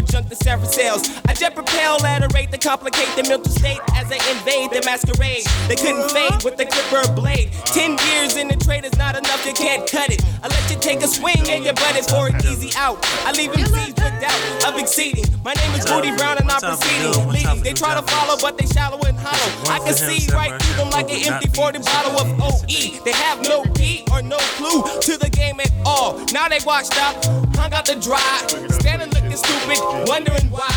more 0.00 0.06
junk 0.06 0.28
than 0.28 0.38
Sarah 0.38 0.64
sales. 0.66 1.08
I 1.26 1.34
jet 1.34 1.54
propel 1.54 2.04
at 2.04 2.22
a 2.22 2.28
rate 2.34 2.50
that 2.50 2.62
complicate 2.62 3.08
the 3.16 3.24
mental 3.28 3.52
state 3.52 3.80
as 3.94 4.08
they 4.08 4.20
invade 4.30 4.70
the 4.70 4.82
masquerade. 4.84 5.44
They 5.68 5.76
couldn't 5.76 6.10
fade 6.10 6.42
with 6.44 6.56
the 6.56 6.66
clipper 6.66 7.12
blade. 7.12 7.52
Ten 7.66 7.98
years 8.10 8.36
in 8.36 8.48
the 8.48 8.56
trade 8.56 8.84
is 8.84 8.96
not 8.96 9.16
enough, 9.16 9.44
you 9.46 9.52
can't 9.52 9.88
cut 9.90 10.10
it. 10.10 10.22
I 10.42 10.48
let 10.48 10.70
you 10.70 10.76
take 10.80 11.02
a 11.02 11.08
swing 11.08 11.48
and 11.48 11.64
your 11.64 11.74
butt 11.74 11.96
is 11.96 12.08
for 12.08 12.28
an 12.28 12.36
easy 12.46 12.70
out. 12.76 12.98
I 13.26 13.32
leave 13.32 13.52
him 13.52 13.66
seized 13.66 13.98
with 14.00 14.14
doubt 14.20 14.40
of 14.68 14.80
exceeding. 14.80 15.24
My 15.44 15.54
name 15.54 15.72
is 15.74 15.84
Booty 15.84 16.14
Brown 16.16 16.38
and 16.38 16.50
I'm 16.50 16.60
proceeding. 16.60 17.28
Leading. 17.28 17.62
They 17.62 17.72
try 17.72 17.94
to 17.94 18.02
follow, 18.02 18.36
but 18.40 18.56
they 18.58 18.66
shallow 18.66 19.00
and 19.06 19.16
hollow. 19.18 19.50
I 19.68 19.78
can 19.84 19.94
see 19.94 20.32
right 20.32 20.60
through 20.62 20.76
them 20.76 20.90
like 20.90 21.10
an 21.12 21.32
empty 21.32 21.48
40 21.48 21.78
bottle 21.80 22.16
of 22.20 22.28
OE. 22.40 23.04
They 23.04 23.12
have 23.12 23.42
no 23.42 23.64
key 23.74 24.04
or 24.12 24.22
no 24.22 24.38
clue 24.56 24.82
to 25.02 25.16
the. 25.16 25.29
Now 26.40 26.48
they 26.48 26.64
washed 26.64 26.96
up, 26.96 27.22
hung 27.54 27.70
out 27.74 27.84
to 27.84 28.00
dry, 28.00 28.46
standing 28.80 29.10
looking 29.10 29.36
stupid, 29.36 29.76
wondering 30.08 30.48
why. 30.48 30.72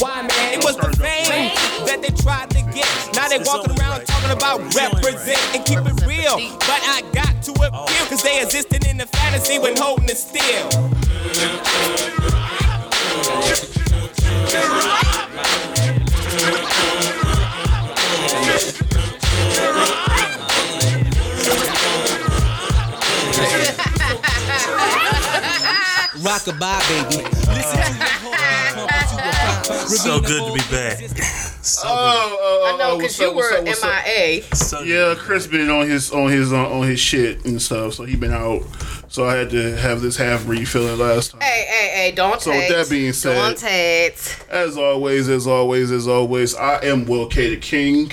Why, 0.00 0.22
man? 0.22 0.58
It 0.58 0.64
was 0.64 0.76
the 0.76 0.90
fame 0.96 1.54
that 1.86 2.02
they 2.02 2.10
tried 2.20 2.50
to 2.50 2.62
get. 2.74 2.90
Now 3.14 3.28
they 3.28 3.38
walking 3.38 3.78
around 3.78 4.04
talking 4.04 4.36
about 4.36 4.58
represent 4.74 5.38
and 5.54 5.64
keep 5.64 5.78
it 5.78 6.04
real. 6.04 6.38
But 6.58 6.82
I 6.90 7.02
got 7.12 7.40
to 7.44 7.52
appeal, 7.52 8.06
cause 8.08 8.24
they 8.24 8.42
existed 8.42 8.84
in 8.88 8.96
the 8.96 9.06
fantasy 9.06 9.60
when 9.60 9.76
holding 9.76 10.08
it 10.08 10.18
still. 10.18 10.68
A 26.24 26.52
pop. 26.58 26.82
So 29.88 30.20
good 30.20 30.46
to 30.46 30.52
be 30.52 30.60
back. 30.70 30.98
So 31.64 31.88
Oh, 31.88 32.36
oh, 32.42 32.74
I 32.74 32.76
know 32.76 32.90
oh, 32.90 32.98
because 32.98 33.18
you 33.18 33.30
up, 33.30 33.34
what's 33.34 33.50
were 33.50 33.56
up, 33.56 33.64
what's 33.64 33.82
up? 33.82 34.04
MIA. 34.04 34.42
so 34.54 34.82
Yeah, 34.82 35.14
Chris 35.16 35.46
been 35.46 35.70
on 35.70 35.88
his 35.88 36.10
on 36.10 36.30
his 36.30 36.52
uh, 36.52 36.58
on 36.58 36.86
his 36.86 37.00
shit 37.00 37.42
and 37.46 37.60
stuff, 37.60 37.94
so 37.94 38.04
he 38.04 38.16
been 38.16 38.34
out. 38.34 38.64
So 39.14 39.28
I 39.28 39.36
had 39.36 39.50
to 39.50 39.76
have 39.76 40.00
this 40.00 40.16
half 40.16 40.44
refilling 40.48 40.98
last 40.98 41.30
time. 41.30 41.40
Hey, 41.40 41.64
hey, 41.68 41.88
hey! 41.94 42.12
Don't 42.16 42.42
So 42.42 42.50
with 42.50 42.68
that 42.68 42.90
being 42.90 43.12
said- 43.12 43.36
don't 43.36 43.56
text. 43.56 44.44
As 44.50 44.76
always, 44.76 45.28
as 45.28 45.46
always, 45.46 45.92
as 45.92 46.08
always, 46.08 46.56
I 46.56 46.84
am 46.84 47.04
Will 47.04 47.28
K 47.28 47.50
the 47.50 47.56
King. 47.60 48.10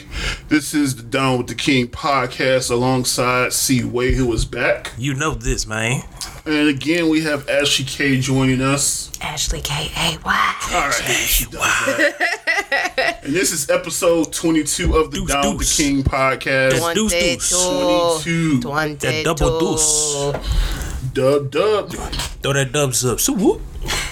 This 0.49 0.75
is 0.75 0.95
the 0.97 1.01
Down 1.01 1.39
with 1.39 1.47
the 1.47 1.55
King 1.55 1.87
podcast 1.87 2.69
alongside 2.69 3.51
C 3.51 3.83
Way, 3.83 4.13
who 4.13 4.31
is 4.31 4.45
back. 4.45 4.91
you 4.95 5.15
know 5.15 5.33
this, 5.33 5.65
man. 5.65 6.03
And 6.45 6.69
again, 6.69 7.09
we 7.09 7.21
have 7.21 7.49
Ashley 7.49 7.85
K 7.85 8.19
joining 8.19 8.61
us. 8.61 9.09
Ashley 9.21 9.61
K 9.61 9.91
A 9.97 10.19
Y. 10.23 10.55
All 10.71 10.81
right, 10.81 10.93
she 10.93 11.45
does 11.45 11.53
that. 11.61 13.21
and 13.23 13.33
this 13.33 13.51
is 13.51 13.71
episode 13.71 14.31
22 14.31 14.95
of 14.95 15.09
the 15.09 15.17
Deuce, 15.17 15.27
Down 15.31 15.57
with 15.57 15.65
deuce. 15.65 15.77
the 15.77 15.83
King 15.83 16.03
podcast. 16.03 16.93
Deuce, 16.93 17.11
deuce. 17.11 18.21
22. 18.23 18.59
That 18.99 19.21
double 19.25 19.59
deuce. 19.59 20.90
Dub, 21.13 21.51
dub. 21.51 21.91
Throw 21.91 22.53
that 22.53 22.71
dubs 22.71 23.03
up. 23.05 23.19
So 23.19 23.33
whoop. 23.33 23.61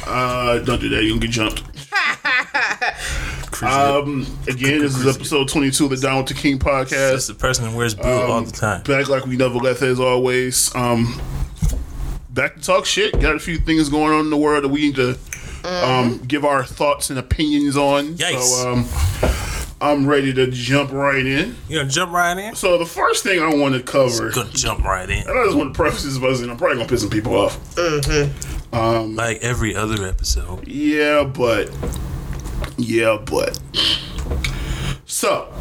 Uh, 0.06 0.60
don't 0.60 0.82
do 0.82 0.90
that. 0.90 1.04
You're 1.04 1.18
going 1.18 1.22
to 1.22 1.28
get 1.28 1.32
jumped. 1.34 1.64
Um, 3.62 4.26
again, 4.48 4.80
this 4.80 4.96
is 4.96 5.06
episode 5.06 5.50
22 5.50 5.84
of 5.84 5.90
the 5.92 5.98
Down 5.98 6.20
with 6.20 6.28
the 6.28 6.34
King 6.34 6.58
That's 6.60 6.92
podcast. 6.94 7.28
the 7.28 7.34
person 7.34 7.66
that 7.66 7.76
wears 7.76 7.94
blue 7.94 8.10
all 8.10 8.42
the 8.42 8.52
time. 8.52 8.84
Back 8.84 9.10
like 9.10 9.26
we 9.26 9.36
never 9.36 9.56
left 9.56 9.82
as 9.82 10.00
always. 10.00 10.74
Um, 10.76 11.22
back 12.30 12.56
to 12.56 12.62
talk 12.62 12.86
shit. 12.86 13.20
Got 13.20 13.36
a 13.36 13.40
few 13.40 13.58
things 13.58 13.90
going 13.90 14.14
on 14.14 14.22
in 14.22 14.30
the 14.30 14.38
world 14.38 14.64
that 14.64 14.70
we 14.70 14.82
need 14.82 14.96
to 14.96 15.18
um, 15.66 16.20
give 16.20 16.46
our 16.46 16.64
thoughts 16.64 17.10
and 17.10 17.20
opinions 17.20 17.76
on. 17.76 18.16
Yikes. 18.16 18.40
So 18.40 18.72
um, 18.72 18.86
I'm 19.82 20.06
ready 20.08 20.34
to 20.34 20.48
jump 20.52 20.92
right 20.92 21.26
in. 21.26 21.56
You 21.70 21.78
gonna 21.80 21.90
jump 21.90 22.12
right 22.12 22.38
in? 22.38 22.56
So 22.56 22.78
the 22.78 22.86
first 22.86 23.24
thing 23.24 23.42
I 23.42 23.54
want 23.56 23.76
to 23.76 23.82
cover, 23.82 24.30
Gonna 24.32 24.50
jump 24.52 24.84
right 24.84 25.10
in. 25.10 25.20
and 25.28 25.40
I 25.40 25.46
just 25.46 25.56
want 25.58 25.74
to 25.74 25.78
preface 25.78 26.04
this 26.04 26.18
by 26.18 26.34
saying 26.34 26.50
I'm 26.50 26.58
probably 26.58 26.78
gonna 26.78 26.90
piss 26.90 27.02
some 27.02 27.10
people 27.10 27.36
off. 27.36 27.58
Mm-hmm. 27.76 28.76
Um, 28.76 29.16
like 29.16 29.38
every 29.42 29.76
other 29.76 30.06
episode. 30.06 30.68
Yeah, 30.68 31.24
but 31.24 31.72
yeah, 32.78 33.18
but 33.26 33.58
so 35.06 35.52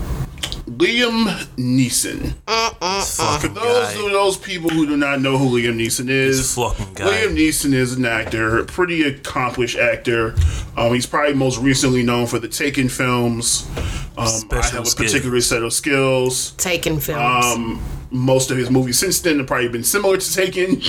Liam 0.76 1.26
Neeson. 1.56 2.32
For 2.46 3.22
Fucking 3.22 3.54
those 3.54 3.94
guy. 3.94 4.04
of 4.06 4.12
those 4.12 4.36
people 4.36 4.70
who 4.70 4.86
do 4.86 4.96
not 4.96 5.20
know 5.20 5.38
who 5.38 5.58
Liam 5.58 5.76
Neeson 5.76 6.08
is, 6.10 6.54
fucking 6.54 6.94
guy. 6.94 7.06
Liam 7.08 7.34
Neeson 7.36 7.72
is 7.72 7.94
an 7.94 8.04
actor, 8.04 8.58
a 8.58 8.64
pretty 8.64 9.02
accomplished 9.02 9.78
actor. 9.78 10.34
Um, 10.76 10.92
he's 10.94 11.06
probably 11.06 11.34
most 11.34 11.58
recently 11.58 12.02
known 12.02 12.26
for 12.26 12.38
the 12.38 12.48
Taken 12.48 12.88
films. 12.88 13.66
Um, 13.76 14.24
I 14.24 14.26
Special 14.26 14.70
have 14.78 14.82
a 14.82 14.86
skill. 14.86 15.06
particular 15.06 15.40
set 15.40 15.62
of 15.62 15.72
skills. 15.72 16.52
Taken 16.52 16.98
films. 17.00 17.44
Um, 17.46 17.80
most 18.10 18.50
of 18.50 18.56
his 18.56 18.70
movies 18.70 18.98
since 18.98 19.20
then 19.20 19.38
have 19.38 19.46
probably 19.46 19.68
been 19.68 19.84
similar 19.84 20.16
to 20.16 20.34
Taken. 20.34 20.80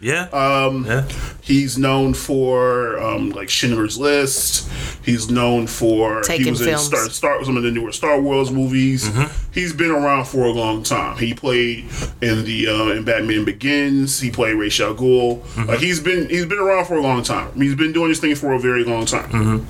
Yeah. 0.00 0.28
Um. 0.32 0.84
Yeah. 0.86 1.08
He's 1.42 1.78
known 1.78 2.12
for 2.14 2.98
um, 2.98 3.30
like 3.30 3.48
Schindler's 3.48 3.96
List. 3.98 4.70
He's 5.04 5.30
known 5.30 5.66
for 5.66 6.18
he 6.18 6.36
Taken 6.36 6.50
was 6.50 6.60
in 6.60 6.68
films. 6.68 6.86
Star, 6.86 7.08
Star 7.08 7.44
some 7.44 7.56
of 7.56 7.62
the 7.62 7.70
newer 7.70 7.90
Star 7.90 8.20
Wars 8.20 8.50
movies. 8.50 9.10
He's 9.52 9.72
been 9.72 9.90
around 9.90 10.26
for 10.26 10.44
a 10.44 10.50
long 10.50 10.82
time. 10.82 11.16
He 11.16 11.32
played 11.34 11.86
in 12.20 12.44
the 12.44 12.68
uh, 12.68 12.88
in 12.90 13.04
Batman 13.04 13.44
Begins. 13.44 14.20
He 14.20 14.30
played 14.30 14.54
Ra's 14.54 14.78
al 14.80 14.94
Ghul. 14.94 15.42
Like 15.66 15.78
he's 15.80 16.00
been 16.00 16.28
he's 16.28 16.44
been 16.46 16.58
around 16.58 16.84
for 16.84 16.94
a 16.96 17.02
long 17.02 17.22
time. 17.22 17.58
He's 17.60 17.74
been 17.74 17.92
doing 17.92 18.10
this 18.10 18.20
thing 18.20 18.34
for 18.34 18.52
a 18.52 18.58
very 18.58 18.84
long 18.84 19.06
time. 19.06 19.66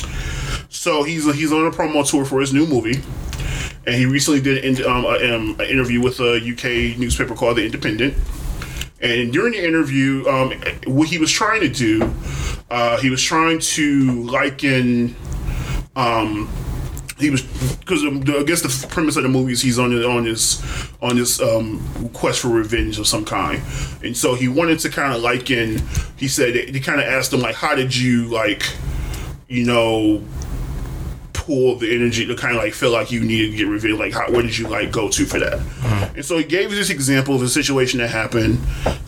So 0.69 1.05
he's 1.05 1.33
he's 1.35 1.53
on 1.53 1.67
a 1.67 1.71
promo 1.71 2.09
tour 2.09 2.25
for 2.25 2.41
his 2.41 2.53
new 2.53 2.67
movie. 2.67 3.01
And 3.87 3.95
he 3.95 4.07
recently 4.07 4.41
did 4.41 4.65
an, 4.65 4.85
um, 4.87 5.05
a, 5.05 5.35
um, 5.35 5.57
an 5.61 5.67
interview 5.67 6.01
with 6.01 6.21
a 6.21 6.37
UK 6.37 6.99
newspaper 6.99 7.35
called 7.35 7.57
The 7.57 7.65
Independent. 7.65 8.15
And 9.01 9.33
during 9.33 9.53
the 9.53 9.65
interview, 9.65 10.27
um, 10.27 10.53
what 10.87 11.09
he 11.09 11.19
was 11.19 11.31
trying 11.31 11.61
to 11.61 11.69
do, 11.69 12.13
uh, 12.71 12.99
he 12.99 13.11
was 13.11 13.23
trying 13.23 13.61
to 13.61 14.23
liken, 14.25 15.15
um, 15.95 16.49
he 17.19 17.31
was 17.31 17.43
because 17.81 18.05
I 18.05 18.43
guess 18.45 18.63
the 18.63 18.87
premise 18.89 19.17
of 19.17 19.25
the 19.25 19.29
movie 19.29 19.53
is 19.53 19.61
he's 19.61 19.79
on 19.79 19.93
on 20.05 20.25
his 20.25 20.63
on 21.03 21.17
his 21.17 21.41
um, 21.41 21.83
quest 22.13 22.41
for 22.41 22.49
revenge 22.49 22.99
of 22.99 23.07
some 23.07 23.25
kind, 23.25 23.61
and 24.05 24.17
so 24.17 24.35
he 24.35 24.47
wanted 24.49 24.79
to 24.81 24.89
kind 24.89 25.13
of 25.13 25.21
liken. 25.21 25.83
He 26.17 26.29
said 26.29 26.55
he 26.55 26.81
kind 26.81 27.01
of 27.01 27.07
asked 27.07 27.33
him 27.33 27.41
like, 27.41 27.57
how 27.57 27.75
did 27.75 27.97
you 27.97 28.27
like, 28.27 28.63
you 29.49 29.65
know, 29.65 30.23
pull 31.49 31.77
the 31.77 31.95
energy 31.95 32.27
to 32.27 32.37
kind 32.37 32.55
of 32.55 32.63
like 32.63 32.75
feel 32.75 32.91
like 32.91 33.11
you 33.11 33.25
needed 33.25 33.53
to 33.53 33.57
get 33.57 33.69
revealed. 33.69 33.99
Like, 33.99 34.13
how, 34.13 34.31
where 34.31 34.43
did 34.43 34.57
you 34.59 34.69
like 34.69 34.93
go 34.93 35.09
to 35.09 35.25
for 35.25 35.39
that? 35.39 35.59
And 36.15 36.23
so 36.23 36.37
he 36.37 36.45
gave 36.45 36.71
this 36.71 36.91
example 36.91 37.35
of 37.35 37.41
a 37.41 37.49
situation 37.49 38.01
that 38.01 38.11
happened 38.11 38.59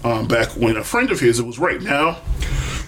um, 0.05 0.27
back 0.27 0.49
when 0.57 0.79
a 0.79 0.83
friend 0.83 1.11
of 1.11 1.21
his 1.21 1.39
it 1.39 1.45
was 1.45 1.59
raped. 1.59 1.83
Now, 1.83 2.17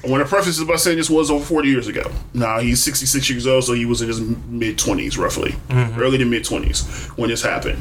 I 0.02 0.08
want 0.08 0.22
to 0.22 0.28
preface 0.28 0.56
this 0.56 0.66
by 0.66 0.76
saying 0.76 0.96
this 0.96 1.10
was 1.10 1.30
over 1.30 1.44
40 1.44 1.68
years 1.68 1.86
ago. 1.86 2.10
Now, 2.32 2.60
he's 2.60 2.82
66 2.82 3.28
years 3.28 3.46
old, 3.46 3.64
so 3.64 3.74
he 3.74 3.84
was 3.84 4.00
in 4.00 4.08
his 4.08 4.20
mid 4.20 4.78
20s, 4.78 5.18
roughly, 5.18 5.54
early 5.70 6.16
to 6.16 6.24
mid 6.24 6.44
20s 6.44 7.08
when 7.18 7.28
this 7.28 7.42
happened. 7.42 7.80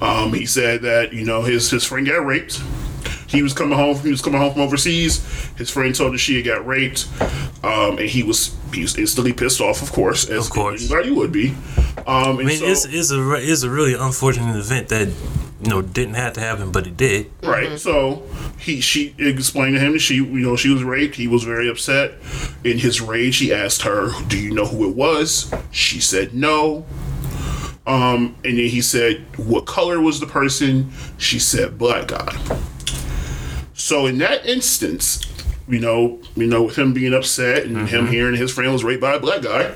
Um, 0.00 0.32
he 0.32 0.46
said 0.46 0.80
that, 0.82 1.12
you 1.12 1.26
know, 1.26 1.42
his, 1.42 1.70
his 1.70 1.84
friend 1.84 2.06
got 2.06 2.24
raped. 2.24 2.62
He 3.28 3.42
was 3.42 3.52
coming 3.52 3.78
home. 3.78 3.96
He 3.98 4.10
was 4.10 4.22
coming 4.22 4.40
home 4.40 4.52
from 4.54 4.62
overseas. 4.62 5.22
His 5.56 5.70
friend 5.70 5.94
told 5.94 6.12
her 6.12 6.18
she 6.18 6.36
had 6.36 6.44
got 6.46 6.66
raped, 6.66 7.06
um, 7.62 7.98
and 7.98 8.08
he 8.08 8.22
was 8.22 8.54
he 8.72 8.82
was 8.82 8.96
instantly 8.96 9.32
pissed 9.32 9.60
off. 9.60 9.82
Of 9.82 9.92
course, 9.92 10.28
as 10.28 10.46
Of 10.46 10.52
course. 10.52 10.80
anybody 10.90 11.10
would 11.10 11.32
be. 11.32 11.54
Um, 12.06 12.38
and 12.38 12.40
I 12.40 12.42
mean, 12.44 12.58
so, 12.58 12.66
it's, 12.66 12.84
it's 12.86 13.10
a 13.10 13.22
re- 13.22 13.42
it's 13.44 13.62
a 13.62 13.70
really 13.70 13.94
unfortunate 13.94 14.56
event 14.56 14.88
that 14.88 15.08
you 15.62 15.68
know 15.70 15.82
didn't 15.82 16.14
have 16.14 16.32
to 16.34 16.40
happen, 16.40 16.70
but 16.72 16.86
it 16.86 16.96
did. 16.96 17.30
right. 17.42 17.78
So 17.78 18.22
he 18.58 18.80
she 18.80 19.14
explained 19.18 19.74
to 19.76 19.80
him 19.80 19.98
she 19.98 20.14
you 20.16 20.24
know 20.24 20.56
she 20.56 20.70
was 20.70 20.82
raped. 20.84 21.16
He 21.16 21.28
was 21.28 21.44
very 21.44 21.68
upset. 21.68 22.12
In 22.64 22.78
his 22.78 23.00
rage, 23.00 23.36
he 23.38 23.52
asked 23.52 23.82
her, 23.82 24.10
"Do 24.28 24.38
you 24.38 24.52
know 24.54 24.64
who 24.66 24.88
it 24.88 24.96
was?" 24.96 25.52
She 25.70 26.00
said 26.00 26.32
no. 26.34 26.86
Um, 27.86 28.36
and 28.44 28.56
then 28.58 28.68
he 28.68 28.80
said, 28.80 29.24
"What 29.36 29.66
color 29.66 30.00
was 30.00 30.20
the 30.20 30.26
person?" 30.26 30.90
She 31.18 31.38
said, 31.38 31.76
"Black 31.76 32.08
guy." 32.08 32.32
So 33.74 34.06
in 34.06 34.18
that 34.18 34.46
instance, 34.46 35.20
you 35.70 35.80
know, 35.80 36.18
you 36.36 36.46
know, 36.46 36.62
with 36.64 36.76
him 36.76 36.92
being 36.92 37.14
upset 37.14 37.64
and 37.64 37.88
him 37.88 38.06
hearing 38.06 38.34
his 38.36 38.52
friend 38.52 38.72
was 38.72 38.84
raped 38.84 39.00
by 39.00 39.14
a 39.14 39.20
black 39.20 39.42
guy, 39.42 39.70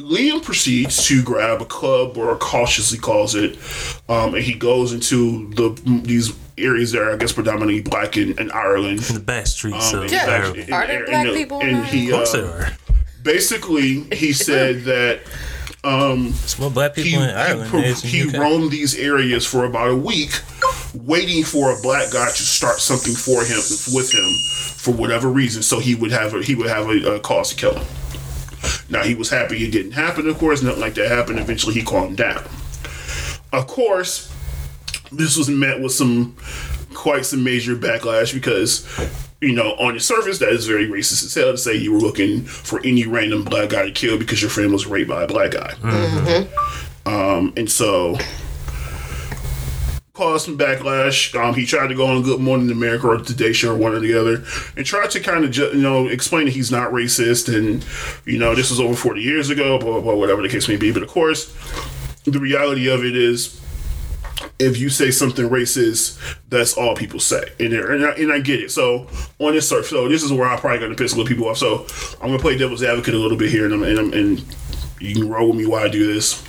Liam 0.00 0.42
proceeds 0.42 1.06
to 1.06 1.22
grab 1.22 1.60
a 1.60 1.64
club, 1.64 2.16
or 2.16 2.36
cautiously 2.36 2.98
calls 2.98 3.34
it, 3.34 3.58
um, 4.08 4.34
and 4.34 4.42
he 4.44 4.54
goes 4.54 4.92
into 4.92 5.48
the 5.50 5.70
these 6.02 6.32
areas 6.58 6.92
that 6.92 7.00
are, 7.02 7.12
I 7.12 7.16
guess, 7.16 7.32
predominantly 7.32 7.80
black 7.80 8.16
in, 8.16 8.38
in 8.38 8.50
Ireland. 8.50 8.98
The 9.00 9.20
back 9.20 9.46
streets 9.46 9.92
Um, 9.92 10.00
of 10.00 10.04
in 10.04 10.10
fact, 10.10 10.28
Ireland. 10.28 10.56
in- 10.68 10.72
Are 10.74 10.86
there 10.86 11.06
black 11.06 11.26
in- 11.28 11.34
people 11.34 11.60
And 11.60 11.70
in 11.70 11.84
he 11.84 12.10
Of 12.10 12.16
course 12.16 12.34
uh, 12.34 12.40
there 12.42 12.50
are. 12.50 12.72
basically 13.22 14.00
he 14.14 14.32
said 14.48 14.84
that 14.84 15.20
There's 15.82 16.58
more 16.58 16.70
black 16.70 16.96
he, 16.96 17.14
in 17.14 17.22
Ireland. 17.22 17.70
pro- 17.70 17.80
than 17.80 17.88
there 17.88 17.90
is 17.92 18.04
in 18.04 18.10
he 18.10 18.38
roamed 18.38 18.70
these 18.70 18.94
areas 18.98 19.46
for 19.46 19.64
about 19.64 19.88
a 19.90 19.96
week 19.96 20.32
waiting 20.94 21.44
for 21.44 21.76
a 21.76 21.80
black 21.82 22.12
guy 22.12 22.26
to 22.26 22.42
start 22.42 22.80
something 22.80 23.14
for 23.14 23.44
him 23.44 23.60
with 23.94 24.12
him 24.12 24.28
for 24.76 24.92
whatever 24.92 25.28
reason, 25.28 25.62
so 25.62 25.78
he 25.78 25.94
would 25.94 26.10
have 26.10 26.34
a, 26.34 26.42
he 26.42 26.54
would 26.54 26.68
have 26.68 26.88
a, 26.88 27.16
a 27.16 27.20
cause 27.20 27.50
to 27.50 27.56
kill 27.56 27.74
him. 27.74 27.86
Now 28.88 29.02
he 29.02 29.14
was 29.14 29.30
happy 29.30 29.64
it 29.64 29.70
didn't 29.70 29.92
happen. 29.92 30.28
Of 30.28 30.38
course, 30.38 30.62
nothing 30.62 30.80
like 30.80 30.94
that 30.94 31.08
happened. 31.08 31.38
Eventually, 31.38 31.74
he 31.74 31.82
calmed 31.82 32.16
down. 32.16 32.44
Of 33.52 33.66
course, 33.66 34.32
this 35.12 35.36
was 35.36 35.48
met 35.48 35.80
with 35.80 35.92
some 35.92 36.36
quite 36.94 37.24
some 37.24 37.42
major 37.44 37.76
backlash 37.76 38.34
because 38.34 38.86
you 39.40 39.52
know 39.54 39.70
on 39.78 39.94
the 39.94 40.00
surface 40.00 40.38
that 40.38 40.50
is 40.50 40.66
very 40.66 40.86
racist 40.88 41.24
as 41.24 41.34
hell 41.34 41.52
to 41.52 41.58
say 41.58 41.74
you 41.74 41.92
were 41.92 41.98
looking 42.00 42.42
for 42.42 42.80
any 42.84 43.06
random 43.06 43.44
black 43.44 43.70
guy 43.70 43.84
to 43.84 43.92
kill 43.92 44.18
because 44.18 44.42
your 44.42 44.50
friend 44.50 44.72
was 44.72 44.86
raped 44.86 45.08
by 45.08 45.22
a 45.22 45.26
black 45.26 45.52
guy 45.52 45.72
um, 47.06 47.52
and 47.56 47.70
so 47.70 48.16
caused 50.20 50.44
some 50.44 50.58
backlash 50.58 51.34
um, 51.34 51.54
he 51.54 51.64
tried 51.64 51.86
to 51.86 51.94
go 51.94 52.06
on 52.06 52.22
good 52.22 52.38
morning 52.40 52.70
america 52.70 53.06
or 53.08 53.16
today 53.16 53.54
show 53.54 53.72
or 53.72 53.76
one 53.78 53.94
or 53.94 54.00
the 54.00 54.12
other 54.12 54.44
and 54.76 54.84
tried 54.84 55.08
to 55.10 55.18
kind 55.18 55.46
of 55.46 55.50
ju- 55.50 55.70
you 55.72 55.80
know 55.80 56.08
explain 56.08 56.44
that 56.44 56.50
he's 56.50 56.70
not 56.70 56.92
racist 56.92 57.48
and 57.48 57.82
you 58.30 58.38
know 58.38 58.54
this 58.54 58.68
was 58.68 58.78
over 58.78 58.94
40 58.94 59.22
years 59.22 59.48
ago 59.48 59.78
blah, 59.78 59.92
blah, 59.92 60.00
blah 60.02 60.14
whatever 60.14 60.42
the 60.42 60.48
case 60.50 60.68
may 60.68 60.76
be 60.76 60.92
but 60.92 61.02
of 61.02 61.08
course 61.08 61.46
the 62.24 62.38
reality 62.38 62.86
of 62.90 63.02
it 63.02 63.16
is 63.16 63.58
if 64.58 64.76
you 64.78 64.90
say 64.90 65.10
something 65.10 65.48
racist, 65.48 66.18
that's 66.50 66.74
all 66.76 66.94
people 66.94 67.18
say. 67.18 67.42
And, 67.58 67.72
there- 67.72 67.92
and, 67.92 68.04
I, 68.04 68.10
and 68.12 68.30
I 68.32 68.40
get 68.40 68.60
it. 68.60 68.70
So 68.70 69.06
on 69.38 69.52
this 69.54 69.66
surf, 69.68 69.86
so 69.86 70.06
this 70.08 70.22
is 70.22 70.32
where 70.32 70.46
I'm 70.46 70.58
probably 70.58 70.78
going 70.80 70.90
to 70.90 70.96
piss 70.96 71.12
a 71.14 71.16
little 71.16 71.28
people 71.28 71.48
off. 71.48 71.56
So 71.58 71.86
I'm 72.20 72.28
going 72.28 72.38
to 72.38 72.42
play 72.42 72.56
devil's 72.58 72.82
advocate 72.82 73.14
a 73.14 73.18
little 73.18 73.36
bit 73.38 73.50
here, 73.50 73.64
and, 73.64 73.72
I'm, 73.74 73.82
and, 73.82 73.98
I'm, 73.98 74.12
and 74.12 74.44
you 74.98 75.14
can 75.14 75.30
roll 75.30 75.48
with 75.48 75.56
me 75.56 75.66
while 75.66 75.84
I 75.84 75.88
do 75.88 76.10
this. 76.12 76.42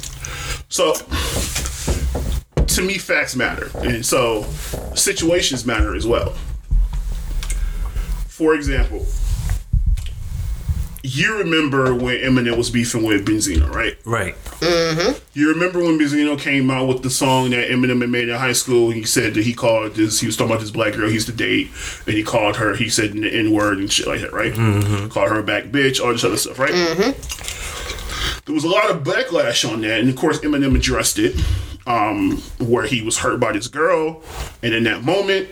So 0.69 0.93
to 2.75 2.81
me, 2.81 2.97
facts 2.97 3.35
matter, 3.35 3.69
and 3.79 4.05
so 4.05 4.43
situations 4.95 5.65
matter 5.65 5.95
as 5.95 6.05
well. 6.05 6.33
For 8.27 8.55
example, 8.55 9.05
you 11.03 11.37
remember 11.39 11.95
when 11.95 12.17
Eminem 12.17 12.57
was 12.57 12.69
beefing 12.69 13.03
with 13.03 13.25
Benzino, 13.25 13.69
right? 13.73 13.97
Right. 14.05 14.35
Mm-hmm. 14.59 15.17
You 15.33 15.49
remember 15.49 15.79
when 15.79 15.97
Benzino 15.97 16.39
came 16.39 16.69
out 16.69 16.87
with 16.87 17.01
the 17.01 17.09
song 17.09 17.49
that 17.51 17.69
Eminem 17.69 18.01
had 18.01 18.09
made 18.09 18.29
in 18.29 18.37
high 18.37 18.53
school? 18.53 18.91
He 18.91 19.03
said 19.03 19.33
that 19.33 19.43
he 19.43 19.53
called 19.53 19.95
this, 19.95 20.19
he 20.19 20.27
was 20.27 20.37
talking 20.37 20.51
about 20.51 20.61
this 20.61 20.69
black 20.71 20.93
girl 20.93 21.07
he 21.07 21.15
used 21.15 21.27
to 21.27 21.33
date, 21.33 21.71
and 22.05 22.15
he 22.15 22.23
called 22.23 22.57
her, 22.57 22.75
he 22.75 22.87
said 22.87 23.13
the 23.13 23.29
N 23.29 23.51
word 23.51 23.79
and 23.79 23.91
shit 23.91 24.07
like 24.07 24.21
that, 24.21 24.31
right? 24.31 24.53
Mm-hmm. 24.53 25.07
Called 25.07 25.29
her 25.29 25.39
a 25.39 25.43
back 25.43 25.65
bitch, 25.65 25.99
all 25.99 26.11
this 26.11 26.23
other 26.23 26.37
stuff, 26.37 26.59
right? 26.59 26.71
Mm-hmm. 26.71 28.41
There 28.45 28.55
was 28.55 28.63
a 28.63 28.69
lot 28.69 28.89
of 28.89 29.03
backlash 29.03 29.71
on 29.71 29.81
that, 29.81 29.99
and 29.99 30.09
of 30.09 30.15
course, 30.15 30.39
Eminem 30.39 30.75
addressed 30.75 31.17
it, 31.19 31.35
um, 31.87 32.37
where 32.59 32.85
he 32.85 33.01
was 33.01 33.17
hurt 33.17 33.39
by 33.39 33.51
this 33.51 33.67
girl, 33.67 34.21
and 34.63 34.73
in 34.73 34.83
that 34.85 35.03
moment, 35.03 35.49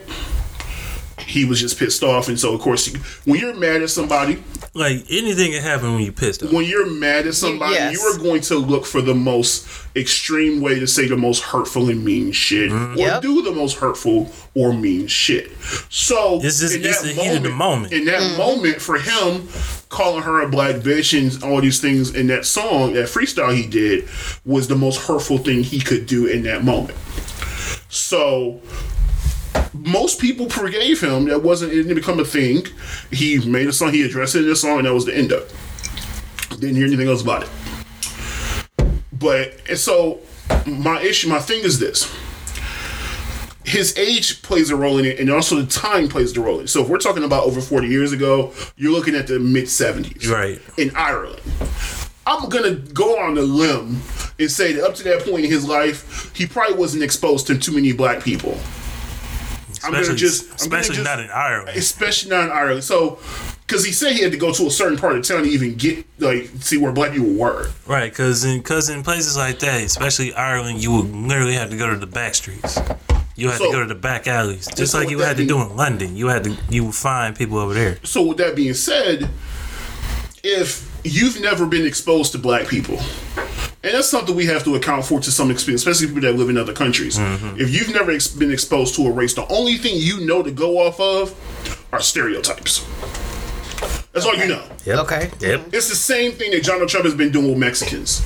he 1.26 1.46
was 1.46 1.60
just 1.60 1.78
pissed 1.78 2.02
off, 2.04 2.28
and 2.28 2.40
so 2.40 2.54
of 2.56 2.62
course, 2.62 2.88
when 3.26 3.40
you're 3.40 3.54
mad 3.56 3.82
at 3.84 3.90
somebody, 3.92 4.42
Like 4.74 5.06
anything 5.10 5.52
can 5.52 5.62
happen 5.62 5.94
when 5.94 6.04
you 6.04 6.12
pissed 6.12 6.42
off. 6.42 6.52
when 6.52 6.66
you're 6.66 6.90
mad 6.90 7.28
at 7.28 7.36
somebody, 7.36 7.74
yes. 7.76 7.94
you 7.94 8.00
are 8.02 8.18
going 8.18 8.42
to 8.42 8.56
look 8.58 8.86
for 8.86 9.02
the 9.02 9.14
most 9.14 9.68
extreme 9.96 10.60
way 10.62 10.80
to 10.80 10.88
say 10.88 11.08
the 11.08 11.18
most 11.18 11.44
hurtful 11.44 11.90
and 11.90 12.04
mean 12.04 12.32
shit, 12.32 12.72
or 12.72 12.94
Yep. 12.96 13.22
do 13.22 13.42
the 13.44 13.52
most 13.52 13.78
hurtful 13.78 14.32
or 14.56 14.74
mean 14.74 15.06
shit. 15.08 15.52
So 15.90 16.40
It's 16.44 16.60
just- 16.62 16.74
in 16.76 16.84
it's 16.86 17.02
that 17.02 17.08
the 17.16 17.22
heat 17.22 17.38
of 17.38 17.44
the 17.44 17.50
moment. 17.50 17.94
In 17.94 18.06
that 18.06 18.38
moment, 18.38 18.82
for 18.82 18.98
him, 18.98 19.48
calling 19.90 20.24
her 20.24 20.42
a 20.42 20.50
black 20.50 20.78
bitch 20.78 21.18
and 21.18 21.44
all 21.44 21.60
these 21.60 21.82
things 21.82 22.16
in 22.16 22.28
that 22.28 22.46
song, 22.46 22.94
that 22.94 23.08
freestyle 23.08 23.56
he 23.56 23.68
did, 23.68 24.08
was 24.46 24.68
the 24.68 24.76
most 24.76 25.08
hurtful 25.08 25.38
thing 25.38 25.64
he 25.64 25.80
could 25.80 26.06
do 26.06 26.28
in 26.28 26.44
that 26.44 26.64
moment. 26.64 26.98
So 27.90 28.62
most 29.74 30.22
people 30.22 30.50
forgave 30.50 31.02
him. 31.02 31.26
That 31.26 31.42
wasn't 31.42 31.74
it 31.74 31.76
didn't 31.76 31.96
become 31.96 32.20
a 32.20 32.26
thing. 32.26 32.66
He 33.12 33.40
made 33.46 33.68
a 33.68 33.74
song, 33.74 33.94
he 33.94 34.04
addressed 34.04 34.36
it 34.36 34.46
in 34.46 34.52
a 34.52 34.56
song, 34.56 34.80
and 34.80 34.88
that 34.88 34.94
was 34.94 35.06
the 35.06 35.16
end 35.16 35.32
of 35.32 35.42
it. 35.42 36.60
Didn't 36.60 36.76
hear 36.76 36.86
anything 36.86 37.08
else 37.08 37.22
about 37.22 37.44
it. 37.44 37.50
But 39.12 39.56
and 39.68 39.78
so 39.78 40.20
my 40.66 41.02
issue, 41.02 41.30
my 41.30 41.40
thing 41.40 41.64
is 41.64 41.80
this. 41.80 42.14
His 43.70 43.96
age 43.98 44.42
plays 44.42 44.72
a 44.72 44.76
role 44.76 44.98
in 44.98 45.06
it, 45.06 45.20
and 45.20 45.30
also 45.30 45.56
the 45.62 45.68
time 45.68 46.08
plays 46.08 46.34
the 46.34 46.42
role 46.42 46.58
in 46.58 46.66
it. 46.66 46.70
So 46.70 46.82
if 46.82 46.90
we're 46.90 46.98
talking 46.98 47.24
about 47.24 47.44
over 47.44 47.62
40 47.62 47.88
years 47.88 48.12
ago, 48.12 48.52
you're 48.78 48.92
looking 48.92 49.14
at 49.16 49.28
the 49.28 49.40
mid 49.40 49.66
70s. 49.66 50.28
Right. 50.28 50.60
In 50.78 50.92
Ireland. 50.96 51.42
I'm 52.26 52.50
gonna 52.50 52.76
go 52.76 53.20
on 53.20 53.38
a 53.38 53.42
limb 53.42 54.02
and 54.40 54.52
say 54.52 54.74
that 54.74 54.84
up 54.84 54.96
to 54.96 55.04
that 55.04 55.24
point 55.24 55.46
in 55.46 55.52
his 55.52 55.68
life, 55.68 56.32
he 56.36 56.46
probably 56.48 56.78
wasn't 56.78 57.04
exposed 57.04 57.48
to 57.48 57.58
too 57.58 57.72
many 57.72 57.92
black 57.92 58.24
people. 58.24 58.58
I'm 59.84 59.92
gonna 59.92 60.02
Especially, 60.02 60.16
just, 60.18 60.44
I'm 60.64 60.70
gonna 60.70 60.82
especially 60.82 61.04
not 61.04 61.20
in 61.20 61.30
Ireland. 61.30 61.78
especially 61.78 62.32
not 62.32 62.46
in 62.46 62.52
Ireland. 62.52 62.84
So, 62.84 63.20
because 63.66 63.86
he 63.86 63.92
said 63.92 64.14
he 64.14 64.22
had 64.22 64.32
to 64.32 64.38
go 64.38 64.52
to 64.52 64.66
a 64.68 64.72
certain 64.72 64.98
part 64.98 65.16
of 65.16 65.24
town 65.24 65.44
to 65.44 65.50
even 65.50 65.76
get 65.76 66.06
like 66.20 66.50
see 66.60 66.78
where 66.78 66.92
black 66.92 67.12
people 67.14 67.34
were. 67.34 67.70
Right, 67.88 68.12
because 68.12 68.44
in, 68.46 68.62
cause 68.64 68.90
in 68.90 69.04
places 69.04 69.38
like 69.38 69.60
that, 69.60 69.82
especially 69.84 70.34
Ireland, 70.34 70.84
you 70.84 70.92
would 70.92 71.12
literally 71.14 71.54
have 71.54 71.70
to 71.70 71.78
go 71.78 71.90
to 71.90 71.98
the 71.98 72.08
back 72.08 72.34
streets. 72.36 72.80
You 73.40 73.50
had 73.50 73.58
So- 73.58 73.66
to 73.68 73.72
go 73.72 73.80
to 73.82 73.88
the 73.88 73.96
back 73.96 74.28
alleys, 74.28 74.68
just 74.76 74.92
so 74.92 75.00
like 75.00 75.10
you 75.10 75.20
had 75.20 75.38
to 75.38 75.46
do 75.46 75.62
in 75.62 75.76
London. 75.76 76.16
You 76.18 76.28
had 76.28 76.44
to, 76.44 76.58
you 76.70 76.86
would 76.86 76.96
find 76.96 77.36
people 77.38 77.58
over 77.58 77.74
there. 77.74 77.98
So, 78.04 78.22
with 78.24 78.38
that 78.38 78.56
being 78.56 78.74
said, 78.74 79.30
if 80.44 80.90
you've 81.04 81.40
never 81.42 81.66
been 81.66 81.86
exposed 81.86 82.32
to 82.34 82.38
black 82.38 82.68
people, 82.68 83.00
and 83.82 83.94
that's 83.94 84.10
something 84.10 84.36
we 84.36 84.46
have 84.48 84.64
to 84.66 84.76
account 84.76 85.06
for 85.06 85.20
to 85.22 85.32
some 85.32 85.50
extent, 85.52 85.76
especially 85.76 86.08
people 86.08 86.22
that 86.22 86.36
live 86.36 86.50
in 86.50 86.58
other 86.58 86.74
countries. 86.74 87.18
Mm-hmm. 87.18 87.60
If 87.62 87.70
you've 87.74 87.94
never 87.94 88.12
ex- 88.12 88.28
been 88.28 88.52
exposed 88.52 88.96
to 88.96 89.08
a 89.08 89.12
race, 89.12 89.34
the 89.34 89.48
only 89.48 89.78
thing 89.78 89.94
you 89.96 90.20
know 90.26 90.44
to 90.44 90.52
go 90.52 90.80
off 90.80 91.00
of 91.00 91.34
are 91.94 92.02
stereotypes. 92.02 92.86
That's 94.12 94.26
all 94.26 94.36
you 94.36 94.48
know. 94.48 94.64
Yep. 94.86 94.98
Okay. 95.00 95.32
Yep. 95.40 95.74
It's 95.74 95.88
the 95.88 95.96
same 95.96 96.34
thing 96.34 96.52
that 96.52 96.64
Donald 96.64 96.90
Trump 96.90 97.06
has 97.06 97.16
been 97.16 97.32
doing 97.32 97.48
with 97.50 97.58
Mexicans. 97.58 98.22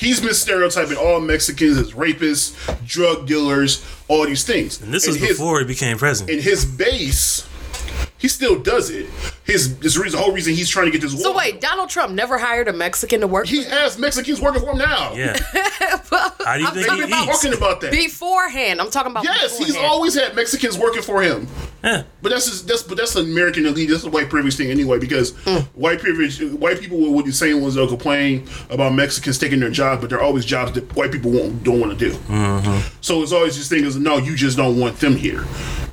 He's 0.00 0.18
been 0.18 0.32
stereotyping 0.32 0.96
all 0.96 1.20
Mexicans 1.20 1.76
as 1.76 1.92
rapists, 1.92 2.54
drug 2.86 3.26
dealers, 3.26 3.84
all 4.08 4.24
these 4.24 4.44
things. 4.44 4.80
And 4.80 4.94
this 4.94 5.06
was 5.06 5.16
his, 5.16 5.28
before 5.36 5.60
he 5.60 5.66
became 5.66 5.98
president. 5.98 6.34
And 6.34 6.42
his 6.42 6.64
base, 6.64 7.46
he 8.20 8.28
still 8.28 8.58
does 8.58 8.90
it. 8.90 9.06
His 9.44 9.78
this 9.78 9.96
reason, 9.96 10.18
the 10.18 10.24
whole 10.24 10.34
reason 10.34 10.54
he's 10.54 10.68
trying 10.68 10.86
to 10.86 10.92
get 10.92 11.00
this. 11.00 11.20
So 11.20 11.30
war- 11.30 11.38
wait, 11.38 11.60
Donald 11.60 11.88
Trump 11.88 12.12
never 12.12 12.36
hired 12.36 12.68
a 12.68 12.72
Mexican 12.72 13.20
to 13.20 13.26
work 13.26 13.46
he 13.46 13.64
has 13.64 13.98
Mexicans 13.98 14.40
working 14.40 14.60
for 14.60 14.72
him 14.72 14.78
now. 14.78 15.14
yeah. 15.14 15.36
How 16.10 16.54
do 16.54 16.60
you 16.60 16.66
I'm 16.66 16.74
think 16.74 16.86
talking 16.86 17.02
he 17.04 17.08
about 17.08 17.28
eats? 17.28 17.42
talking 17.42 17.56
about 17.56 17.80
that. 17.80 17.92
beforehand. 17.92 18.80
I'm 18.80 18.90
talking 18.90 19.10
about 19.10 19.24
Yes, 19.24 19.56
he's 19.58 19.76
always 19.76 20.14
had 20.14 20.36
Mexicans 20.36 20.76
working 20.76 21.02
for 21.02 21.22
him. 21.22 21.48
Yeah. 21.82 22.02
But 22.20 22.30
that's 22.30 22.46
just, 22.46 22.68
that's 22.68 22.82
but 22.82 22.98
that's 22.98 23.16
an 23.16 23.24
American 23.24 23.64
elite. 23.64 23.88
That's 23.88 24.04
a 24.04 24.10
white 24.10 24.28
privilege 24.28 24.56
thing 24.56 24.70
anyway. 24.70 24.98
Because 24.98 25.34
hmm. 25.44 25.60
white 25.74 26.00
privilege, 26.00 26.42
white 26.42 26.78
people 26.78 26.98
will 26.98 27.14
would 27.14 27.24
be 27.24 27.32
saying 27.32 27.60
ones 27.60 27.74
they'll 27.74 27.88
complain 27.88 28.46
about 28.68 28.92
Mexicans 28.92 29.38
taking 29.38 29.60
their 29.60 29.70
jobs, 29.70 30.02
but 30.02 30.10
they're 30.10 30.22
always 30.22 30.44
jobs 30.44 30.72
that 30.72 30.94
white 30.94 31.10
people 31.10 31.30
won't 31.30 31.62
don't 31.62 31.80
want 31.80 31.98
to 31.98 32.10
do. 32.10 32.12
Mm-hmm. 32.12 32.86
So 33.00 33.22
it's 33.22 33.32
always 33.32 33.56
this 33.56 33.68
thing 33.68 33.84
is 33.84 33.96
no, 33.96 34.18
you 34.18 34.36
just 34.36 34.58
don't 34.58 34.78
want 34.78 34.98
them 34.98 35.16
here 35.16 35.46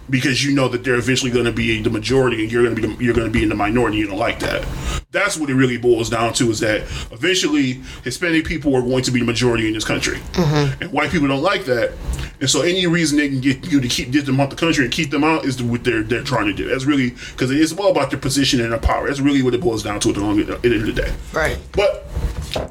because 0.09 0.43
you 0.43 0.53
know 0.53 0.67
that 0.67 0.83
they're 0.83 0.95
eventually 0.95 1.31
going 1.31 1.45
to 1.45 1.51
be 1.51 1.81
the 1.81 1.89
majority 1.89 2.43
and 2.43 2.51
you're 2.51 2.63
going 2.63 2.75
to 2.75 2.95
be 2.97 3.03
you're 3.03 3.13
going 3.13 3.27
to 3.27 3.31
be 3.31 3.43
in 3.43 3.49
the 3.49 3.55
minority. 3.55 3.97
You 3.97 4.07
don't 4.07 4.17
like 4.17 4.39
that. 4.39 4.65
That's 5.11 5.37
what 5.37 5.49
it 5.49 5.55
really 5.55 5.77
boils 5.77 6.09
down 6.09 6.33
to 6.33 6.49
is 6.49 6.59
that 6.59 6.81
eventually 7.11 7.81
Hispanic 8.03 8.45
people 8.45 8.75
are 8.75 8.81
going 8.81 9.03
to 9.03 9.11
be 9.11 9.19
the 9.19 9.25
majority 9.25 9.67
in 9.67 9.73
this 9.73 9.85
country, 9.85 10.17
mm-hmm. 10.33 10.81
and 10.81 10.91
white 10.91 11.11
people 11.11 11.27
don't 11.27 11.43
like 11.43 11.65
that. 11.65 11.93
And 12.39 12.49
so 12.49 12.61
any 12.61 12.85
reason 12.85 13.17
they 13.17 13.29
can 13.29 13.41
get 13.41 13.71
you 13.71 13.81
to 13.81 13.87
keep 13.87 14.11
get 14.11 14.25
them 14.25 14.39
out 14.39 14.49
the 14.49 14.55
country 14.55 14.83
and 14.83 14.93
keep 14.93 15.09
them 15.09 15.23
out 15.23 15.45
is 15.45 15.61
what 15.61 15.83
they're 15.83 16.03
they're 16.03 16.23
trying 16.23 16.45
to 16.45 16.53
do. 16.53 16.69
That's 16.69 16.85
really 16.85 17.11
because 17.31 17.51
it's 17.51 17.73
all 17.73 17.91
about 17.91 18.11
their 18.11 18.19
position 18.19 18.61
and 18.61 18.71
their 18.71 18.79
power. 18.79 19.07
That's 19.07 19.19
really 19.19 19.41
what 19.41 19.53
it 19.53 19.61
boils 19.61 19.83
down 19.83 19.99
to 20.01 20.09
at 20.09 20.15
the 20.15 20.21
long- 20.21 20.39
at 20.39 20.47
the 20.47 20.55
end 20.63 20.87
of 20.87 20.95
the 20.95 21.01
day. 21.01 21.13
Right. 21.33 21.57
But 21.71 22.05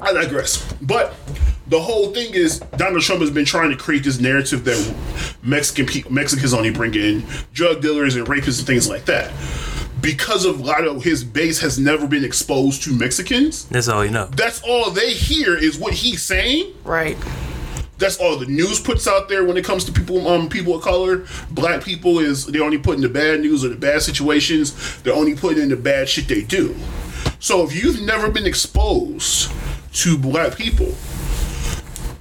I 0.01 0.13
digress. 0.13 0.73
But 0.81 1.13
the 1.69 1.79
whole 1.79 2.13
thing 2.13 2.33
is 2.33 2.59
Donald 2.77 3.03
Trump 3.03 3.21
has 3.21 3.31
been 3.31 3.45
trying 3.45 3.69
to 3.71 3.77
create 3.77 4.03
this 4.03 4.19
narrative 4.19 4.63
that 4.65 4.95
Mexican 5.43 5.85
people, 5.85 6.11
Mexicans 6.11 6.53
only 6.53 6.71
bring 6.71 6.95
in 6.95 7.25
drug 7.53 7.81
dealers 7.81 8.15
and 8.15 8.25
rapists 8.27 8.59
and 8.59 8.67
things 8.67 8.89
like 8.89 9.05
that. 9.05 9.31
Because 10.01 10.45
of 10.45 10.59
a 10.59 10.63
lot 10.63 10.85
of 10.85 11.03
his 11.03 11.23
base 11.23 11.59
has 11.59 11.77
never 11.79 12.07
been 12.07 12.23
exposed 12.23 12.83
to 12.83 12.93
Mexicans. 12.93 13.65
That's 13.65 13.87
all 13.87 14.05
you 14.05 14.11
know. 14.11 14.27
That's 14.27 14.61
all 14.61 14.91
they 14.91 15.11
hear 15.11 15.57
is 15.57 15.77
what 15.77 15.93
he's 15.93 16.21
saying. 16.21 16.73
Right. 16.83 17.17
That's 17.97 18.17
all 18.17 18.37
the 18.37 18.45
news 18.45 18.79
puts 18.79 19.07
out 19.07 19.27
there 19.27 19.43
when 19.43 19.57
it 19.57 19.65
comes 19.65 19.83
to 19.85 19.91
people 19.91 20.27
um 20.27 20.49
people 20.49 20.75
of 20.75 20.83
color. 20.83 21.25
Black 21.49 21.83
people 21.83 22.19
is 22.19 22.45
they 22.45 22.59
only 22.59 22.77
put 22.77 22.95
in 22.95 23.01
the 23.01 23.09
bad 23.09 23.41
news 23.41 23.65
or 23.65 23.69
the 23.69 23.75
bad 23.75 24.03
situations. 24.03 25.01
They're 25.01 25.15
only 25.15 25.35
putting 25.35 25.63
in 25.63 25.69
the 25.69 25.75
bad 25.75 26.07
shit 26.07 26.27
they 26.27 26.43
do. 26.43 26.75
So 27.39 27.65
if 27.65 27.75
you've 27.75 28.01
never 28.01 28.29
been 28.29 28.45
exposed 28.45 29.51
to 29.93 30.17
black 30.17 30.55
people, 30.55 30.93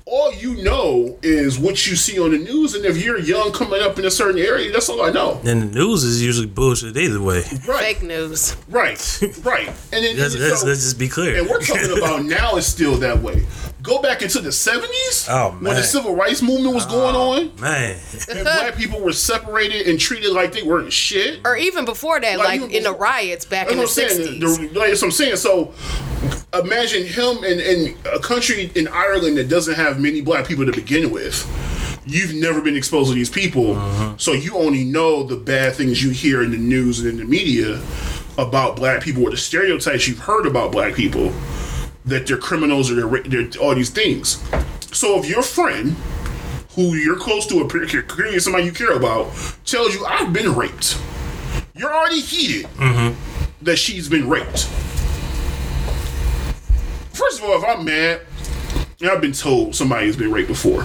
all 0.09 0.33
you 0.33 0.55
know 0.63 1.19
is 1.23 1.59
what 1.59 1.85
you 1.85 1.97
see 1.97 2.17
on 2.21 2.31
the 2.31 2.39
news. 2.39 2.75
And 2.75 2.85
if 2.85 3.03
you're 3.03 3.19
young 3.19 3.51
coming 3.53 3.83
up 3.83 3.99
in 3.99 4.05
a 4.05 4.11
certain 4.11 4.41
area, 4.41 4.71
that's 4.71 4.89
all 4.89 5.03
I 5.03 5.11
know. 5.11 5.41
And 5.45 5.63
the 5.63 5.67
news 5.67 6.05
is 6.05 6.23
usually 6.23 6.47
bullshit 6.47 6.97
either 6.97 7.21
way. 7.21 7.43
Right, 7.67 7.97
Fake 7.97 8.03
news. 8.03 8.57
right, 8.69 9.21
right. 9.43 9.67
And 9.93 10.05
then 10.05 10.17
Let's, 10.17 10.35
and 10.35 10.43
let's, 10.45 10.61
so- 10.61 10.67
let's 10.69 10.81
just 10.83 10.99
be 10.99 11.09
clear. 11.09 11.37
and 11.41 11.49
we're 11.49 11.61
talking 11.61 11.99
about 11.99 12.25
now 12.25 12.55
it's 12.57 12.69
still 12.69 12.97
that 12.99 13.21
way. 13.21 13.45
Go 13.87 14.03
back 14.03 14.21
into 14.23 14.41
the 14.41 14.53
seventies 14.53 15.27
Oh, 15.31 15.57
when 15.61 15.75
the 15.77 15.83
civil 15.83 16.15
rights 16.15 16.43
movement 16.43 16.75
was 16.75 16.85
going 16.87 17.15
oh, 17.15 17.33
on, 17.35 17.61
Man, 17.61 17.99
and 18.29 18.43
black 18.43 18.77
people 18.77 19.01
were 19.01 19.13
separated 19.13 19.87
and 19.87 19.99
treated 19.99 20.33
like 20.33 20.53
they 20.53 20.63
weren't 20.63 20.93
shit. 20.93 21.41
Or 21.45 21.57
even 21.57 21.85
before 21.85 22.21
that, 22.21 22.39
Like, 22.39 22.61
like, 22.61 22.73
in 22.73 22.83
the 22.83 22.93
riots 22.93 23.45
back 23.45 23.69
in 23.71 23.77
the 23.77 23.83
what 23.85 23.89
I'm 23.89 23.95
saying. 23.95 24.11
sixties. 24.11 24.59
The- 24.59 24.67
That's 24.79 25.01
what 25.03 25.09
I'm 25.09 25.11
saying. 25.13 25.37
So 25.37 25.73
imagine 26.53 27.05
him 27.07 27.45
in, 27.45 27.61
in 27.61 27.97
a 28.13 28.19
country 28.19 28.71
in 28.75 28.89
Ireland 28.89 29.37
that 29.39 29.49
doesn't 29.49 29.75
have 29.75 30.01
many 30.01 30.21
black 30.21 30.47
people 30.47 30.67
to 30.67 30.73
begin 30.73 31.11
with. 31.11 31.47
You've 32.09 32.35
never 32.35 32.61
been 32.61 32.77
exposed 32.77 33.09
to 33.11 33.15
these 33.15 33.31
people, 33.31 33.77
uh-huh. 33.77 34.15
so 34.17 34.33
you 34.33 34.57
only 34.57 34.85
know 34.85 35.25
the 35.25 35.37
bad 35.37 35.75
things 35.75 36.03
you 36.05 36.11
hear 36.11 36.43
in 36.43 36.53
the 36.53 36.57
news 36.57 37.01
and 37.01 37.09
in 37.09 37.17
the 37.17 37.25
media 37.25 37.81
about 38.39 38.77
black 38.77 39.03
people 39.03 39.25
or 39.25 39.31
the 39.31 39.37
stereotypes 39.37 40.07
you've 40.07 40.19
heard 40.21 40.47
about 40.47 40.71
black 40.71 40.95
people 40.95 41.33
that 42.07 42.27
they're 42.27 42.39
criminals 42.39 42.91
or 42.91 42.95
they're, 42.95 43.23
they're 43.23 43.61
all 43.61 43.75
these 43.75 43.91
things. 43.91 44.43
So 44.93 45.19
if 45.19 45.29
your 45.29 45.43
friend 45.43 45.97
who 46.75 46.95
you're 46.95 47.17
close 47.17 47.47
to, 47.47 47.61
or 47.61 47.69
clearly 47.69 48.39
somebody 48.39 48.65
you 48.65 48.73
care 48.73 48.93
about, 48.93 49.33
tells 49.65 49.95
you, 49.95 50.05
I've 50.05 50.33
been 50.33 50.55
raped, 50.55 51.01
you're 51.75 51.93
already 51.93 52.21
heated 52.21 52.67
mm-hmm. 52.73 53.65
that 53.65 53.77
she's 53.77 54.09
been 54.09 54.29
raped. 54.29 54.65
First 57.13 57.39
of 57.41 57.45
all, 57.45 57.59
if 57.59 57.65
I'm 57.65 57.85
mad, 57.85 58.21
and 59.01 59.11
I've 59.11 59.21
been 59.21 59.33
told 59.33 59.75
somebody 59.75 60.07
has 60.07 60.17
been 60.17 60.31
raped 60.31 60.49
before, 60.49 60.85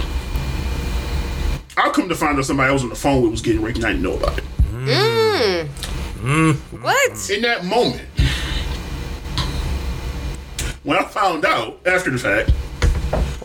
I'll 1.78 1.92
come 1.92 2.08
to 2.10 2.16
find 2.16 2.38
out 2.38 2.46
somebody 2.46 2.72
else 2.72 2.84
on 2.84 2.90
the 2.90 2.96
phone 2.96 3.24
with 3.24 3.32
was 3.32 3.42
getting 3.42 3.62
raped 3.62 3.78
and 3.78 3.86
I 3.86 3.92
didn't 3.92 4.04
know 4.04 4.16
about 4.16 4.38
it. 4.38 4.44
Mm. 4.72 5.68
Mm. 6.20 6.56
What? 6.82 7.30
In 7.30 7.42
that 7.42 7.66
moment, 7.66 8.08
when 10.84 10.98
I 10.98 11.04
found 11.04 11.46
out 11.46 11.80
after 11.86 12.10
the 12.12 12.18
fact, 12.18 12.52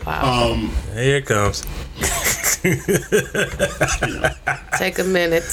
Wow. 0.05 0.51
um, 0.53 0.71
here 0.93 1.17
it 1.17 1.25
comes. 1.25 1.61
Take 4.77 4.99
a 4.99 5.03
minute. 5.03 5.43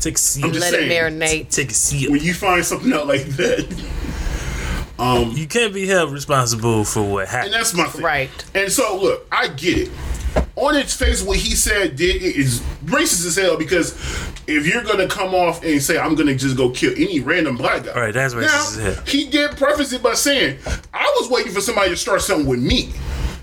Take 0.00 0.14
a 0.16 0.18
seat. 0.18 0.44
I'm 0.44 0.52
just 0.52 0.60
Let 0.60 0.72
saying, 0.72 0.90
it 0.90 0.94
marinate. 1.20 1.50
Take 1.50 1.70
a 1.70 1.74
seat. 1.74 2.10
when 2.10 2.20
you 2.22 2.34
find 2.34 2.64
something 2.64 2.92
out 2.92 3.06
like 3.06 3.24
that, 3.36 3.66
Um, 4.98 5.32
You 5.36 5.46
can't 5.46 5.74
be 5.74 5.86
held 5.86 6.10
responsible 6.12 6.82
for 6.84 7.02
what 7.02 7.28
happened. 7.28 7.52
and 7.54 7.60
that's 7.60 7.74
my 7.74 7.84
thing. 7.84 8.02
Right. 8.02 8.30
And 8.54 8.72
so, 8.72 8.96
look, 9.00 9.26
I 9.30 9.48
get 9.48 9.76
it. 9.78 9.90
On 10.56 10.74
its 10.74 10.94
face, 10.96 11.22
what 11.22 11.36
he 11.36 11.54
said 11.54 11.96
did 11.96 12.22
is 12.22 12.60
racist 12.86 13.26
as 13.26 13.36
hell 13.36 13.58
because 13.58 13.92
if 14.46 14.66
you're 14.66 14.82
gonna 14.84 15.06
come 15.06 15.34
off 15.34 15.62
and 15.62 15.82
say 15.82 15.98
I'm 15.98 16.14
gonna 16.14 16.34
just 16.34 16.56
go 16.56 16.70
kill 16.70 16.92
any 16.92 17.20
random 17.20 17.56
black 17.56 17.84
guy, 17.84 17.92
Right, 17.94 18.14
that's 18.14 18.32
racist 18.34 18.44
as 18.44 18.78
now, 18.78 18.84
hell. 18.94 19.04
He 19.06 19.28
did 19.28 19.50
preface 19.58 19.92
it 19.92 20.02
by 20.02 20.14
saying 20.14 20.58
I 20.94 21.14
was 21.20 21.28
waiting 21.30 21.52
for 21.52 21.60
somebody 21.60 21.90
to 21.90 21.96
start 21.96 22.22
something 22.22 22.46
with 22.46 22.60
me. 22.60 22.90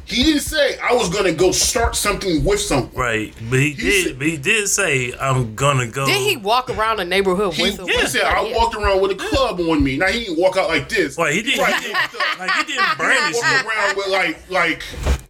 He 0.05 0.23
didn't 0.23 0.41
say 0.41 0.77
I 0.79 0.93
was 0.93 1.09
gonna 1.09 1.31
go 1.31 1.51
start 1.51 1.95
something 1.95 2.43
with 2.43 2.59
someone. 2.59 2.91
Right, 2.93 3.33
but 3.49 3.59
he, 3.59 3.69
He 3.71 3.81
did. 3.81 4.05
said- 4.07 4.19
but 4.19 4.27
he 4.27 4.37
did 4.37 4.67
say, 4.67 5.13
"I'm 5.19 5.55
gonna 5.55 5.87
go." 5.87 6.05
Did 6.05 6.17
he 6.17 6.35
walk 6.37 6.69
around 6.69 6.97
the 6.97 7.05
neighborhood 7.05 7.53
He, 7.53 7.63
with 7.63 7.79
him? 7.79 7.87
he 7.87 8.05
said 8.07 8.23
I 8.23 8.51
walked 8.53 8.75
around 8.75 9.01
with 9.01 9.11
a 9.11 9.15
club 9.15 9.59
on 9.61 9.83
me. 9.83 9.97
Now 9.97 10.07
he 10.07 10.25
didn't 10.25 10.37
walk 10.39 10.57
out 10.57 10.67
like 10.67 10.89
this. 10.89 11.15
Wait, 11.17 11.35
he 11.35 11.41
didn't. 11.41 11.61
Right. 11.61 11.75
He 11.75 11.87
didn't 11.87 12.39
like 12.39 12.51
he 12.51 12.63
didn't 12.73 12.89
He 12.89 12.95
brandish 12.97 13.35
walking 13.41 13.59
it. 13.59 13.65
around 13.65 13.97
with 13.97 14.07
like 14.07 14.49
like 14.49 14.83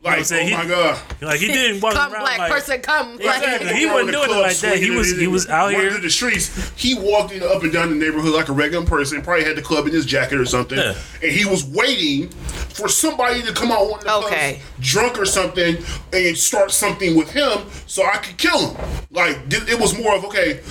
like 0.03 0.31
I'm 0.31 0.37
oh 0.39 0.45
He- 0.45 0.53
my 0.53 0.65
god. 0.65 0.99
Like 1.21 1.39
he 1.39 1.47
didn't 1.47 1.79
walk 1.81 1.93
Come, 1.93 2.11
around 2.11 2.21
black 2.23 2.37
like. 2.39 2.51
person, 2.51 2.81
come. 2.81 3.13
Exactly. 3.15 3.67
Like, 3.67 3.75
He 3.75 3.85
wasn't 3.85 4.11
doing 4.11 4.29
it 4.31 4.41
like 4.41 4.57
that. 4.57 4.77
He 4.79 4.89
was- 4.89 5.11
he 5.17 5.27
was 5.27 5.47
out 5.47 5.69
here- 5.69 5.77
Walking 5.77 5.91
through 5.93 6.01
the 6.01 6.09
streets. 6.09 6.51
He 6.75 6.93
walked 6.95 7.31
in 7.31 7.41
up 7.43 7.63
and 7.63 7.71
down 7.71 7.89
the 7.89 7.95
neighborhood 7.95 8.33
like 8.33 8.49
a 8.49 8.53
regular 8.53 8.85
person. 8.85 9.21
Probably 9.21 9.45
had 9.45 9.55
the 9.55 9.61
club 9.61 9.85
in 9.87 9.93
his 9.93 10.05
jacket 10.05 10.39
or 10.39 10.45
something. 10.45 10.77
Yeah. 10.77 10.93
And 11.21 11.31
he 11.31 11.45
was 11.45 11.63
waiting 11.63 12.27
for 12.73 12.89
somebody 12.89 13.43
to 13.43 13.53
come 13.53 13.71
out 13.71 13.89
one 13.89 13.99
of 13.99 14.05
the 14.05 14.13
Okay. 14.27 14.59
Clubs, 14.63 14.79
drunk 14.91 15.19
or 15.19 15.25
something, 15.25 15.77
and 16.11 16.37
start 16.37 16.71
something 16.71 17.15
with 17.15 17.31
him 17.31 17.65
so 17.87 18.03
I 18.05 18.17
could 18.17 18.37
kill 18.37 18.69
him. 18.75 18.85
Like 19.11 19.37
it 19.49 19.79
was 19.79 19.97
more 19.97 20.15
of 20.15 20.25
okay. 20.25 20.61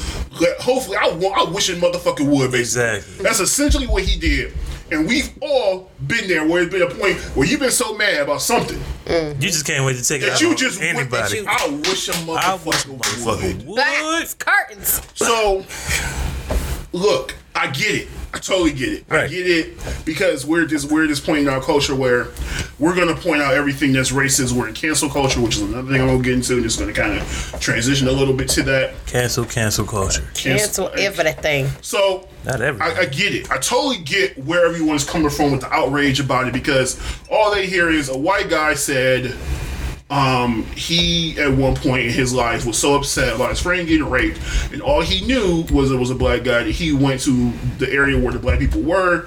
Hopefully, 0.61 0.97
I 0.97 1.09
want. 1.11 1.49
I 1.49 1.51
wish 1.51 1.69
a 1.71 1.75
motherfucker 1.75 2.27
would. 2.29 2.51
Basically. 2.53 2.61
Exactly. 2.99 3.23
That's 3.25 3.41
essentially 3.41 3.87
what 3.87 4.03
he 4.05 4.19
did. 4.19 4.53
And 4.91 5.09
we've 5.09 5.31
all 5.41 5.91
been 6.07 6.29
there 6.29 6.47
where 6.47 6.63
it's 6.63 6.71
been 6.73 6.83
a 6.83 6.91
point 6.95 7.17
where 7.35 7.47
you've 7.47 7.61
been 7.61 7.71
so 7.71 7.97
mad 7.97 8.21
about 8.21 8.43
something 8.43 8.79
mm. 9.07 9.35
You 9.37 9.49
just 9.49 9.65
can't 9.65 9.87
wait 9.87 9.97
to 9.97 10.05
take 10.07 10.21
it 10.21 10.27
that 10.27 10.33
out 10.35 10.41
you 10.43 10.51
on 10.51 10.57
just 10.59 10.81
went- 10.81 10.99
anybody. 10.99 11.39
you- 11.39 11.47
I 11.49 11.69
wish 11.71 12.09
a 12.11 12.13
I 12.13 12.17
motherfucker, 12.17 12.67
wish 12.67 12.87
would. 12.87 12.99
motherfucker 13.01 13.65
would. 13.69 13.77
Backs, 13.77 14.35
curtains. 14.35 15.01
So, 15.15 15.65
look, 16.93 17.35
I 17.55 17.69
get 17.69 17.95
it. 18.03 18.09
I 18.35 18.39
totally 18.39 18.73
get 18.73 18.93
it. 18.95 19.05
I 19.11 19.27
get 19.29 19.47
it 19.47 19.77
because 20.07 20.47
we're 20.47 20.65
just 20.65 20.91
we're 20.91 21.03
at 21.03 21.09
this 21.09 21.21
point 21.21 21.41
in 21.41 21.49
our 21.49 21.61
culture 21.61 21.95
where 21.95 22.29
we're 22.79 22.97
gonna 22.97 23.15
point 23.15 23.43
out 23.43 23.53
everything 23.55 23.93
that's 23.93 24.11
racist. 24.11 24.53
We're 24.53 24.69
in 24.69 24.75
cancel 24.75 25.11
culture, 25.11 25.41
which 25.41 25.57
is 25.57 25.62
another 25.62 25.91
thing 25.93 26.01
I'm 26.01 26.07
gonna 26.07 26.23
get 26.23 26.35
into. 26.35 26.55
And 26.55 26.62
just 26.62 26.79
gonna 26.79 26.95
kind 26.95 27.19
of 27.19 27.57
transition 27.61 28.09
a 28.09 28.12
little 28.12 28.35
bit 28.35 28.49
to 28.51 28.62
that. 28.62 28.95
Cancel, 29.07 29.45
cancel 29.45 29.85
culture. 29.85 30.27
Cancel 30.35 30.91
everything. 30.97 31.69
So 31.83 32.27
Not 32.45 32.62
everything. 32.62 32.97
I, 32.97 33.03
I 33.03 33.05
get 33.05 33.35
it. 33.35 33.51
I 33.51 33.59
totally 33.59 33.99
get 33.99 34.39
where 34.39 34.67
everyone's 34.67 35.05
coming 35.05 35.29
from 35.31 35.53
with 35.53 35.61
the 35.61 35.73
outrage 35.73 36.19
about 36.19 36.49
it 36.49 36.55
because 36.55 36.99
all 37.31 37.55
they 37.55 37.67
hear 37.67 37.91
is 37.91 38.09
a 38.09 38.17
white 38.17 38.49
guy 38.49 38.73
said 38.75 39.37
um, 40.12 40.64
he 40.76 41.38
at 41.40 41.50
one 41.50 41.75
point 41.75 42.02
in 42.07 42.11
his 42.12 42.35
life 42.35 42.66
was 42.66 42.76
so 42.76 42.95
upset 42.97 43.35
about 43.35 43.49
his 43.50 43.61
friend 43.61 43.88
getting 43.88 44.09
raped, 44.09 44.38
and 44.71 44.83
all 44.83 45.00
he 45.00 45.25
knew 45.26 45.64
was 45.73 45.90
it 45.90 45.97
was 45.97 46.11
a 46.11 46.14
black 46.14 46.45
guy. 46.45 46.64
That 46.64 46.71
he 46.73 46.92
went 46.92 47.23
to 47.23 47.50
the 47.78 47.90
area 47.90 48.19
where 48.19 48.33
the 48.33 48.38
black 48.38 48.59
people 48.59 48.83
were 48.83 49.26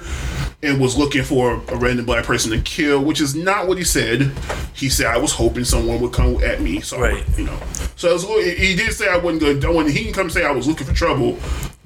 and 0.62 0.80
was 0.80 0.96
looking 0.96 1.24
for 1.24 1.54
a 1.68 1.76
random 1.76 2.06
black 2.06 2.24
person 2.24 2.52
to 2.52 2.60
kill, 2.60 3.02
which 3.04 3.20
is 3.20 3.34
not 3.34 3.66
what 3.66 3.78
he 3.78 3.84
said. 3.84 4.32
He 4.74 4.88
said 4.88 5.06
I 5.06 5.18
was 5.18 5.32
hoping 5.32 5.64
someone 5.64 6.00
would 6.00 6.12
come 6.12 6.42
at 6.44 6.60
me, 6.60 6.80
so 6.80 7.00
Right. 7.00 7.24
you 7.36 7.44
know. 7.44 7.58
So 7.96 8.08
it 8.10 8.12
was, 8.12 8.24
he 8.58 8.76
did 8.76 8.92
say 8.92 9.08
I 9.08 9.16
wasn't 9.16 9.60
going. 9.60 9.86
to 9.86 9.92
He 9.92 10.04
didn't 10.04 10.14
come 10.14 10.30
say 10.30 10.44
I 10.44 10.52
was 10.52 10.68
looking 10.68 10.86
for 10.86 10.94
trouble, 10.94 11.36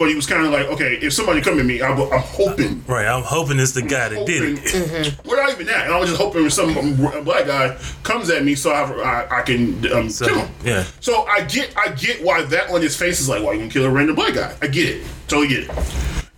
but 0.00 0.08
he 0.08 0.14
was 0.14 0.26
kind 0.26 0.46
of 0.46 0.50
like, 0.50 0.66
okay, 0.68 0.94
if 0.94 1.12
somebody 1.12 1.42
come 1.42 1.60
at 1.60 1.66
me, 1.66 1.82
I, 1.82 1.90
am 1.90 1.98
hoping. 2.08 2.82
Right, 2.86 3.04
I'm 3.06 3.22
hoping 3.22 3.60
it's 3.60 3.72
the 3.72 3.82
guy 3.82 4.08
that 4.08 4.26
did 4.26 4.56
hoping- 4.58 4.80
it. 4.94 5.14
Well, 5.26 5.36
not 5.36 5.50
even 5.50 5.66
that. 5.66 5.90
I 5.90 6.00
was 6.00 6.08
just 6.08 6.18
hoping 6.18 6.48
some 6.48 6.70
a 7.04 7.20
black 7.20 7.46
guy 7.46 7.76
comes 8.02 8.30
at 8.30 8.42
me 8.42 8.54
so 8.54 8.70
I, 8.70 8.90
I, 9.28 9.40
I 9.40 9.42
can 9.42 9.92
um, 9.92 10.08
So, 10.08 10.26
kill 10.26 10.38
him. 10.38 10.54
yeah. 10.64 10.84
So 11.00 11.24
I 11.24 11.42
get 11.44 11.76
I 11.76 11.92
get 11.92 12.24
why 12.24 12.42
that 12.42 12.70
on 12.70 12.80
his 12.80 12.96
face 12.96 13.20
is 13.20 13.28
like, 13.28 13.42
why 13.42 13.52
you 13.52 13.58
gonna 13.58 13.70
kill 13.70 13.84
a 13.84 13.90
random 13.90 14.16
black 14.16 14.32
guy? 14.32 14.56
I 14.62 14.68
get 14.68 14.88
it. 14.88 15.06
Totally 15.28 15.48
get 15.48 15.64
it. 15.64 15.70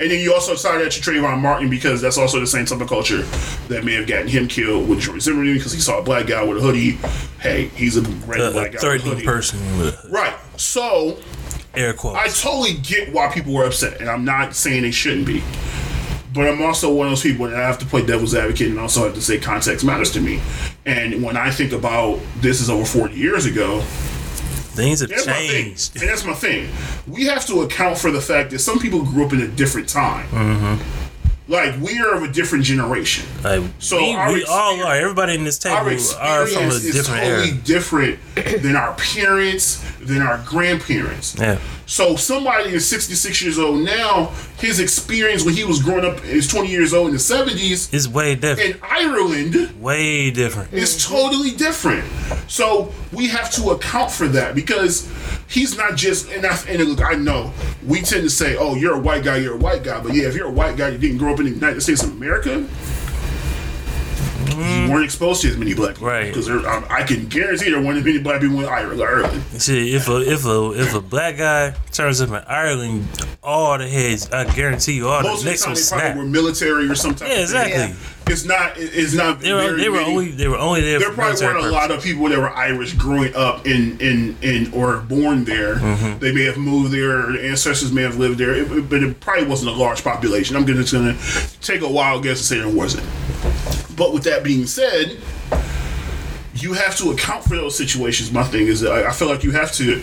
And 0.00 0.10
then 0.10 0.18
you 0.18 0.34
also 0.34 0.54
decided 0.54 0.84
that 0.84 0.96
you 0.96 1.00
Trayvon 1.02 1.40
Martin 1.40 1.70
because 1.70 2.00
that's 2.02 2.18
also 2.18 2.40
the 2.40 2.46
same 2.48 2.66
type 2.66 2.80
of 2.80 2.88
culture 2.88 3.22
that 3.68 3.84
may 3.84 3.92
have 3.94 4.08
gotten 4.08 4.26
him 4.26 4.48
killed 4.48 4.88
with 4.88 4.98
George 4.98 5.20
Zimmerman 5.22 5.54
because 5.54 5.72
he 5.72 5.78
saw 5.78 6.00
a 6.00 6.02
black 6.02 6.26
guy 6.26 6.42
with 6.42 6.58
a 6.58 6.60
hoodie. 6.60 6.98
Hey, 7.38 7.66
he's 7.76 7.96
a 7.96 8.02
random 8.26 8.48
A, 8.48 8.50
black 8.50 8.74
a 8.74 8.78
guy. 8.78 8.92
with 8.94 9.06
a 9.06 9.08
hoodie. 9.10 9.24
person 9.24 9.60
Right. 10.10 10.34
So 10.56 11.18
air 11.74 11.92
I 12.16 12.28
totally 12.28 12.74
get 12.74 13.12
why 13.12 13.32
people 13.32 13.52
were 13.52 13.64
upset, 13.64 14.00
and 14.00 14.08
I'm 14.08 14.24
not 14.24 14.54
saying 14.54 14.82
they 14.82 14.90
shouldn't 14.90 15.26
be. 15.26 15.42
But 16.34 16.48
I'm 16.48 16.62
also 16.62 16.92
one 16.92 17.06
of 17.06 17.12
those 17.12 17.22
people 17.22 17.46
that 17.46 17.56
I 17.56 17.66
have 17.66 17.78
to 17.80 17.86
play 17.86 18.04
devil's 18.04 18.34
advocate 18.34 18.68
and 18.68 18.78
also 18.78 19.04
have 19.04 19.14
to 19.14 19.20
say 19.20 19.38
context 19.38 19.84
matters 19.84 20.10
to 20.12 20.20
me. 20.20 20.40
And 20.86 21.22
when 21.22 21.36
I 21.36 21.50
think 21.50 21.72
about 21.72 22.20
this 22.36 22.60
is 22.60 22.70
over 22.70 22.86
40 22.86 23.14
years 23.14 23.44
ago, 23.44 23.82
Things 24.72 25.00
have 25.00 25.10
that's 25.10 25.26
changed. 25.26 26.00
And 26.00 26.08
that's 26.08 26.24
my 26.24 26.32
thing. 26.32 26.70
We 27.06 27.26
have 27.26 27.44
to 27.46 27.60
account 27.60 27.98
for 27.98 28.10
the 28.10 28.22
fact 28.22 28.52
that 28.52 28.60
some 28.60 28.78
people 28.78 29.02
grew 29.02 29.26
up 29.26 29.34
in 29.34 29.42
a 29.42 29.48
different 29.48 29.86
time. 29.86 30.26
Mm-hmm. 30.28 31.01
Like, 31.52 31.78
we 31.82 32.00
are 32.00 32.14
of 32.14 32.22
a 32.22 32.32
different 32.32 32.64
generation. 32.64 33.26
Like, 33.44 33.62
So 33.78 33.98
we, 33.98 34.32
we 34.32 34.44
all 34.46 34.82
are. 34.82 34.96
Everybody 34.96 35.34
in 35.34 35.44
this 35.44 35.58
table 35.58 35.76
are 36.18 36.46
from 36.46 36.64
a 36.64 36.68
is 36.68 36.82
different 36.92 37.22
totally 37.22 37.48
era. 37.50 37.58
different 37.58 38.18
than 38.62 38.74
our 38.74 38.94
parents, 38.94 39.84
than 40.00 40.22
our 40.22 40.42
grandparents. 40.46 41.36
Yeah. 41.38 41.58
So 41.92 42.16
somebody 42.16 42.70
is 42.70 42.88
66 42.88 43.42
years 43.42 43.58
old 43.58 43.84
now, 43.84 44.32
his 44.56 44.80
experience 44.80 45.44
when 45.44 45.52
he 45.52 45.62
was 45.64 45.82
growing 45.82 46.06
up 46.06 46.24
is 46.24 46.48
20 46.48 46.70
years 46.70 46.94
old 46.94 47.08
in 47.08 47.12
the 47.12 47.18
70s 47.18 47.92
It's 47.92 48.08
way 48.08 48.34
different. 48.34 48.76
in 48.76 48.80
Ireland 48.82 49.78
way 49.78 50.30
different. 50.30 50.70
It's 50.72 51.06
totally 51.06 51.50
different. 51.50 52.02
So 52.48 52.94
we 53.12 53.28
have 53.28 53.50
to 53.52 53.72
account 53.72 54.10
for 54.10 54.26
that 54.28 54.54
because 54.54 55.06
he's 55.48 55.76
not 55.76 55.96
just 55.96 56.30
and 56.30 56.46
I, 56.46 56.58
and 56.66 56.82
look, 56.82 57.04
I 57.04 57.12
know 57.12 57.52
we 57.86 58.00
tend 58.00 58.22
to 58.22 58.30
say, 58.30 58.56
"Oh, 58.56 58.74
you're 58.74 58.94
a 58.94 58.98
white 58.98 59.22
guy, 59.22 59.36
you're 59.36 59.56
a 59.56 59.58
white 59.58 59.82
guy," 59.84 60.00
but 60.00 60.14
yeah, 60.14 60.28
if 60.28 60.34
you're 60.34 60.46
a 60.48 60.50
white 60.50 60.78
guy, 60.78 60.88
you 60.88 60.98
didn't 60.98 61.18
grow 61.18 61.34
up 61.34 61.40
in 61.40 61.44
the 61.44 61.52
United 61.52 61.82
States 61.82 62.02
of 62.02 62.12
America. 62.12 62.66
You 64.52 64.90
weren't 64.90 65.04
exposed 65.04 65.42
to 65.42 65.48
as 65.48 65.56
many 65.56 65.74
black 65.74 65.94
people, 65.94 66.08
Right. 66.08 66.26
Because 66.32 66.48
I, 66.48 66.84
I 66.88 67.02
can 67.04 67.26
guarantee 67.28 67.70
there 67.70 67.80
weren't 67.80 67.98
as 67.98 68.04
many 68.04 68.18
black 68.18 68.40
people 68.40 68.60
in 68.60 68.66
Ireland. 68.66 69.42
See, 69.60 69.94
if 69.94 70.08
a 70.08 70.20
if 70.20 70.44
a 70.46 70.72
if 70.80 70.94
a 70.94 71.00
black 71.00 71.36
guy 71.38 71.74
turns 71.92 72.20
up 72.20 72.28
in 72.30 72.34
Ireland, 72.46 73.06
all 73.42 73.78
the 73.78 73.88
heads, 73.88 74.30
I 74.30 74.44
guarantee 74.54 74.94
you, 74.94 75.08
all 75.08 75.22
Most 75.22 75.24
the 75.24 75.32
of 75.38 75.44
the 75.44 75.50
necks 75.50 75.62
time, 75.62 75.70
will 75.70 75.76
snap. 75.76 76.00
probably 76.00 76.22
were 76.22 76.28
military 76.28 76.88
or 76.88 76.94
something. 76.94 77.26
Yeah, 77.28 77.40
exactly. 77.40 77.72
Yeah. 77.80 77.94
It's 78.24 78.44
not. 78.44 78.74
It's 78.76 79.14
not. 79.14 79.40
They 79.40 79.52
were 79.52 79.76
they 79.76 79.88
were 79.88 80.00
only 80.00 80.30
they 80.30 80.46
were 80.46 80.56
only 80.56 80.80
there. 80.80 81.00
there 81.00 81.12
probably 81.12 81.44
weren't 81.44 81.66
a 81.66 81.70
lot 81.70 81.90
of 81.90 82.02
people 82.04 82.28
that 82.28 82.38
were 82.38 82.50
Irish 82.50 82.94
growing 82.94 83.34
up 83.34 83.66
in 83.66 84.00
in 84.00 84.36
in 84.42 84.72
or 84.72 84.98
born 85.00 85.44
there. 85.44 85.74
Mm-hmm. 85.76 86.18
They 86.20 86.32
may 86.32 86.44
have 86.44 86.56
moved 86.56 86.92
there, 86.92 87.28
or 87.28 87.32
their 87.32 87.44
ancestors 87.50 87.92
may 87.92 88.02
have 88.02 88.18
lived 88.18 88.38
there, 88.38 88.54
it- 88.54 88.88
but 88.88 89.02
it 89.02 89.18
probably 89.20 89.46
wasn't 89.46 89.70
a 89.72 89.74
large 89.74 90.04
population. 90.04 90.54
I'm 90.56 90.64
gonna, 90.64 90.82
just 90.84 90.92
gonna 90.92 91.16
take 91.60 91.82
a 91.82 91.88
wild 91.92 92.22
guess 92.22 92.38
and 92.38 92.46
say 92.46 92.58
there 92.58 92.68
wasn't. 92.74 93.04
But 93.96 94.12
with 94.12 94.24
that 94.24 94.42
being 94.42 94.66
said, 94.66 95.18
you 96.54 96.74
have 96.74 96.96
to 96.98 97.10
account 97.10 97.44
for 97.44 97.56
those 97.56 97.76
situations. 97.76 98.30
My 98.30 98.44
thing 98.44 98.66
is, 98.66 98.84
I 98.84 99.08
I 99.08 99.12
feel 99.12 99.28
like 99.28 99.42
you 99.42 99.52
have 99.52 99.72
to 99.72 100.02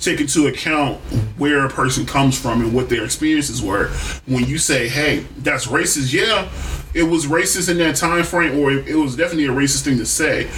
take 0.00 0.20
into 0.20 0.46
account 0.46 0.98
where 1.36 1.64
a 1.66 1.68
person 1.68 2.06
comes 2.06 2.38
from 2.38 2.62
and 2.62 2.72
what 2.74 2.88
their 2.88 3.04
experiences 3.04 3.62
were. 3.62 3.88
When 4.26 4.44
you 4.46 4.58
say, 4.58 4.88
"Hey, 4.88 5.26
that's 5.38 5.66
racist," 5.66 6.12
yeah, 6.12 6.48
it 6.94 7.02
was 7.02 7.26
racist 7.26 7.68
in 7.68 7.78
that 7.78 7.96
time 7.96 8.24
frame, 8.24 8.58
or 8.58 8.72
it, 8.72 8.88
it 8.88 8.96
was 8.96 9.14
definitely 9.14 9.46
a 9.46 9.50
racist 9.52 9.82
thing 9.84 9.98
to 9.98 10.06
say. 10.06 10.48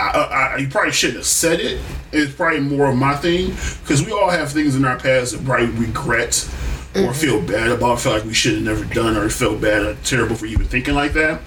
I, 0.00 0.54
I- 0.54 0.56
you 0.58 0.68
probably 0.68 0.92
shouldn't 0.92 1.18
have 1.18 1.26
said 1.26 1.60
it. 1.60 1.80
It's 2.12 2.32
probably 2.32 2.60
more 2.60 2.88
of 2.88 2.96
my 2.96 3.14
thing 3.16 3.50
because 3.82 4.04
we 4.04 4.12
all 4.12 4.30
have 4.30 4.50
things 4.52 4.74
in 4.74 4.84
our 4.84 4.98
past 4.98 5.32
that 5.32 5.44
probably 5.44 5.66
regret 5.66 6.48
or 6.94 7.00
mm-hmm. 7.00 7.12
feel 7.12 7.40
bad 7.40 7.70
about. 7.70 8.00
Feel 8.00 8.12
like 8.12 8.24
we 8.24 8.34
should 8.34 8.54
have 8.54 8.62
never 8.62 8.84
done 8.94 9.16
or 9.16 9.28
felt 9.28 9.60
bad 9.60 9.82
or 9.82 9.94
terrible 10.04 10.36
for 10.36 10.46
even 10.46 10.66
thinking 10.66 10.94
like 10.94 11.12
that. 11.12 11.40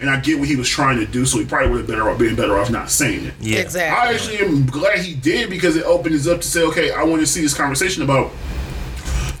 And 0.00 0.10
I 0.10 0.18
get 0.18 0.38
what 0.38 0.48
he 0.48 0.56
was 0.56 0.68
trying 0.68 0.98
to 0.98 1.06
do, 1.06 1.24
so 1.24 1.38
he 1.38 1.44
probably 1.44 1.70
would 1.70 1.78
have 1.78 1.86
better 1.86 2.10
off 2.10 2.18
been 2.18 2.34
better 2.34 2.58
off 2.58 2.70
not 2.70 2.90
saying 2.90 3.26
it. 3.26 3.34
Yeah. 3.40 3.58
Exactly. 3.58 3.96
I 3.96 4.12
actually 4.12 4.38
am 4.38 4.66
glad 4.66 4.98
he 4.98 5.14
did 5.14 5.48
because 5.48 5.76
it 5.76 5.84
opens 5.84 6.26
up 6.26 6.40
to 6.40 6.46
say, 6.46 6.62
okay, 6.64 6.90
I 6.90 7.04
want 7.04 7.20
to 7.20 7.26
see 7.26 7.40
this 7.40 7.54
conversation 7.54 8.02
about. 8.02 8.32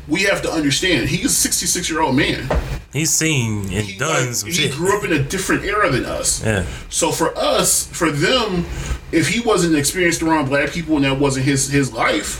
We 0.08 0.24
have 0.24 0.42
to 0.42 0.50
understand 0.50 1.08
he's 1.08 1.26
a 1.26 1.28
66 1.28 1.88
year 1.88 2.02
old 2.02 2.16
man. 2.16 2.48
He's 2.92 3.10
seen 3.10 3.62
and 3.62 3.70
He, 3.70 3.96
done 3.96 4.26
like, 4.26 4.34
some 4.34 4.50
he 4.50 4.54
shit. 4.54 4.72
grew 4.72 4.96
up 4.96 5.04
in 5.04 5.12
a 5.12 5.22
different 5.22 5.64
era 5.64 5.90
than 5.90 6.04
us. 6.04 6.44
Yeah. 6.44 6.66
So 6.90 7.10
for 7.10 7.36
us, 7.38 7.86
for 7.86 8.10
them, 8.10 8.66
if 9.12 9.28
he 9.28 9.40
wasn't 9.40 9.76
experienced 9.76 10.22
around 10.22 10.48
black 10.48 10.70
people 10.70 10.96
and 10.96 11.04
that 11.04 11.18
wasn't 11.18 11.46
his 11.46 11.70
his 11.70 11.92
life, 11.92 12.38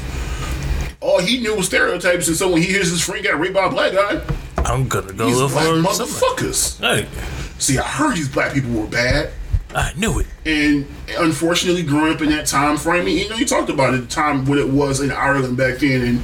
all 1.02 1.21
he 1.21 1.40
knew 1.40 1.56
was 1.56 1.66
stereotypes. 1.66 2.28
And 2.28 2.37
so 2.37 2.50
when 2.52 2.62
he 2.62 2.68
hears 2.68 2.90
his 2.90 3.02
friend 3.02 3.25
got 3.25 3.38
raped 3.38 3.54
by 3.54 3.66
a 3.66 3.71
black 3.71 3.92
guy, 3.92 4.23
I'm 4.59 4.88
gonna 4.88 5.12
go 5.12 5.26
look 5.28 5.52
black 5.52 5.66
for 5.66 6.04
motherfuckers. 6.04 6.80
Hey, 6.80 7.09
See, 7.62 7.78
I 7.78 7.82
heard 7.82 8.16
these 8.16 8.28
black 8.28 8.54
people 8.54 8.73
were 8.73 8.88
bad. 8.88 9.30
I 9.73 9.92
knew 9.97 10.18
it. 10.18 10.26
And 10.44 10.85
unfortunately, 11.16 11.85
growing 11.85 12.12
up 12.12 12.21
in 12.21 12.28
that 12.30 12.47
time 12.47 12.76
frame, 12.76 13.06
you 13.06 13.28
know, 13.28 13.37
you 13.37 13.47
talked 13.47 13.71
about 13.71 13.94
it, 13.94 13.99
the 13.99 14.06
time 14.09 14.44
what 14.47 14.59
it 14.59 14.68
was 14.68 15.00
in 15.00 15.12
Ireland 15.12 15.56
back 15.56 15.78
then, 15.78 16.02
and 16.02 16.21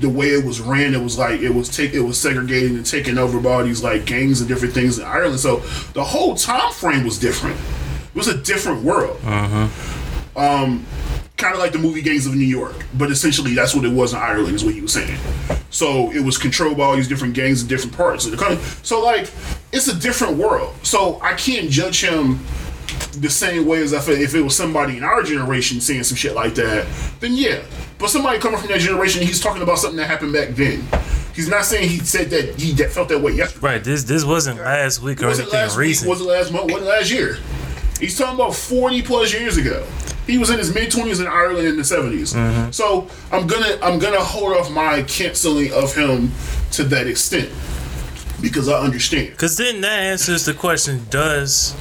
the 0.00 0.08
way 0.08 0.30
it 0.30 0.44
was 0.44 0.60
ran, 0.60 0.94
it 0.94 1.00
was 1.00 1.16
like 1.16 1.40
it 1.40 1.50
was 1.50 1.68
take 1.68 1.94
it 1.94 2.00
was 2.00 2.20
segregated 2.20 2.72
and 2.72 2.84
taken 2.84 3.18
over 3.18 3.38
by 3.38 3.52
all 3.52 3.64
these 3.64 3.84
like 3.84 4.04
gangs 4.04 4.40
and 4.40 4.48
different 4.48 4.74
things 4.74 4.98
in 4.98 5.04
Ireland. 5.04 5.38
So 5.38 5.58
the 5.92 6.02
whole 6.02 6.34
time 6.34 6.72
frame 6.72 7.04
was 7.04 7.20
different. 7.20 7.56
It 7.56 8.16
was 8.16 8.26
a 8.26 8.36
different 8.36 8.82
world. 8.82 9.20
Uh-huh. 9.24 9.68
Um, 10.36 10.84
kind 11.36 11.54
of 11.54 11.60
like 11.60 11.72
the 11.72 11.78
movie 11.78 12.00
Gangs 12.00 12.26
of 12.26 12.34
New 12.34 12.44
York, 12.44 12.76
but 12.94 13.10
essentially 13.10 13.54
that's 13.54 13.74
what 13.74 13.84
it 13.84 13.92
was 13.92 14.12
in 14.12 14.20
Ireland, 14.20 14.54
is 14.54 14.64
what 14.64 14.74
he 14.74 14.80
was 14.80 14.92
saying. 14.92 15.18
So 15.70 16.12
it 16.12 16.20
was 16.20 16.38
controlled 16.38 16.76
by 16.78 16.84
all 16.84 16.96
these 16.96 17.08
different 17.08 17.34
gangs 17.34 17.62
in 17.62 17.68
different 17.68 17.96
parts 17.96 18.24
of 18.24 18.30
the 18.30 18.36
country. 18.36 18.62
So 18.82 19.02
like, 19.02 19.30
it's 19.72 19.88
a 19.88 19.98
different 19.98 20.36
world. 20.36 20.74
So 20.84 21.20
I 21.20 21.34
can't 21.34 21.68
judge 21.70 22.00
him 22.02 22.38
the 23.18 23.30
same 23.30 23.66
way 23.66 23.82
as 23.82 23.92
I 23.92 24.00
feel 24.00 24.20
if 24.20 24.34
it 24.34 24.40
was 24.40 24.56
somebody 24.56 24.96
in 24.96 25.04
our 25.04 25.22
generation 25.22 25.80
saying 25.80 26.04
some 26.04 26.16
shit 26.16 26.34
like 26.34 26.54
that, 26.54 26.86
then 27.20 27.32
yeah. 27.34 27.62
But 27.98 28.10
somebody 28.10 28.38
coming 28.38 28.58
from 28.58 28.68
that 28.68 28.80
generation, 28.80 29.22
he's 29.22 29.40
talking 29.40 29.62
about 29.62 29.78
something 29.78 29.96
that 29.96 30.06
happened 30.06 30.32
back 30.32 30.50
then. 30.50 30.86
He's 31.34 31.48
not 31.48 31.64
saying 31.64 31.88
he 31.88 31.98
said 31.98 32.30
that 32.30 32.60
he 32.60 32.72
that 32.72 32.90
felt 32.90 33.08
that 33.08 33.20
way 33.20 33.32
yesterday. 33.32 33.66
Right. 33.66 33.84
This 33.84 34.04
this 34.04 34.24
wasn't 34.24 34.60
last 34.60 35.02
week 35.02 35.22
or 35.22 35.26
Was 35.26 35.40
it 35.40 35.42
anything 35.42 35.60
last 35.60 35.76
week? 35.76 36.08
Was 36.08 36.20
it 36.20 36.24
last 36.24 36.52
month? 36.52 36.72
Was 36.72 36.82
it 36.82 36.86
last 36.86 37.10
year? 37.10 37.38
He's 37.98 38.16
talking 38.16 38.36
about 38.36 38.54
forty 38.54 39.02
plus 39.02 39.32
years 39.32 39.56
ago. 39.56 39.84
He 40.26 40.38
was 40.38 40.50
in 40.50 40.58
his 40.58 40.74
mid 40.74 40.90
twenties 40.90 41.20
in 41.20 41.26
Ireland 41.26 41.68
in 41.68 41.76
the 41.76 41.82
70s 41.82 42.34
Mm-hmm. 42.34 42.70
So 42.70 43.08
I'm 43.30 43.46
gonna 43.46 43.78
I'm 43.82 43.98
gonna 43.98 44.20
hold 44.22 44.56
off 44.56 44.70
my 44.70 45.02
canceling 45.02 45.72
of 45.72 45.94
him 45.94 46.30
to 46.72 46.84
that 46.84 47.06
extent 47.06 47.50
because 48.40 48.68
I 48.68 48.80
understand. 48.80 49.36
Cause 49.38 49.56
then 49.56 49.80
that 49.82 49.98
answers 49.98 50.44
the 50.44 50.54
question: 50.54 51.02
Does 51.10 51.74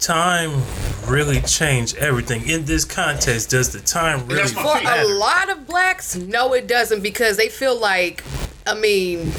time 0.00 0.62
really 1.06 1.40
change 1.42 1.94
everything 1.96 2.48
in 2.48 2.64
this 2.64 2.84
context? 2.84 3.50
Does 3.50 3.72
the 3.72 3.80
time 3.80 4.26
really 4.26 4.42
that's 4.42 4.52
For 4.52 4.78
thing. 4.78 4.86
a 4.86 5.04
lot 5.04 5.50
of 5.50 5.66
blacks, 5.66 6.16
no, 6.16 6.54
it 6.54 6.66
doesn't 6.66 7.02
because 7.02 7.36
they 7.36 7.48
feel 7.48 7.78
like, 7.78 8.22
I 8.66 8.74
mean, 8.74 9.30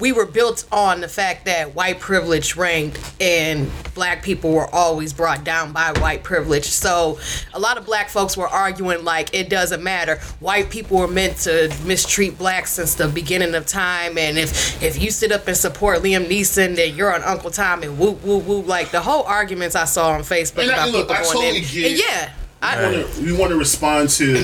we 0.00 0.12
were 0.12 0.26
built 0.26 0.66
on 0.72 1.00
the 1.00 1.08
fact 1.08 1.44
that 1.46 1.74
white 1.74 2.00
privilege 2.00 2.56
ranked 2.56 3.00
and 3.20 3.70
black 3.94 4.22
people 4.22 4.52
were 4.52 4.72
always 4.74 5.12
brought 5.12 5.44
down 5.44 5.72
by 5.72 5.92
white 6.00 6.22
privilege. 6.22 6.64
So 6.64 7.18
a 7.54 7.58
lot 7.58 7.78
of 7.78 7.86
black 7.86 8.08
folks 8.08 8.36
were 8.36 8.48
arguing 8.48 9.04
like 9.04 9.34
it 9.34 9.48
doesn't 9.48 9.82
matter. 9.82 10.16
White 10.40 10.70
people 10.70 10.98
were 10.98 11.08
meant 11.08 11.36
to 11.38 11.74
mistreat 11.84 12.38
blacks 12.38 12.72
since 12.72 12.94
the 12.94 13.08
beginning 13.08 13.54
of 13.54 13.66
time. 13.66 14.18
And 14.18 14.38
if 14.38 14.82
if 14.82 15.00
you 15.00 15.10
sit 15.10 15.32
up 15.32 15.46
and 15.48 15.56
support 15.56 16.00
Liam 16.00 16.26
Neeson, 16.26 16.76
then 16.76 16.94
you're 16.94 17.14
on 17.14 17.22
Uncle 17.22 17.50
Tom 17.50 17.82
and 17.82 17.98
whoop 17.98 18.22
whoop 18.24 18.44
whoop. 18.44 18.66
Like 18.66 18.90
the 18.90 19.00
whole 19.00 19.24
arguments 19.24 19.74
I 19.74 19.84
saw 19.84 20.10
on 20.10 20.20
Facebook 20.20 20.62
And 20.62 20.70
about 20.70 20.90
look, 20.90 21.08
people 21.08 21.16
I 21.16 21.22
going 21.22 21.62
totally 21.62 21.84
in. 21.84 21.90
And 21.90 21.98
yeah. 21.98 22.32
I, 22.62 23.06
we 23.20 23.32
want 23.32 23.50
to 23.50 23.58
respond 23.58 24.08
to 24.10 24.36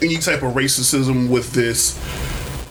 any 0.00 0.16
type 0.18 0.42
of 0.42 0.54
racism 0.54 1.28
with 1.28 1.52
this. 1.52 1.98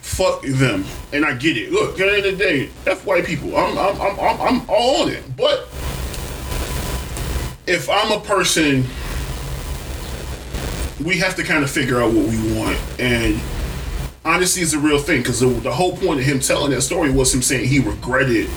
Fuck 0.05 0.43
them, 0.43 0.85
and 1.11 1.25
I 1.25 1.33
get 1.33 1.57
it. 1.57 1.71
Look, 1.71 1.99
at 1.99 2.05
the 2.05 2.15
end 2.15 2.25
of 2.25 2.37
the 2.37 2.43
day, 2.43 2.69
f 2.85 3.05
white 3.05 3.25
people. 3.25 3.57
I'm 3.57 3.77
I'm 3.77 3.99
I'm 3.99 4.19
I'm, 4.19 4.41
I'm 4.41 4.69
all 4.69 5.01
on 5.01 5.09
it. 5.09 5.23
But 5.35 5.67
if 7.67 7.89
I'm 7.89 8.11
a 8.11 8.19
person, 8.21 8.85
we 11.03 11.17
have 11.17 11.35
to 11.35 11.43
kind 11.43 11.63
of 11.63 11.69
figure 11.71 11.99
out 12.01 12.13
what 12.13 12.27
we 12.27 12.37
want, 12.57 12.77
and 12.99 13.41
honesty 14.23 14.61
is 14.61 14.73
a 14.73 14.79
real 14.79 14.99
thing. 14.99 15.21
Because 15.21 15.39
the, 15.41 15.47
the 15.47 15.73
whole 15.73 15.97
point 15.97 16.19
of 16.19 16.25
him 16.25 16.39
telling 16.39 16.71
that 16.71 16.81
story 16.81 17.11
was 17.11 17.33
him 17.33 17.41
saying 17.41 17.67
he 17.67 17.79
regretted 17.79 18.47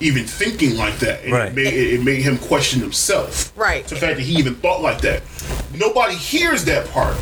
even 0.00 0.24
thinking 0.24 0.76
like 0.76 0.98
that, 1.00 1.22
and 1.24 1.32
Right. 1.32 1.48
it, 1.50 1.54
made, 1.54 1.66
it, 1.74 1.94
it 1.94 2.04
made 2.04 2.22
him 2.22 2.38
question 2.38 2.80
himself. 2.80 3.52
Right. 3.56 3.84
The 3.86 3.96
fact 3.96 4.16
that 4.16 4.22
he 4.22 4.36
even 4.38 4.54
thought 4.54 4.80
like 4.80 5.00
that. 5.02 5.22
Nobody 5.74 6.14
hears 6.14 6.64
that 6.66 6.88
part. 6.90 7.16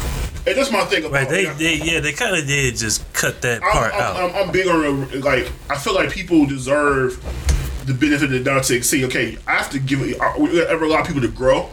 And 0.47 0.57
that's 0.57 0.71
my 0.71 0.85
thing 0.85 1.05
about 1.05 1.13
Right. 1.13 1.29
They, 1.29 1.47
I'm, 1.49 1.59
they 1.59 1.75
yeah 1.77 2.01
they 2.01 2.13
kind 2.13 2.35
of 2.35 2.47
did 2.47 2.77
just 2.77 3.11
cut 3.13 3.43
that 3.43 3.61
part 3.61 3.95
I'm, 3.95 4.01
out. 4.01 4.17
I'm, 4.17 4.35
I'm 4.47 4.53
big 4.53 4.67
on 4.67 5.21
like 5.21 5.51
I 5.69 5.77
feel 5.77 5.95
like 5.95 6.11
people 6.11 6.47
deserve 6.47 7.23
the 7.87 7.95
benefit 7.95 8.25
of 8.25 8.31
the 8.31 8.41
doubt 8.43 8.65
to 8.65 8.83
say, 8.83 9.05
okay, 9.05 9.39
I 9.47 9.53
have 9.53 9.71
to 9.71 9.79
give 9.79 10.01
it. 10.03 10.21
Are 10.21 10.39
we 10.39 10.63
ever 10.63 10.85
allow 10.85 11.03
people 11.05 11.21
to 11.23 11.29
grow? 11.29 11.69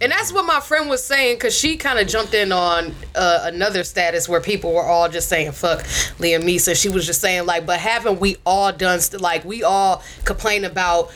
And 0.00 0.12
that's 0.12 0.32
what 0.32 0.44
my 0.44 0.60
friend 0.60 0.88
was 0.88 1.02
saying 1.02 1.36
because 1.36 1.56
she 1.56 1.76
kind 1.76 1.98
of 1.98 2.06
jumped 2.06 2.34
in 2.34 2.52
on 2.52 2.94
uh, 3.14 3.40
another 3.44 3.82
status 3.82 4.28
where 4.28 4.40
people 4.40 4.72
were 4.72 4.82
all 4.84 5.08
just 5.08 5.28
saying 5.28 5.52
"fuck 5.52 5.80
Liam 6.18 6.42
Neeson." 6.42 6.80
She 6.80 6.88
was 6.88 7.06
just 7.06 7.20
saying 7.20 7.46
like, 7.46 7.64
"But 7.64 7.80
haven't 7.80 8.20
we 8.20 8.36
all 8.44 8.70
done 8.72 9.00
st- 9.00 9.22
like 9.22 9.44
we 9.44 9.62
all 9.62 10.02
complain 10.24 10.64
about 10.64 11.10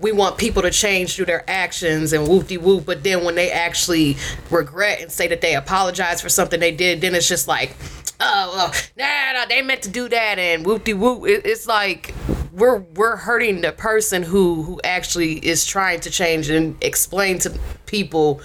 we 0.00 0.12
want 0.12 0.36
people 0.36 0.62
to 0.62 0.70
change 0.70 1.14
through 1.14 1.26
their 1.26 1.48
actions 1.48 2.12
and 2.12 2.26
whoop 2.26 2.48
de 2.48 2.58
whoop, 2.58 2.84
but 2.84 3.04
then 3.04 3.24
when 3.24 3.36
they 3.36 3.50
actually 3.50 4.16
regret 4.50 5.00
and 5.00 5.12
say 5.12 5.28
that 5.28 5.40
they 5.40 5.54
apologize 5.54 6.20
for 6.20 6.28
something 6.28 6.58
they 6.58 6.72
did, 6.72 7.00
then 7.00 7.14
it's 7.14 7.28
just 7.28 7.46
like, 7.46 7.76
oh, 8.20 8.52
well, 8.54 8.72
nah, 8.96 9.40
nah, 9.40 9.46
they 9.46 9.62
meant 9.62 9.82
to 9.82 9.90
do 9.90 10.08
that 10.08 10.38
and 10.38 10.64
whoop 10.64 10.84
de 10.84 10.94
whoop. 10.94 11.26
It, 11.26 11.46
it's 11.46 11.66
like 11.66 12.14
we're 12.52 12.78
we're 12.78 13.16
hurting 13.16 13.62
the 13.62 13.72
person 13.72 14.22
who 14.22 14.62
who 14.62 14.80
actually 14.84 15.44
is 15.44 15.64
trying 15.64 16.00
to 16.00 16.10
change 16.10 16.50
and 16.50 16.82
explain 16.82 17.38
to 17.40 17.58
people, 17.86 18.40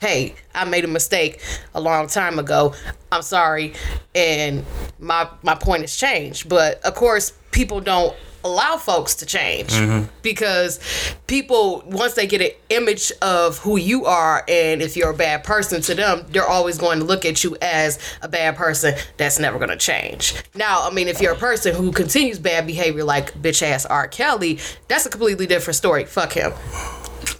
hey, 0.00 0.34
I 0.54 0.64
made 0.64 0.84
a 0.84 0.88
mistake 0.88 1.40
a 1.74 1.80
long 1.80 2.06
time 2.06 2.38
ago. 2.38 2.74
I'm 3.10 3.22
sorry, 3.22 3.74
and 4.14 4.64
my 4.98 5.28
my 5.42 5.54
point 5.54 5.82
has 5.82 5.96
changed. 5.96 6.48
But 6.48 6.80
of 6.82 6.94
course, 6.94 7.32
people 7.50 7.80
don't 7.80 8.16
allow 8.44 8.76
folks 8.76 9.14
to 9.16 9.26
change. 9.26 9.70
Mm-hmm. 9.70 10.06
Because 10.22 10.80
people 11.26 11.82
once 11.86 12.14
they 12.14 12.26
get 12.26 12.40
an 12.40 12.50
image 12.70 13.12
of 13.22 13.58
who 13.58 13.76
you 13.76 14.06
are 14.06 14.44
and 14.48 14.82
if 14.82 14.96
you're 14.96 15.10
a 15.10 15.16
bad 15.16 15.44
person 15.44 15.80
to 15.82 15.94
them 15.94 16.24
they're 16.30 16.46
always 16.46 16.78
going 16.78 16.98
to 16.98 17.04
look 17.04 17.24
at 17.24 17.42
you 17.44 17.56
as 17.62 17.98
a 18.22 18.28
bad 18.28 18.56
person. 18.56 18.94
That's 19.16 19.38
never 19.38 19.58
going 19.58 19.70
to 19.70 19.76
change. 19.76 20.34
Now 20.54 20.86
i 20.86 20.90
mean 20.92 21.08
if 21.08 21.20
you're 21.20 21.32
a 21.32 21.36
person 21.36 21.74
who 21.74 21.92
continues 21.92 22.38
bad 22.38 22.66
behavior 22.66 23.04
like 23.04 23.34
bitch 23.34 23.62
ass 23.62 23.86
r. 23.86 24.08
Kelly 24.08 24.58
that's 24.88 25.06
a 25.06 25.10
completely 25.10 25.46
different 25.46 25.76
story. 25.76 26.04
Fuck 26.04 26.32
him 26.32 26.52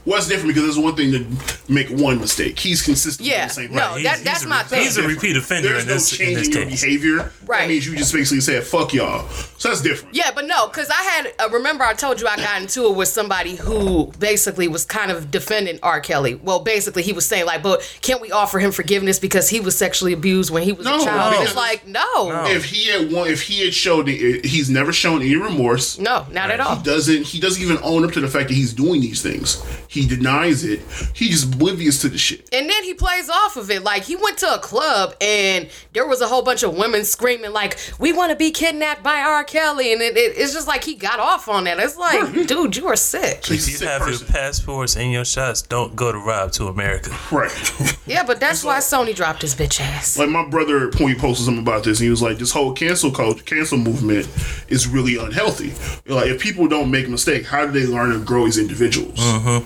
Well, 0.05 0.19
it's 0.19 0.27
different 0.29 0.49
because 0.55 0.63
there's 0.65 0.79
one 0.85 0.97
thing 0.97 1.13
to 1.13 1.73
make 1.73 1.89
one 1.89 2.19
mistake. 2.21 2.59
He's 2.59 2.83
consistent. 2.83 3.29
Yeah, 3.29 3.47
the 3.47 3.55
same 3.55 3.73
no, 3.73 3.95
thing. 3.95 4.03
that- 4.05 4.25
that's 4.25 4.45
my 4.45 4.63
thing. 4.65 4.83
He's 4.83 4.97
a 4.97 5.07
repeat 5.07 5.37
offender 5.37 5.69
There's 5.69 5.83
in 5.83 5.89
no 5.89 5.95
this 5.95 6.13
in 6.13 6.19
change 6.19 6.39
this 6.39 6.47
in 6.49 6.53
your 6.55 6.65
case. 6.65 6.81
behavior. 6.83 7.17
That 7.19 7.31
Right. 7.47 7.69
means 7.69 7.87
you 7.87 7.95
just 7.97 8.13
basically 8.13 8.41
said 8.41 8.65
"fuck 8.65 8.93
y'all." 8.93 9.29
So 9.59 9.69
that's 9.69 9.81
different. 9.81 10.15
Yeah, 10.15 10.31
but 10.35 10.47
no, 10.47 10.67
because 10.67 10.91
I 10.91 11.03
had 11.03 11.33
uh, 11.39 11.49
remember 11.51 11.85
I 11.85 11.95
told 11.95 12.21
you 12.21 12.27
I 12.27 12.37
got 12.37 12.61
into 12.63 12.87
it 12.87 12.97
with 12.97 13.09
somebody 13.09 13.55
who 13.57 14.13
basically 14.19 14.67
was 14.69 14.85
kind 14.85 15.11
of 15.13 15.31
defending 15.31 15.79
R. 15.83 16.01
Kelly. 16.01 16.35
Well, 16.35 16.61
basically 16.61 17.03
he 17.05 17.13
was 17.13 17.25
saying 17.27 17.47
like, 17.47 17.63
but 17.63 17.83
can't 18.03 18.21
we 18.21 18.33
offer 18.33 18.59
him 18.59 18.73
forgiveness 18.73 19.19
because 19.21 19.49
he 19.51 19.61
was 19.61 19.77
sexually 19.77 20.13
abused 20.13 20.51
when 20.51 20.63
he 20.65 20.73
was 20.73 20.85
No, 20.87 21.01
a 21.01 21.05
child? 21.05 21.35
And 21.35 21.45
it's 21.45 21.55
like, 21.57 21.87
no, 21.87 22.47
If 22.47 22.65
he 22.65 22.89
had 22.91 23.13
one, 23.13 23.29
if 23.29 23.43
he 23.43 23.65
had 23.65 23.73
showed, 23.75 24.09
it, 24.09 24.45
he's 24.45 24.69
never 24.69 24.93
shown 24.93 25.21
any 25.23 25.37
remorse. 25.37 25.99
no, 25.99 26.27
not 26.33 26.51
at 26.51 26.59
all. 26.59 26.77
He 26.77 26.83
doesn't. 26.83 27.23
He 27.25 27.39
doesn't 27.39 27.63
even 27.63 27.79
own 27.83 28.05
up 28.05 28.13
to 28.13 28.21
the 28.21 28.29
fact 28.29 28.49
that 28.49 28.55
he's 28.55 28.73
doing 28.73 29.01
these 29.01 29.23
things. 29.23 29.63
He 29.93 30.07
denies 30.07 30.65
it. 30.65 30.81
He's 31.15 31.43
just 31.43 31.55
oblivious 31.55 32.01
to 32.01 32.09
the 32.09 32.17
shit. 32.17 32.49
And 32.51 32.69
then 32.69 32.83
he 32.83 32.95
plays 32.95 33.29
off 33.29 33.59
of 33.59 33.71
it. 33.71 33.83
Like 33.83 34.05
he 34.05 34.17
went 34.17 34.39
to 34.39 34.55
a 34.55 34.59
club 34.59 35.15
and 35.21 35.69
there 35.93 36.07
was 36.07 36.23
a 36.23 36.27
whole 36.27 36.43
bunch 36.43 36.63
of 36.63 36.75
women 36.75 37.05
screaming 37.05 37.53
like, 37.53 37.79
"We 37.99 38.11
want 38.13 38.31
to 38.31 38.37
be 38.37 38.51
kidnapped 38.53 39.03
by 39.03 39.21
R. 39.21 39.45
Kelly," 39.45 39.93
and 39.93 40.01
it, 40.01 40.17
it- 40.17 40.33
it's 40.39 40.55
just 40.55 40.67
like 40.67 40.83
he 40.83 40.95
got 40.95 41.21
off 41.21 41.47
on 41.47 41.65
that. 41.65 41.79
It's 41.79 41.99
like, 41.99 42.33
dude, 42.47 42.75
you 42.75 42.87
are 42.89 42.97
sick. 42.97 43.45
He's 43.45 43.69
a 43.69 43.71
If 43.71 43.77
sick 43.77 43.81
you 43.83 43.89
have 43.89 44.01
person. 44.03 44.27
your 44.27 44.35
passports 44.35 44.97
and 44.97 45.13
your 45.13 45.27
shots, 45.27 45.61
don't 45.61 45.95
go 45.95 46.11
to 46.11 46.19
Rob 46.19 46.53
to 46.53 46.69
America. 46.69 47.11
Right. 47.31 47.53
Yeah, 48.05 48.25
but 48.25 48.41
that's 48.41 48.65
why 48.65 48.79
Sony 48.79 49.15
dropped 49.15 49.43
his 49.43 49.55
bitch 49.55 49.81
ass. 49.81 50.19
like 50.19 50.29
my 50.29 50.45
brother 50.49 50.91
when 50.99 51.09
he 51.09 51.15
posted 51.15 51.47
something 51.47 51.63
about 51.63 51.85
this 51.85 51.99
and 52.01 52.05
he 52.05 52.11
was 52.11 52.21
like 52.21 52.37
this 52.37 52.51
whole 52.51 52.73
cancel 52.73 53.13
culture 53.13 53.43
cancel 53.45 53.79
movement 53.79 54.27
is 54.69 54.89
really 54.89 55.17
unhealthy 55.17 55.73
like 56.07 56.27
if 56.27 56.41
people 56.43 56.67
don't 56.67 56.91
make 56.91 57.09
mistakes 57.09 57.47
how 57.49 57.65
do 57.65 57.71
they 57.73 57.87
learn 57.87 58.11
and 58.11 58.27
grow 58.27 58.45
as 58.47 58.59
individuals 58.59 59.19
mm-hmm. 59.19 59.65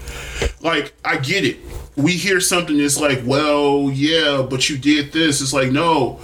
Like 0.61 0.92
i 1.05 1.16
get 1.16 1.44
it 1.44 1.59
we 1.96 2.12
hear 2.12 2.40
something 2.40 2.79
that's 2.79 3.00
like 3.00 3.20
well 3.24 3.90
yeah 3.92 4.46
but 4.48 4.68
you 4.68 4.76
did 4.76 5.12
this 5.12 5.40
it's 5.40 5.52
like 5.52 5.70
no 5.70 6.20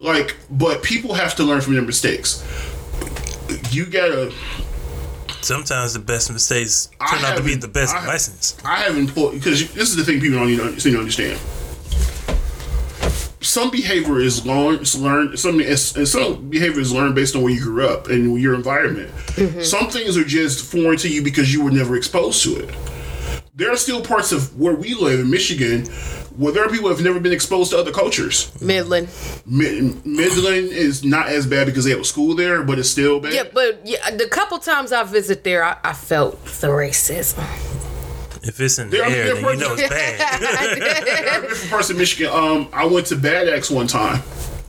like 0.00 0.36
but 0.50 0.82
people 0.82 1.14
have 1.14 1.34
to 1.34 1.42
learn 1.44 1.60
from 1.60 1.74
their 1.74 1.82
mistakes 1.82 2.44
you 3.70 3.86
gotta 3.86 4.32
Sometimes 5.46 5.92
the 5.92 6.00
best 6.00 6.32
mistakes 6.32 6.90
turn 7.08 7.24
out 7.24 7.36
to 7.36 7.42
be 7.42 7.54
the 7.54 7.68
best 7.68 7.94
I- 7.94 8.08
lessons. 8.08 8.56
I 8.64 8.78
haven't 8.80 9.14
because 9.14 9.72
this 9.74 9.90
is 9.90 9.94
the 9.96 10.02
thing 10.02 10.20
people 10.20 10.38
don't 10.38 10.48
need 10.48 10.58
to 10.58 10.80
seem 10.80 10.94
to 10.94 10.98
understand. 10.98 11.38
Some 13.40 13.70
behavior 13.70 14.18
is 14.18 14.44
learned, 14.44 14.80
is 14.80 15.00
learned. 15.00 15.38
Some 15.38 15.60
and 15.60 15.78
some 15.78 16.50
behavior 16.50 16.80
is 16.80 16.92
learned 16.92 17.14
based 17.14 17.36
on 17.36 17.42
where 17.42 17.52
you 17.52 17.62
grew 17.62 17.86
up 17.86 18.08
and 18.08 18.40
your 18.40 18.56
environment. 18.56 19.12
Mm-hmm. 19.36 19.60
Some 19.60 19.88
things 19.88 20.16
are 20.16 20.24
just 20.24 20.64
foreign 20.64 20.96
to 20.98 21.08
you 21.08 21.22
because 21.22 21.54
you 21.54 21.62
were 21.62 21.70
never 21.70 21.96
exposed 21.96 22.42
to 22.42 22.56
it. 22.56 22.74
There 23.56 23.72
are 23.72 23.76
still 23.76 24.02
parts 24.02 24.32
of 24.32 24.58
where 24.58 24.74
we 24.74 24.92
live 24.94 25.18
in 25.20 25.30
Michigan 25.30 25.86
where 26.36 26.52
there 26.52 26.62
are 26.62 26.68
people 26.68 26.90
who 26.90 26.94
have 26.94 27.02
never 27.02 27.18
been 27.18 27.32
exposed 27.32 27.70
to 27.70 27.78
other 27.78 27.90
cultures. 27.90 28.52
Midland. 28.60 29.08
Mid- 29.46 30.04
Midland 30.04 30.68
is 30.68 31.02
not 31.02 31.28
as 31.28 31.46
bad 31.46 31.64
because 31.66 31.84
they 31.84 31.90
have 31.92 32.00
a 32.00 32.04
school 32.04 32.34
there, 32.34 32.62
but 32.62 32.78
it's 32.78 32.90
still 32.90 33.18
bad. 33.18 33.32
Yeah, 33.32 33.44
but 33.54 33.80
yeah, 33.86 34.10
the 34.10 34.28
couple 34.28 34.58
times 34.58 34.92
I 34.92 35.02
visit 35.04 35.42
there, 35.44 35.64
I, 35.64 35.78
I 35.82 35.94
felt 35.94 36.44
the 36.44 36.66
racism. 36.68 37.38
If 38.46 38.60
it's 38.60 38.78
in 38.78 38.90
the 38.90 38.98
There 38.98 39.06
are 39.06 39.10
air, 39.10 39.34
then 39.34 39.36
you 39.36 39.56
know 39.56 39.74
it's 39.78 39.88
bad. 39.88 40.42
I'm 41.32 41.44
a 41.44 41.48
different 41.48 41.70
person 41.70 41.96
in 41.96 42.00
Michigan. 42.00 42.30
Um, 42.34 42.68
I 42.74 42.84
went 42.84 43.06
to 43.06 43.16
Bad 43.16 43.48
Axe 43.48 43.70
one 43.70 43.86
time. 43.86 44.18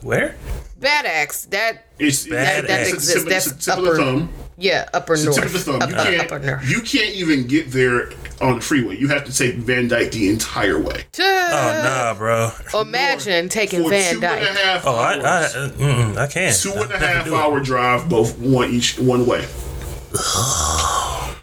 Where? 0.02 0.36
Bad 0.80 1.06
axe. 1.06 1.46
That 1.46 1.88
It's 2.00 2.26
Bad 2.28 2.64
it's- 2.64 2.80
Axe. 2.94 2.94
it's 2.94 3.08
the 3.08 3.20
tip 3.20 3.30
That's 3.30 3.48
it's 3.48 3.66
the 3.66 3.72
tip 3.72 3.80
of 3.80 3.84
the 3.84 3.92
upper 3.92 3.98
thumb. 4.02 4.30
yeah, 4.58 4.88
upper 4.94 5.14
It's 5.14 5.24
the 5.24 5.30
north. 5.32 5.36
tip 5.38 5.46
of 5.48 5.54
the 5.54 5.60
thumb. 5.60 5.82
You 5.90 5.96
Upper, 5.98 6.10
can't. 6.12 6.22
upper 6.32 6.40
north. 6.40 6.70
You 6.70 6.82
can't 6.82 7.14
even 7.16 7.48
get 7.48 7.72
there 7.72 8.12
on 8.42 8.56
the 8.56 8.62
freeway. 8.62 8.98
You 8.98 9.08
have 9.10 9.26
to 9.26 9.34
take 9.36 9.56
Van 9.56 9.88
Dyke 9.88 10.12
the 10.12 10.30
entire 10.30 10.80
way. 10.80 11.06
Oh 11.20 11.82
nah, 11.84 12.14
bro. 12.14 12.52
Imagine 12.80 13.50
taking 13.50 13.84
For 13.84 13.90
Van 13.90 14.16
two 14.16 14.16
and 14.18 14.24
a 14.24 14.28
Dyke. 14.28 14.58
half 14.58 14.86
Oh, 14.86 14.96
I, 14.96 15.14
I, 15.14 15.18
hours. 15.18 15.54
mm, 15.56 16.18
I 16.18 16.28
can't. 16.28 16.56
two 16.56 16.74
I 16.74 16.82
and 16.84 16.92
a 16.92 16.98
half 17.00 17.28
it. 17.28 17.34
hour 17.34 17.60
drive, 17.60 18.10
both 18.10 18.38
one 18.40 18.72
each 18.72 18.98
one 19.00 19.26
way. 19.26 19.46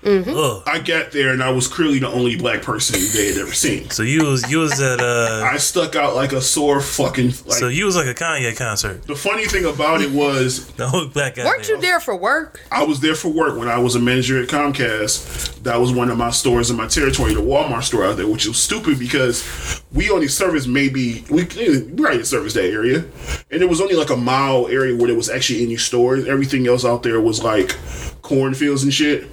Ugh. 0.07 0.63
I 0.67 0.81
got 0.85 1.13
there 1.13 1.33
and 1.33 1.43
I 1.43 1.51
was 1.51 1.67
clearly 1.67 1.99
the 1.99 2.09
only 2.09 2.37
black 2.37 2.61
person 2.63 3.01
they 3.15 3.29
had 3.29 3.39
ever 3.39 3.53
seen. 3.53 3.89
So 3.89 4.03
you 4.03 4.25
was 4.25 4.51
you 4.51 4.59
was 4.59 4.79
at 4.81 5.01
uh. 5.01 5.43
I 5.51 5.57
stuck 5.57 5.97
out 5.97 6.15
like 6.15 6.33
a 6.33 6.43
sore 6.43 6.81
fucking. 6.81 7.29
Like, 7.29 7.59
So 7.59 7.69
you 7.69 7.87
was 7.87 7.97
like 7.97 8.07
a 8.07 8.15
Kanye 8.15 8.55
concert. 8.57 9.07
the 9.07 9.15
funny 9.17 9.47
thing 9.47 9.65
about 9.65 10.03
it 10.03 10.11
was 10.11 10.67
The 10.77 10.89
whole 10.89 11.07
black 11.07 11.37
guy. 11.37 11.45
Weren't 11.47 11.69
you 11.69 11.81
there 11.81 12.01
for 12.01 12.15
work? 12.15 12.61
I 12.71 12.85
was 12.85 13.01
there 13.01 13.15
for 13.15 13.29
work 13.29 13.59
when 13.59 13.69
I 13.69 13.79
was 13.79 13.95
a 13.95 14.01
manager 14.01 14.43
at 14.43 14.49
Comcast. 14.49 15.63
That 15.63 15.81
was 15.81 15.93
one 15.93 16.11
of 16.11 16.19
my 16.19 16.31
stores 16.31 16.71
in 16.71 16.77
my 16.77 16.87
territory, 16.87 17.33
the 17.33 17.41
Walmart 17.41 17.85
store 17.85 18.05
out 18.05 18.19
there, 18.19 18.29
which 18.29 18.47
was 18.47 18.59
stupid 18.59 18.99
because 18.99 19.83
we 19.93 20.11
only 20.11 20.29
service 20.29 20.67
maybe 20.67 21.25
we 21.31 21.45
we 21.45 21.89
already 21.99 22.25
service 22.25 22.53
that 22.55 22.65
area, 22.67 23.05
and 23.51 23.63
it 23.63 23.69
was 23.69 23.81
only 23.81 23.95
like 23.95 24.11
a 24.11 24.17
mile 24.17 24.69
area 24.69 24.95
where 24.95 25.07
there 25.07 25.17
was 25.17 25.31
actually 25.31 25.63
any 25.63 25.77
stores. 25.79 26.27
Everything 26.27 26.67
else 26.69 26.85
out 26.85 27.03
there 27.03 27.21
was 27.21 27.43
like 27.43 27.77
cornfields 28.25 28.83
and 28.83 28.93
shit. 28.93 29.29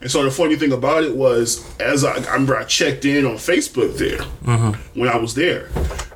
And 0.00 0.10
so 0.10 0.22
the 0.22 0.30
funny 0.30 0.54
thing 0.54 0.72
about 0.72 1.02
it 1.02 1.16
was, 1.16 1.66
as 1.80 2.04
I, 2.04 2.14
I 2.14 2.32
remember, 2.34 2.56
I 2.56 2.64
checked 2.64 3.04
in 3.04 3.26
on 3.26 3.34
Facebook 3.34 3.98
there 3.98 4.22
when 4.94 5.08
I 5.08 5.16
was 5.16 5.34
there, 5.34 5.68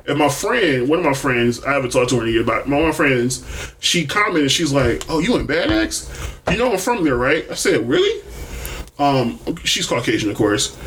and 0.07 0.17
my 0.17 0.29
friend, 0.29 0.87
one 0.87 0.99
of 0.99 1.05
my 1.05 1.13
friends, 1.13 1.63
I 1.63 1.73
haven't 1.73 1.91
talked 1.91 2.09
to 2.11 2.17
her 2.17 2.23
in 2.23 2.29
a 2.29 2.31
year, 2.31 2.43
but 2.43 2.67
one 2.67 2.81
of 2.81 2.87
my 2.87 2.91
friends, 2.93 3.43
she 3.79 4.05
commented, 4.05 4.51
she's 4.51 4.71
like, 4.71 5.03
"Oh, 5.09 5.19
you 5.19 5.35
in 5.35 5.45
Bad 5.45 5.71
Axe? 5.71 6.09
You 6.49 6.57
know 6.57 6.71
I'm 6.71 6.77
from 6.77 7.03
there, 7.03 7.17
right?" 7.17 7.45
I 7.51 7.55
said, 7.55 7.87
"Really?" 7.87 8.23
Um, 8.97 9.39
she's 9.65 9.85
Caucasian, 9.85 10.29
of 10.29 10.37
course. 10.37 10.77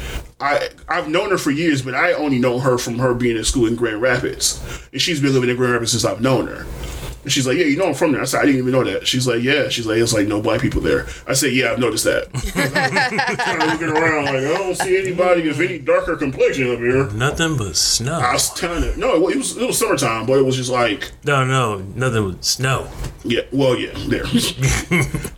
I 0.40 0.70
I've 0.88 1.08
known 1.08 1.30
her 1.30 1.38
for 1.38 1.50
years, 1.50 1.82
but 1.82 1.94
I 1.94 2.12
only 2.12 2.38
know 2.38 2.58
her 2.58 2.78
from 2.78 2.98
her 3.00 3.12
being 3.12 3.36
in 3.36 3.44
school 3.44 3.66
in 3.66 3.76
Grand 3.76 4.00
Rapids, 4.00 4.62
and 4.92 5.00
she's 5.00 5.20
been 5.20 5.34
living 5.34 5.50
in 5.50 5.56
Grand 5.56 5.72
Rapids 5.72 5.90
since 5.92 6.04
I've 6.04 6.20
known 6.20 6.46
her. 6.46 6.64
And 7.24 7.32
she's 7.32 7.46
like, 7.46 7.56
"Yeah, 7.58 7.64
you 7.64 7.76
know 7.76 7.88
I'm 7.88 7.94
from 7.94 8.12
there." 8.12 8.20
I 8.22 8.24
said, 8.24 8.40
"I 8.40 8.46
didn't 8.46 8.60
even 8.60 8.72
know 8.72 8.84
that." 8.84 9.06
She's 9.06 9.26
like, 9.26 9.42
"Yeah." 9.42 9.68
She's 9.68 9.86
like, 9.86 9.98
"It's 9.98 10.12
like 10.12 10.26
no 10.28 10.40
black 10.40 10.60
people 10.60 10.80
there." 10.80 11.06
I 11.26 11.32
said, 11.34 11.52
"Yeah, 11.52 11.72
I've 11.72 11.78
noticed 11.78 12.04
that." 12.04 12.32
kind 13.38 13.62
of 13.62 13.68
looking 13.72 13.88
around 13.88 14.24
like 14.26 14.36
I 14.36 14.40
don't 14.58 14.74
see 14.76 14.96
anybody 14.98 15.48
of 15.48 15.60
any 15.60 15.78
darker 15.78 16.16
complexion 16.16 16.70
up 16.72 16.78
here. 16.78 17.08
Nothing 17.10 17.56
but 17.56 17.76
snow. 17.76 18.14
I 18.18 18.32
was 18.32 18.50
telling 18.54 18.82
her, 18.82 18.96
no, 18.96 19.28
it 19.28 19.36
was 19.36 19.56
it 19.56 19.66
was 19.66 19.78
summertime, 19.78 20.26
but 20.26 20.38
it 20.38 20.42
was 20.44 20.56
just 20.56 20.70
like, 20.70 21.10
No, 21.24 21.44
no, 21.44 21.78
nothing 21.94 22.30
but 22.32 22.44
snow. 22.44 22.88
yeah, 23.24 23.42
well, 23.52 23.76
yeah, 23.76 23.90
there. 24.06 24.24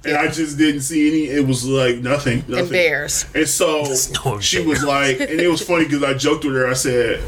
and 0.04 0.16
I 0.16 0.28
just 0.28 0.58
didn't 0.58 0.82
see 0.82 1.08
any. 1.08 1.24
It 1.34 1.46
was 1.46 1.66
like 1.66 1.96
nothing, 1.98 2.38
nothing. 2.46 2.58
And 2.58 2.70
bears. 2.70 3.24
And 3.34 3.48
so 3.48 3.82
no 4.24 4.38
she 4.40 4.58
bear. 4.58 4.68
was 4.68 4.84
like, 4.84 5.20
and 5.20 5.40
it 5.40 5.48
was 5.48 5.62
funny 5.62 5.84
because 5.84 6.02
I 6.02 6.14
joked 6.14 6.44
with 6.44 6.54
her. 6.54 6.68
I 6.68 6.74
said, 6.74 7.22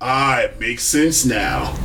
"Ah, 0.00 0.40
it 0.40 0.58
makes 0.58 0.84
sense 0.84 1.24
now. 1.24 1.76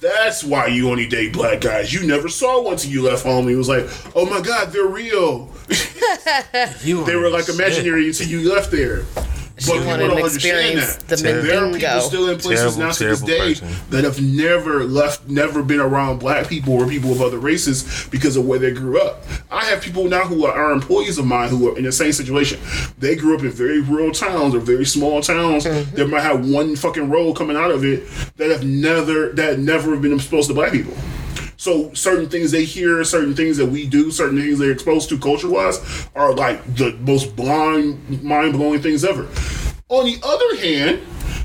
That's 0.00 0.44
why 0.44 0.66
you 0.68 0.90
only 0.90 1.08
date 1.08 1.32
black 1.32 1.60
guys. 1.60 1.92
You 1.92 2.06
never 2.06 2.28
saw 2.28 2.62
one 2.62 2.76
till 2.76 2.90
you 2.90 3.02
left 3.02 3.24
home." 3.24 3.48
He 3.48 3.56
was 3.56 3.68
like, 3.68 3.86
"Oh 4.14 4.26
my 4.26 4.40
God, 4.40 4.72
they're 4.72 4.86
real. 4.86 5.50
They 7.04 7.16
were 7.16 7.30
like 7.30 7.48
imaginary 7.48 8.06
until 8.06 8.28
you 8.28 8.52
left 8.52 8.70
there." 8.70 9.04
But 9.66 9.72
people 9.72 9.86
wanted 9.86 10.08
to 10.08 10.14
understand 10.14 10.56
experience 10.58 10.96
that. 10.96 11.08
the 11.08 11.16
Terrible. 11.16 11.48
There 11.48 11.64
are 11.64 11.72
people 11.72 12.00
still 12.00 12.28
in 12.28 12.38
places 12.38 12.76
Terrible, 12.76 12.78
now 12.78 12.92
to 12.92 13.04
this 13.04 13.20
day 13.22 13.38
person. 13.54 13.68
that 13.90 14.04
have 14.04 14.22
never 14.22 14.84
left, 14.84 15.28
never 15.28 15.62
been 15.62 15.80
around 15.80 16.18
black 16.18 16.48
people 16.48 16.74
or 16.74 16.86
people 16.86 17.12
of 17.12 17.20
other 17.20 17.38
races 17.38 18.08
because 18.10 18.36
of 18.36 18.46
where 18.46 18.58
they 18.58 18.72
grew 18.72 19.00
up. 19.00 19.24
I 19.50 19.64
have 19.64 19.82
people 19.82 20.04
now 20.04 20.24
who 20.24 20.46
are, 20.46 20.52
are 20.52 20.72
employees 20.72 21.18
of 21.18 21.26
mine 21.26 21.48
who 21.48 21.70
are 21.72 21.78
in 21.78 21.84
the 21.84 21.92
same 21.92 22.12
situation. 22.12 22.60
They 22.98 23.16
grew 23.16 23.36
up 23.36 23.42
in 23.42 23.50
very 23.50 23.80
rural 23.80 24.12
towns 24.12 24.54
or 24.54 24.60
very 24.60 24.84
small 24.84 25.20
towns. 25.20 25.64
Mm-hmm. 25.64 25.96
They 25.96 26.06
might 26.06 26.22
have 26.22 26.48
one 26.48 26.76
fucking 26.76 27.10
road 27.10 27.34
coming 27.36 27.56
out 27.56 27.70
of 27.70 27.84
it 27.84 28.08
that 28.36 28.50
have 28.50 28.64
never 28.64 29.30
that 29.30 29.58
never 29.58 29.92
have 29.92 30.02
been 30.02 30.14
exposed 30.14 30.48
to 30.48 30.54
black 30.54 30.72
people. 30.72 30.94
So 31.58 31.92
certain 31.92 32.28
things 32.28 32.52
they 32.52 32.64
hear, 32.64 33.02
certain 33.02 33.34
things 33.34 33.56
that 33.56 33.66
we 33.66 33.84
do, 33.84 34.12
certain 34.12 34.40
things 34.40 34.60
they're 34.60 34.70
exposed 34.70 35.08
to 35.08 35.18
culture 35.18 35.50
wise 35.50 36.08
are 36.14 36.32
like 36.32 36.64
the 36.76 36.92
most 37.00 37.34
blind, 37.34 38.22
mind 38.22 38.52
blowing 38.52 38.80
things 38.80 39.04
ever. 39.04 39.28
On 39.88 40.06
the 40.06 40.18
other 40.22 40.56
hand, 40.64 41.00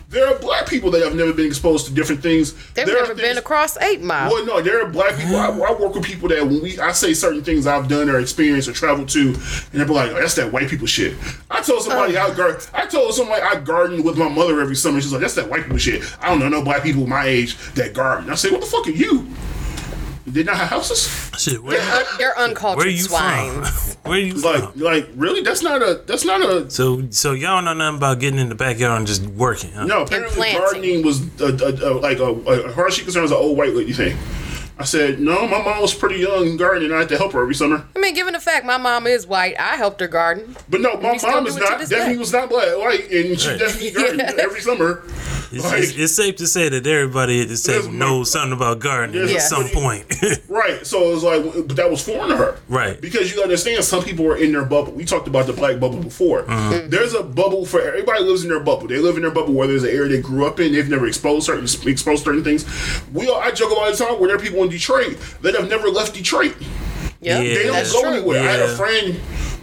there 0.10 0.28
are 0.28 0.38
black 0.38 0.68
people 0.68 0.92
that 0.92 1.02
have 1.02 1.16
never 1.16 1.34
been 1.34 1.48
exposed 1.48 1.88
to 1.88 1.94
different 1.96 2.22
things. 2.22 2.54
They've 2.76 2.86
There 2.86 2.96
are 3.00 3.08
never 3.08 3.16
been 3.16 3.40
across 3.40 3.76
Eight 3.78 4.04
Mile. 4.04 4.30
well, 4.30 4.46
no, 4.46 4.62
there 4.62 4.86
are 4.86 4.88
black 4.88 5.18
people. 5.18 5.36
I, 5.36 5.48
I 5.48 5.74
work 5.74 5.96
with 5.96 6.04
people 6.04 6.30
that 6.30 6.46
when 6.46 6.62
we, 6.62 6.78
I 6.80 6.92
say 6.92 7.16
certain 7.16 7.44
things 7.44 7.66
I've 7.66 7.88
done 7.88 8.08
or 8.08 8.20
experienced 8.20 8.70
or 8.70 8.74
traveled 8.74 9.10
to, 9.10 9.20
and 9.30 9.36
they're 9.72 9.88
like, 9.88 10.12
oh, 10.12 10.20
"That's 10.22 10.36
that 10.36 10.54
white 10.54 10.70
people 10.70 10.86
shit." 10.86 11.18
I 11.50 11.62
told 11.62 11.82
somebody 11.82 12.16
I 12.16 12.32
garden. 12.36 12.62
I 12.72 12.86
told 12.86 13.16
somebody 13.16 13.42
I 13.42 13.60
garden 13.60 14.04
with 14.04 14.16
my 14.16 14.30
mother 14.30 14.62
every 14.62 14.76
summer. 14.76 15.02
She's 15.02 15.12
like, 15.12 15.22
"That's 15.22 15.34
that 15.34 15.50
white 15.50 15.64
people 15.64 15.80
shit." 15.80 16.04
I 16.22 16.30
don't 16.30 16.38
know 16.38 16.50
no 16.50 16.64
black 16.64 16.84
people 16.84 17.08
my 17.08 17.26
age 17.26 17.58
that 17.74 17.96
garden. 17.96 18.30
I 18.30 18.36
say, 18.36 18.52
"What 18.52 18.62
the 18.62 18.68
fuck 18.68 18.86
are 18.86 18.92
you?" 18.92 19.28
Did 20.32 20.46
not 20.46 20.56
have 20.56 20.70
houses? 20.70 21.32
Shit, 21.38 21.62
where, 21.62 21.80
Un- 21.82 22.06
they're 22.18 22.38
uncultured 22.40 22.78
where 22.86 22.88
you 22.88 23.02
swine. 23.04 23.64
from? 23.64 24.10
Where 24.10 24.20
you 24.20 24.34
Like, 24.36 24.72
from? 24.72 24.80
like 24.82 25.10
really? 25.16 25.42
That's 25.42 25.62
not 25.62 25.82
a. 25.82 26.02
That's 26.06 26.24
not 26.24 26.42
a. 26.42 26.70
So, 26.72 27.04
so 27.10 27.34
y'all 27.34 27.62
know 27.62 27.74
nothing 27.74 27.98
about 27.98 28.20
getting 28.20 28.40
in 28.40 28.48
the 28.48 28.56
backyard 28.56 28.98
and 29.00 29.06
just 29.08 29.26
working? 29.28 29.74
Huh? 29.74 29.86
No, 29.86 30.04
apparently 30.04 30.54
gardening 30.54 31.04
was 31.04 31.22
a, 31.42 31.46
a, 31.48 31.92
a, 31.92 31.92
like 32.00 32.20
a, 32.20 32.24
a, 32.26 32.68
as 32.70 32.74
far 32.76 32.88
as 32.88 32.94
she 32.94 33.04
concerned, 33.04 33.24
was 33.24 33.32
an 33.32 33.38
old 33.38 33.58
white 33.58 33.74
lady 33.74 33.92
thing. 33.92 34.18
I 34.84 34.86
said, 34.86 35.22
no, 35.22 35.48
my 35.48 35.64
mom 35.64 35.82
was 35.82 35.94
pretty 35.94 36.20
young 36.20 36.46
and 36.46 36.60
gardening. 36.60 36.92
I 36.92 37.00
had 37.00 37.10
to 37.10 37.18
help 37.18 37.32
her 37.32 37.42
every 37.42 37.56
summer. 37.56 37.86
I 37.96 38.00
mean, 38.00 38.14
given 38.14 38.34
the 38.34 38.40
fact 38.42 38.66
my 38.66 38.78
mom 38.78 39.08
is 39.08 39.26
white, 39.26 39.58
I 39.58 39.78
helped 39.78 40.02
her 40.02 40.10
garden. 40.10 40.58
But 40.70 40.82
no, 40.82 40.98
my 41.00 41.14
we 41.14 41.20
still 41.20 41.32
mom 41.32 41.48
is 41.48 41.56
not 41.56 41.80
this 41.80 41.88
definitely 41.88 42.16
day. 42.16 42.20
was 42.20 42.34
not 42.34 42.50
black, 42.50 42.68
white, 42.78 43.10
and 43.10 43.40
she 43.40 43.48
Right. 43.48 43.60
definitely 43.60 43.92
gardened 43.92 44.22
every 44.40 44.60
summer. 44.60 45.02
It's, 45.54 45.64
Like- 45.64 45.84
it's, 45.84 45.96
it's 45.96 46.14
safe 46.14 46.36
to 46.38 46.48
say 46.48 46.68
that 46.68 46.86
everybody 46.86 47.42
at 47.42 47.48
this 47.48 47.64
There's 47.64 47.84
table 47.86 47.96
knows 47.98 48.30
something 48.32 48.52
about 48.52 48.80
gardening 48.80 49.26
There's 49.28 49.36
at 49.36 49.42
some 49.44 49.70
point. 49.70 50.06
Right. 50.50 50.86
So 50.86 51.10
it 51.10 51.14
was 51.14 51.24
like, 51.24 51.68
but 51.68 51.76
that 51.78 51.90
was 51.90 52.04
foreign 52.04 52.30
to 52.30 52.38
her. 52.38 52.58
Right. 52.70 53.00
Because 53.02 53.34
you 53.34 53.42
understand, 53.42 53.84
some 53.84 54.04
people 54.04 54.26
are 54.28 54.38
in 54.38 54.52
their 54.52 54.66
bubble. 54.66 54.92
We 54.92 55.04
talked 55.06 55.28
about 55.28 55.48
the 55.48 55.54
black 55.54 55.80
bubble 55.80 56.02
before. 56.02 56.42
Uh-huh. 56.50 56.82
There's 56.88 57.14
a 57.16 57.24
bubble 57.24 57.66
for 57.66 57.82
everybody 57.82 58.24
lives 58.24 58.44
in 58.44 58.50
their 58.50 58.60
bubble. 58.60 58.88
They 58.88 59.00
live 59.00 59.16
in 59.16 59.24
their 59.24 59.32
bubble 59.32 59.54
where 59.54 59.68
there's 59.68 59.84
an 59.84 59.90
area 59.90 60.10
they 60.10 60.22
grew 60.22 60.46
up 60.46 60.60
in. 60.60 60.74
They've 60.74 60.88
never 60.90 61.08
exposed 61.08 61.46
certain 61.48 61.64
exposed 61.90 62.24
certain 62.24 62.44
things. 62.44 62.66
We 63.14 63.28
all, 63.30 63.40
I 63.40 63.52
joke 63.52 63.72
about 63.72 63.82
it 63.82 63.86
all 63.86 63.92
the 63.92 63.98
time 64.14 64.20
where 64.20 64.28
there 64.28 64.38
are 64.38 64.40
people 64.40 64.62
in 64.64 64.70
Detroit 64.74 65.18
that 65.42 65.56
have 65.56 65.70
never 65.70 65.88
left 65.88 66.14
Detroit. 66.16 66.56
Yeah, 67.22 67.40
Yeah. 67.40 67.54
They 67.56 67.64
don't 67.64 67.92
go 67.92 68.02
true. 68.02 68.10
anywhere. 68.12 68.42
I 68.42 68.52
had 68.52 68.60
a 68.60 68.76
friend 68.76 69.14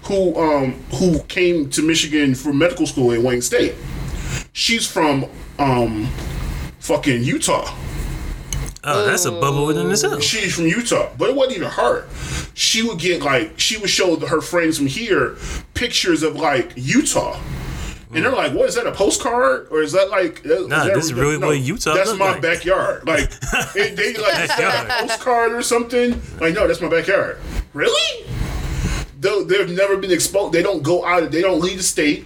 who 0.05 0.35
um 0.41 0.73
who 0.95 1.21
came 1.25 1.69
to 1.71 1.83
Michigan 1.83 2.35
for 2.35 2.53
medical 2.53 2.87
school 2.87 3.13
at 3.13 3.21
Wayne 3.21 3.43
State. 3.43 3.75
She's 4.53 4.87
from 4.87 5.27
um 5.59 6.07
fucking 6.79 7.23
Utah. 7.23 7.77
Oh, 8.83 9.05
that's 9.05 9.27
a 9.27 9.31
bubble 9.31 9.67
within 9.67 9.91
itself. 9.91 10.23
She's 10.23 10.55
from 10.55 10.67
Utah, 10.67 11.11
but 11.19 11.29
it 11.29 11.37
wasn't 11.37 11.57
even 11.59 11.69
her. 11.71 12.09
She 12.55 12.83
would 12.83 12.99
get 12.99 13.21
like 13.23 13.59
she 13.59 13.77
would 13.77 13.91
show 13.91 14.17
her 14.17 14.41
friends 14.41 14.79
from 14.79 14.87
here 14.87 15.37
pictures 15.75 16.23
of 16.23 16.37
like 16.37 16.73
Utah. 16.77 17.39
And 18.13 18.25
they're 18.25 18.33
like, 18.33 18.53
"What 18.53 18.69
is 18.69 18.75
that? 18.75 18.87
A 18.87 18.93
postcard, 18.93 19.69
or 19.71 19.83
is 19.83 19.93
that 19.93 20.11
like?" 20.11 20.45
Is 20.45 20.67
Nah, 20.67 20.85
that, 20.85 20.95
this 20.95 21.05
is 21.05 21.15
really 21.15 21.37
what 21.39 21.59
Utah 21.61 21.95
That's 21.95 22.13
my 22.17 22.33
like. 22.33 22.43
backyard. 22.43 23.07
Like, 23.07 23.31
they, 23.75 23.91
they 23.95 24.15
like 24.15 24.41
is 24.41 24.49
that 24.49 24.87
a 25.05 25.07
postcard 25.07 25.53
or 25.53 25.63
something. 25.63 26.21
Like, 26.41 26.55
no, 26.55 26.67
that's 26.67 26.81
my 26.81 26.89
backyard. 26.89 27.39
Really? 27.73 28.27
Though 29.21 29.45
they've 29.45 29.71
never 29.71 29.97
been 29.97 30.11
exposed. 30.11 30.53
They 30.53 30.63
don't 30.63 30.83
go 30.83 31.05
out. 31.05 31.31
They 31.31 31.41
don't 31.43 31.61
leave 31.61 31.77
the 31.77 31.83
state. 31.85 32.25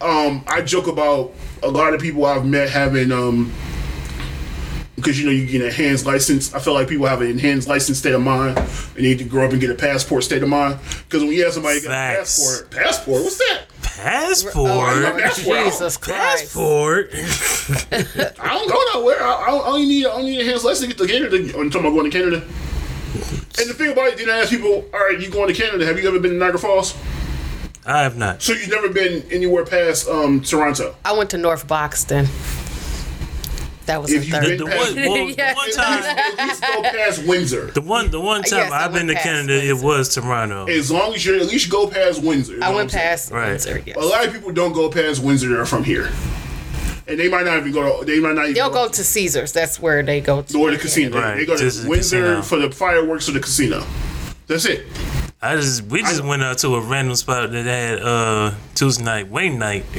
Um, 0.00 0.44
I 0.46 0.62
joke 0.64 0.86
about 0.86 1.32
a 1.62 1.68
lot 1.68 1.92
of 1.94 2.00
people 2.00 2.24
I've 2.24 2.46
met 2.46 2.70
having 2.70 3.10
um 3.12 3.52
because 4.98 5.18
you 5.18 5.26
know 5.26 5.32
you 5.32 5.46
get 5.46 5.60
an 5.60 5.68
enhanced 5.68 6.06
license. 6.06 6.54
I 6.54 6.58
feel 6.58 6.74
like 6.74 6.88
people 6.88 7.06
have 7.06 7.20
an 7.20 7.30
enhanced 7.30 7.68
license 7.68 7.98
state 7.98 8.14
of 8.14 8.20
mind 8.20 8.58
and 8.58 8.68
they 8.96 9.02
need 9.02 9.18
to 9.18 9.24
grow 9.24 9.46
up 9.46 9.52
and 9.52 9.60
get 9.60 9.70
a 9.70 9.74
passport 9.74 10.24
state 10.24 10.42
of 10.42 10.48
mind. 10.48 10.78
Because 11.04 11.22
when 11.22 11.32
you 11.32 11.44
have 11.44 11.52
somebody 11.52 11.80
get 11.80 11.90
a 11.90 11.94
passport, 11.94 12.70
passport, 12.70 13.22
what's 13.22 13.38
that? 13.38 13.62
Passport. 13.82 14.56
Oh, 14.56 15.18
passport. 15.18 15.58
Jesus 15.64 15.96
Christ. 15.96 16.44
Passport. 16.44 17.10
I 18.40 18.48
don't 18.48 18.68
go 18.68 19.00
nowhere. 19.00 19.22
I, 19.22 19.32
I, 19.32 19.56
I 19.56 19.68
only 19.68 19.86
need 19.86 20.06
I 20.06 20.10
only 20.10 20.30
need 20.32 20.38
a 20.38 20.40
enhanced 20.42 20.64
license 20.64 20.92
to 20.92 20.96
get 20.96 20.98
to 20.98 21.06
Canada. 21.06 21.58
I'm 21.58 21.70
talking 21.70 21.86
about 21.86 21.96
going 21.96 22.10
to 22.10 22.18
Canada. 22.18 22.46
And 23.60 23.68
the 23.68 23.74
thing 23.74 23.92
about 23.92 24.08
it, 24.08 24.18
then 24.18 24.30
I 24.30 24.38
ask 24.38 24.50
people, 24.50 24.88
all 24.92 25.00
right, 25.00 25.18
you 25.18 25.30
going 25.30 25.48
to 25.48 25.54
Canada? 25.54 25.84
Have 25.84 25.98
you 25.98 26.06
ever 26.06 26.20
been 26.20 26.32
to 26.32 26.36
Niagara 26.36 26.60
Falls? 26.60 26.94
I 27.84 28.02
have 28.02 28.16
not. 28.16 28.42
So 28.42 28.52
you've 28.52 28.68
never 28.68 28.88
been 28.90 29.24
anywhere 29.32 29.64
past 29.64 30.08
um, 30.08 30.42
Toronto? 30.42 30.94
I 31.04 31.16
went 31.16 31.30
to 31.30 31.38
North 31.38 31.66
Buxton. 31.66 32.26
That 33.88 34.02
was 34.02 34.12
If 34.12 34.20
the 34.20 34.26
you 34.26 34.32
third. 34.34 34.44
did- 34.44 34.58
The 34.60 34.64
one, 34.66 34.74
well, 34.74 35.30
Yeah. 35.30 35.52
the 35.52 35.56
one 35.56 35.70
time, 35.72 36.02
least, 36.02 36.38
at 36.38 36.46
least 36.46 36.62
go 36.62 36.82
past 36.82 37.22
Windsor. 37.24 37.70
the 37.72 37.80
one, 37.80 38.10
the 38.10 38.20
one 38.20 38.42
time 38.42 38.58
Yes, 38.60 38.70
I 38.72 38.84
I've 38.84 38.92
been 38.92 39.06
to 39.08 39.14
went 39.14 39.24
past 39.24 39.26
Canada, 39.26 39.64
it 39.66 39.76
was 39.78 40.14
Toronto. 40.14 40.66
As 40.66 40.90
long 40.90 41.14
as 41.14 41.24
you 41.24 41.40
at 41.40 41.46
least 41.46 41.70
go 41.70 41.86
past 41.88 42.22
Windsor. 42.22 42.52
you 42.52 42.58
know 42.60 42.66
I 42.66 42.74
went 42.74 42.92
past 42.92 43.32
Right. 43.32 43.48
Windsor. 43.48 43.82
Yes. 43.86 43.96
A 43.96 44.00
lot 44.00 44.26
of 44.26 44.32
people 44.32 44.52
don't 44.52 44.72
go 44.74 44.90
past 44.90 45.20
Windsor. 45.22 45.48
They're 45.48 45.64
from 45.64 45.84
here, 45.84 46.10
and 47.06 47.18
they 47.18 47.28
might 47.30 47.46
not 47.46 47.56
even 47.58 47.72
go. 47.72 48.00
To, 48.00 48.04
they 48.04 48.20
might 48.20 48.34
not 48.34 48.42
even 48.44 48.54
They'll 48.54 48.68
go 48.70 48.88
to 48.88 49.02
Caesars. 49.02 49.52
That's 49.52 49.80
where 49.80 50.02
they 50.02 50.20
go 50.20 50.42
to. 50.42 50.58
or 50.60 50.70
the 50.70 50.76
casino. 50.76 51.18
Right, 51.18 51.36
They 51.38 51.46
go 51.46 51.56
just 51.56 51.78
to 51.78 51.82
the 51.84 51.88
Windsor 51.88 52.20
casino. 52.36 52.42
for 52.42 52.58
the 52.58 52.70
fireworks 52.70 53.26
or 53.28 53.32
the 53.32 53.40
casino. 53.40 53.84
That's 54.48 54.66
it. 54.66 54.84
I 55.40 55.56
just, 55.56 55.84
we 55.84 56.02
just 56.02 56.22
went 56.22 56.42
out 56.42 56.58
to 56.58 56.74
a 56.74 56.80
random 56.80 57.14
spot 57.16 57.52
that 57.52 57.64
had 57.64 58.00
uh 58.02 58.50
Tuesday 58.74 59.02
night 59.04 59.28
wing 59.30 59.58
night. 59.58 59.84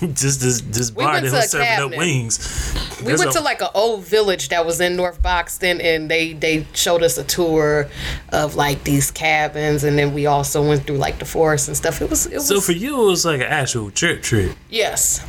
just 0.14 0.40
this 0.40 0.60
this 0.62 0.90
We 0.90 1.04
bar 1.04 1.14
went 1.14 1.26
that 1.26 1.32
was 1.32 1.44
a 1.46 1.48
serving 1.48 1.92
up 1.92 1.96
wings. 1.96 2.74
We 3.04 3.14
went 3.14 3.32
to 3.32 3.40
like 3.40 3.62
an 3.62 3.68
old 3.74 4.04
village 4.04 4.48
that 4.50 4.64
was 4.66 4.80
in 4.80 4.96
North 4.96 5.22
Buxton, 5.22 5.80
and 5.80 6.10
they 6.10 6.32
they 6.32 6.66
showed 6.74 7.02
us 7.02 7.18
a 7.18 7.24
tour 7.24 7.88
of 8.30 8.56
like 8.56 8.84
these 8.84 9.10
cabins, 9.10 9.84
and 9.84 9.98
then 9.98 10.12
we 10.12 10.26
also 10.26 10.66
went 10.66 10.86
through 10.86 10.98
like 10.98 11.18
the 11.18 11.24
forest 11.24 11.68
and 11.68 11.76
stuff. 11.76 12.02
It 12.02 12.10
was 12.10 12.26
it 12.26 12.34
was 12.34 12.48
So 12.48 12.60
for 12.60 12.72
you, 12.72 13.02
it 13.02 13.06
was 13.06 13.24
like 13.24 13.40
an 13.40 13.46
actual 13.46 13.90
trip 13.90 14.22
trip. 14.22 14.56
yes. 14.70 15.24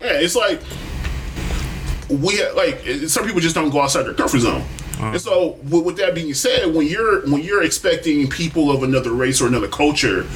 Yeah, 0.00 0.12
it's 0.12 0.36
like 0.36 0.60
we 2.08 2.40
like 2.52 2.80
some 3.08 3.24
people 3.24 3.40
just 3.40 3.54
don't 3.54 3.70
go 3.70 3.80
outside 3.80 4.04
their 4.04 4.14
comfort 4.14 4.40
zone. 4.40 4.62
Uh-huh. 4.98 5.06
And 5.08 5.20
so, 5.20 5.48
with, 5.68 5.84
with 5.84 5.96
that 5.98 6.14
being 6.14 6.32
said, 6.32 6.74
when 6.74 6.86
you're 6.86 7.28
when 7.30 7.42
you're 7.42 7.62
expecting 7.62 8.28
people 8.28 8.70
of 8.70 8.82
another 8.82 9.12
race 9.12 9.42
or 9.42 9.46
another 9.46 9.68
culture 9.68 10.26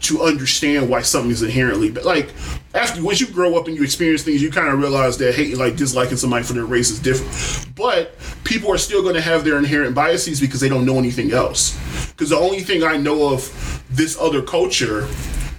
to 0.00 0.22
understand 0.22 0.88
why 0.88 1.02
something 1.02 1.30
is 1.30 1.42
inherently 1.42 1.90
but 1.90 2.04
like 2.04 2.30
after 2.74 3.02
once 3.02 3.20
you 3.20 3.26
grow 3.26 3.56
up 3.56 3.66
and 3.66 3.76
you 3.76 3.82
experience 3.82 4.22
things, 4.22 4.42
you 4.42 4.50
kind 4.50 4.68
of 4.68 4.78
realize 4.78 5.16
that 5.18 5.34
hating 5.34 5.58
like 5.58 5.76
disliking 5.76 6.16
somebody 6.16 6.44
for 6.44 6.52
their 6.52 6.64
race 6.64 6.90
is 6.90 6.98
different. 6.98 7.74
But 7.74 8.14
people 8.44 8.70
are 8.70 8.78
still 8.78 9.02
going 9.02 9.14
to 9.14 9.20
have 9.20 9.44
their 9.44 9.58
inherent 9.58 9.94
biases 9.94 10.40
because 10.40 10.60
they 10.60 10.68
don't 10.68 10.84
know 10.84 10.98
anything 10.98 11.32
else. 11.32 11.76
Because 12.10 12.30
the 12.30 12.36
only 12.36 12.60
thing 12.60 12.82
I 12.82 12.96
know 12.96 13.32
of 13.32 13.84
this 13.90 14.18
other 14.18 14.42
culture 14.42 15.08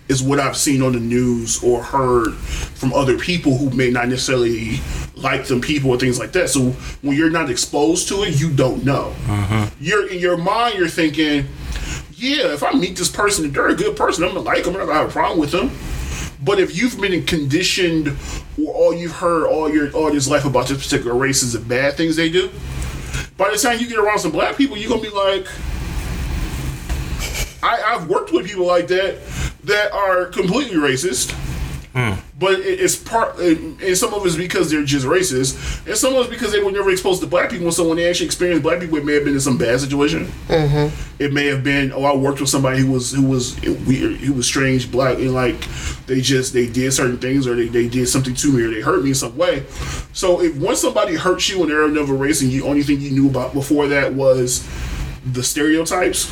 is 0.07 0.23
what 0.23 0.39
I've 0.39 0.57
seen 0.57 0.81
on 0.81 0.93
the 0.93 0.99
news 0.99 1.63
or 1.63 1.83
heard 1.83 2.33
from 2.33 2.93
other 2.93 3.17
people 3.17 3.57
who 3.57 3.69
may 3.69 3.91
not 3.91 4.07
necessarily 4.07 4.79
like 5.15 5.45
them 5.45 5.61
people 5.61 5.91
or 5.91 5.97
things 5.97 6.19
like 6.19 6.31
that. 6.31 6.49
So 6.49 6.71
when 7.01 7.15
you're 7.15 7.29
not 7.29 7.49
exposed 7.49 8.07
to 8.09 8.23
it, 8.23 8.39
you 8.39 8.51
don't 8.51 8.83
know. 8.83 9.13
Mm-hmm. 9.25 9.83
You're 9.83 10.09
in 10.09 10.19
your 10.19 10.37
mind, 10.37 10.77
you're 10.77 10.87
thinking, 10.87 11.45
yeah, 12.19 12.53
if 12.53 12.63
I 12.63 12.73
meet 12.73 12.97
this 12.97 13.09
person 13.09 13.45
and 13.45 13.53
they're 13.53 13.69
a 13.69 13.75
good 13.75 13.95
person, 13.95 14.23
I'm 14.23 14.33
gonna 14.33 14.41
like 14.41 14.63
them, 14.63 14.73
I'm 14.73 14.79
not 14.79 14.87
gonna 14.87 14.99
have 14.99 15.09
a 15.09 15.11
problem 15.11 15.39
with 15.39 15.51
them. 15.51 15.71
But 16.43 16.59
if 16.59 16.75
you've 16.75 16.99
been 16.99 17.25
conditioned 17.25 18.15
or 18.61 18.73
all 18.73 18.93
you've 18.93 19.13
heard 19.13 19.47
all 19.47 19.69
your 19.69 19.91
all 19.91 20.11
this 20.11 20.27
life 20.27 20.45
about 20.45 20.67
this 20.67 20.83
particular 20.83 21.15
race 21.15 21.43
is 21.43 21.53
the 21.53 21.59
bad 21.59 21.95
things 21.95 22.15
they 22.15 22.29
do, 22.29 22.49
by 23.37 23.49
the 23.49 23.57
time 23.57 23.79
you 23.79 23.87
get 23.87 23.97
around 23.97 24.19
some 24.19 24.31
black 24.31 24.57
people, 24.57 24.77
you're 24.77 24.89
gonna 24.89 25.01
be 25.01 25.09
like, 25.09 25.47
I, 27.63 27.81
I've 27.95 28.09
worked 28.09 28.31
with 28.31 28.45
people 28.45 28.65
like 28.65 28.87
that 28.87 29.19
that 29.63 29.91
are 29.91 30.25
completely 30.25 30.77
racist. 30.77 31.35
Mm. 31.93 32.19
But 32.37 32.59
it, 32.59 32.79
it's 32.79 32.95
part, 32.95 33.39
and 33.39 33.81
and 33.81 33.97
some 33.97 34.13
of 34.13 34.23
it's 34.25 34.35
because 34.35 34.69
they're 34.69 34.83
just 34.83 35.05
racist, 35.05 35.87
and 35.87 35.97
some 35.97 36.13
of 36.13 36.21
it's 36.21 36.29
because 36.29 36.51
they 36.51 36.61
were 36.61 36.71
never 36.71 36.91
exposed 36.91 37.19
to 37.21 37.27
black 37.27 37.49
people. 37.49 37.71
So 37.71 37.87
when 37.87 37.97
they 37.97 38.07
actually 38.07 38.27
experienced 38.27 38.61
black 38.61 38.79
people, 38.79 38.97
it 38.97 39.05
may 39.05 39.15
have 39.15 39.23
been 39.23 39.33
in 39.33 39.39
some 39.39 39.57
bad 39.57 39.79
situation. 39.79 40.25
Mm-hmm. 40.47 41.21
It 41.21 41.33
may 41.33 41.47
have 41.47 41.63
been, 41.63 41.91
oh, 41.91 42.03
I 42.03 42.15
worked 42.15 42.39
with 42.39 42.49
somebody 42.49 42.79
who 42.79 42.91
was 42.91 43.11
who 43.11 43.25
was 43.25 43.59
weird, 43.61 44.17
who 44.17 44.33
was 44.33 44.45
strange, 44.45 44.91
black, 44.91 45.17
and 45.17 45.33
like 45.33 45.59
they 46.05 46.21
just 46.21 46.53
they 46.53 46.67
did 46.67 46.93
certain 46.93 47.17
things 47.17 47.47
or 47.47 47.55
they, 47.55 47.67
they 47.67 47.89
did 47.89 48.07
something 48.07 48.35
to 48.35 48.51
me 48.51 48.63
or 48.63 48.69
they 48.69 48.81
hurt 48.81 49.03
me 49.03 49.09
in 49.09 49.15
some 49.15 49.35
way. 49.35 49.65
So 50.13 50.41
if 50.41 50.55
once 50.57 50.81
somebody 50.81 51.15
hurts 51.15 51.49
you 51.49 51.61
and 51.61 51.71
they're 51.71 51.85
another 51.85 52.13
race, 52.13 52.41
and 52.41 52.51
you 52.51 52.65
only 52.65 52.83
thing 52.83 53.01
you 53.01 53.11
knew 53.11 53.29
about 53.29 53.53
before 53.53 53.87
that 53.87 54.13
was 54.13 54.67
the 55.25 55.43
stereotypes, 55.43 56.31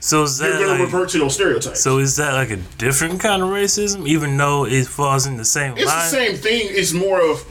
So 0.00 0.22
is 0.22 0.40
you're 0.40 0.50
that 0.52 0.58
gonna 0.58 0.70
like, 0.72 0.80
revert 0.80 1.10
to 1.10 1.18
those 1.18 1.34
stereotypes. 1.34 1.82
so 1.82 1.98
is 1.98 2.16
that 2.16 2.32
like 2.32 2.50
a 2.50 2.56
different 2.78 3.20
kind 3.20 3.42
of 3.42 3.50
racism, 3.50 4.06
even 4.08 4.36
though 4.36 4.64
it 4.64 4.86
falls 4.86 5.26
in 5.26 5.36
the 5.36 5.44
same 5.44 5.76
It's 5.76 5.84
the 5.84 6.08
same 6.08 6.36
thing. 6.36 6.68
It's 6.70 6.92
more 6.92 7.20
of 7.20 7.44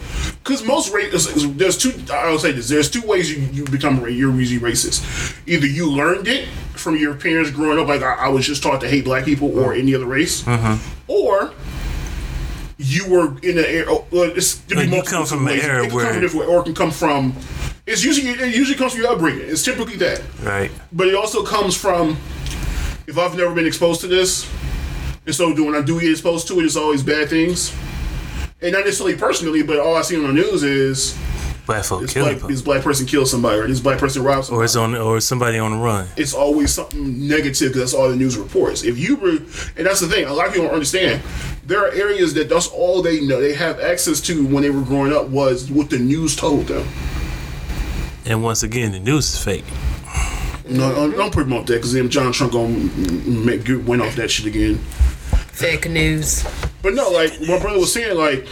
because 0.44 0.64
most 0.64 0.92
race. 0.94 1.28
There's 1.34 1.78
two. 1.78 1.94
I'll 2.12 2.40
say 2.40 2.52
this. 2.52 2.68
There's 2.68 2.90
two 2.90 3.06
ways 3.06 3.32
you, 3.32 3.44
you 3.52 3.66
become 3.66 4.00
you're 4.10 4.34
usually 4.34 4.60
racist. 4.60 5.38
Either 5.48 5.68
you 5.68 5.90
learned 5.92 6.28
it 6.28 6.48
from 6.74 6.96
your 6.96 7.14
parents 7.14 7.52
growing 7.52 7.80
up, 7.80 7.88
like 7.88 8.02
I, 8.02 8.16
I 8.16 8.28
was 8.30 8.46
just 8.46 8.64
taught 8.64 8.82
to 8.82 8.90
hate 8.90 9.06
black 9.06 9.26
people 9.26 9.58
or 9.60 9.74
any 9.74 9.94
other 9.94 10.06
race, 10.06 10.44
mm-hmm. 10.44 11.12
or 11.12 11.54
you 12.78 13.10
were 13.10 13.38
in 13.42 13.58
an 13.58 13.66
era. 13.66 13.98
Well, 14.10 14.32
it's, 14.36 14.58
to 14.60 14.76
be 14.76 14.88
Like, 14.88 14.92
you 14.92 15.04
come 15.04 15.26
from 15.26 15.48
an 15.48 15.60
era 15.60 15.88
where- 15.90 16.48
or 16.48 16.62
it 16.62 16.64
can 16.64 16.74
come 16.74 16.92
from. 16.92 17.36
It's 17.90 18.04
usually 18.04 18.30
it 18.30 18.56
usually 18.56 18.78
comes 18.78 18.94
from 18.94 19.02
your 19.02 19.12
upbringing. 19.12 19.50
It's 19.50 19.64
typically 19.64 19.96
that, 19.98 20.22
Right. 20.44 20.70
but 20.92 21.08
it 21.08 21.16
also 21.16 21.44
comes 21.44 21.76
from 21.76 22.18
if 23.08 23.18
I've 23.18 23.36
never 23.36 23.52
been 23.54 23.66
exposed 23.66 24.02
to 24.02 24.08
this, 24.08 24.48
and 25.26 25.34
so 25.34 25.52
when 25.54 25.74
I 25.74 25.82
do 25.82 26.00
get 26.00 26.12
exposed 26.12 26.48
to 26.50 26.60
it, 26.60 26.66
it's 26.66 26.76
always 26.76 27.02
bad 27.02 27.30
things. 27.30 27.74
And 28.62 28.74
not 28.74 28.86
necessarily 28.86 29.16
personally, 29.16 29.64
but 29.64 29.80
all 29.80 29.96
I 29.96 30.04
see 30.04 30.18
on 30.18 30.24
the 30.28 30.34
news 30.34 30.62
is 30.64 31.18
Black 31.66 31.84
folk 31.84 32.02
this 32.02 32.14
black, 32.14 32.38
this 32.40 32.62
black 32.62 32.82
person 32.84 33.06
killed 33.08 33.28
somebody 33.28 33.58
or 33.60 33.68
this 33.68 33.80
black 33.80 33.98
person 34.00 34.22
robbed 34.24 34.46
somebody. 34.46 34.62
Or 34.62 34.66
it's 34.66 34.76
on, 34.76 34.96
or 34.96 35.20
somebody 35.22 35.58
on 35.58 35.72
the 35.72 35.78
run. 35.78 36.08
it's 36.18 36.34
always 36.34 36.72
something 36.74 37.28
negative 37.28 37.70
because 37.74 37.92
that's 37.92 37.94
all 37.94 38.10
the 38.10 38.16
news 38.16 38.38
reports. 38.38 38.84
If 38.84 38.98
you 39.00 39.16
were, 39.16 39.38
and 39.78 39.86
that's 39.88 40.00
the 40.00 40.08
thing, 40.08 40.26
a 40.26 40.34
lot 40.34 40.46
of 40.48 40.54
people 40.54 40.68
don't 40.68 40.74
understand. 40.76 41.22
There 41.66 41.80
are 41.86 41.92
areas 41.92 42.34
that 42.36 42.50
that's 42.50 42.68
all 42.68 43.02
they 43.02 43.22
know, 43.22 43.40
they 43.42 43.54
have 43.54 43.80
access 43.80 44.20
to 44.22 44.46
when 44.46 44.62
they 44.62 44.70
were 44.70 44.82
growing 44.84 45.12
up 45.14 45.28
was 45.30 45.72
what 45.72 45.90
the 45.90 45.98
news 46.00 46.36
told 46.36 46.68
them. 46.68 46.88
And 48.30 48.44
once 48.44 48.62
again, 48.64 48.92
the 48.92 49.00
news 49.00 49.34
is 49.34 49.44
fake. 49.44 49.66
No, 50.68 50.94
don't- 50.94 51.18
don't 51.18 51.34
promote 51.34 51.66
that 51.68 51.74
because 51.76 51.94
then 51.94 52.10
John 52.10 52.32
Trump 52.32 52.54
gonna 52.54 52.78
make 53.26 53.64
get, 53.66 53.84
went 53.86 54.04
off 54.04 54.16
that 54.18 54.30
shit 54.30 54.46
again. 54.46 54.78
Fake 55.52 55.90
news. 55.90 56.46
But 56.84 56.94
no, 56.94 57.10
like 57.10 57.42
my 57.42 57.60
brother 57.60 57.80
was 57.80 57.92
saying, 57.92 58.16
like 58.16 58.46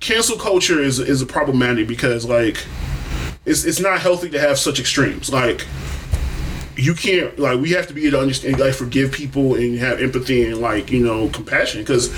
cancel 0.00 0.38
culture 0.38 0.80
is 0.80 1.00
is 1.00 1.20
a 1.22 1.26
problematic 1.26 1.88
because 1.88 2.24
like 2.24 2.64
it's 3.44 3.64
it's 3.64 3.80
not 3.80 4.00
healthy 4.00 4.30
to 4.30 4.38
have 4.40 4.58
such 4.58 4.78
extremes. 4.78 5.30
Like 5.32 5.66
you 6.76 6.94
can't 6.94 7.36
like 7.36 7.58
we 7.60 7.70
have 7.70 7.88
to 7.88 7.94
be 7.94 8.02
able 8.06 8.18
to 8.18 8.20
understand 8.22 8.60
like 8.60 8.74
forgive 8.74 9.10
people 9.10 9.56
and 9.56 9.76
have 9.80 10.00
empathy 10.00 10.46
and 10.46 10.58
like 10.58 10.92
you 10.92 11.04
know 11.04 11.28
compassion 11.30 11.80
because 11.80 12.08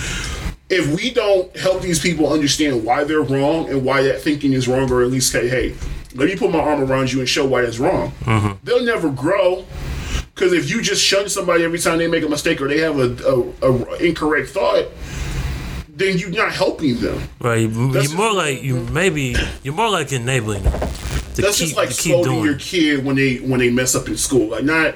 if 0.70 0.94
we 0.94 1.10
don't 1.10 1.54
help 1.56 1.82
these 1.82 1.98
people 1.98 2.32
understand 2.32 2.84
why 2.84 3.02
they're 3.04 3.22
wrong 3.22 3.68
and 3.68 3.84
why 3.84 4.02
that 4.02 4.20
thinking 4.22 4.52
is 4.52 4.68
wrong 4.68 4.90
or 4.90 5.02
at 5.02 5.08
least 5.08 5.30
say 5.32 5.48
hey 5.48 5.74
let 6.14 6.26
me 6.28 6.36
put 6.36 6.50
my 6.50 6.58
arm 6.60 6.80
around 6.82 7.12
you 7.12 7.18
and 7.20 7.28
show 7.28 7.44
why 7.46 7.60
that's 7.62 7.78
wrong 7.78 8.12
mm-hmm. 8.24 8.52
they'll 8.64 8.84
never 8.84 9.10
grow 9.10 9.64
because 10.34 10.52
if 10.52 10.70
you 10.70 10.80
just 10.80 11.04
shun 11.04 11.28
somebody 11.28 11.64
every 11.64 11.78
time 11.78 11.98
they 11.98 12.06
make 12.08 12.24
a 12.24 12.28
mistake 12.28 12.60
or 12.60 12.68
they 12.68 12.78
have 12.78 12.98
a, 12.98 13.08
a, 13.26 13.70
a 13.72 13.94
incorrect 13.96 14.48
thought 14.50 14.86
then 15.88 16.16
you're 16.16 16.30
not 16.30 16.52
helping 16.52 16.98
them 17.00 17.20
Right. 17.40 17.68
You, 17.68 17.92
you're 18.00 18.16
more 18.16 18.32
like 18.32 18.62
you 18.62 18.76
maybe 18.90 19.34
you're 19.62 19.74
more 19.74 19.90
like 19.90 20.12
enabling 20.12 20.62
them 20.62 20.72
To 20.80 21.42
That's 21.42 21.58
keep- 21.58 21.66
just 21.68 21.76
like 21.76 21.90
scolding 21.90 22.42
your 22.42 22.54
kid 22.56 23.04
when 23.04 23.16
they 23.16 23.36
when 23.36 23.60
they 23.60 23.70
mess 23.70 23.94
up 23.94 24.08
in 24.08 24.16
school. 24.16 24.48
Like 24.48 24.64
not 24.64 24.94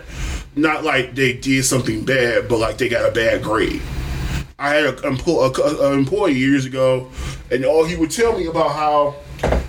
not 0.56 0.82
like 0.84 1.14
they 1.14 1.34
did 1.34 1.64
something 1.64 2.04
bad, 2.04 2.48
but 2.48 2.58
like 2.58 2.78
they 2.78 2.88
got 2.88 3.06
a 3.08 3.12
bad 3.12 3.42
grade. 3.42 3.82
I 4.64 4.74
had 4.76 5.04
an 5.04 5.92
employee 5.98 6.32
years 6.32 6.64
ago, 6.64 7.10
and 7.50 7.64
all 7.66 7.84
he 7.84 7.96
would 7.96 8.10
tell 8.10 8.36
me 8.38 8.46
about 8.46 8.70
how 8.72 9.16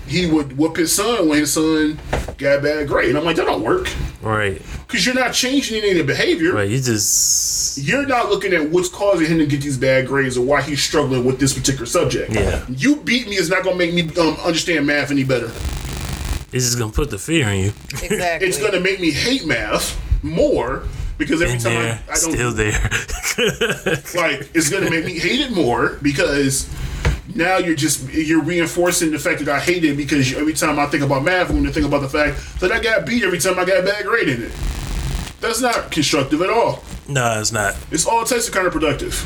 he 0.08 0.26
would 0.32 0.58
whoop 0.58 0.78
his 0.78 0.94
son 0.96 1.28
when 1.28 1.40
his 1.40 1.52
son 1.52 2.00
got 2.38 2.60
a 2.60 2.62
bad 2.62 2.88
grade. 2.88 3.10
And 3.10 3.18
I'm 3.18 3.26
like, 3.26 3.36
that 3.36 3.46
don't 3.46 3.62
work 3.64 3.90
Right. 4.22 4.62
because 4.88 5.06
you're 5.06 5.16
not 5.16 5.34
changing 5.34 5.78
any 5.82 5.92
of 5.92 5.98
the 5.98 6.04
behavior. 6.04 6.54
Right. 6.54 6.70
You 6.70 6.80
just 6.80 7.78
You're 7.78 8.06
not 8.06 8.30
looking 8.30 8.54
at 8.54 8.70
what's 8.70 8.88
causing 8.88 9.28
him 9.28 9.40
to 9.40 9.46
get 9.46 9.62
these 9.62 9.78
bad 9.78 10.08
grades 10.08 10.38
or 10.38 10.46
why 10.46 10.62
he's 10.62 10.82
struggling 10.82 11.26
with 11.26 11.40
this 11.40 11.54
particular 11.54 11.86
subject. 11.86 12.32
Yeah. 12.34 12.64
You 12.70 12.96
beat 12.98 13.28
me 13.28 13.36
is 13.36 13.50
not 13.50 13.64
going 13.64 13.78
to 13.78 13.86
make 13.86 13.94
me 13.94 14.04
um, 14.22 14.36
understand 14.46 14.88
math 14.88 15.12
any 15.12 15.24
better. 15.26 15.48
it's 16.54 16.66
just 16.66 16.80
gonna 16.80 16.92
put 16.94 17.10
the 17.10 17.18
fear 17.18 17.50
in 17.50 17.66
you. 17.66 17.74
Exactly. 18.02 18.48
It's 18.48 18.58
going 18.58 18.72
to 18.74 18.80
make 18.80 19.00
me 19.02 19.12
hate 19.12 19.46
math 19.46 20.00
more 20.24 20.84
because 21.18 21.42
every 21.42 21.58
time 21.58 21.74
there, 21.74 22.00
I, 22.08 22.12
I 22.12 22.16
don't 22.16 22.32
still 22.32 22.52
there. 22.52 22.72
like 24.16 24.50
it's 24.56 24.70
going 24.70 24.84
to 24.84 24.90
make 24.90 25.06
me 25.06 25.20
hate 25.20 25.42
it 25.42 25.52
more 25.52 25.98
because 26.02 26.70
now 27.36 27.58
you're 27.58 27.76
just 27.76 28.10
you're 28.12 28.42
reinforcing 28.42 29.12
the 29.12 29.20
fact 29.20 29.40
that 29.40 29.50
I 29.50 29.60
hate 29.60 29.84
it 29.84 29.98
because 29.98 30.34
every 30.34 30.54
time 30.54 30.80
I 30.80 30.86
think 30.88 31.04
about 31.04 31.24
math, 31.24 31.50
I'm 31.50 31.64
to 31.64 31.72
think 31.72 31.86
about 31.86 32.02
the 32.02 32.10
fact 32.10 32.60
that 32.60 32.72
I 32.72 32.82
got 32.82 33.06
beat 33.06 33.24
every 33.24 33.40
time 33.40 33.60
I 33.60 33.66
got 33.66 33.80
a 33.80 33.84
bad 33.84 34.06
grade 34.06 34.30
in 34.30 34.44
it. 34.44 34.52
That's 35.42 35.62
not 35.62 35.92
constructive 35.92 36.42
at 36.42 36.50
all. 36.50 36.84
no, 37.08 37.40
it's 37.40 37.52
not. 37.52 37.76
It's 37.92 38.06
all 38.08 38.24
types 38.24 38.48
of 38.48 38.54
counterproductive. 38.54 39.24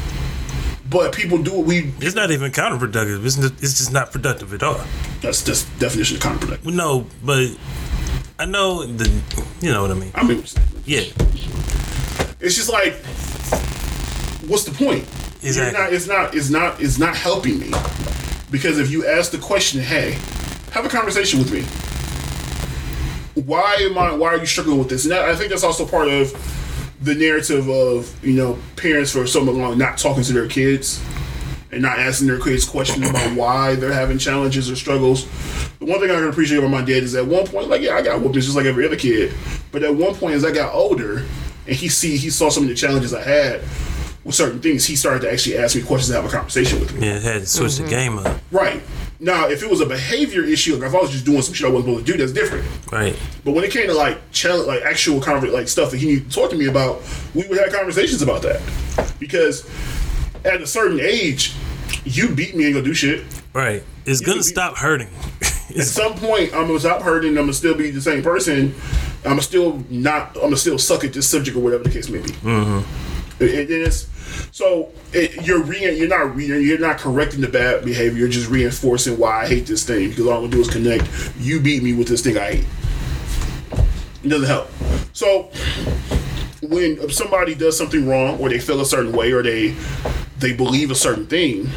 But 0.90 1.14
people 1.14 1.38
do 1.38 1.54
what 1.54 1.68
we. 1.68 1.94
It's 2.00 2.16
not 2.16 2.32
even 2.32 2.52
counterproductive. 2.52 3.24
It's, 3.24 3.38
it's 3.38 3.78
just 3.78 3.94
not 3.94 4.12
productive 4.12 4.54
at 4.56 4.64
all. 4.64 4.82
That's 5.22 5.44
just 5.44 5.68
definition 5.78 6.18
of 6.18 6.24
counterproductive. 6.24 6.74
No, 6.74 7.06
but 7.24 7.50
I 8.38 8.46
know 8.46 8.86
the. 8.86 9.10
You 9.62 9.72
know 9.72 9.82
what 9.82 9.92
I 9.92 9.96
mean? 9.96 10.12
I 10.16 10.24
mean, 10.24 10.44
Yeah. 10.86 11.02
it's 12.40 12.56
just 12.56 12.70
like, 12.72 12.94
what's 14.48 14.64
the 14.64 14.72
point? 14.72 15.04
Exactly. 15.44 15.80
not, 15.80 15.94
it's 15.94 16.08
not. 16.08 16.36
It's 16.36 16.50
not. 16.50 16.82
It's 16.82 16.98
not 17.00 17.16
helping 17.16 17.60
me 17.60 17.72
because 18.52 18.80
if 18.80 18.90
you 18.92 19.06
ask 19.08 19.32
the 19.32 19.38
question, 19.38 19.82
hey, 19.82 20.18
have 20.72 20.86
a 20.86 20.90
conversation 20.90 21.40
with 21.40 21.52
me. 21.52 21.64
Why 23.44 23.76
am 23.82 23.98
I? 23.98 24.14
Why 24.14 24.30
are 24.34 24.38
you 24.38 24.46
struggling 24.46 24.80
with 24.80 24.90
this? 24.90 25.04
And 25.06 25.12
that, 25.12 25.28
I 25.30 25.36
think 25.36 25.50
that's 25.50 25.64
also 25.64 25.86
part 25.86 26.08
of 26.08 26.34
the 27.02 27.16
narrative 27.16 27.70
of 27.70 28.14
you 28.24 28.34
know 28.34 28.58
parents 28.76 29.12
for 29.12 29.26
so 29.26 29.42
long 29.42 29.78
not 29.78 29.98
talking 29.98 30.24
to 30.24 30.34
their 30.34 30.48
kids 30.48 31.02
and 31.72 31.82
not 31.82 32.00
asking 32.00 32.28
their 32.28 32.40
kids 32.40 32.66
questions 32.66 33.10
about 33.10 33.36
why 33.36 33.76
they're 33.76 33.94
having 33.94 34.18
challenges 34.18 34.70
or 34.70 34.76
struggles. 34.76 35.26
The 35.80 35.86
one 35.86 36.00
thing 36.00 36.10
I 36.10 36.16
can 36.16 36.28
appreciate 36.28 36.58
about 36.58 36.72
my 36.72 36.82
dad 36.82 37.04
is 37.04 37.16
at 37.16 37.26
one 37.26 37.46
point, 37.46 37.70
like, 37.70 37.82
yeah, 37.82 37.96
I 37.96 38.02
got 38.02 38.22
whoopings 38.22 38.46
just 38.46 38.58
like 38.58 38.66
every 38.66 38.86
other 38.86 38.96
kid. 38.96 39.34
But 39.72 39.84
at 39.84 39.94
one 39.94 40.16
point, 40.16 40.36
as 40.36 40.44
I 40.44 40.52
got 40.52 40.74
older, 40.74 41.26
and 41.68 41.76
he 41.76 41.88
see 41.88 42.18
he 42.18 42.30
saw 42.30 42.50
some 42.50 42.64
of 42.64 42.70
the 42.70 42.76
challenges 42.76 43.14
I 43.14 43.22
had 43.22 43.62
with 44.24 44.36
certain 44.36 44.60
things, 44.60 44.86
he 44.86 44.96
started 44.96 45.22
to 45.22 45.32
actually 45.32 45.58
ask 45.58 45.76
me 45.76 45.82
questions 45.82 46.10
and 46.10 46.22
have 46.22 46.32
a 46.32 46.36
conversation 46.36 46.80
with 46.80 46.94
me. 46.94 47.08
Yeah, 47.08 47.18
it 47.18 47.24
had 47.24 47.42
to 47.42 47.46
switch 47.46 47.78
the 47.78 47.84
mm-hmm. 47.84 47.92
game 47.92 48.18
up. 48.18 48.42
Right. 48.52 48.82
Now, 49.22 49.50
if 49.50 49.64
it 49.64 49.70
was 49.70 49.82
a 49.82 49.86
behavior 49.86 50.44
issue, 50.44 50.76
like 50.76 50.88
if 50.88 50.96
I 50.96 51.02
was 51.02 51.12
just 51.12 51.26
doing 51.26 51.42
some 51.42 51.54
shit 51.54 51.68
I 51.68 51.70
wasn't 51.70 51.92
supposed 51.92 52.06
to 52.06 52.12
do, 52.14 52.18
that's 52.18 52.32
different. 52.32 52.66
Right. 52.92 53.18
But 53.44 53.52
when 53.52 53.64
it 53.64 53.72
came 53.72 53.88
to 53.88 53.94
like 53.94 54.32
challenge, 54.32 54.68
like 54.68 54.82
actual 54.84 55.20
conver- 55.20 55.52
like 55.52 55.68
stuff 55.68 55.92
that 55.92 55.98
he 55.98 56.08
needed 56.08 56.32
to 56.32 56.36
talk 56.36 56.50
to 56.52 56.58
me 56.58 56.68
about, 56.68 57.02
we 57.36 57.46
would 57.48 57.58
have 57.60 57.72
conversations 57.74 58.22
about 58.22 58.42
that. 58.44 58.62
Because 59.20 59.70
at 60.46 60.62
a 60.62 60.68
certain 60.68 61.00
age, 61.00 61.54
you 62.04 62.30
beat 62.30 62.56
me 62.56 62.66
and 62.66 62.74
go 62.74 62.82
do 62.82 62.94
shit. 62.94 63.24
Right. 63.54 63.84
It's 64.06 64.22
gonna 64.22 64.34
could 64.34 64.40
be- 64.40 64.44
stop 64.44 64.78
hurting. 64.78 65.10
At 65.42 65.86
some 65.86 66.16
point, 66.16 66.54
I'm 66.54 66.66
gonna 66.68 66.80
stop 66.80 67.02
hurting. 67.04 67.30
I'm 67.32 67.44
gonna 67.44 67.54
still 67.54 67.76
be 67.76 67.92
the 67.92 68.02
same 68.02 68.24
person. 68.24 68.74
I'm 69.24 69.32
gonna 69.32 69.42
still 69.44 69.84
not. 69.90 70.30
I'm 70.36 70.42
gonna 70.44 70.58
still 70.58 70.80
suck 70.80 71.04
at 71.04 71.14
this 71.14 71.28
subject 71.28 71.56
or 71.56 71.60
whatever 71.60 71.84
the 71.84 71.92
case 71.92 72.10
may 72.10 72.22
be. 72.22 72.30
Mm-hmm. 72.30 73.44
It, 73.44 73.50
it 73.52 73.70
is. 73.70 74.08
So 74.52 74.90
it, 75.14 75.46
you're 75.46 75.62
re- 75.62 75.96
you're 75.96 76.08
not 76.08 76.36
re- 76.36 76.48
you're 76.48 76.80
not 76.80 76.98
correcting 76.98 77.42
the 77.42 77.48
bad 77.50 77.86
behavior. 77.86 78.18
You're 78.18 78.30
just 78.30 78.50
reinforcing 78.50 79.20
why 79.20 79.44
I 79.44 79.48
hate 79.48 79.68
this 79.68 79.86
thing 79.86 80.10
because 80.10 80.26
all 80.26 80.38
I'm 80.38 80.42
gonna 80.50 80.54
do 80.54 80.62
is 80.62 80.70
connect. 80.70 81.08
You 81.38 81.60
beat 81.60 81.84
me 81.84 81.94
with 81.94 82.08
this 82.08 82.24
thing 82.24 82.38
I 82.38 82.52
hate. 82.54 82.66
It 84.24 84.30
doesn't 84.30 84.48
help. 84.48 84.70
So 85.14 85.52
when 86.64 87.10
somebody 87.12 87.54
does 87.54 87.78
something 87.78 88.08
wrong 88.08 88.40
or 88.40 88.50
they 88.50 88.60
feel 88.60 88.82
a 88.82 88.86
certain 88.86 89.12
way 89.12 89.32
or 89.32 89.44
they 89.44 89.76
they 90.40 90.54
believe 90.54 90.92
a 90.92 90.96
certain 90.96 91.28
thing, 91.28 91.70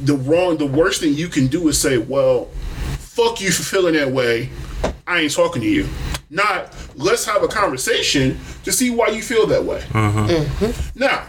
the 0.00 0.16
wrong 0.16 0.56
the 0.56 0.66
worst 0.66 1.00
thing 1.00 1.14
you 1.14 1.28
can 1.28 1.46
do 1.46 1.68
is 1.68 1.80
say, 1.80 1.98
Well, 1.98 2.46
fuck 2.98 3.40
you 3.40 3.50
for 3.50 3.62
feeling 3.62 3.94
that 3.94 4.10
way. 4.10 4.50
I 5.06 5.20
ain't 5.20 5.32
talking 5.32 5.62
to 5.62 5.68
you. 5.68 5.88
Not 6.30 6.74
let's 6.94 7.24
have 7.24 7.42
a 7.42 7.48
conversation 7.48 8.38
to 8.64 8.72
see 8.72 8.90
why 8.90 9.08
you 9.08 9.22
feel 9.22 9.46
that 9.46 9.64
way. 9.64 9.80
Mm-hmm. 9.88 10.64
Mm-hmm. 10.64 10.98
Now, 10.98 11.26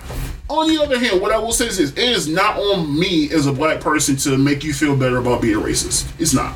on 0.49 0.67
the 0.67 0.82
other 0.82 0.99
hand, 0.99 1.21
what 1.21 1.32
I 1.32 1.38
will 1.38 1.53
say 1.53 1.67
is 1.67 1.77
this: 1.77 1.91
it 1.91 1.97
is 1.97 2.27
not 2.27 2.58
on 2.58 2.99
me 2.99 3.32
as 3.32 3.47
a 3.47 3.53
black 3.53 3.79
person 3.79 4.17
to 4.17 4.38
make 4.38 4.63
you 4.63 4.73
feel 4.73 4.95
better 4.95 5.17
about 5.17 5.41
being 5.41 5.58
racist. 5.58 6.12
It's 6.19 6.34
not. 6.34 6.55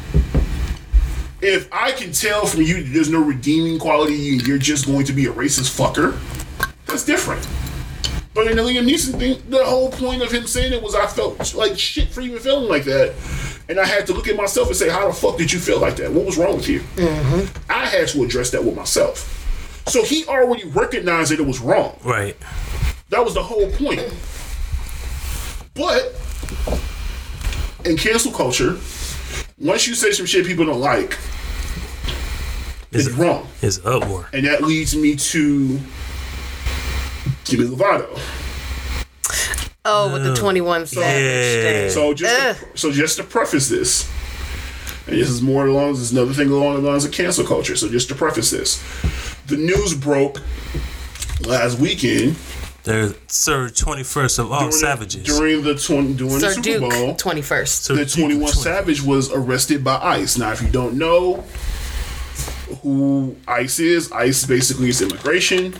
If 1.42 1.68
I 1.74 1.92
can 1.92 2.12
tell 2.12 2.46
from 2.46 2.62
you 2.62 2.84
that 2.84 2.90
there's 2.94 3.10
no 3.10 3.22
redeeming 3.22 3.78
quality 3.78 4.34
and 4.34 4.48
you're 4.48 4.58
just 4.58 4.86
going 4.86 5.06
to 5.06 5.14
be 5.14 5.26
a 5.26 5.32
racist 5.32 5.78
fucker, 5.78 6.18
that's 6.86 7.04
different. 7.04 7.46
But 8.34 8.48
in 8.48 8.56
the 8.58 8.64
Liam 8.64 8.88
Neeson 8.90 9.20
thing, 9.20 9.42
the 9.50 9.64
whole 9.64 9.92
point 9.92 10.24
of 10.24 10.32
him 10.32 10.48
saying 10.48 10.74
it 10.74 10.82
was 10.82 10.96
I 10.96 11.06
felt 11.06 11.54
like 11.54 11.78
shit 11.78 12.10
for 12.10 12.22
even 12.22 12.40
feeling 12.40 12.68
like 12.68 12.84
that. 12.86 13.14
And 13.70 13.80
I 13.80 13.86
had 13.86 14.08
to 14.08 14.14
look 14.14 14.28
at 14.28 14.36
myself 14.36 14.68
and 14.70 14.76
say, 14.76 14.90
how 14.90 15.08
the 15.08 15.14
fuck 15.14 15.38
did 15.38 15.52
you 15.54 15.60
feel 15.60 15.80
like 15.80 15.96
that? 15.98 16.12
What 16.12 16.26
was 16.26 16.38
wrong 16.38 16.56
with 16.56 16.68
you? 16.68 16.80
Mm-hmm. 16.96 17.72
I 17.72 17.86
had 17.86 18.08
to 18.10 18.24
address 18.24 18.50
that 18.52 18.64
with 18.64 18.76
myself. 18.76 19.40
So 19.88 20.04
he 20.04 20.26
already 20.26 20.66
recognized 20.70 21.32
that 21.32 21.40
it 21.40 21.46
was 21.46 21.60
wrong. 21.60 21.98
right. 22.04 22.36
That 23.10 23.24
was 23.24 23.36
the 23.36 23.44
whole 23.44 23.70
point. 23.72 24.02
But 25.76 26.14
in 27.86 27.98
cancel 27.98 28.32
culture, 28.32 28.78
once 29.60 29.88
you 29.88 29.94
say 29.96 30.12
some 30.12 30.26
shit 30.26 30.46
people 30.46 30.66
don't 30.66 30.80
like, 30.80 31.18
it's 32.92 33.08
It's, 33.08 33.16
wrong. 33.16 33.48
it's 33.62 33.84
upward. 33.86 34.26
And 34.34 34.46
that 34.46 34.62
leads 34.64 34.96
me 34.96 35.16
to 35.16 35.80
Demi 37.46 37.66
Lovato. 37.66 38.20
oh, 39.86 40.14
with 40.14 40.24
the 40.24 40.36
21 40.36 40.86
Savage 40.88 41.84
Yeah. 41.86 41.90
So 41.90 42.14
just 42.14 42.42
Ugh. 42.42 42.72
to, 42.72 42.78
so 42.78 42.92
just 42.92 43.18
to 43.18 43.24
preface 43.24 43.68
this, 43.70 44.10
and 45.08 45.18
this 45.18 45.30
is 45.30 45.42
more 45.42 45.68
along 45.68 45.94
this 45.94 46.02
is 46.02 46.12
another 46.14 46.34
thing 46.34 46.50
along 46.50 46.82
the 46.82 46.90
lines 46.90 47.06
of 47.06 47.12
cancel 47.12 47.46
culture. 47.46 47.76
So 47.76 47.90
just 47.90 48.08
to 48.10 48.16
preface 48.16 48.52
this, 48.52 48.82
the 49.48 49.58
news 49.58 49.94
broke 49.94 50.40
last 51.46 51.78
weekend 51.80 52.38
They're 52.84 53.14
Sir 53.28 53.68
21st 53.68 54.40
of 54.40 54.52
all 54.52 54.60
during 54.60 54.72
savages. 54.72 55.24
during 55.24 55.64
the 55.64 55.76
twenty 55.76 56.14
during 56.14 56.40
Sir 56.40 56.50
the 56.50 56.54
Super 56.54 56.80
Duke, 56.80 56.92
Bowl. 56.92 57.16
21st. 57.16 57.68
Sir 57.68 57.96
the 57.96 58.06
21 58.06 58.40
20. 58.40 58.52
Savage 58.54 59.02
was 59.02 59.30
arrested 59.34 59.84
by 59.84 59.98
ICE. 60.02 60.38
Now, 60.38 60.52
if 60.54 60.62
you 60.62 60.70
don't 60.70 60.98
know 60.98 61.44
who 62.82 63.36
ICE 63.48 63.80
is, 63.80 64.12
ICE 64.12 64.46
basically 64.46 64.90
is 64.90 65.02
immigration. 65.02 65.74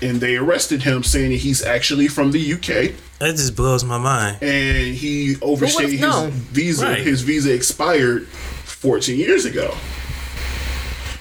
And 0.00 0.20
they 0.20 0.36
arrested 0.36 0.82
him 0.84 1.02
saying 1.02 1.30
that 1.30 1.38
he's 1.38 1.62
actually 1.64 2.06
from 2.08 2.30
the 2.32 2.52
UK 2.54 2.94
That 3.18 3.32
just 3.36 3.56
blows 3.56 3.82
my 3.84 3.98
mind. 3.98 4.38
and 4.42 4.94
he 4.94 5.36
overstayed 5.42 5.90
his 5.90 6.00
known? 6.00 6.30
visa. 6.30 6.86
Right. 6.86 6.98
His 6.98 7.22
visa 7.22 7.52
expired 7.52 8.26
14 8.28 9.18
years 9.18 9.44
ago. 9.44 9.74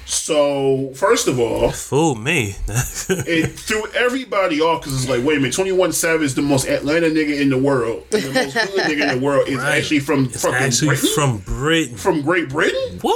So, 0.06 0.92
first 0.96 1.28
of 1.28 1.38
all, 1.38 1.72
Fool 1.72 2.16
me. 2.16 2.56
it 2.68 3.48
threw 3.60 3.86
everybody 3.92 4.62
off 4.62 4.82
because 4.82 4.96
it's 5.02 5.10
like, 5.10 5.22
wait 5.26 5.38
a 5.38 5.42
minute, 5.42 5.54
21 5.54 5.92
Savage, 5.92 6.34
the 6.34 6.42
most 6.42 6.66
Atlanta 6.68 7.08
nigga 7.08 7.42
in 7.42 7.50
the 7.50 7.58
world, 7.58 8.06
the 8.12 8.22
most 8.32 8.54
good 8.54 8.70
nigga 8.86 9.12
in 9.12 9.20
the 9.20 9.26
world, 9.26 9.50
is 9.50 9.58
Right. 9.58 9.78
actually 9.78 10.00
from 10.00 10.26
it's 10.26 10.42
fucking 10.44 10.56
actually 10.58 10.88
Britain? 10.90 11.10
from 11.14 11.38
Britain. 11.40 11.98
from 11.98 12.22
Great 12.22 12.48
Britain. 12.48 13.00
What? 13.02 13.16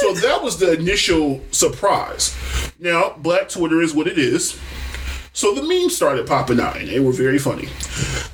So 0.00 0.14
that 0.14 0.42
was 0.42 0.58
the 0.58 0.72
initial 0.72 1.40
surprise. 1.50 2.36
Now, 2.78 3.14
Black 3.18 3.48
Twitter 3.48 3.80
is 3.82 3.94
what 3.94 4.06
it 4.06 4.18
is. 4.18 4.58
So 5.32 5.54
the 5.54 5.62
memes 5.62 5.94
started 5.94 6.26
popping 6.26 6.58
out, 6.58 6.76
and 6.76 6.88
they 6.88 6.98
were 6.98 7.12
very 7.12 7.38
funny. 7.38 7.68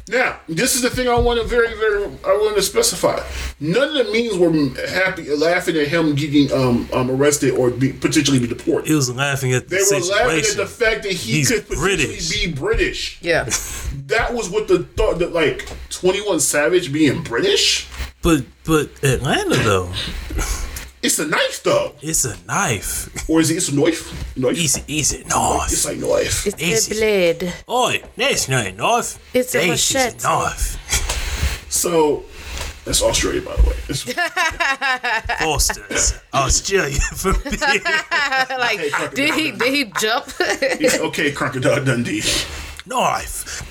Now, 0.09 0.41
this 0.49 0.75
is 0.75 0.81
the 0.81 0.89
thing 0.89 1.07
I 1.07 1.19
want 1.19 1.39
to 1.39 1.47
very, 1.47 1.75
very, 1.75 2.05
I 2.25 2.29
want 2.37 2.57
to 2.57 2.63
specify. 2.63 3.23
None 3.61 3.89
of 3.97 4.07
the 4.07 4.13
memes 4.13 4.39
were 4.39 4.89
happy, 4.89 5.29
laughing 5.37 5.77
at 5.77 5.89
him 5.89 6.15
getting 6.15 6.51
um, 6.53 6.89
um 6.95 7.11
arrested 7.11 7.53
or 7.55 7.71
be, 7.71 7.93
potentially 7.93 8.39
be 8.39 8.47
deported. 8.47 8.89
He 8.89 8.95
was 8.95 9.15
laughing 9.15 9.53
at 9.53 9.69
the 9.69 9.77
were 9.77 9.83
situation. 9.83 10.11
laughing 10.17 10.45
at 10.51 10.57
the 10.57 10.67
fact 10.67 11.03
that 11.03 11.13
he 11.13 11.33
He's 11.33 11.51
could 11.51 11.65
potentially 11.69 11.97
British. 12.07 12.31
be 12.31 12.53
British. 12.53 13.19
Yeah. 13.23 13.49
That 14.07 14.35
was 14.35 14.51
what 14.51 14.69
the 14.69 14.81
thought 14.85 15.19
that 15.21 15.33
like 15.33 15.67
Twenty 15.89 16.21
One 16.21 16.39
Savage 16.39 16.93
being 16.93 17.23
British. 17.23 17.89
But 18.23 18.45
but 18.65 18.91
Atlanta 19.03 19.55
though, 19.57 19.91
It's 21.05 21.19
a 21.19 21.27
knife 21.27 21.63
though, 21.63 21.93
it's 22.01 22.25
a 22.25 22.35
knife. 22.47 23.29
or 23.29 23.41
is 23.41 23.51
it? 23.51 23.57
It's 23.57 23.69
a 23.69 23.75
knife. 23.77 24.37
Knife. 24.37 24.57
Easy, 24.57 24.83
easy, 24.89 25.17
It's 25.19 25.29
knife. 25.29 25.85
like 25.85 25.99
knife. 25.99 26.47
It's 26.47 26.63
Easy. 26.63 26.93
a 26.93 26.95
blade. 26.99 27.53
Oh, 27.69 27.93
that's 28.17 28.49
not 28.49 28.67
a 28.67 28.73
knife. 28.73 29.19
It's 29.35 29.55
a 29.55 29.59
This 29.59 29.91
is 29.91 29.95
machete. 29.95 30.23
knife. 30.25 31.71
So 31.71 32.25
That's 32.87 33.03
Australia, 33.03 33.43
by 33.43 33.57
the 33.57 33.63
way. 33.63 33.77
It's, 33.89 34.03
Foster's 35.43 36.15
Australia 36.33 37.01
for 37.17 37.33
me. 37.33 37.57
like, 38.59 39.15
did 39.15 39.35
he 39.35 39.51
did 39.53 39.73
he 39.75 39.85
jump? 40.01 40.27
it's 40.41 40.99
okay, 41.01 41.33
Crocodile 41.33 41.85
Dundee. 41.85 42.23
Knife. 42.87 43.63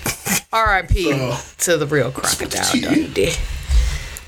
R.I.P. 0.54 1.12
Uh, 1.14 1.38
to 1.60 1.78
the 1.78 1.86
real 1.88 2.12
crocodile. 2.12 2.72
Dundee. 2.80 3.34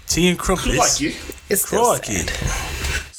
Tea 0.08 0.30
and 0.30 0.38
crumpets. 0.40 0.78
Like 0.78 1.00
you. 1.02 1.14
It's 1.50 1.66
still 1.68 1.86
Crikey. 1.86 2.14
sad. 2.14 2.75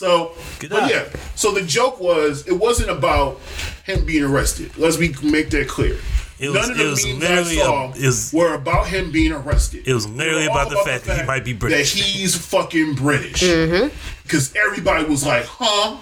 So, 0.07 0.33
Good 0.61 0.71
but 0.71 0.89
yeah. 0.91 1.05
So 1.35 1.51
the 1.53 1.63
joke 1.63 1.99
was, 2.01 2.47
it 2.47 2.53
wasn't 2.53 2.91
about 2.91 3.41
him 3.85 4.05
being 4.07 4.23
arrested. 4.23 4.77
Let's 4.79 4.97
be 4.97 5.15
make 5.23 5.51
that 5.51 5.67
clear. 5.69 5.97
It 6.39 6.51
was- 6.51 6.55
None 6.69 6.71
of 6.71 6.77
the 6.77 6.85
it 6.87 6.91
was 6.91 7.07
memes 7.07 7.25
I 7.25 7.29
literally 7.29 7.57
a- 7.59 7.65
saw 7.65 7.91
was- 7.91 8.33
were 8.33 8.55
about 8.55 8.87
him 8.87 9.11
being 9.11 9.33
arrested. 9.33 9.83
It 9.89 9.95
was 9.95 10.07
They 10.07 10.13
literally 10.13 10.45
were 10.49 10.53
all 10.55 10.61
about 10.61 10.71
the 10.71 10.85
fact 10.91 11.05
that 11.07 11.21
he 11.21 11.27
might 11.27 11.45
be 11.45 11.55
British. 11.55 11.95
That 11.95 12.01
he's 12.03 12.37
fucking 12.37 12.95
British. 12.95 13.43
Mm-hmm. 13.43 13.89
Because 14.23 14.55
everybody 14.55 15.05
was 15.07 15.25
like, 15.27 15.45
huh? 15.47 15.97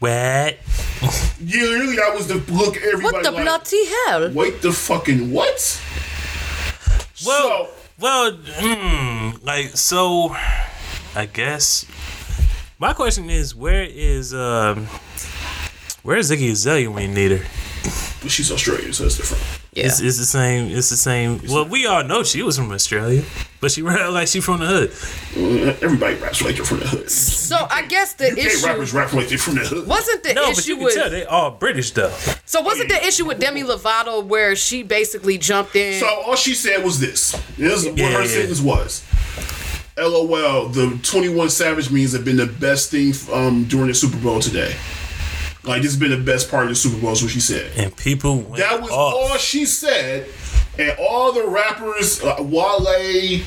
What? 0.00 0.58
Yeah, 1.40 1.60
really, 1.62 1.94
that 1.94 2.12
was 2.16 2.26
the 2.26 2.34
look 2.52 2.76
everybody 2.78 3.04
What 3.04 3.22
the 3.22 3.30
like, 3.30 3.44
bloody 3.44 3.86
hell? 4.06 4.32
Wait 4.32 4.60
the 4.60 4.72
fucking 4.72 5.30
what? 5.30 5.80
Well, 7.24 7.66
So- 7.68 7.68
well, 8.00 8.32
hmm, 8.32 9.36
like 9.46 9.76
so. 9.76 10.34
I 11.14 11.26
guess 11.26 11.84
my 12.78 12.92
question 12.92 13.30
is, 13.30 13.54
where 13.54 13.82
is 13.84 14.32
um, 14.34 14.86
where 16.02 16.16
is 16.16 16.30
Iggy 16.30 16.50
Azalea 16.52 16.90
when 16.90 17.08
you 17.08 17.14
need 17.14 17.30
her? 17.38 17.44
But 18.20 18.30
she's 18.32 18.50
Australian, 18.50 18.92
so 18.92 19.04
it's 19.06 19.16
different. 19.16 19.42
Yeah. 19.72 19.86
It's, 19.86 20.00
it's 20.00 20.18
the 20.18 20.24
same. 20.24 20.76
It's 20.76 20.90
the 20.90 20.96
same. 20.96 21.40
Well, 21.48 21.64
we 21.68 21.86
all 21.86 22.02
know 22.02 22.24
she 22.24 22.42
was 22.42 22.56
from 22.56 22.72
Australia, 22.72 23.22
but 23.60 23.70
she 23.70 23.82
rap 23.88 24.10
like 24.10 24.26
she 24.26 24.40
from 24.40 24.58
the 24.60 24.66
hood. 24.66 25.76
Everybody 25.82 26.16
raps 26.16 26.42
like 26.42 26.56
they're 26.56 26.64
from 26.64 26.80
the 26.80 26.88
hood. 26.88 27.08
So 27.10 27.56
I 27.70 27.82
guess 27.86 28.14
the 28.14 28.32
UK 28.32 28.38
issue 28.38 28.66
rappers 28.66 28.92
rap 28.92 29.12
like 29.12 29.28
they're 29.28 29.38
from 29.38 29.54
the 29.54 29.60
hood. 29.60 29.86
wasn't 29.86 30.24
the 30.24 30.34
No, 30.34 30.46
but 30.50 30.58
issue 30.58 30.74
you 30.74 30.78
can 30.88 30.94
tell 30.94 31.10
they 31.10 31.24
all 31.26 31.52
British 31.52 31.92
though. 31.92 32.10
so 32.44 32.60
wasn't 32.60 32.88
the 32.88 33.06
issue 33.06 33.24
with 33.26 33.38
Demi 33.38 33.62
Lovato 33.62 34.24
where 34.24 34.56
she 34.56 34.82
basically 34.82 35.38
jumped 35.38 35.76
in. 35.76 36.00
So 36.00 36.06
all 36.08 36.34
she 36.36 36.54
said 36.54 36.82
was 36.84 36.98
this. 36.98 37.32
This 37.56 37.84
is 37.84 37.86
what 37.86 37.98
Yeah, 37.98 38.10
her 38.12 38.22
yeah. 38.22 38.26
sentence 38.26 38.60
was. 38.60 39.04
LOL, 39.98 40.68
the 40.68 40.98
21 41.02 41.50
Savage 41.50 41.90
memes 41.90 42.12
have 42.12 42.24
been 42.24 42.36
the 42.36 42.46
best 42.46 42.90
thing 42.90 43.12
um, 43.32 43.64
during 43.64 43.88
the 43.88 43.94
Super 43.94 44.16
Bowl 44.18 44.40
today. 44.40 44.74
Like, 45.64 45.82
this 45.82 45.90
has 45.92 45.96
been 46.00 46.10
the 46.10 46.16
best 46.24 46.50
part 46.50 46.64
of 46.64 46.68
the 46.70 46.74
Super 46.76 46.98
Bowl, 47.00 47.12
is 47.12 47.22
what 47.22 47.30
she 47.30 47.40
said. 47.40 47.70
And 47.76 47.94
people 47.96 48.36
went 48.40 48.56
That 48.56 48.80
was 48.80 48.90
off. 48.90 49.14
all 49.14 49.36
she 49.38 49.66
said. 49.66 50.28
And 50.78 50.96
all 51.00 51.32
the 51.32 51.44
rappers, 51.46 52.22
uh, 52.22 52.36
Wale, 52.38 53.42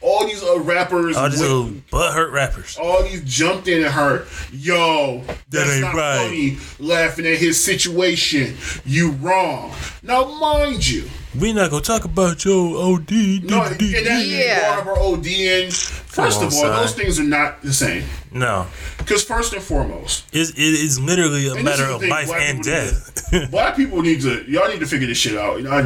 all 0.00 0.24
these 0.26 0.42
uh, 0.42 0.60
rappers, 0.60 1.16
all 1.16 1.28
these 1.28 1.40
went- 1.40 1.52
little 1.52 1.70
butthurt 1.90 2.30
rappers. 2.32 2.78
all 2.80 3.02
these 3.02 3.22
jumped 3.24 3.66
in 3.66 3.82
at 3.84 3.90
her. 3.92 4.24
Yo, 4.52 5.22
that's 5.50 5.70
ain't 5.72 5.80
not 5.82 5.94
right. 5.94 6.16
funny. 6.24 6.58
Laughing 6.78 7.26
at 7.26 7.38
his 7.38 7.62
situation. 7.62 8.56
You 8.84 9.10
wrong. 9.12 9.72
Now, 10.04 10.26
mind 10.38 10.88
you, 10.88 11.10
We 11.38 11.52
not 11.52 11.70
gonna 11.70 11.82
talk 11.82 12.04
about 12.04 12.44
your 12.44 12.76
OD. 12.76 13.10
no, 13.44 13.62
and 13.62 13.78
that 13.78 13.80
Yeah. 13.80 14.18
yeah. 14.18 14.82
brought 14.82 14.96
her 14.96 15.02
ODing. 15.02 15.72
First 15.72 16.40
on, 16.40 16.46
of 16.48 16.52
all, 16.54 16.60
son. 16.62 16.76
those 16.82 16.94
things 16.94 17.20
are 17.20 17.24
not 17.24 17.62
the 17.62 17.72
same. 17.72 18.02
No, 18.32 18.66
Because 18.98 19.22
first 19.22 19.52
and 19.52 19.62
foremost, 19.62 20.24
it's, 20.32 20.50
it 20.50 20.58
is 20.58 20.98
literally 20.98 21.48
a 21.48 21.62
matter 21.62 21.84
of 21.84 22.00
thing, 22.00 22.10
life 22.10 22.30
and 22.32 22.62
people 22.64 22.72
need 22.72 22.90
death. 22.90 23.50
black 23.50 23.76
people 23.76 24.02
need 24.02 24.20
to 24.22 24.44
y'all 24.50 24.68
need 24.68 24.80
to 24.80 24.86
figure 24.86 25.06
this 25.06 25.18
shit 25.18 25.36
out. 25.38 25.58
You 25.58 25.64
know, 25.64 25.70
I- 25.70 25.82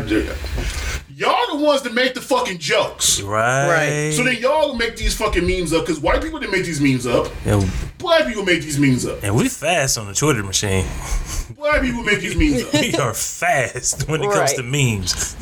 y'all 1.15 1.59
the 1.59 1.63
ones 1.63 1.83
that 1.83 1.93
make 1.93 2.15
the 2.15 2.21
fucking 2.23 2.59
jokes. 2.59 3.21
right. 3.21 3.69
Right. 3.69 4.15
So 4.15 4.25
then 4.25 4.37
y'all 4.37 4.75
make 4.75 4.97
these 4.97 5.15
fucking 5.15 5.47
memes 5.47 5.73
up 5.75 5.85
because 5.85 6.01
white 6.01 6.23
people 6.23 6.39
didn't 6.39 6.53
make 6.53 6.65
these 6.65 6.81
memes 6.81 7.07
up. 7.07 7.29
and, 7.45 7.71
Black 7.99 8.27
people 8.27 8.45
make 8.45 8.63
these 8.63 8.79
memes 8.79 9.07
up. 9.07 9.23
and 9.23 9.35
we 9.35 9.49
fast 9.49 9.97
on 9.99 10.07
the 10.07 10.15
Twitter 10.15 10.43
machine. 10.43 10.87
Black 11.65 11.81
people 11.81 12.03
make 12.03 12.21
these 12.21 12.37
memes 12.37 12.63
up. 12.63 12.75
we 12.75 12.95
are 12.97 13.15
fast 13.15 14.07
when 14.07 14.21
it 14.23 14.31
comes 14.31 14.53
to 14.53 14.63
memes. 14.63 15.35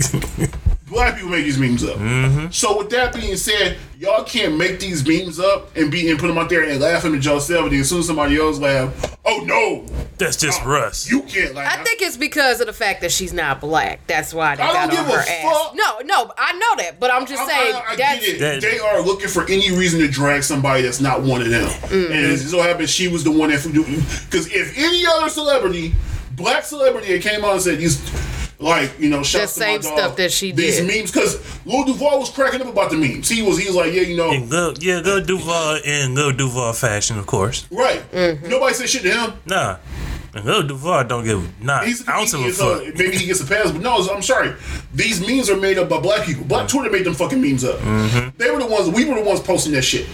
Black 0.86 1.16
people 1.16 1.30
make 1.30 1.42
these 1.44 1.58
memes 1.58 1.82
up. 1.82 1.96
Mm-hmm. 1.96 2.50
So 2.52 2.78
with 2.78 2.90
that 2.90 3.12
being 3.12 3.34
said, 3.36 3.76
y'all 3.98 4.22
can't 4.22 4.56
make 4.56 4.78
these 4.78 5.04
memes 5.04 5.40
up 5.40 5.74
and 5.76 5.90
be 5.90 6.08
and 6.10 6.20
put 6.20 6.28
them 6.28 6.38
out 6.38 6.48
there 6.48 6.62
and 6.62 6.80
laugh 6.80 7.04
at 7.04 7.10
yourself. 7.24 7.64
And 7.64 7.72
then 7.72 7.80
as 7.80 7.88
soon 7.88 7.98
as 8.00 8.06
somebody 8.06 8.38
else 8.38 8.60
laugh, 8.60 9.16
oh 9.24 9.42
no, 9.44 9.84
That's 10.18 10.36
just 10.36 10.62
Russ. 10.64 11.10
you 11.10 11.22
can't 11.22 11.56
laugh. 11.56 11.76
I 11.76 11.82
think 11.82 12.02
it's 12.02 12.16
because 12.16 12.60
of 12.60 12.68
the 12.68 12.72
fact 12.72 13.00
that 13.00 13.10
she's 13.10 13.32
not 13.32 13.60
black. 13.60 14.06
That's 14.06 14.32
why 14.32 14.54
they 14.54 14.62
I 14.62 14.72
got 14.72 14.90
don't 14.90 15.00
on 15.00 15.06
give 15.06 15.14
her 15.16 15.20
a 15.22 15.28
ass. 15.28 15.42
fuck. 15.42 15.74
No, 15.74 15.98
no, 16.04 16.32
I 16.38 16.52
know 16.52 16.76
that, 16.84 17.00
but 17.00 17.10
I'm 17.12 17.26
just 17.26 17.42
I- 17.42 17.48
saying 17.48 17.74
I, 17.74 17.78
I 17.92 17.96
that's 17.96 18.20
get 18.20 18.34
it. 18.36 18.38
That- 18.38 18.60
they 18.60 18.78
are 18.78 19.00
looking 19.02 19.28
for 19.28 19.42
any 19.46 19.72
reason 19.76 19.98
to 19.98 20.08
drag 20.08 20.44
somebody 20.44 20.82
that's 20.82 21.00
not 21.00 21.22
one 21.22 21.40
of 21.42 21.48
them. 21.48 21.64
Mm-hmm. 21.66 22.12
And 22.12 22.26
it 22.26 22.38
so 22.38 22.62
happens 22.62 22.90
she 22.90 23.08
was 23.08 23.24
the 23.24 23.32
one 23.32 23.50
that 23.50 23.62
because 23.64 24.46
if 24.52 24.78
any 24.78 25.04
other 25.04 25.28
celebrity, 25.28 25.94
black 26.42 26.64
celebrity, 26.64 27.12
that 27.16 27.22
came 27.22 27.44
out 27.44 27.52
and 27.52 27.62
said 27.62 27.78
these. 27.78 28.00
Like 28.58 29.00
you 29.00 29.10
know, 29.10 29.24
shouts 29.24 29.54
to 29.54 29.60
my 29.60 29.66
same 29.66 29.80
dog, 29.80 29.98
stuff 29.98 30.16
that 30.18 30.30
she 30.30 30.52
These 30.52 30.76
did. 30.76 30.86
memes, 30.86 31.10
because 31.10 31.34
Lil 31.66 31.82
Duval 31.84 32.20
was 32.20 32.30
cracking 32.30 32.60
up 32.60 32.68
about 32.68 32.90
the 32.92 32.96
memes. 32.96 33.28
He 33.28 33.42
was, 33.42 33.58
he 33.58 33.66
was 33.66 33.74
like, 33.74 33.92
yeah, 33.92 34.02
you 34.02 34.16
know, 34.16 34.30
And 34.30 34.48
go, 34.48 34.72
yeah, 34.78 35.02
go 35.02 35.20
Duval 35.20 35.80
in 35.84 36.14
go 36.14 36.30
Duval 36.30 36.72
fashion, 36.72 37.18
of 37.18 37.26
course. 37.26 37.66
right. 37.72 38.00
Mm-hmm. 38.12 38.48
Nobody 38.48 38.74
said 38.74 38.88
shit 38.88 39.02
to 39.02 39.10
him. 39.10 39.32
Nah, 39.46 39.78
and 40.32 40.44
go 40.44 40.62
Duval 40.62 41.02
don't 41.08 41.24
give 41.24 41.60
not 41.60 41.84
He's 41.88 42.02
an 42.02 42.10
ounce 42.10 42.34
of 42.34 42.40
a 42.40 42.42
comedian, 42.44 42.54
so 42.54 42.84
fuck. 42.86 42.94
maybe 42.98 43.16
he 43.16 43.26
gets 43.26 43.40
a 43.40 43.46
pass, 43.46 43.72
but 43.72 43.80
no, 43.82 43.96
I'm 43.96 44.22
sorry. 44.22 44.54
These 44.94 45.26
memes 45.26 45.50
are 45.50 45.56
made 45.56 45.76
up 45.78 45.88
by 45.88 45.98
black 45.98 46.24
people. 46.24 46.44
Black 46.44 46.68
Twitter 46.68 46.88
made 46.88 47.04
them 47.04 47.14
fucking 47.14 47.42
memes 47.42 47.64
up. 47.64 47.80
Mm-hmm. 47.80 48.36
They 48.38 48.52
were 48.52 48.60
the 48.60 48.66
ones. 48.68 48.88
We 48.90 49.04
were 49.06 49.16
the 49.16 49.22
ones 49.24 49.40
posting 49.40 49.72
that 49.72 49.82
shit. 49.82 50.06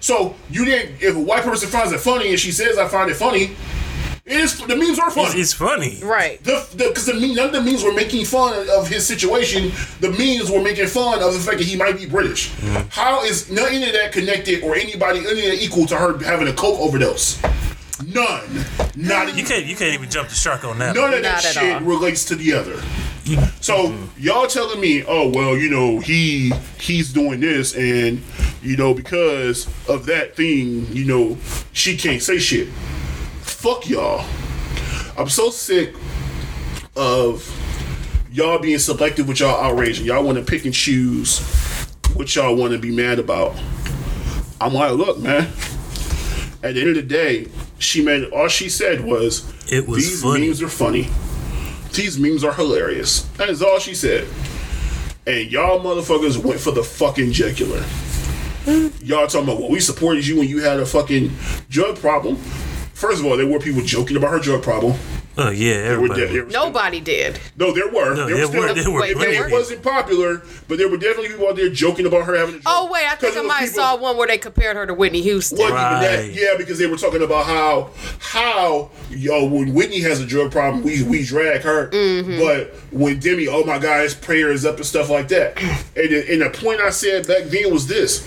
So 0.00 0.34
you 0.50 0.66
didn't. 0.66 1.00
If 1.02 1.16
a 1.16 1.20
white 1.20 1.44
person 1.44 1.70
finds 1.70 1.92
it 1.92 2.00
funny 2.00 2.28
and 2.28 2.38
she 2.38 2.52
says 2.52 2.76
I 2.76 2.88
find 2.88 3.10
it 3.10 3.16
funny, 3.16 3.56
it 4.26 4.40
is 4.40 4.58
the 4.58 4.74
memes 4.74 4.98
are 4.98 5.10
funny. 5.10 5.40
it's 5.40 5.52
funny. 5.52 6.00
right. 6.02 6.42
the 6.42 6.66
because 6.76 7.06
the, 7.06 7.12
none 7.14 7.46
of 7.46 7.52
the 7.52 7.60
memes 7.60 7.84
were 7.84 7.92
making 7.92 8.24
fun 8.24 8.68
of 8.70 8.88
his 8.88 9.06
situation. 9.06 9.70
The 10.00 10.10
memes 10.10 10.50
were 10.50 10.60
making 10.60 10.88
fun 10.88 11.22
of 11.22 11.32
the 11.32 11.38
fact 11.38 11.58
that 11.58 11.66
he 11.66 11.76
might 11.76 11.96
be 11.96 12.06
British. 12.06 12.50
Mm-hmm. 12.50 12.88
How 12.90 13.22
is 13.22 13.48
none 13.52 13.72
of 13.72 13.92
that 13.92 14.10
connected 14.10 14.64
or 14.64 14.74
anybody 14.74 15.20
any 15.20 15.46
of 15.46 15.52
that 15.52 15.62
equal 15.62 15.86
to 15.86 15.96
her 15.96 16.18
having 16.24 16.48
a 16.48 16.52
coke 16.52 16.80
overdose? 16.80 17.40
None. 18.04 18.64
Not 18.96 19.36
You 19.36 19.44
can't 19.44 19.64
you 19.64 19.76
can't 19.76 19.94
even 19.94 20.10
jump 20.10 20.28
the 20.28 20.34
shark 20.34 20.64
on 20.64 20.80
that. 20.80 20.96
None 20.96 21.14
of 21.14 21.22
that 21.22 21.42
shit 21.42 21.74
all. 21.74 21.80
relates 21.82 22.24
to 22.24 22.34
the 22.34 22.52
other. 22.52 22.82
So 23.60 23.96
y'all 24.18 24.48
telling 24.48 24.80
me, 24.80 25.04
oh 25.06 25.28
well, 25.28 25.56
you 25.56 25.70
know 25.70 26.00
he 26.00 26.52
he's 26.80 27.12
doing 27.12 27.38
this, 27.38 27.76
and 27.76 28.20
you 28.60 28.76
know 28.76 28.92
because 28.92 29.66
of 29.88 30.06
that 30.06 30.34
thing, 30.34 30.86
you 30.92 31.04
know 31.04 31.38
she 31.72 31.96
can't 31.96 32.22
say 32.22 32.38
shit. 32.38 32.68
Fuck 33.56 33.88
y'all. 33.88 34.24
I'm 35.18 35.28
so 35.28 35.50
sick 35.50 35.94
of 36.94 37.42
y'all 38.30 38.58
being 38.58 38.78
selective 38.78 39.26
with 39.26 39.40
y'all 39.40 39.58
outrage. 39.64 39.98
and 39.98 40.06
Y'all 40.06 40.22
want 40.22 40.38
to 40.38 40.44
pick 40.44 40.64
and 40.66 40.74
choose 40.74 41.38
what 42.14 42.34
y'all 42.34 42.54
want 42.54 42.72
to 42.74 42.78
be 42.78 42.94
mad 42.94 43.18
about. 43.18 43.56
I'm 44.60 44.74
like, 44.74 44.92
look, 44.92 45.18
man. 45.18 45.44
At 46.62 46.74
the 46.74 46.80
end 46.80 46.90
of 46.90 46.94
the 46.96 47.02
day, 47.02 47.48
she 47.78 48.04
made 48.04 48.24
all 48.30 48.48
she 48.48 48.68
said 48.68 49.02
was, 49.04 49.44
It 49.72 49.86
was 49.88 50.04
"These 50.06 50.22
funny." 50.22 50.46
memes 50.48 50.62
are 50.62 50.68
funny. 50.68 51.08
These 51.92 52.18
memes 52.18 52.44
are 52.44 52.52
hilarious." 52.52 53.22
That 53.38 53.48
is 53.48 53.62
all 53.62 53.78
she 53.78 53.94
said. 53.94 54.26
And 55.26 55.50
y'all 55.50 55.80
motherfuckers 55.80 56.36
went 56.38 56.60
for 56.60 56.70
the 56.72 56.82
fucking 56.84 57.32
jugular. 57.32 57.82
Y'all 59.02 59.26
talking 59.26 59.44
about, 59.44 59.60
well, 59.60 59.70
we 59.70 59.80
supported 59.80 60.26
you 60.26 60.38
when 60.38 60.48
you 60.48 60.60
had 60.62 60.78
a 60.80 60.86
fucking 60.86 61.30
drug 61.68 61.96
problem. 61.98 62.36
First 62.96 63.20
of 63.20 63.26
all, 63.26 63.36
there 63.36 63.46
were 63.46 63.58
people 63.58 63.82
joking 63.82 64.16
about 64.16 64.30
her 64.30 64.38
drug 64.38 64.62
problem. 64.62 64.94
Oh 65.36 65.50
yeah, 65.50 65.82
There 65.82 66.00
were, 66.00 66.06
everybody. 66.10 66.26
there 66.32 66.44
were- 66.46 66.50
Nobody 66.50 66.98
did. 66.98 67.38
no, 67.58 67.70
there 67.74 67.88
were. 67.88 68.14
No, 68.14 68.26
there, 68.26 68.36
there 68.38 68.46
was 68.48 68.56
were- 68.56 68.68
still- 68.70 68.74
there 68.84 68.90
were 68.90 69.00
Wait, 69.02 69.16
plenty 69.16 69.32
there 69.32 69.48
It 69.48 69.52
wasn't 69.52 69.82
popular, 69.82 70.40
but 70.66 70.78
there 70.78 70.88
were 70.88 70.96
definitely 70.96 71.28
people 71.28 71.46
out 71.46 71.56
there 71.56 71.68
joking 71.68 72.06
about 72.06 72.24
her 72.24 72.34
having 72.34 72.54
a 72.54 72.58
drug. 72.60 72.62
Oh 72.74 72.88
wait, 72.90 73.04
I 73.06 73.16
think 73.16 73.36
I 73.36 73.42
might 73.42 73.58
people- 73.66 73.74
saw 73.74 73.96
one 73.96 74.16
where 74.16 74.26
they 74.26 74.38
compared 74.38 74.76
her 74.78 74.86
to 74.86 74.94
Whitney 74.94 75.20
Houston. 75.20 75.58
Wasn't 75.58 75.78
even 75.78 76.00
that, 76.00 76.20
Right. 76.20 76.32
yeah, 76.32 76.54
because 76.56 76.78
they 76.78 76.86
were 76.86 76.96
talking 76.96 77.22
about 77.22 77.44
how 77.44 77.90
how 78.18 78.90
yo 79.10 79.44
when 79.44 79.74
Whitney 79.74 80.00
has 80.00 80.20
a 80.20 80.24
drug 80.26 80.50
problem, 80.50 80.82
we 80.82 81.02
we 81.02 81.22
drag 81.22 81.60
her, 81.64 81.88
Mm-hmm. 81.90 82.38
but 82.38 82.74
when 82.90 83.18
Demi, 83.18 83.46
oh 83.46 83.62
my 83.62 83.78
God, 83.78 84.04
his 84.04 84.14
prayer 84.14 84.50
is 84.50 84.64
up 84.64 84.76
and 84.76 84.86
stuff 84.86 85.10
like 85.10 85.28
that. 85.28 85.58
And 85.94 86.12
and 86.14 86.40
the 86.40 86.48
point 86.48 86.80
I 86.80 86.88
said 86.88 87.26
back 87.28 87.44
then 87.44 87.70
was 87.70 87.86
this: 87.88 88.24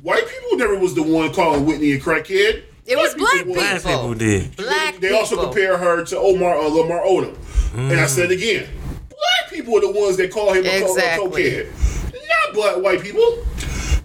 white 0.00 0.26
people 0.26 0.56
never 0.56 0.78
was 0.78 0.94
the 0.94 1.02
one 1.02 1.34
calling 1.34 1.66
Whitney 1.66 1.92
a 1.92 2.00
crackhead. 2.00 2.62
It 2.90 2.96
was 2.96 3.14
black 3.14 3.32
people 3.32 3.54
people. 3.54 3.54
Black 3.54 3.82
people 3.82 4.14
did. 4.14 4.56
Black 4.56 4.96
They 4.98 5.12
also 5.12 5.36
people. 5.36 5.44
compare 5.52 5.78
her 5.78 6.04
to 6.04 6.18
Omar 6.18 6.56
uh, 6.58 6.68
Lamar 6.68 7.00
Odom, 7.02 7.36
and 7.74 8.00
I 8.00 8.06
said 8.06 8.30
again, 8.32 8.68
black 9.08 9.50
people 9.52 9.76
are 9.76 9.80
the 9.80 9.90
ones 9.92 10.16
that 10.16 10.30
call 10.32 10.52
him 10.52 10.64
a, 10.66 10.80
co- 10.80 10.96
a 10.96 11.00
cokehead, 11.00 12.12
not 12.12 12.54
black 12.54 12.76
white 12.82 13.00
people. 13.00 13.44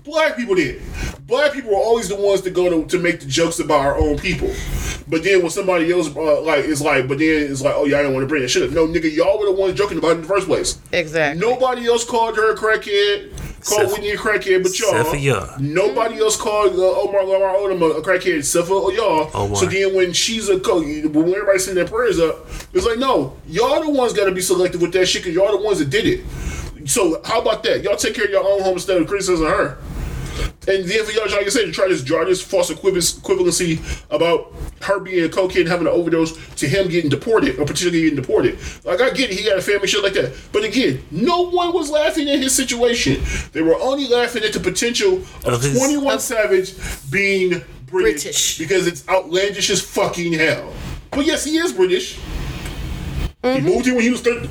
Black 0.06 0.36
people 0.36 0.56
did. 0.56 0.82
Black 1.26 1.54
people 1.54 1.72
were 1.72 1.78
always 1.78 2.08
the 2.10 2.16
ones 2.16 2.42
to 2.42 2.52
go 2.52 2.70
to, 2.70 2.88
to 2.90 3.00
make 3.02 3.20
the 3.20 3.26
jokes 3.26 3.60
about 3.60 3.80
our 3.80 3.98
own 3.98 4.18
people. 4.20 4.54
But 5.08 5.24
then 5.24 5.42
when 5.42 5.50
somebody 5.50 5.92
else 5.92 6.16
uh, 6.16 6.42
like 6.42 6.66
is 6.66 6.82
like, 6.82 7.08
but 7.08 7.18
then 7.18 7.52
it's 7.52 7.62
like, 7.62 7.74
oh 7.76 7.86
yeah, 7.86 8.00
I 8.00 8.04
don't 8.04 8.14
want 8.14 8.24
to 8.24 8.28
bring 8.28 8.42
that 8.44 8.50
shit 8.50 8.64
up. 8.64 8.72
No, 8.72 8.88
nigga, 8.88 9.12
y'all 9.14 9.40
were 9.40 9.46
the 9.46 9.52
ones 9.52 9.76
joking 9.78 9.98
about 9.98 10.10
it 10.10 10.16
in 10.16 10.22
the 10.22 10.28
first 10.28 10.48
place. 10.48 10.80
Exactly. 10.92 11.40
Nobody 11.42 11.88
else 11.88 12.04
called 12.04 12.36
her 12.38 12.54
a 12.54 12.56
crackhead. 12.56 13.32
called 13.64 13.82
Except- 13.84 13.92
Whitney 13.94 14.12
a 14.12 14.18
crackhead, 14.18 14.62
but 14.64 14.80
y'all. 14.80 14.90
except 14.92 15.10
for 15.10 15.16
y'all. 15.16 15.60
Nobody 15.60 16.20
else 16.20 16.36
called 16.38 16.74
uh, 16.74 17.02
Omar 17.02 17.24
Lamar 17.26 17.56
Odom 17.56 17.98
a 17.98 18.02
crackhead 18.02 18.38
except 18.40 18.68
for 18.68 18.92
y'all. 18.94 19.30
Omar. 19.34 19.58
So 19.58 19.66
then 19.66 19.96
when 19.96 20.14
she's 20.14 20.50
a 20.50 20.60
co, 20.60 20.82
when 20.82 21.06
everybody 21.34 21.58
sending 21.60 21.84
their 21.84 21.92
prayers 21.92 22.20
up, 22.20 22.48
it's 22.74 22.86
like 22.86 23.00
no, 23.00 23.36
y'all 23.48 23.82
the 23.82 23.90
ones 23.90 24.14
got 24.14 24.26
to 24.26 24.32
be 24.32 24.42
selective 24.42 24.82
with 24.82 24.94
that 24.94 25.08
shit 25.08 25.24
because 25.24 25.36
y'all 25.36 25.52
the 25.58 25.64
ones 25.64 25.80
that 25.80 25.90
did 25.90 26.06
it. 26.06 26.26
So 26.88 27.20
how 27.26 27.42
about 27.42 27.64
that? 27.64 27.82
Y'all 27.84 27.96
take 27.96 28.14
care 28.14 28.26
of 28.26 28.30
your 28.32 28.44
own 28.48 28.62
home 28.62 28.74
instead 28.74 29.02
of 29.02 29.08
criticizing 29.08 29.46
her. 29.48 29.78
And 30.68 30.86
then 30.86 31.06
for 31.06 31.12
y'all, 31.12 31.30
like 31.30 31.46
I 31.46 31.50
said, 31.50 31.66
to 31.66 31.72
try 31.72 31.88
to 31.88 32.04
draw 32.04 32.26
this 32.26 32.42
false 32.42 32.70
equivalence- 32.70 33.14
equivalency 33.20 33.80
about 34.10 34.54
her 34.82 35.00
being 35.00 35.26
a 35.26 35.30
cokehead 35.30 35.62
and 35.62 35.70
having 35.70 35.88
an 35.88 35.94
overdose 35.94 36.34
to 36.56 36.68
him 36.68 36.88
getting 36.88 37.10
deported 37.10 37.60
or 37.60 37.66
potentially 37.66 38.02
getting 38.02 38.16
deported. 38.16 38.58
Like 38.84 39.02
I 39.02 39.12
get 39.12 39.30
it, 39.32 39.38
he 39.38 39.46
got 39.46 39.58
a 39.58 39.62
family, 39.62 39.88
shit 39.88 40.04
like 40.04 40.14
that. 40.14 40.34
But 40.52 40.64
again, 40.64 41.04
no 41.12 41.50
one 41.50 41.74
was 41.74 41.90
laughing 41.90 42.30
at 42.30 42.40
his 42.40 42.56
situation. 42.56 43.22
They 43.52 43.62
were 43.62 43.76
only 43.76 44.08
laughing 44.08 44.44
at 44.44 44.54
the 44.54 44.60
potential 44.60 45.18
of, 45.18 45.46
Of 45.46 45.62
his- 45.62 45.78
21 45.78 46.20
Savage 46.20 46.74
being 47.12 47.62
British, 47.86 48.24
British. 48.24 48.58
because 48.58 48.88
it's 48.88 49.08
outlandish 49.08 49.70
as 49.70 49.82
fucking 49.82 50.34
hell. 50.34 50.74
But 51.12 51.26
yes, 51.26 51.44
he 51.46 51.58
is 51.58 51.72
British. 51.72 52.16
He 52.16 52.22
mm-hmm. 53.44 53.66
moved 53.66 53.86
here 53.86 53.96
when 53.96 54.04
he 54.04 54.10
was 54.10 54.22
13. 54.22 54.50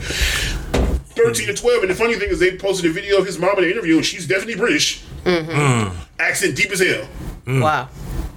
13 1.14 1.48
or 1.48 1.52
12, 1.54 1.82
and 1.82 1.90
the 1.90 1.94
funny 1.94 2.14
thing 2.14 2.28
is, 2.30 2.40
they 2.40 2.56
posted 2.56 2.90
a 2.90 2.92
video 2.92 3.18
of 3.18 3.26
his 3.26 3.38
mom 3.38 3.56
in 3.58 3.64
the 3.64 3.70
interview, 3.70 3.96
and 3.96 4.04
she's 4.04 4.26
definitely 4.26 4.56
British. 4.56 5.04
Mm-hmm. 5.24 5.98
Accent 6.18 6.56
deep 6.56 6.70
as 6.70 6.80
hell. 6.80 7.06
Mm. 7.46 7.62
Wow. 7.62 7.88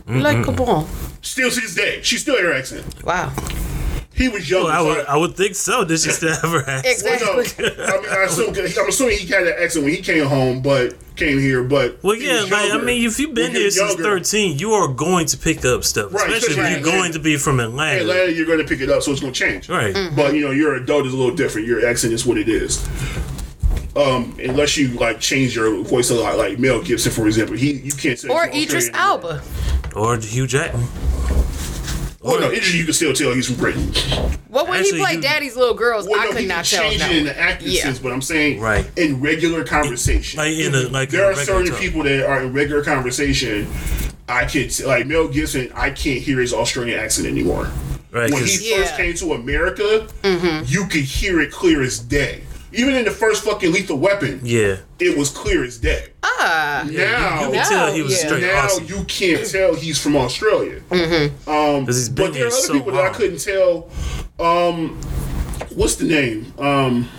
Mm-hmm. 0.08 0.20
Like, 0.20 0.44
come 0.44 0.60
on. 0.62 0.88
Still 1.22 1.52
to 1.52 1.60
this 1.60 1.76
day, 1.76 2.02
she 2.02 2.18
still 2.18 2.36
had 2.36 2.46
her 2.46 2.54
accent. 2.54 3.04
Wow. 3.04 3.34
He 4.14 4.30
was 4.30 4.50
young. 4.50 4.64
Well, 4.64 4.74
I 4.74 4.82
would, 4.82 5.06
I 5.06 5.18
would 5.18 5.36
think 5.36 5.54
so. 5.54 5.86
Did 5.86 6.00
she 6.00 6.10
still 6.10 6.34
have 6.34 6.50
her 6.50 6.68
ass? 6.68 7.04
Well, 7.04 7.36
no, 7.36 7.40
Exactly. 7.40 7.66
I 7.86 8.02
mean, 8.02 8.10
I 8.10 8.24
assume, 8.24 8.50
I'm 8.50 8.90
assuming 8.90 9.18
he 9.20 9.28
had 9.28 9.46
that 9.46 9.62
accent 9.62 9.86
when 9.86 9.94
he 9.94 10.02
came 10.02 10.26
home, 10.26 10.64
but 10.64 10.96
came 11.16 11.38
here. 11.38 11.64
But 11.64 12.02
Well, 12.04 12.16
yeah, 12.16 12.42
was 12.42 12.52
like 12.52 12.72
I 12.72 12.78
mean, 12.78 13.06
if 13.06 13.20
you've 13.20 13.36
been 13.36 13.52
When 13.52 13.62
here 13.62 13.70
since 13.70 13.90
younger, 13.92 14.04
thirteen, 14.04 14.58
you 14.58 14.72
are 14.72 14.88
going 14.88 15.28
to 15.28 15.38
pick 15.38 15.66
up 15.66 15.84
stuff, 15.84 16.14
Right, 16.14 16.32
especially 16.32 16.64
if 16.64 16.70
you're 16.70 16.78
in 16.78 16.84
going 16.84 17.12
to 17.12 17.20
be 17.20 17.38
from 17.38 17.60
Atlanta. 17.60 18.02
Atlanta, 18.02 18.32
you're 18.32 18.48
going 18.48 18.60
to 18.60 18.66
pick 18.66 18.82
it 18.82 18.90
up, 18.90 19.04
so 19.04 19.12
it's 19.12 19.22
going 19.22 19.34
to 19.34 19.40
change. 19.40 19.70
Right. 19.70 19.94
Mm-hmm. 19.94 20.16
But 20.16 20.34
you 20.34 20.42
know, 20.42 20.52
your 20.52 20.76
adult 20.76 21.06
is 21.06 21.14
a 21.14 21.18
little 21.18 21.36
different. 21.36 21.68
Your 21.68 21.86
accent 21.86 22.14
is 22.14 22.26
what 22.26 22.38
it 22.40 22.50
is. 22.50 22.88
Um, 23.98 24.36
unless 24.40 24.78
you 24.78 24.90
like 24.90 25.20
change 25.20 25.56
your 25.56 25.84
voice 25.84 26.12
a 26.12 26.14
lot, 26.16 26.38
like 26.38 26.60
Mel 26.60 26.82
Gibson, 26.84 27.12
for 27.12 27.26
example, 27.26 27.56
he 27.56 27.74
you 27.74 27.92
can't 27.92 28.20
say 28.20 28.30
Or 28.30 28.46
he's 28.48 28.66
Idris 28.68 28.90
Australia 28.90 29.42
Elba. 29.42 29.44
Or 29.96 30.18
Hugh 30.18 30.46
Jackman. 30.48 30.88
Well, 32.22 32.40
no, 32.42 32.48
Idris, 32.52 32.74
you 32.76 32.84
can 32.84 32.94
still 32.94 33.14
tell 33.14 33.34
he's 33.34 33.48
from 33.48 33.56
Britain. 33.56 33.92
Well, 34.50 34.66
when 34.68 34.80
Actually, 34.82 34.98
he 35.00 35.04
played 35.04 35.16
you- 35.18 35.22
Daddy's 35.22 35.56
Little 35.56 35.74
Girls, 35.74 36.08
Well, 36.08 36.20
I 36.20 36.26
no, 36.26 36.32
could 36.32 36.42
he 36.42 36.48
not 36.48 36.66
can 36.66 36.80
tell. 36.80 36.90
change 36.90 37.00
no. 37.00 37.08
it 37.10 37.16
in 37.18 37.26
the 37.26 37.40
acting 37.40 37.70
Yeah. 37.72 37.84
sense, 37.84 38.00
but 38.00 38.12
I'm 38.12 38.22
saying 38.22 38.60
Right. 38.60 38.86
in 38.98 39.22
regular 39.22 39.64
conversation. 39.64 40.38
Like 40.38 40.54
in 40.58 40.76
a 40.76 40.90
like 40.90 41.10
there 41.10 41.32
in 41.32 41.38
are 41.40 41.44
certain 41.44 41.72
talk. 41.72 41.80
people 41.80 42.04
that 42.04 42.26
are 42.28 42.42
in 42.44 42.54
regular 42.54 42.84
conversation. 42.84 43.68
I 44.30 44.46
can't 44.46 44.78
like 44.86 45.08
Mel 45.08 45.28
Gibson. 45.30 45.72
I 45.74 45.90
can't 45.90 46.20
hear 46.22 46.40
his 46.40 46.54
Australian 46.54 47.00
accent 47.00 47.28
anymore. 47.28 47.70
Right. 48.12 48.30
When 48.32 48.42
'cause- 48.42 48.56
he 48.60 48.76
first 48.76 48.92
Yeah. 48.92 48.98
came 48.98 49.14
to 49.16 49.34
America, 49.34 50.08
you 50.68 50.86
could 50.88 51.02
hear 51.04 51.40
it 51.42 51.52
clear 51.52 51.82
as 51.82 51.98
day. 52.00 52.42
Even 52.74 52.96
in 52.96 53.06
the 53.06 53.12
first 53.12 53.44
fucking 53.46 53.72
Lethal 53.72 53.98
Weapon, 53.98 54.42
yeah. 54.44 54.78
it 55.00 55.18
was 55.18 55.30
clear 55.30 55.64
as 55.64 55.78
day. 55.78 56.08
Ah. 56.24 56.84
now, 56.92 57.46
You 57.46 57.52
can 57.54 57.66
tell 57.70 57.94
he 57.94 58.02
was 58.02 58.12
yeah. 58.22 58.28
straight 58.28 58.42
now 58.42 58.68
Aussie. 58.68 58.90
you 58.90 59.04
can't 59.06 59.48
tell 59.50 59.74
he's 59.74 60.02
from 60.02 60.18
Australia. 60.18 60.82
Because 60.90 61.96
he's 61.96 62.10
been 62.10 62.26
But 62.26 62.34
there 62.34 62.44
are 62.44 62.48
other 62.48 62.56
so 62.56 62.74
people 62.74 62.94
long. 62.94 63.04
that 63.04 63.12
I 63.12 63.14
couldn't 63.16 63.40
tell. 63.40 63.90
Um, 64.40 65.00
what's 65.76 65.96
the 65.96 66.06
name? 66.06 66.54
Um, 66.60 67.10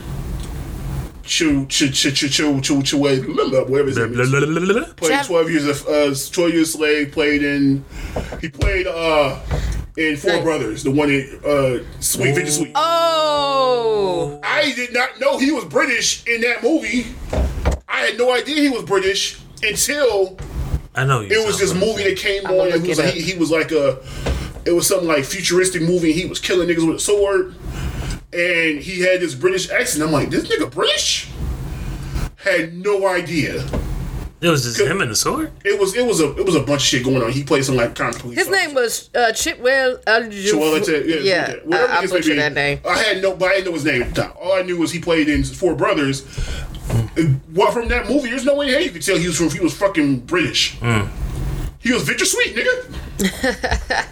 Chu 1.25 1.67
Chu 1.67 1.89
Chu 1.91 2.11
Chu 2.11 2.29
Chu 2.29 2.61
Chu 2.61 2.83
Chu 2.83 2.97
whatever 2.99 3.17
his 3.19 3.27
Blah, 3.27 4.07
name 4.07 4.13
blah, 4.15 4.23
is. 4.81 4.93
Played 4.95 5.09
Chap- 5.11 5.27
twelve 5.27 5.51
years 5.51 5.65
of 5.67 5.87
uh, 5.87 6.15
twelve 6.33 6.53
years 6.55 6.73
slave. 6.73 7.13
Played 7.13 7.43
in. 7.43 7.85
He 8.41 8.49
played 8.49 8.87
uh 8.87 9.39
in 9.99 10.17
Four 10.17 10.31
Nice. 10.33 10.45
Brothers, 10.45 10.83
the 10.85 10.91
one 10.91 11.11
in 11.11 11.41
uh 11.45 11.79
Sweet 12.01 12.35
Victor 12.35 12.51
Sweet. 12.53 12.73
Oh. 12.75 14.41
I 14.45 14.73
did 14.75 14.93
not 14.93 15.19
know 15.21 15.39
he 15.39 15.51
was 15.51 15.65
British 15.65 16.27
in 16.27 16.41
that 16.43 16.63
movie. 16.63 17.07
I 17.89 18.01
had 18.03 18.19
no 18.19 18.33
idea 18.33 18.57
he 18.63 18.69
was 18.69 18.85
British 18.85 19.41
until 19.63 20.39
I 20.95 21.05
know 21.05 21.21
you. 21.21 21.29
it 21.31 21.45
was 21.47 21.59
this 21.59 21.75
movie 21.75 22.05
that 22.05 22.17
came 22.17 22.47
I'ma 22.47 22.59
on. 22.63 22.67
look 22.67 22.75
And 22.77 22.83
he 22.85 22.89
was 22.91 22.99
it 22.99 23.05
like, 23.05 23.15
he, 23.15 23.21
he 23.23 23.39
was 23.39 23.51
like 23.51 23.73
a, 23.73 23.99
it 24.65 24.73
was 24.73 24.87
something 24.87 25.09
like 25.09 25.25
futuristic 25.25 25.83
movie. 25.83 26.13
And 26.13 26.21
he 26.21 26.27
was 26.27 26.39
killing 26.39 26.69
niggas 26.69 26.87
with 26.87 26.97
a 26.97 27.01
sword, 27.01 27.55
and 28.33 28.81
he 28.81 29.01
had 29.01 29.21
this 29.21 29.35
British 29.35 29.69
accent. 29.71 30.05
I'm 30.05 30.13
like, 30.13 30.31
this 30.31 30.49
nigga 30.49 30.71
British? 30.71 31.29
Had 32.37 32.75
no 32.75 33.07
idea. 33.09 33.67
It 34.41 34.49
was 34.49 34.63
just 34.63 34.81
him 34.81 35.01
and 35.01 35.11
the 35.11 35.17
sword. 35.17 35.51
It 35.65 35.81
was 35.81 35.97
it 35.97 36.07
was 36.07 36.21
a 36.21 36.31
it 36.37 36.47
was 36.47 36.55
a 36.55 36.61
bunch 36.61 36.83
of 36.83 36.87
shit 36.87 37.05
going 37.05 37.21
on. 37.23 37.33
He 37.33 37.43
played 37.43 37.65
some 37.65 37.75
like 37.75 37.97
kind 37.97 38.15
of 38.15 38.21
police. 38.21 38.39
His 38.39 38.49
name 38.49 38.73
was 38.73 39.11
uh, 39.15 39.33
Chitwell. 39.33 39.97
Uh, 40.07 40.29
Well, 40.59 40.75
it's 40.77 40.89
a- 40.89 41.05
yeah, 41.05 41.17
yeah. 41.17 41.55
Whatever 41.65 41.93
I, 41.93 41.97
I 41.99 42.01
the 42.03 42.07
case 42.07 42.13
may 42.13 42.19
butchered 42.19 42.39
that 42.39 42.53
name. 42.53 42.79
I 42.89 42.99
had 42.99 43.21
no, 43.21 43.35
but 43.35 43.49
I 43.51 43.55
didn't 43.57 43.67
know 43.67 43.73
his 43.73 43.85
name 43.85 44.03
at 44.03 44.15
the 44.15 44.23
time. 44.23 44.33
All 44.41 44.53
I 44.53 44.63
knew 44.63 44.77
was 44.79 44.93
he 44.93 45.01
played 45.01 45.29
in 45.29 45.43
Four 45.43 45.75
Brothers. 45.75 46.25
Well, 47.53 47.73
from 47.73 47.89
that 47.89 48.09
movie, 48.09 48.31
there's 48.31 48.45
no 48.45 48.55
way 48.55 48.69
in 48.69 48.73
hell 48.75 48.83
you 48.83 48.91
could 48.91 49.03
tell 49.03 49.17
he 49.19 49.27
was 49.27 49.37
from. 49.37 49.51
He 49.51 49.59
was 49.61 49.75
fucking 49.77 50.21
British. 50.21 50.79
He 51.81 51.93
was 51.93 52.03
Victor 52.05 52.25
Sweet, 52.25 52.55
nigga. 52.57 54.05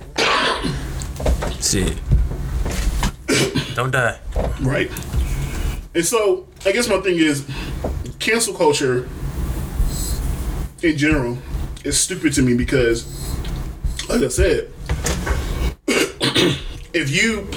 Shit. 1.63 1.99
Don't 3.75 3.91
die. 3.93 4.19
Right. 4.61 4.91
And 5.95 6.05
so, 6.05 6.47
I 6.65 6.73
guess 6.73 6.89
my 6.89 6.99
thing 7.01 7.17
is, 7.19 7.47
cancel 8.19 8.55
culture 8.55 9.09
in 10.87 10.97
general 10.97 11.39
is 11.85 11.99
stupid 11.99 12.33
to 12.35 12.43
me 12.43 12.55
because, 12.55 13.05
like 14.09 14.23
I 14.23 14.29
said, 14.29 14.73
if 16.93 17.11
you, 17.11 17.49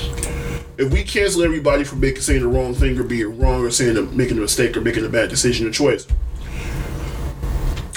if 0.77 0.91
we 0.91 1.03
cancel 1.03 1.43
everybody 1.43 1.83
for 1.83 1.95
making 1.95 2.21
saying 2.21 2.41
the 2.41 2.47
wrong 2.47 2.73
thing 2.73 2.97
or 2.97 3.03
being 3.03 3.39
wrong 3.39 3.63
or 3.63 3.71
saying 3.71 3.97
a, 3.97 4.01
making 4.01 4.37
a 4.37 4.41
mistake 4.41 4.75
or 4.75 4.81
making 4.81 5.05
a 5.05 5.09
bad 5.09 5.29
decision 5.29 5.67
or 5.67 5.71
choice, 5.71 6.07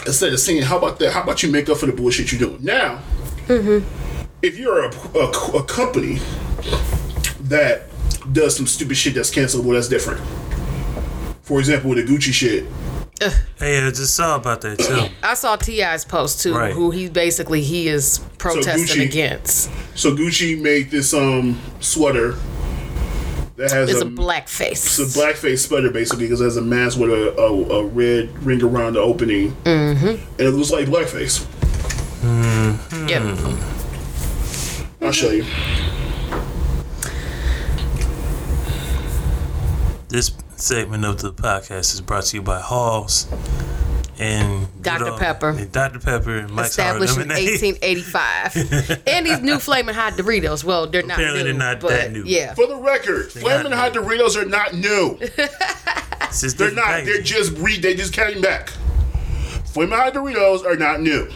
instead 0.06 0.32
of 0.32 0.40
saying 0.40 0.62
how 0.62 0.78
about 0.78 0.98
that, 0.98 1.12
how 1.12 1.22
about 1.22 1.42
you 1.42 1.50
make 1.50 1.68
up 1.68 1.78
for 1.78 1.86
the 1.86 1.92
bullshit 1.92 2.32
you're 2.32 2.38
doing 2.38 2.62
now? 2.62 3.00
Mm-hmm. 3.46 3.86
If 4.42 4.58
you're 4.58 4.84
a, 4.84 4.90
a, 5.16 5.30
a 5.58 5.64
company 5.64 6.18
that 7.42 7.84
does 8.32 8.56
some 8.56 8.66
stupid 8.66 8.96
shit 8.96 9.14
that's 9.14 9.30
cancelable, 9.30 9.72
that's 9.74 9.88
different. 9.88 10.20
For 11.42 11.58
example, 11.58 11.90
with 11.90 12.04
the 12.04 12.12
Gucci 12.12 12.32
shit, 12.32 12.64
Hey, 13.58 13.86
I 13.86 13.90
just 13.90 14.14
saw 14.14 14.36
about 14.36 14.60
that 14.62 14.78
too. 14.78 15.06
I 15.22 15.34
saw 15.34 15.56
T.I.'s 15.56 16.04
post 16.04 16.40
too, 16.42 16.54
Right. 16.54 16.72
who 16.72 16.90
he 16.90 17.08
basically 17.08 17.62
he 17.62 17.88
is 17.88 18.20
protesting 18.38 18.84
Gucci- 19.02 19.04
against. 19.08 19.70
so 19.94 20.14
Gucci 20.16 20.60
made 20.60 20.90
this 20.90 21.12
um 21.14 21.58
sweater 21.80 22.34
that 23.56 23.70
has 23.70 23.90
It's 23.90 24.00
a 24.02 24.06
a, 24.06 24.10
blackface. 24.10 24.70
it's 24.72 24.98
a 24.98 25.18
black 25.18 25.36
face 25.36 25.64
sweater 25.66 25.90
basically 25.90 26.24
because 26.24 26.40
it 26.40 26.44
has 26.44 26.56
a 26.56 26.62
mask 26.62 26.98
with 26.98 27.10
a, 27.10 27.38
a, 27.38 27.52
a 27.80 27.84
red 27.86 28.30
ring 28.44 28.62
around 28.62 28.94
the 28.94 29.00
opening, 29.00 29.52
mm-hmm. 29.64 30.06
and 30.08 30.20
it 30.40 30.50
looks 30.50 30.70
like 30.70 30.86
blackface. 30.86 31.44
Mm. 32.22 33.08
Yep. 33.08 33.22
I'll 35.02 35.12
show 35.12 35.30
you. 35.30 35.44
This 40.08 40.30
segment 40.62 41.04
of 41.04 41.20
the 41.20 41.32
podcast 41.32 41.92
is 41.92 42.00
brought 42.00 42.24
to 42.24 42.36
you 42.36 42.42
by 42.42 42.60
Halls 42.60 43.26
and 44.18 44.68
Dr. 44.80 45.08
old- 45.08 45.18
Pepper. 45.20 45.48
and 45.50 45.72
Dr. 45.72 45.98
Pepper 45.98 46.38
and 46.38 46.50
Mike's 46.52 46.76
Hard 46.76 47.02
Established 47.02 47.16
in 47.18 47.28
1885. 47.28 49.02
and 49.08 49.26
these 49.26 49.40
new 49.40 49.58
flaming 49.58 49.94
hot 49.96 50.12
Doritos. 50.12 50.62
Well, 50.62 50.86
they're 50.86 51.02
not 51.02 51.18
Apparently 51.18 51.42
new. 51.42 51.48
they're 51.58 51.58
not 51.74 51.80
but 51.80 51.88
that 51.90 52.12
new. 52.12 52.22
Yeah. 52.24 52.54
For 52.54 52.68
the 52.68 52.76
record, 52.76 53.32
Flamin' 53.32 53.70
not 53.70 53.92
Hot 53.92 53.92
Doritos 53.94 54.40
are 54.40 54.44
not 54.46 54.74
new. 54.74 55.18
They're 56.56 56.70
not. 56.70 56.84
packaging. 56.84 57.12
They're 57.12 57.22
just 57.22 57.52
re. 57.58 57.78
They 57.78 57.94
just 57.94 58.14
came 58.14 58.40
back. 58.40 58.70
Flamin' 59.66 59.98
Hot 59.98 60.14
Doritos 60.14 60.64
are 60.64 60.76
not 60.76 61.00
new. 61.02 61.28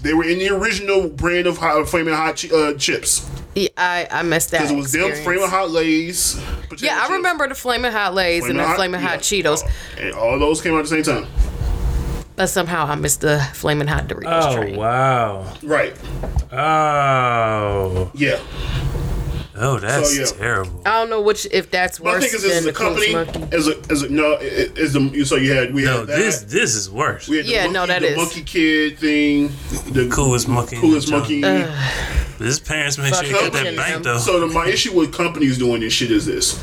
They 0.00 0.14
were 0.14 0.24
in 0.24 0.38
the 0.38 0.48
original 0.50 1.08
brand 1.08 1.46
of 1.46 1.58
hot, 1.58 1.86
Flamin' 1.88 2.14
Hot 2.14 2.42
uh, 2.50 2.72
chips. 2.74 3.28
Yeah, 3.56 3.68
I, 3.78 4.06
I 4.10 4.22
missed 4.22 4.50
that. 4.50 4.58
Because 4.68 4.70
it 4.72 4.76
was 4.76 4.92
them 4.92 5.24
flaming 5.24 5.48
Hot 5.48 5.70
Lays. 5.70 6.34
potato 6.68 6.84
Yeah, 6.84 7.06
I 7.08 7.12
remember 7.14 7.48
the 7.48 7.54
flaming 7.54 7.90
hot 7.90 8.14
lays 8.14 8.44
and 8.44 8.58
the 8.58 8.64
flaming 8.74 9.00
hot 9.00 9.32
yeah. 9.32 9.42
Cheetos, 9.42 9.62
And 9.98 10.12
all 10.12 10.38
those 10.38 10.60
came 10.60 10.74
out 10.74 10.80
at 10.80 10.88
the 10.90 11.02
same 11.02 11.02
time. 11.02 11.26
but 12.36 12.48
somehow 12.48 12.84
I 12.86 12.94
missed 12.96 13.22
the 13.22 13.40
flaming 13.54 13.88
hot 13.88 14.08
Doritos 14.08 14.42
Oh 14.52 14.56
train. 14.56 14.76
wow! 14.76 15.54
Right. 15.62 15.96
Oh, 16.52 18.10
Yeah. 18.14 18.38
Oh, 19.58 19.78
that's 19.78 20.14
So, 20.14 20.20
yeah. 20.22 20.38
terrible. 20.40 20.82
I 20.86 21.00
don't 21.00 21.10
know 21.10 21.20
which 21.20 21.46
if 21.50 21.70
that's 21.70 22.00
My 22.00 22.12
worse 22.12 22.24
thing 22.24 22.34
is, 22.34 22.42
this 22.42 22.50
than 22.50 22.58
is 22.58 22.64
the 22.64 22.70
a 22.70 22.72
company. 22.72 23.12
Monkey. 23.14 23.56
As 23.56 23.68
a, 23.68 23.74
as 23.90 24.02
a, 24.02 24.08
no, 24.08 24.32
it- 24.32 24.72
it's 24.76 24.92
the, 24.92 25.24
so 25.24 25.36
you 25.36 25.52
had, 25.52 25.72
we 25.74 25.84
No, 25.84 25.98
had 26.00 26.06
that. 26.08 26.16
this 26.18 26.40
this 26.42 26.74
is 26.74 26.90
worse. 26.90 27.28
we 27.28 27.38
had 27.38 27.46
the 27.46 27.50
Yeah, 27.50 27.58
monkey, 27.64 27.72
no, 27.74 27.86
that 27.86 28.02
the 28.02 28.08
is. 28.10 28.16
monkey 28.16 28.42
kid 28.42 28.98
thing. 28.98 29.48
The 29.92 30.08
Coolest 30.10 30.48
monkey. 30.48 30.76
Coolest 30.76 31.10
monkey. 31.10 31.40
jungle. 31.40 31.70
His 32.38 32.60
parents 32.60 32.98
make 32.98 33.14
sure 33.14 33.22
he 33.24 33.32
got 33.32 33.44
that 33.52 33.52
Fucking 33.62 33.76
bank 33.76 33.96
him. 33.96 34.02
though. 34.02 34.18
So 34.18 34.40
the, 34.40 34.46
my 34.46 34.66
issue 34.68 34.92
with 34.94 35.12
companies 35.12 35.56
doing 35.58 35.80
this 35.80 35.92
shit 35.94 36.10
is 36.10 36.26
this: 36.26 36.62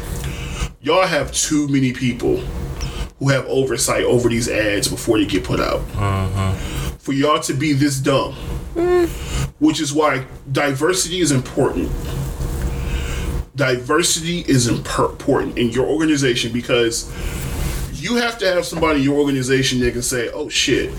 y'all 0.82 1.08
have 1.08 1.32
too 1.32 1.68
many 1.68 1.94
people 1.94 2.38
who 3.18 3.30
have 3.30 3.46
oversight 3.48 4.04
over 4.04 4.30
these 4.30 4.48
ads 4.50 4.88
before 4.88 5.18
they 5.18 5.26
get 5.26 5.44
put 5.44 5.60
out. 5.60 5.80
Mm-hmm. 5.94 6.96
For 6.98 7.14
y'all 7.14 7.40
to 7.42 7.54
be 7.56 7.74
this 7.74 7.98
dumb, 8.00 8.34
mm. 8.76 9.08
which 9.60 9.82
is 9.82 9.92
why 9.94 10.26
diversity 10.52 11.20
is 11.22 11.32
important. 11.32 11.90
Diversity 13.56 14.40
is 14.40 14.68
important 14.68 15.58
in 15.60 15.70
your 15.70 15.86
organization 15.86 16.52
because 16.52 17.12
you 17.94 18.16
have 18.16 18.40
to 18.40 18.48
have 18.48 18.66
somebody 18.66 19.00
in 19.00 19.06
your 19.06 19.20
organization 19.20 19.80
that 19.82 19.94
can 19.94 20.02
say, 20.02 20.30
"Oh 20.30 20.50
shit, 20.50 20.92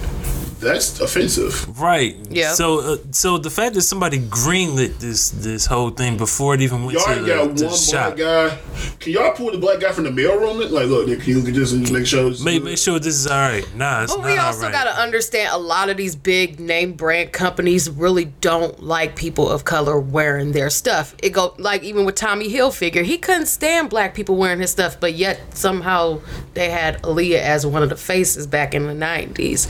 that's 0.64 1.00
offensive." 1.00 1.78
Right. 1.80 2.16
Yeah. 2.30 2.52
So, 2.52 2.80
uh, 2.80 2.96
so 3.10 3.38
the 3.38 3.50
fact 3.50 3.74
that 3.74 3.82
somebody 3.82 4.18
greenlit 4.18 4.98
this 4.98 5.30
this 5.30 5.66
whole 5.66 5.90
thing 5.90 6.16
before 6.16 6.54
it 6.54 6.60
even 6.60 6.84
went 6.84 6.98
Y'all 6.98 7.06
to 7.06 7.12
ain't 7.12 7.22
the, 7.22 7.26
got 7.26 7.42
to 7.42 7.46
one 7.46 7.54
the 7.56 7.64
black 7.66 7.78
shop, 7.78 8.16
guy. 8.16 8.58
Can 9.00 9.12
y'all 9.12 9.32
pull 9.32 9.50
the 9.52 9.58
black 9.58 9.80
guy 9.80 9.92
from 9.92 10.04
the 10.04 10.10
mailroom? 10.10 10.58
Like, 10.70 10.86
look, 10.86 11.06
Nick, 11.06 11.20
can 11.20 11.30
you 11.30 11.38
look 11.38 11.48
at 11.48 11.54
this 11.54 11.72
and 11.72 11.90
make 11.92 12.06
sure? 12.06 12.32
Make, 12.42 12.64
make 12.64 12.78
sure 12.78 12.98
this 12.98 13.14
is 13.14 13.26
all 13.26 13.38
right. 13.38 13.64
Nah, 13.76 14.02
it's 14.04 14.14
But 14.14 14.22
not 14.22 14.30
we 14.30 14.38
also 14.38 14.62
right. 14.62 14.72
got 14.72 14.84
to 14.84 15.00
understand 15.00 15.50
a 15.52 15.58
lot 15.58 15.88
of 15.90 15.96
these 15.96 16.16
big 16.16 16.58
name 16.58 16.92
brand 16.94 17.32
companies 17.32 17.90
really 17.90 18.26
don't 18.40 18.82
like 18.82 19.16
people 19.16 19.48
of 19.48 19.64
color 19.64 19.98
wearing 20.00 20.52
their 20.52 20.70
stuff. 20.70 21.14
It 21.22 21.30
go 21.30 21.54
like 21.58 21.82
even 21.82 22.04
with 22.04 22.14
Tommy 22.14 22.48
Hilfiger, 22.50 23.04
he 23.04 23.18
couldn't 23.18 23.46
stand 23.46 23.90
black 23.90 24.14
people 24.14 24.36
wearing 24.36 24.60
his 24.60 24.70
stuff, 24.70 24.98
but 24.98 25.14
yet 25.14 25.40
somehow 25.54 26.20
they 26.54 26.70
had 26.70 27.02
Aaliyah 27.02 27.38
as 27.38 27.66
one 27.66 27.82
of 27.82 27.88
the 27.88 27.96
faces 27.96 28.46
back 28.46 28.74
in 28.74 28.86
the 28.86 28.94
nineties. 28.94 29.66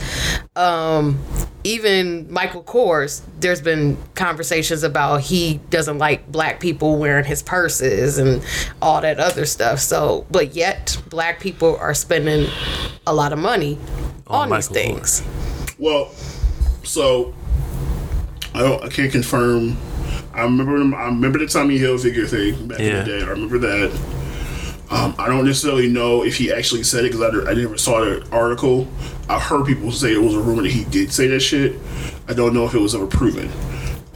Um, 0.56 0.83
even 1.64 2.30
Michael 2.30 2.62
Kors, 2.62 3.22
there's 3.40 3.62
been 3.62 3.96
conversations 4.14 4.82
about 4.82 5.22
he 5.22 5.60
doesn't 5.70 5.98
like 5.98 6.30
black 6.30 6.60
people 6.60 6.98
wearing 6.98 7.24
his 7.24 7.42
purses 7.42 8.18
and 8.18 8.44
all 8.82 9.00
that 9.00 9.18
other 9.18 9.46
stuff. 9.46 9.78
So, 9.78 10.26
but 10.30 10.54
yet 10.54 11.00
black 11.08 11.40
people 11.40 11.76
are 11.76 11.94
spending 11.94 12.48
a 13.06 13.14
lot 13.14 13.32
of 13.32 13.38
money 13.38 13.78
on, 14.26 14.50
these 14.50 14.68
Michael 14.68 14.74
things. 14.74 15.22
Well, 15.78 16.10
so 16.82 17.34
I 18.54 18.60
don't. 18.60 18.84
I 18.84 18.88
can't 18.88 19.10
confirm. 19.10 19.76
I 20.34 20.42
remember. 20.42 20.96
I 20.96 21.06
remember 21.06 21.38
the 21.38 21.46
Tommy 21.46 21.78
Hilfiger 21.78 22.28
thing 22.28 22.68
back 22.68 22.80
in 22.80 22.96
the 22.96 23.04
day. 23.04 23.22
I 23.22 23.28
remember 23.28 23.58
that. 23.58 23.90
Um, 24.90 25.14
I 25.18 25.28
don't 25.28 25.46
necessarily 25.46 25.88
know 25.88 26.24
if 26.24 26.36
he 26.36 26.52
actually 26.52 26.82
said 26.82 27.04
it 27.04 27.12
because 27.12 27.46
I, 27.46 27.50
I 27.50 27.54
never 27.54 27.78
saw 27.78 28.00
the 28.00 28.26
article. 28.30 28.86
I 29.28 29.40
heard 29.40 29.66
people 29.66 29.90
say 29.90 30.12
it 30.12 30.22
was 30.22 30.34
a 30.34 30.40
rumor 30.40 30.62
that 30.62 30.70
he 30.70 30.84
did 30.84 31.12
say 31.12 31.28
that 31.28 31.40
shit. 31.40 31.78
I 32.28 32.34
don't 32.34 32.52
know 32.52 32.66
if 32.66 32.74
it 32.74 32.80
was 32.80 32.94
ever 32.94 33.06
proven. 33.06 33.50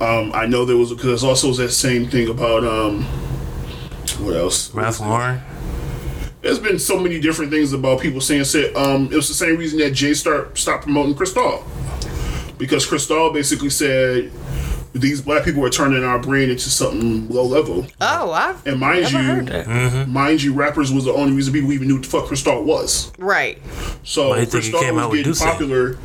Um, 0.00 0.30
I 0.34 0.46
know 0.46 0.64
there 0.64 0.76
was 0.76 0.92
because 0.92 1.24
also 1.24 1.48
was 1.48 1.56
that 1.58 1.70
same 1.70 2.08
thing 2.08 2.28
about 2.28 2.64
um, 2.64 3.04
what 4.20 4.36
else? 4.36 4.72
Ralph 4.74 5.00
Lauren. 5.00 5.40
There's 6.40 6.58
been 6.58 6.78
so 6.78 6.98
many 6.98 7.20
different 7.20 7.50
things 7.50 7.72
about 7.72 8.00
people 8.00 8.20
saying 8.20 8.44
said 8.44 8.76
um 8.76 9.06
it 9.10 9.16
was 9.16 9.28
the 9.28 9.34
same 9.34 9.56
reason 9.56 9.78
that 9.80 9.90
Jay 9.90 10.14
start 10.14 10.56
stopped 10.56 10.84
promoting 10.84 11.14
Cristal. 11.14 11.64
Because 12.58 12.86
Cristal 12.86 13.32
basically 13.32 13.70
said 13.70 14.30
these 14.92 15.20
black 15.20 15.44
people 15.44 15.64
are 15.64 15.70
turning 15.70 16.02
our 16.04 16.18
brand 16.18 16.50
into 16.50 16.70
something 16.70 17.28
low 17.28 17.44
level. 17.44 17.86
Oh, 18.00 18.32
I've 18.32 18.66
And 18.66 18.80
mind 18.80 19.02
never 19.02 19.18
you, 19.18 19.24
heard 19.24 19.46
that. 19.48 19.66
Mm-hmm. 19.66 20.12
mind 20.12 20.42
you, 20.42 20.54
rappers 20.54 20.92
was 20.92 21.04
the 21.04 21.12
only 21.12 21.32
reason 21.34 21.52
people 21.52 21.72
even 21.72 21.88
knew 21.88 21.94
what 21.94 22.02
the 22.04 22.08
fuck 22.08 22.26
Cristal 22.26 22.64
was. 22.64 23.12
Right. 23.18 23.60
So 24.04 24.30
Why 24.30 24.40
you 24.40 24.46
think 24.46 24.64
he 24.64 24.70
Cristal 24.70 24.94
was 24.94 25.04
out 25.04 25.10
getting 25.10 25.24
Duce? 25.24 25.42
popular. 25.42 25.98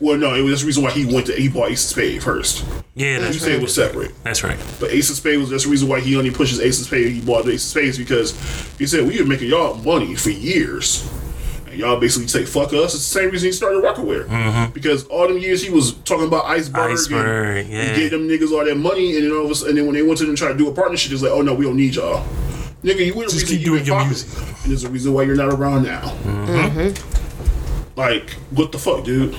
Well, 0.00 0.16
no, 0.18 0.34
it 0.34 0.42
was 0.42 0.54
just 0.54 0.62
the 0.62 0.66
reason 0.66 0.82
why 0.82 0.90
he 0.90 1.04
went 1.04 1.26
to 1.26 1.32
he 1.34 1.48
bought 1.48 1.70
Ace 1.70 1.84
of 1.84 1.90
Spade 1.90 2.22
first. 2.24 2.64
Yeah, 2.96 3.14
You 3.14 3.20
that's 3.20 3.38
say 3.40 3.50
it 3.52 3.54
right. 3.54 3.62
was 3.62 3.74
separate. 3.74 4.10
That's 4.24 4.42
right. 4.42 4.58
But 4.80 4.90
Ace 4.90 5.10
of 5.10 5.16
Spades 5.16 5.40
was 5.40 5.50
that's 5.50 5.62
the 5.64 5.70
reason 5.70 5.88
why 5.88 6.00
he 6.00 6.16
only 6.16 6.32
pushes 6.32 6.58
Ace 6.58 6.80
of 6.80 6.86
Spades. 6.86 7.10
He 7.14 7.20
bought 7.20 7.46
Ace 7.46 7.62
of 7.64 7.70
Spades 7.70 7.98
because 7.98 8.32
he 8.78 8.86
said 8.86 9.06
we 9.06 9.16
been 9.16 9.28
making 9.28 9.48
y'all 9.48 9.74
money 9.76 10.16
for 10.16 10.30
years. 10.30 11.08
And 11.72 11.80
y'all 11.80 11.98
basically 11.98 12.28
say 12.28 12.44
fuck 12.44 12.74
us. 12.74 12.94
It's 12.94 13.10
the 13.10 13.20
same 13.20 13.30
reason 13.30 13.46
he 13.46 13.52
started 13.52 13.82
Rocawear. 13.82 14.74
Because 14.74 15.06
all 15.06 15.26
them 15.26 15.38
years 15.38 15.62
he 15.62 15.70
was 15.70 15.94
talking 16.00 16.26
about 16.26 16.44
Iceberg, 16.44 16.92
Iceberg, 16.92 17.64
and, 17.64 17.68
yeah. 17.72 17.80
and 17.80 17.96
getting 17.96 18.28
them 18.28 18.28
niggas 18.28 18.52
all 18.52 18.62
that 18.62 18.76
money, 18.76 19.16
and 19.16 19.24
then 19.24 19.32
all 19.32 19.46
of 19.46 19.50
a 19.50 19.54
sudden, 19.54 19.70
and 19.70 19.78
then 19.78 19.86
when 19.86 19.94
they 19.94 20.02
went 20.02 20.18
to 20.18 20.26
them 20.26 20.36
try 20.36 20.48
to 20.48 20.58
do 20.58 20.68
a 20.68 20.74
partnership, 20.74 21.10
it's 21.12 21.22
like, 21.22 21.32
oh 21.32 21.40
no, 21.40 21.54
we 21.54 21.64
don't 21.64 21.78
need 21.78 21.94
y'all. 21.94 22.22
Nigga, 22.82 23.06
you 23.06 23.14
were 23.14 23.24
the 23.24 23.30
Just 23.30 23.48
reason 23.48 23.58
you 23.58 23.64
doing 23.64 23.84
your 23.86 24.04
music. 24.04 24.38
And 24.38 24.70
there's 24.70 24.84
a 24.84 24.90
reason 24.90 25.14
why 25.14 25.22
you're 25.22 25.34
not 25.34 25.48
around 25.48 25.84
now. 25.84 26.00
Mm-hmm. 26.00 27.98
Like, 27.98 28.30
what 28.50 28.70
the 28.70 28.78
fuck, 28.78 29.04
dude? 29.04 29.34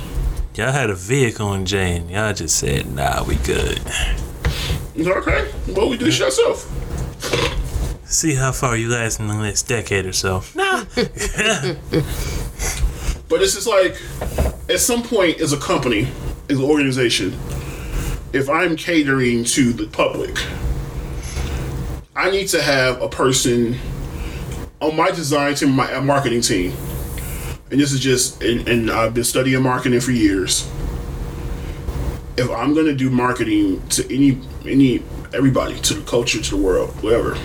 Y'all 0.55 0.71
had 0.71 0.89
a 0.89 0.95
vehicle 0.95 1.53
in 1.53 1.65
Jay, 1.67 1.97
and 1.97 2.09
y'all 2.09 2.33
just 2.33 2.55
said, 2.55 2.91
"Nah, 2.91 3.23
we 3.23 3.35
good." 3.37 3.79
Okay, 4.95 5.51
well, 5.69 5.89
we 5.89 5.97
do 5.97 6.05
this 6.05 6.15
shit 6.15 6.25
ourselves. 6.25 6.67
See 8.13 8.35
how 8.35 8.51
far 8.51 8.77
you 8.77 8.89
last 8.89 9.19
in 9.19 9.27
the 9.27 9.33
next 9.33 9.63
decade 9.63 10.05
or 10.05 10.13
so. 10.13 10.43
Nah. 10.53 10.85
But 13.33 13.41
it's 13.41 13.55
just 13.55 13.65
like, 13.65 13.99
at 14.69 14.79
some 14.79 15.01
point, 15.01 15.41
as 15.41 15.53
a 15.53 15.57
company, 15.57 16.07
as 16.49 16.59
an 16.59 16.65
organization, 16.65 17.33
if 18.31 18.47
I'm 18.47 18.75
catering 18.75 19.43
to 19.45 19.73
the 19.73 19.87
public, 19.87 20.37
I 22.15 22.29
need 22.29 22.49
to 22.49 22.61
have 22.61 23.01
a 23.01 23.09
person 23.09 23.75
on 24.81 24.95
my 24.95 25.09
design 25.09 25.55
team, 25.55 25.71
my 25.71 25.99
marketing 25.99 26.41
team. 26.41 26.73
And 27.71 27.79
this 27.79 27.91
is 27.91 27.99
just, 27.99 28.43
and, 28.43 28.67
and 28.67 28.91
I've 28.91 29.15
been 29.15 29.23
studying 29.23 29.63
marketing 29.63 29.99
for 30.01 30.11
years. 30.11 30.69
If 32.37 32.51
I'm 32.51 32.75
gonna 32.75 32.93
do 32.93 33.09
marketing 33.09 33.81
to 33.89 34.13
any, 34.13 34.39
any, 34.63 35.01
everybody, 35.33 35.79
to 35.79 35.95
the 35.95 36.07
culture, 36.07 36.39
to 36.39 36.49
the 36.51 36.61
world, 36.61 36.91
whatever, 37.01 37.35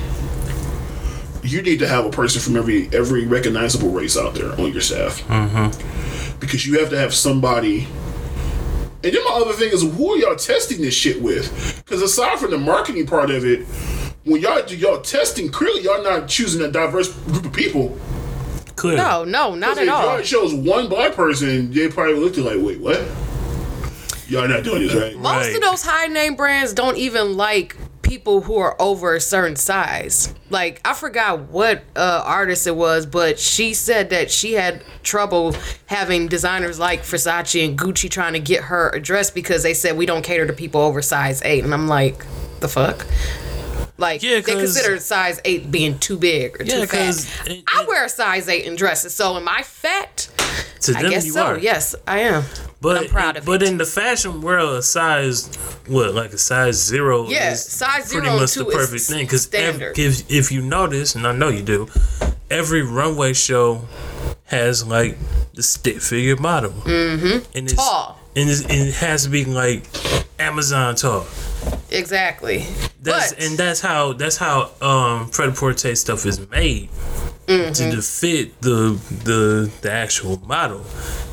you 1.42 1.62
need 1.62 1.78
to 1.78 1.88
have 1.88 2.04
a 2.04 2.10
person 2.10 2.40
from 2.40 2.56
every 2.56 2.88
every 2.92 3.26
recognizable 3.26 3.90
race 3.90 4.16
out 4.16 4.34
there 4.34 4.52
on 4.60 4.72
your 4.72 4.80
staff 4.80 5.22
mm-hmm. 5.28 6.38
because 6.40 6.66
you 6.66 6.78
have 6.80 6.90
to 6.90 6.98
have 6.98 7.14
somebody. 7.14 7.86
And 9.04 9.12
then 9.14 9.24
my 9.24 9.40
other 9.44 9.52
thing 9.52 9.70
is, 9.72 9.82
who 9.82 10.14
are 10.14 10.16
y'all 10.16 10.34
testing 10.34 10.80
this 10.82 10.94
shit 10.94 11.22
with? 11.22 11.82
Because 11.84 12.02
aside 12.02 12.38
from 12.40 12.50
the 12.50 12.58
marketing 12.58 13.06
part 13.06 13.30
of 13.30 13.44
it, 13.44 13.64
when 14.24 14.40
y'all 14.42 14.60
do 14.66 14.76
y'all 14.76 15.00
testing, 15.00 15.50
clearly 15.50 15.82
y'all 15.82 16.02
not 16.02 16.28
choosing 16.28 16.62
a 16.62 16.70
diverse 16.70 17.12
group 17.12 17.44
of 17.44 17.52
people. 17.52 17.96
Clearly. 18.74 18.96
No, 18.98 19.24
no, 19.24 19.54
not 19.54 19.76
if 19.76 19.84
at 19.84 19.88
all. 19.88 20.16
y'all 20.16 20.22
chose 20.22 20.52
one 20.52 20.88
black 20.88 21.14
person, 21.14 21.72
they 21.72 21.88
probably 21.88 22.14
looked 22.14 22.38
at 22.38 22.44
like, 22.44 22.58
wait, 22.60 22.80
what? 22.80 23.00
Y'all 24.28 24.46
not 24.46 24.62
doing 24.62 24.82
this 24.82 24.94
right? 24.94 25.16
Most 25.16 25.46
Right. 25.46 25.54
of 25.56 25.62
those 25.62 25.82
high 25.82 26.06
name 26.08 26.36
brands 26.36 26.72
don't 26.74 26.96
even 26.98 27.36
like 27.36 27.76
people 28.08 28.40
who 28.42 28.56
are 28.56 28.74
over 28.80 29.14
a 29.14 29.20
certain 29.20 29.54
size. 29.56 30.34
Like 30.50 30.80
I 30.84 30.94
forgot 30.94 31.40
what 31.50 31.82
uh, 31.94 32.22
artist 32.24 32.66
it 32.66 32.74
was, 32.74 33.04
but 33.06 33.38
she 33.38 33.74
said 33.74 34.10
that 34.10 34.30
she 34.30 34.54
had 34.54 34.82
trouble 35.02 35.54
having 35.86 36.26
designers 36.26 36.78
like 36.78 37.02
Versace 37.02 37.64
and 37.64 37.78
Gucci 37.78 38.10
trying 38.10 38.32
to 38.32 38.40
get 38.40 38.64
her 38.64 38.88
address 38.90 39.30
because 39.30 39.62
they 39.62 39.74
said 39.74 39.96
we 39.96 40.06
don't 40.06 40.22
cater 40.22 40.46
to 40.46 40.52
people 40.52 40.80
over 40.80 41.02
size 41.02 41.42
eight, 41.42 41.64
and 41.64 41.74
I'm 41.74 41.86
like, 41.88 42.24
the 42.60 42.68
fuck. 42.68 43.06
Like 43.98 44.22
Yeah, 44.22 44.40
they 44.40 44.52
consider 44.52 44.98
size 45.00 45.40
eight 45.44 45.70
being 45.72 45.98
too 45.98 46.16
big 46.18 46.60
or 46.60 46.64
Yeah, 46.64 46.80
too 46.80 46.86
fat. 46.86 47.50
it- 47.50 47.64
I 47.66 47.84
wear 47.86 48.04
a 48.04 48.08
size 48.08 48.48
eight 48.48 48.64
in 48.64 48.76
dresses, 48.76 49.12
so 49.12 49.36
am 49.36 49.48
I 49.48 49.62
fat? 49.62 50.28
to 50.82 50.96
I 50.96 51.02
them 51.02 51.10
guess 51.10 51.26
you 51.26 51.32
so. 51.32 51.44
are. 51.44 51.58
Yes, 51.58 51.94
I 52.06 52.20
am. 52.20 52.44
But 52.80 52.96
I'm 52.98 53.08
proud 53.08 53.36
of 53.36 53.44
but 53.44 53.62
it. 53.62 53.68
in 53.68 53.78
the 53.78 53.84
fashion 53.84 54.40
world, 54.40 54.76
a 54.78 54.82
size 54.82 55.54
what 55.88 56.14
like 56.14 56.32
a 56.32 56.38
size 56.38 56.76
zero 56.76 57.28
Yeah, 57.28 57.52
is 57.52 57.64
size 57.64 58.12
pretty 58.12 58.28
much 58.28 58.54
the 58.54 58.64
perfect 58.64 59.02
thing. 59.02 59.26
Because 59.26 59.48
if 59.52 60.30
if 60.30 60.52
you 60.52 60.62
notice, 60.62 61.14
and 61.16 61.26
I 61.26 61.32
know 61.32 61.48
you 61.48 61.62
do, 61.62 61.88
every 62.50 62.82
runway 62.82 63.32
show 63.32 63.82
has 64.44 64.86
like 64.86 65.18
the 65.54 65.62
stick 65.62 66.00
figure 66.00 66.36
model, 66.36 66.70
mm-hmm. 66.70 67.44
and 67.56 67.66
it's, 67.66 67.74
Tall. 67.74 68.18
and, 68.36 68.48
it's, 68.48 68.62
and 68.62 68.88
it 68.88 68.94
has 68.94 69.24
to 69.24 69.30
be 69.30 69.44
like 69.44 69.84
Amazon 70.38 70.94
tall. 70.94 71.26
Exactly. 71.90 72.64
That's 73.02 73.32
but 73.32 73.42
and 73.42 73.58
that's 73.58 73.80
how 73.80 74.12
that's 74.12 74.36
how 74.36 74.70
um 74.80 75.30
Pret 75.30 75.48
a 75.84 75.96
stuff 75.96 76.26
is 76.26 76.48
made 76.50 76.90
Mm-hmm. 77.48 77.72
to 77.72 77.90
to 77.96 78.02
fit 78.02 78.60
the 78.60 79.00
the 79.24 79.70
the 79.80 79.90
actual 79.90 80.38
model. 80.46 80.84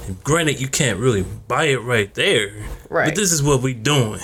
And 0.07 0.23
granted, 0.23 0.61
you 0.61 0.67
can't 0.67 0.97
really 0.99 1.25
buy 1.47 1.65
it 1.65 1.81
right 1.81 2.13
there, 2.13 2.53
Right. 2.89 3.07
But 3.07 3.15
this 3.15 3.31
is 3.31 3.43
what 3.43 3.61
we 3.61 3.73
doing. 3.73 4.21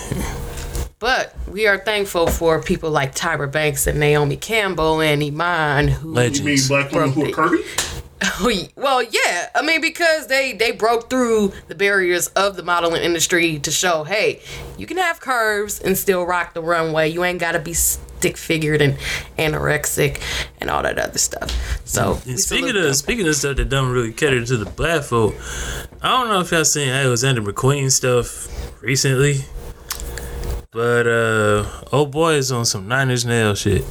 But 0.98 1.34
we 1.48 1.66
are 1.66 1.78
thankful 1.78 2.28
for 2.28 2.62
people 2.62 2.92
like 2.92 3.12
Tyra 3.12 3.50
Banks 3.50 3.88
and 3.88 3.98
Naomi 3.98 4.36
Campbell 4.36 5.00
and 5.00 5.20
Iman 5.20 5.88
who 5.88 6.12
Legend. 6.12 6.48
You 6.48 6.54
mean 6.54 6.68
black 6.68 6.92
women 6.92 7.10
who 7.10 7.24
are 7.24 7.32
curvy? 7.32 8.02
well 8.76 9.02
yeah 9.02 9.48
I 9.54 9.62
mean 9.62 9.80
because 9.80 10.26
they 10.28 10.52
they 10.52 10.72
broke 10.72 11.10
through 11.10 11.52
the 11.68 11.74
barriers 11.74 12.28
of 12.28 12.56
the 12.56 12.62
modeling 12.62 13.02
industry 13.02 13.58
to 13.60 13.70
show 13.70 14.04
hey 14.04 14.40
you 14.78 14.86
can 14.86 14.96
have 14.96 15.20
curves 15.20 15.80
and 15.80 15.96
still 15.96 16.24
rock 16.24 16.54
the 16.54 16.62
runway 16.62 17.08
you 17.08 17.24
ain't 17.24 17.40
gotta 17.40 17.58
be 17.58 17.72
stick 17.72 18.36
figured 18.36 18.80
and 18.80 18.96
anorexic 19.38 20.20
and 20.60 20.70
all 20.70 20.82
that 20.82 20.98
other 20.98 21.18
stuff 21.18 21.50
so 21.84 22.20
And 22.26 22.38
speaking 22.38 22.76
of 22.76 22.96
speaking 22.96 23.26
of 23.26 23.34
stuff 23.34 23.56
that 23.56 23.68
don't 23.68 23.90
really 23.90 24.12
cater 24.12 24.44
to 24.44 24.56
the 24.56 24.64
black 24.64 25.02
folk, 25.02 25.34
I 26.00 26.08
don't 26.08 26.28
know 26.28 26.40
if 26.40 26.50
y'all 26.50 26.64
seen 26.64 26.88
Alexander 26.88 27.42
McQueen 27.42 27.90
stuff 27.90 28.48
recently, 28.82 29.40
but 30.70 31.06
uh, 31.06 31.66
old 31.92 32.12
boy 32.12 32.34
is 32.34 32.50
on 32.50 32.64
some 32.64 32.88
Nine 32.88 33.10
Inch 33.10 33.26
Nail 33.26 33.54
shit. 33.54 33.82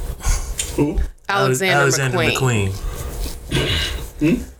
Who? 0.76 0.98
Alexander, 1.28 1.76
Alexander 1.76 2.18
McQueen. 2.18 2.70
McQueen. 2.70 4.01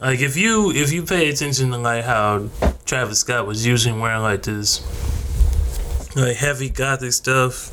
Like 0.00 0.20
if 0.20 0.36
you 0.36 0.72
if 0.72 0.92
you 0.92 1.04
pay 1.04 1.28
attention 1.28 1.70
to 1.70 1.78
like 1.78 2.04
how 2.04 2.48
Travis 2.84 3.20
Scott 3.20 3.46
was 3.46 3.64
usually 3.64 3.98
wearing 3.98 4.22
like 4.22 4.42
this 4.42 4.80
like 6.16 6.36
heavy 6.36 6.68
gothic 6.68 7.12
stuff 7.12 7.70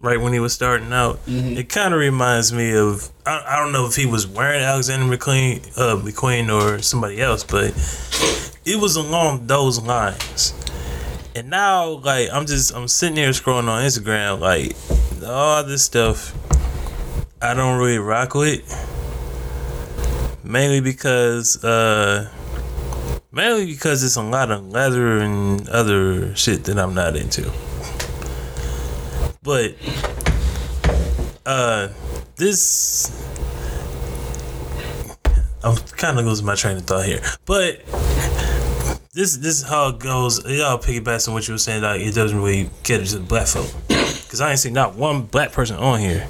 right 0.00 0.20
when 0.20 0.32
he 0.32 0.40
was 0.40 0.52
starting 0.52 0.92
out, 0.92 1.20
it 1.26 1.68
kind 1.68 1.94
of 1.94 2.00
reminds 2.00 2.52
me 2.52 2.74
of 2.76 3.10
I, 3.24 3.44
I 3.46 3.56
don't 3.62 3.72
know 3.72 3.86
if 3.86 3.94
he 3.94 4.06
was 4.06 4.26
wearing 4.26 4.62
Alexander 4.62 5.16
McQueen 5.16 5.58
uh, 5.78 5.96
McQueen 6.02 6.52
or 6.52 6.82
somebody 6.82 7.20
else, 7.22 7.44
but 7.44 7.70
it 8.64 8.80
was 8.80 8.96
along 8.96 9.46
those 9.46 9.80
lines. 9.80 10.52
And 11.36 11.48
now 11.48 12.00
like 12.02 12.28
I'm 12.32 12.46
just 12.46 12.74
I'm 12.74 12.88
sitting 12.88 13.16
here 13.16 13.30
scrolling 13.30 13.68
on 13.68 13.84
Instagram 13.84 14.40
like 14.40 14.74
all 15.24 15.62
this 15.64 15.84
stuff 15.84 16.34
I 17.40 17.54
don't 17.54 17.78
really 17.78 17.98
rock 17.98 18.34
with 18.34 18.83
mainly 20.44 20.80
because 20.80 21.62
uh 21.64 22.28
mainly 23.32 23.66
because 23.66 24.04
it's 24.04 24.16
a 24.16 24.22
lot 24.22 24.50
of 24.50 24.68
leather 24.68 25.18
and 25.18 25.68
other 25.70 26.34
shit 26.36 26.64
that 26.64 26.78
I'm 26.78 26.94
not 26.94 27.16
into. 27.16 27.50
But 29.42 29.74
uh 31.46 31.88
this 32.36 33.22
I'm 35.62 35.76
kind 35.76 36.18
of 36.18 36.26
losing 36.26 36.44
my 36.44 36.54
train 36.54 36.76
of 36.76 36.82
thought 36.84 37.06
here. 37.06 37.22
But 37.46 37.80
this 39.14 39.36
this 39.38 39.58
is 39.58 39.62
how 39.62 39.88
it 39.88 39.98
goes. 39.98 40.44
Y'all 40.44 40.78
piggybacks 40.78 41.26
on 41.26 41.34
what 41.34 41.48
you 41.48 41.54
were 41.54 41.58
saying. 41.58 41.82
Like 41.82 42.02
it 42.02 42.14
doesn't 42.14 42.38
really 42.38 42.68
cater 42.82 43.04
to 43.04 43.18
the 43.18 43.24
black 43.24 43.46
folk. 43.46 43.72
Cause 44.28 44.40
I 44.40 44.50
ain't 44.50 44.58
seen 44.58 44.72
not 44.72 44.96
one 44.96 45.22
black 45.22 45.52
person 45.52 45.76
on 45.76 46.00
here. 46.00 46.26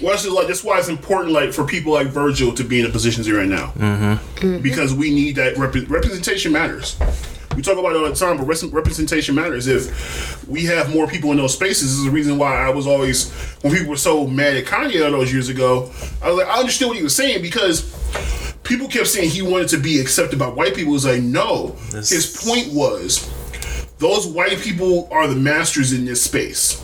Well, 0.00 0.10
that's 0.10 0.24
just 0.24 0.34
like 0.34 0.46
that's 0.46 0.62
why 0.64 0.78
it's 0.78 0.88
important, 0.88 1.32
like 1.32 1.52
for 1.52 1.64
people 1.64 1.92
like 1.92 2.08
Virgil 2.08 2.52
to 2.54 2.64
be 2.64 2.80
in 2.80 2.86
the 2.86 2.92
positions 2.92 3.26
they're 3.26 3.40
in 3.40 3.48
now, 3.50 3.72
mm-hmm. 3.76 4.58
because 4.58 4.92
we 4.92 5.10
need 5.10 5.36
that 5.36 5.56
rep- 5.56 5.88
representation 5.88 6.52
matters. 6.52 6.96
We 7.56 7.62
talk 7.62 7.78
about 7.78 7.92
it 7.92 7.96
all 7.96 8.08
the 8.08 8.14
time, 8.14 8.36
but 8.36 8.44
res- 8.44 8.64
representation 8.64 9.34
matters. 9.34 9.66
If 9.66 10.46
we 10.46 10.64
have 10.66 10.92
more 10.92 11.06
people 11.06 11.30
in 11.30 11.38
those 11.38 11.54
spaces, 11.54 11.88
this 11.88 11.98
is 11.98 12.04
the 12.04 12.10
reason 12.10 12.36
why 12.36 12.54
I 12.56 12.68
was 12.68 12.86
always 12.86 13.32
when 13.62 13.72
people 13.72 13.88
were 13.88 13.96
so 13.96 14.26
mad 14.26 14.56
at 14.56 14.66
Kanye 14.66 15.02
all 15.02 15.12
those 15.12 15.32
years 15.32 15.48
ago. 15.48 15.90
I 16.22 16.28
was 16.28 16.38
like, 16.38 16.48
I 16.48 16.58
understood 16.58 16.88
what 16.88 16.98
he 16.98 17.02
was 17.02 17.16
saying 17.16 17.40
because 17.40 17.90
people 18.62 18.88
kept 18.88 19.06
saying 19.06 19.30
he 19.30 19.40
wanted 19.40 19.68
to 19.68 19.78
be 19.78 20.00
accepted 20.00 20.38
by 20.38 20.48
white 20.48 20.74
people. 20.74 20.90
It 20.92 20.94
was 20.94 21.06
like, 21.06 21.22
no, 21.22 21.68
This- 21.90 22.10
his 22.10 22.36
point 22.44 22.74
was 22.74 23.30
those 23.98 24.26
white 24.26 24.58
people 24.58 25.08
are 25.10 25.26
the 25.26 25.36
masters 25.36 25.94
in 25.94 26.04
this 26.04 26.22
space 26.22 26.82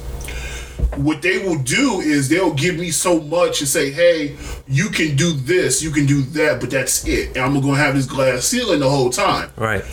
what 0.97 1.23
they 1.23 1.39
will 1.39 1.59
do 1.59 2.01
is 2.01 2.29
they'll 2.29 2.55
give 2.55 2.77
me 2.77 2.91
so 2.91 3.21
much 3.21 3.61
and 3.61 3.69
say, 3.69 3.91
"Hey, 3.91 4.37
you 4.69 4.89
can 4.89 5.17
do 5.17 5.33
this, 5.33 5.83
you 5.83 5.91
can 5.91 6.07
do 6.07 6.23
that, 6.23 6.61
but 6.61 6.71
that's 6.71 7.07
it." 7.07 7.29
And 7.29 7.39
I'm 7.39 7.61
gonna 7.61 7.77
have 7.77 7.95
this 7.95 8.07
glass 8.07 8.45
ceiling 8.45 8.81
the 8.81 8.91
whole 8.91 9.11
time. 9.11 9.51
Right. 9.57 9.85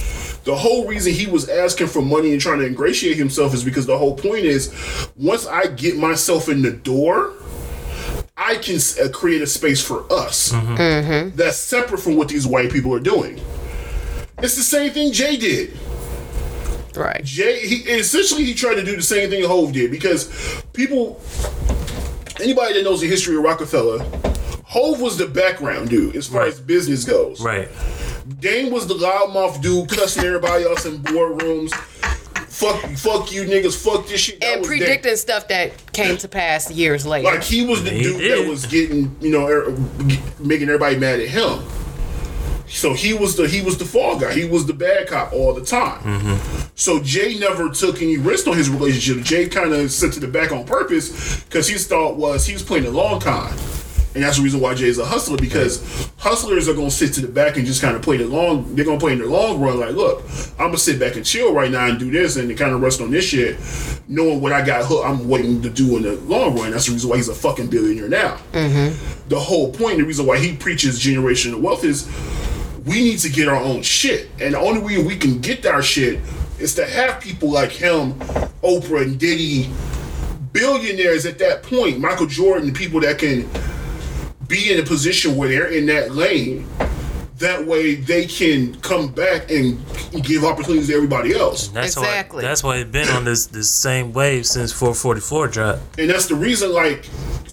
The 0.43 0.55
whole 0.55 0.87
reason 0.87 1.13
he 1.13 1.27
was 1.27 1.47
asking 1.47 1.87
for 1.87 2.01
money 2.01 2.31
and 2.31 2.41
trying 2.41 2.59
to 2.59 2.65
ingratiate 2.65 3.17
himself 3.17 3.53
is 3.53 3.63
because 3.63 3.85
the 3.85 3.97
whole 3.97 4.15
point 4.15 4.45
is, 4.45 4.73
once 5.15 5.45
I 5.45 5.67
get 5.67 5.97
myself 5.97 6.49
in 6.49 6.61
the 6.61 6.71
door, 6.71 7.33
I 8.35 8.55
can 8.55 8.77
uh, 8.77 9.09
create 9.09 9.41
a 9.41 9.47
space 9.47 9.81
for 9.83 10.11
us 10.11 10.51
that's 11.35 11.57
separate 11.57 11.99
from 11.99 12.15
what 12.15 12.29
these 12.29 12.47
white 12.47 12.71
people 12.71 12.93
are 12.93 12.99
doing. 12.99 13.39
It's 14.41 14.55
the 14.55 14.63
same 14.63 14.91
thing 14.91 15.11
Jay 15.11 15.35
did. 15.35 15.77
Right. 16.99 17.23
Jay, 17.23 17.65
he 17.65 17.77
essentially 17.89 18.43
he 18.43 18.53
tried 18.53 18.75
to 18.75 18.83
do 18.83 18.95
the 18.95 19.01
same 19.01 19.29
thing 19.29 19.43
Hove 19.45 19.71
did 19.71 19.89
because 19.89 20.27
people, 20.73 21.21
anybody 22.41 22.73
that 22.75 22.83
knows 22.83 23.01
the 23.01 23.07
history 23.07 23.35
of 23.37 23.43
Roc-A-Fella, 23.43 24.03
Hove 24.65 25.01
was 25.01 25.17
the 25.17 25.25
background 25.27 25.89
dude 25.89 26.15
as 26.15 26.27
far 26.27 26.41
Right. 26.41 26.49
as 26.49 26.59
business 26.59 27.05
goes. 27.05 27.41
Right. 27.41 27.69
Dame 28.39 28.71
was 28.71 28.85
the 28.85 28.93
loudmouth 28.95 29.61
dude 29.61 29.89
cussing 29.89 30.25
everybody 30.25 30.63
else 30.65 30.85
in 30.85 30.99
boardrooms. 30.99 31.71
Fuck, 32.49 32.81
fuck 32.97 33.31
you 33.31 33.43
niggas, 33.45 33.81
fuck 33.81 34.05
this 34.07 34.19
shit. 34.19 34.41
That 34.41 34.53
And 34.53 34.59
was 34.61 34.69
Dame. 34.69 34.79
predicting 34.79 35.15
stuff 35.15 35.47
that 35.47 35.71
came 35.93 36.17
to 36.17 36.27
pass 36.27 36.69
years 36.69 37.05
later. 37.05 37.23
Like 37.31 37.41
he 37.43 37.65
was 37.65 37.83
the 37.83 37.91
He 37.91 38.03
dude 38.03 38.17
did. 38.19 38.43
that 38.45 38.49
was 38.49 38.65
getting, 38.65 39.15
you 39.21 39.31
know, 39.31 39.47
er, 39.47 39.71
making 40.39 40.67
everybody 40.67 40.97
mad 40.97 41.21
at 41.21 41.29
him. 41.29 41.59
So 42.69 42.93
he 42.93 43.13
was 43.13 43.35
the 43.35 43.47
he 43.47 43.61
was 43.61 43.77
the 43.77 43.85
fall 43.85 44.17
guy. 44.19 44.33
He 44.33 44.45
was 44.45 44.65
the 44.65 44.73
bad 44.73 45.07
cop 45.07 45.33
all 45.33 45.53
the 45.53 45.65
time. 45.65 46.01
Mm-hmm. 46.01 46.67
So 46.75 47.01
Jay 47.01 47.37
never 47.37 47.69
took 47.69 48.01
any 48.01 48.17
risk 48.17 48.47
on 48.47 48.55
his 48.55 48.69
relationship. 48.69 49.23
Jay 49.23 49.47
kind 49.49 49.73
of 49.73 49.91
sent 49.91 50.13
to 50.13 50.19
the 50.19 50.27
back 50.27 50.51
on 50.51 50.65
purpose 50.65 51.43
because 51.43 51.67
his 51.67 51.87
thought 51.87 52.15
was 52.15 52.45
he 52.45 52.53
was 52.53 52.63
playing 52.63 52.85
a 52.85 52.91
long 52.91 53.19
con. 53.19 53.53
And 54.15 54.23
that's 54.23 54.37
the 54.37 54.43
reason 54.43 54.59
why 54.59 54.73
Jay's 54.73 54.97
a 54.97 55.05
hustler 55.05 55.37
because 55.37 56.09
hustlers 56.17 56.67
are 56.67 56.73
gonna 56.73 56.89
sit 56.89 57.13
to 57.13 57.21
the 57.21 57.27
back 57.27 57.57
and 57.57 57.65
just 57.65 57.81
kind 57.81 57.95
of 57.95 58.01
play 58.01 58.17
the 58.17 58.25
long. 58.25 58.75
They're 58.75 58.85
gonna 58.85 58.99
play 58.99 59.13
in 59.13 59.19
the 59.19 59.27
long 59.27 59.59
run. 59.59 59.79
Like, 59.79 59.93
look, 59.93 60.23
I'm 60.57 60.67
gonna 60.67 60.77
sit 60.77 60.99
back 60.99 61.15
and 61.15 61.25
chill 61.25 61.53
right 61.53 61.71
now 61.71 61.87
and 61.87 61.99
do 61.99 62.09
this 62.09 62.35
and 62.35 62.55
kind 62.57 62.71
of 62.71 62.81
rest 62.81 63.01
on 63.01 63.11
this 63.11 63.25
shit, 63.25 63.57
knowing 64.07 64.41
what 64.41 64.51
I 64.51 64.65
got. 64.65 64.85
hooked 64.85 65.05
I'm 65.05 65.27
waiting 65.27 65.61
to 65.61 65.69
do 65.69 65.95
in 65.97 66.03
the 66.03 66.15
long 66.21 66.57
run. 66.57 66.71
That's 66.71 66.87
the 66.87 66.93
reason 66.93 67.09
why 67.09 67.17
he's 67.17 67.29
a 67.29 67.35
fucking 67.35 67.67
billionaire 67.67 68.09
now. 68.09 68.37
The 69.27 69.39
whole 69.39 69.71
point, 69.71 69.99
the 69.99 70.05
reason 70.05 70.25
why 70.25 70.39
he 70.39 70.55
preaches 70.55 70.99
generational 70.99 71.61
wealth 71.61 71.83
is 71.83 72.07
we 72.89 73.03
need 73.03 73.19
to 73.19 73.29
get 73.29 73.47
our 73.47 73.55
own 73.55 73.83
shit, 73.83 74.31
and 74.41 74.55
the 74.55 74.59
only 74.59 74.81
way 74.81 75.03
we 75.03 75.15
can 75.15 75.39
get 75.39 75.63
our 75.67 75.83
shit 75.83 76.19
is 76.57 76.73
to 76.73 76.83
have 76.87 77.21
people 77.21 77.51
like 77.51 77.69
him, 77.69 78.13
Oprah 78.63 79.03
and 79.03 79.19
Diddy, 79.19 79.69
billionaires 80.53 81.27
at 81.27 81.37
that 81.37 81.61
point, 81.61 81.99
Michael 81.99 82.25
Jordan, 82.25 82.73
people 82.73 82.99
that 83.01 83.19
can 83.19 83.47
be 84.47 84.73
in 84.73 84.79
a 84.79 84.83
position 84.83 85.37
where 85.37 85.49
they're 85.49 85.67
in 85.67 85.85
that 85.85 86.15
lane. 86.15 86.67
That 87.39 87.65
way 87.65 87.95
they 87.95 88.25
can 88.25 88.75
come 88.81 89.07
back 89.13 89.49
and 89.49 89.79
give 90.23 90.43
opportunities 90.43 90.87
to 90.89 90.93
everybody 90.95 91.33
else. 91.33 91.69
That's 91.69 91.95
Exactly. 91.95 92.43
why. 92.43 92.49
That's 92.49 92.63
why 92.63 92.75
it's 92.77 92.89
been 92.91 93.07
on 93.09 93.23
this 93.23 93.45
this 93.47 93.69
same 93.69 94.11
wave 94.13 94.45
since 94.45 94.71
444 94.73 95.47
dropped. 95.47 95.99
And 95.99 96.09
that's 96.09 96.25
the 96.27 96.35
reason, 96.35 96.73
like, 96.73 97.05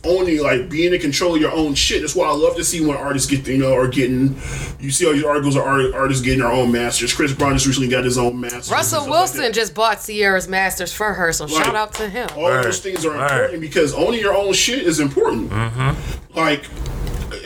owning, 0.04 0.42
like, 0.42 0.68
being 0.68 0.92
in 0.92 1.00
control 1.00 1.34
of 1.36 1.40
your 1.40 1.52
own 1.52 1.74
shit. 1.74 2.00
That's 2.00 2.14
why 2.16 2.26
I 2.26 2.32
love 2.32 2.56
to 2.56 2.64
see 2.64 2.84
when 2.84 2.96
artists 2.96 3.30
get, 3.30 3.46
you 3.46 3.58
know, 3.58 3.74
are 3.76 3.86
getting, 3.88 4.34
you 4.80 4.90
see 4.90 5.06
all 5.06 5.12
these 5.12 5.24
articles 5.24 5.54
of 5.56 5.62
art, 5.62 5.94
artists 5.94 6.22
getting 6.22 6.40
their 6.40 6.50
own 6.50 6.72
masters. 6.72 7.12
Chris 7.14 7.32
Brown 7.32 7.54
just 7.54 7.66
recently 7.66 7.88
got 7.88 8.04
his 8.04 8.18
own 8.18 8.40
masters. 8.40 8.70
Russell 8.70 9.00
stuff 9.00 9.02
like 9.02 9.10
Wilson 9.10 9.52
just 9.52 9.74
bought 9.74 9.98
Ciara's 10.04 10.48
masters 10.48 10.92
for 10.92 11.12
her, 11.14 11.32
so 11.32 11.46
Right. 11.46 11.64
shout 11.64 11.74
out 11.76 11.94
to 11.94 12.08
him. 12.08 12.28
All 12.36 12.50
Right. 12.50 12.62
those 12.64 12.80
things 12.80 13.04
are 13.04 13.10
Right. 13.10 13.30
important 13.32 13.60
because 13.60 13.94
owning 13.94 14.18
your 14.20 14.34
own 14.36 14.52
shit 14.52 14.80
is 14.82 14.98
important. 15.00 15.50
Mm-hmm. 15.50 15.90
Like, 16.38 16.64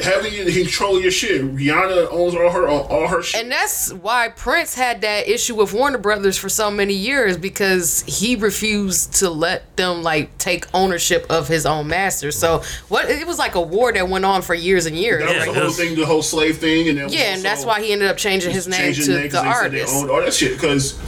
having 0.02 0.32
you 0.32 0.44
control 0.52 1.00
your 1.00 1.10
shit. 1.10 1.42
Rihanna 1.42 2.08
owns 2.10 2.34
all 2.34 2.50
her 2.50 2.68
all 2.68 3.06
her 3.08 3.22
shit. 3.22 3.42
And 3.42 3.50
that's 3.50 3.92
why 3.92 4.28
Prince 4.28 4.74
had 4.74 5.00
that 5.02 5.28
issue 5.28 5.54
with 5.54 5.72
Warner 5.72 5.98
Brothers 5.98 6.36
for 6.36 6.48
so 6.48 6.70
many 6.70 6.94
years 6.94 7.36
because 7.36 8.02
he 8.06 8.36
refused 8.36 9.14
to 9.16 9.30
let 9.30 9.76
them 9.76 10.02
like 10.02 10.36
take 10.38 10.66
ownership 10.74 11.26
of 11.30 11.48
his 11.48 11.66
own 11.66 11.88
masters. 11.88 12.36
So 12.36 12.62
what 12.88 13.08
it 13.08 13.26
was 13.26 13.38
like 13.38 13.54
a 13.54 13.60
war 13.60 13.92
that 13.92 14.08
went 14.08 14.24
on 14.24 14.42
for 14.42 14.54
years 14.54 14.86
and 14.86 14.96
years. 14.96 15.22
that 15.24 15.34
was 15.36 15.46
Yeah, 15.46 15.52
the 15.52 15.60
whole 15.60 15.70
thing, 15.70 15.94
the 15.96 16.06
whole 16.06 16.22
slave 16.22 16.58
thing, 16.58 16.88
and 16.88 16.98
then 16.98 17.08
Yeah, 17.08 17.34
and 17.34 17.42
that's 17.42 17.64
why 17.64 17.80
he 17.82 17.92
ended 17.92 18.08
up 18.08 18.16
changing 18.16 18.50
his 18.52 18.68
name 18.68 18.80
changing 18.80 19.04
to 19.06 19.18
names 19.20 19.32
the 19.32 19.38
'cause 19.38 19.46
artist. 19.46 19.92
They 19.92 19.98
owned 19.98 20.10
all 20.10 20.20
that 20.20 20.34
shit 20.34 20.52
because, 20.52 20.98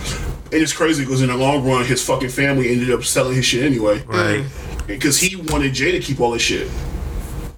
and 0.52 0.54
it's 0.62 0.72
crazy 0.72 1.04
because 1.04 1.20
in 1.22 1.28
the 1.28 1.36
long 1.36 1.66
run, 1.66 1.84
his 1.84 2.02
fucking 2.02 2.30
family 2.30 2.70
ended 2.72 2.90
up 2.90 3.04
selling 3.04 3.34
his 3.36 3.44
shit 3.44 3.64
anyway. 3.64 4.02
Right. 4.06 4.40
Mm. 4.44 4.86
Because 4.86 5.18
he 5.18 5.36
wanted 5.36 5.72
Jay 5.74 5.92
to 5.92 6.00
keep 6.00 6.20
all 6.20 6.32
his 6.32 6.42
shit. 6.42 6.68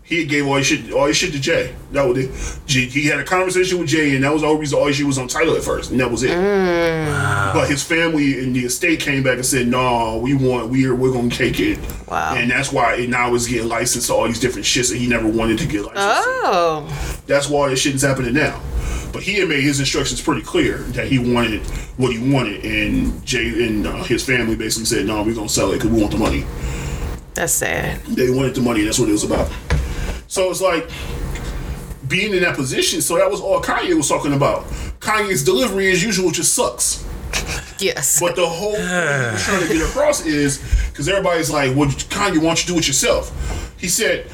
He 0.07 0.27
gave 0.27 0.47
all 0.47 0.57
his 0.57 0.67
shit, 0.67 0.93
all 0.93 1.07
his 1.07 1.17
shit 1.17 1.33
to 1.33 1.41
Jay. 1.41 1.75
That 1.93 2.07
was 2.07 2.19
it. 2.19 2.31
Jay- 2.67 2.85
He 2.87 3.07
had 3.07 3.21
a 3.21 3.25
conversation 3.25 3.79
with 3.79 3.89
Jay, 3.89 4.15
and 4.15 4.23
that 4.23 4.31
was 4.35 4.43
the 4.43 4.49
reason 4.55 4.79
all 4.79 4.93
shit 4.93 5.07
was 5.07 5.17
on 5.17 5.29
title 5.29 5.57
at 5.57 5.63
first, 5.63 5.91
and 5.93 5.99
that 6.01 6.11
was 6.11 6.23
it. 6.23 6.29
But 7.55 7.69
his 7.71 7.83
family 7.83 8.39
and 8.45 8.55
the 8.55 8.67
estate 8.67 9.01
came 9.01 9.23
back 9.23 9.37
and 9.37 9.47
said, 9.47 9.67
"No, 9.67 10.19
we 10.23 10.35
want, 10.35 10.69
we 10.69 10.85
are, 10.87 10.95
we're 10.95 11.11
gonna 11.13 11.31
take 11.31 11.59
it." 11.59 11.79
Wow. 12.07 12.35
And 12.35 12.51
that's 12.51 12.71
why 12.71 12.97
it 12.97 13.09
now 13.09 13.35
is 13.35 13.47
getting 13.49 13.69
licensed 13.69 14.09
to 14.09 14.15
all 14.15 14.27
these 14.27 14.41
different 14.41 14.67
shits 14.67 14.91
that 14.91 14.99
he 14.99 15.07
never 15.07 15.27
wanted 15.27 15.59
to 15.61 15.67
get 15.67 15.83
licensed. 15.87 15.97
to. 15.97 16.31
Oh, 16.45 17.21
That's 17.27 17.49
why 17.49 17.61
all 17.61 17.69
this 17.71 17.81
shit 17.81 17.95
is 17.95 18.03
happening 18.03 18.35
now. 18.35 18.61
But 19.11 19.23
he 19.23 19.35
had 19.37 19.49
made 19.49 19.63
his 19.63 19.81
instructions 19.81 20.21
pretty 20.21 20.43
clear 20.43 20.79
that 20.97 21.07
he 21.07 21.19
wanted 21.19 21.63
what 21.97 22.13
he 22.13 22.19
wanted, 22.31 22.63
and 22.65 23.25
Jay 23.25 23.67
and 23.67 23.87
uh, 23.87 24.03
his 24.05 24.23
family 24.23 24.55
basically 24.55 24.85
said, 24.85 25.07
"No, 25.07 25.23
we're 25.23 25.35
gonna 25.35 25.49
sell 25.49 25.71
it 25.71 25.77
because 25.77 25.91
we 25.91 25.99
want 26.01 26.13
the 26.13 26.19
money." 26.19 26.45
that's 27.35 27.53
sad. 27.53 28.01
They 28.07 28.31
wanted 28.31 28.55
the 28.55 28.61
money. 28.61 28.79
and 28.81 28.89
That's 28.89 29.01
what 29.01 29.09
it 29.09 29.13
was 29.13 29.25
about. 29.25 29.51
So 30.35 30.51
it's 30.51 30.61
like 30.61 30.91
being 32.09 32.35
in 32.35 32.43
that 32.43 32.57
position. 32.57 33.01
So 33.01 33.17
that 33.19 33.31
was 33.31 33.41
all 33.41 33.63
Kanye 33.63 33.95
was 33.95 34.09
talking 34.09 34.33
about. 34.33 34.65
Kanye's 34.99 35.45
delivery, 35.45 35.93
as 35.93 36.03
usual, 36.03 36.33
just 36.33 36.55
sucks. 36.55 37.07
Yes. 37.79 38.19
But 38.19 38.35
the 38.35 38.45
whole 38.45 38.75
thing 38.75 39.37
trying 39.39 39.63
to 39.63 39.73
get 39.73 39.89
across 39.89 40.27
is 40.27 40.59
because 40.91 41.09
everybody's 41.09 41.53
like, 41.53 41.77
"Well, 41.77 41.89
Kanye, 41.89 42.39
why 42.39 42.47
don't 42.47 42.67
you 42.67 42.75
do 42.75 42.81
it 42.81 42.89
yourself?" 42.89 43.31
He 43.79 43.87
said, 43.87 44.29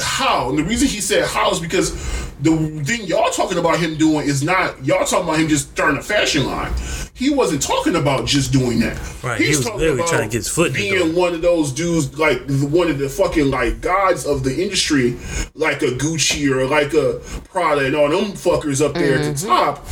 "How?" 0.00 0.48
And 0.48 0.58
the 0.58 0.64
reason 0.64 0.88
he 0.88 1.02
said 1.02 1.26
how 1.26 1.50
is 1.50 1.60
because 1.60 1.92
the 2.40 2.56
thing 2.84 3.02
y'all 3.02 3.30
talking 3.30 3.58
about 3.58 3.78
him 3.78 3.98
doing 3.98 4.26
is 4.26 4.42
not 4.42 4.82
y'all 4.82 5.04
talking 5.04 5.28
about 5.28 5.38
him 5.38 5.48
just 5.48 5.70
starting 5.72 5.98
a 5.98 6.02
fashion 6.02 6.46
line. 6.46 6.72
He 7.14 7.30
wasn't 7.30 7.62
talking 7.62 7.96
about 7.96 8.26
just 8.26 8.52
doing 8.52 8.80
that. 8.80 8.98
Right, 9.22 9.40
he 9.40 9.48
was 9.48 9.64
talking 9.64 9.80
literally 9.80 10.00
about 10.00 10.10
trying 10.10 10.28
to 10.28 10.32
get 10.32 10.38
his 10.38 10.48
foot 10.48 10.68
in 10.68 10.72
the 10.72 10.78
being 10.78 11.12
door. 11.12 11.22
one 11.22 11.34
of 11.34 11.42
those 11.42 11.72
dudes, 11.72 12.18
like 12.18 12.46
the- 12.46 12.66
one 12.66 12.90
of 12.90 12.98
the 12.98 13.08
fucking 13.08 13.50
like 13.50 13.80
gods 13.80 14.24
of 14.26 14.44
the 14.44 14.62
industry, 14.62 15.16
like 15.54 15.82
a 15.82 15.88
Gucci 15.88 16.50
or 16.50 16.66
like 16.66 16.94
a 16.94 17.20
Prada 17.44 17.86
and 17.86 17.94
all 17.94 18.08
them 18.08 18.32
fuckers 18.32 18.84
up 18.84 18.94
there 18.94 19.16
at 19.18 19.24
the 19.24 19.30
mm-hmm. 19.30 19.46
top. 19.46 19.86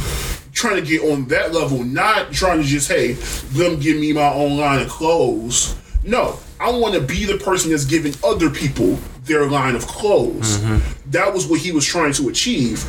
Trying 0.52 0.76
to 0.76 0.82
get 0.82 1.02
on 1.02 1.26
that 1.28 1.54
level, 1.54 1.84
not 1.84 2.32
trying 2.32 2.60
to 2.60 2.66
just 2.66 2.88
hey, 2.88 3.12
them 3.52 3.78
give 3.78 3.98
me 3.98 4.12
my 4.12 4.32
own 4.32 4.58
line 4.58 4.82
of 4.82 4.88
clothes. 4.88 5.76
No, 6.02 6.38
I 6.58 6.70
want 6.70 6.94
to 6.94 7.00
be 7.00 7.24
the 7.24 7.38
person 7.38 7.70
that's 7.70 7.84
giving 7.84 8.14
other 8.24 8.50
people 8.50 8.98
their 9.30 9.46
line 9.46 9.76
of 9.76 9.86
clothes. 9.86 10.58
Mm-hmm. 10.58 11.10
That 11.12 11.32
was 11.32 11.46
what 11.46 11.60
he 11.60 11.70
was 11.70 11.86
trying 11.86 12.12
to 12.14 12.28
achieve, 12.28 12.82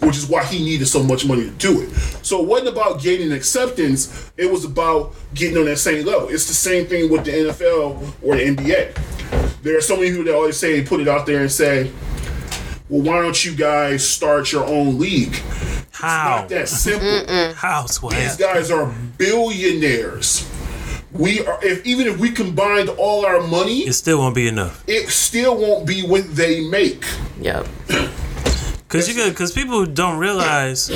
which 0.00 0.16
is 0.16 0.28
why 0.28 0.44
he 0.44 0.62
needed 0.62 0.86
so 0.86 1.02
much 1.02 1.24
money 1.26 1.44
to 1.44 1.50
do 1.52 1.80
it. 1.80 1.90
So 2.22 2.42
it 2.42 2.46
wasn't 2.46 2.68
about 2.68 3.00
gaining 3.00 3.32
acceptance, 3.32 4.30
it 4.36 4.50
was 4.50 4.64
about 4.64 5.14
getting 5.34 5.56
on 5.56 5.64
that 5.64 5.78
same 5.78 6.04
level. 6.04 6.28
It's 6.28 6.46
the 6.46 6.54
same 6.54 6.86
thing 6.86 7.10
with 7.10 7.24
the 7.24 7.32
NFL 7.32 8.12
or 8.22 8.36
the 8.36 8.44
NBA. 8.44 9.62
There 9.62 9.76
are 9.76 9.80
so 9.80 9.96
many 9.96 10.10
people 10.10 10.24
that 10.24 10.34
always 10.34 10.58
say, 10.58 10.84
put 10.84 11.00
it 11.00 11.08
out 11.08 11.24
there 11.26 11.40
and 11.40 11.50
say, 11.50 11.90
well, 12.88 13.02
why 13.02 13.22
don't 13.22 13.44
you 13.44 13.54
guys 13.54 14.08
start 14.08 14.52
your 14.52 14.64
own 14.64 14.98
league? 14.98 15.34
How? 15.90 16.40
Not 16.40 16.48
that 16.50 16.68
simple. 16.68 17.54
How, 17.54 17.86
These 18.10 18.36
guys 18.36 18.70
are 18.70 18.94
billionaires. 19.16 20.48
We 21.18 21.44
are, 21.46 21.58
if 21.64 21.84
even 21.86 22.06
if 22.06 22.18
we 22.18 22.30
combined 22.30 22.88
all 22.90 23.24
our 23.24 23.40
money, 23.40 23.80
It 23.86 23.94
still 23.94 24.18
won't 24.18 24.34
be 24.34 24.48
enough. 24.48 24.82
it 24.86 25.08
still 25.08 25.56
won't 25.56 25.86
be 25.86 26.02
what 26.02 26.24
they 26.36 26.68
make. 26.68 27.04
Yep. 27.40 27.66
Cause 28.88 29.08
you 29.08 29.14
got, 29.16 29.34
cause 29.36 29.52
people 29.52 29.84
don't 29.86 30.18
realize 30.18 30.90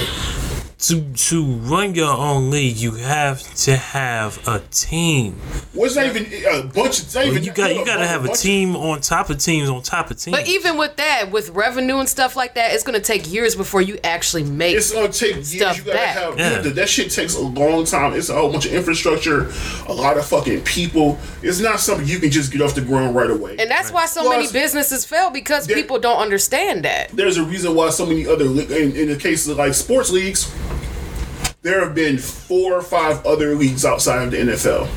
to 0.82 1.02
to 1.12 1.44
run 1.44 1.94
your 1.94 2.10
own 2.12 2.50
league, 2.50 2.76
you 2.76 2.92
have 2.92 3.42
to 3.64 3.76
have 3.76 4.46
a 4.48 4.60
team. 4.70 5.38
Well, 5.74 5.84
it's 5.86 5.96
not 5.96 6.06
even 6.06 6.26
a 6.46 6.62
bunch. 6.66 7.00
of 7.02 7.14
not 7.14 7.26
even. 7.26 7.44
You 7.44 7.52
got 7.52 7.74
you 7.74 7.84
got 7.84 7.98
to 7.98 8.06
have 8.06 8.24
a 8.24 8.28
bunch- 8.28 8.40
team 8.40 8.74
on 8.76 9.00
top 9.02 9.28
of 9.30 9.38
teams 9.38 9.68
on 9.68 9.82
top 9.82 10.10
of 10.10 10.16
teams. 10.18 10.36
But 10.36 10.48
even 10.48 10.78
with 10.78 10.96
that, 10.96 11.30
with 11.30 11.50
revenue 11.50 11.98
and 11.98 12.08
stuff 12.08 12.34
like 12.34 12.54
that, 12.54 12.72
it's 12.72 12.82
gonna 12.82 12.98
take 13.00 13.30
years 13.30 13.54
before 13.54 13.82
you 13.82 13.98
actually 14.02 14.44
make. 14.44 14.74
It's 14.76 14.90
gonna 14.92 15.08
take 15.12 15.34
years. 15.36 15.54
Stuff 15.56 15.76
You 15.76 15.82
gotta 15.84 15.98
back. 15.98 16.16
have 16.16 16.38
Yeah. 16.38 16.58
that 16.72 16.88
shit 16.88 17.10
takes 17.10 17.34
a 17.36 17.40
long 17.42 17.84
time. 17.84 18.14
It's 18.14 18.30
a 18.30 18.34
whole 18.34 18.50
bunch 18.50 18.64
of 18.66 18.72
infrastructure, 18.72 19.52
a 19.86 19.92
lot 19.92 20.16
of 20.16 20.24
fucking 20.26 20.62
people. 20.62 21.18
It's 21.42 21.60
not 21.60 21.80
something 21.80 22.06
you 22.06 22.18
can 22.18 22.30
just 22.30 22.50
get 22.52 22.62
off 22.62 22.74
the 22.74 22.80
ground 22.80 23.14
right 23.14 23.30
away. 23.30 23.56
and 23.58 23.70
that's 23.70 23.92
why 23.92 24.06
so 24.06 24.22
Plus- 24.22 24.36
many 24.36 24.52
businesses 24.52 25.04
fail 25.04 25.28
because 25.30 25.66
There- 25.66 25.76
people 25.76 25.98
don't 25.98 26.18
understand 26.18 26.84
that. 26.84 27.10
there's 27.12 27.36
a 27.36 27.42
reason 27.44 27.74
why 27.74 27.90
so 27.90 28.06
many 28.06 28.26
other 28.26 28.46
in, 28.46 28.96
in 28.96 29.08
the 29.08 29.16
cases 29.16 29.48
of 29.48 29.58
like 29.58 29.74
sports 29.74 30.10
leagues 30.10 30.50
there 31.62 31.84
have 31.84 31.94
been 31.94 32.16
four 32.18 32.72
or 32.74 32.82
five 32.82 33.24
other 33.26 33.54
leagues 33.54 33.84
outside 33.84 34.22
of 34.24 34.30
the 34.30 34.38
NFL 34.38 34.88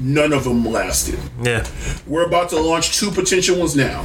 none 0.00 0.32
of 0.32 0.44
them 0.44 0.64
lasted. 0.64 1.18
Yeah, 1.42 1.66
we're 2.06 2.24
about 2.24 2.50
to 2.50 2.60
launch 2.60 2.96
two 2.96 3.10
potential 3.10 3.58
ones 3.58 3.74
now. 3.74 4.02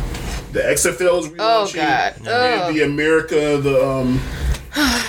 The 0.52 0.60
XFL 0.62 1.20
is 1.20 1.28
Oh, 1.38 1.70
God. 1.72 2.16
and 2.18 2.28
Ugh. 2.28 2.74
the 2.74 2.82
America 2.84 3.58
the 3.62 3.88
um 3.88 4.20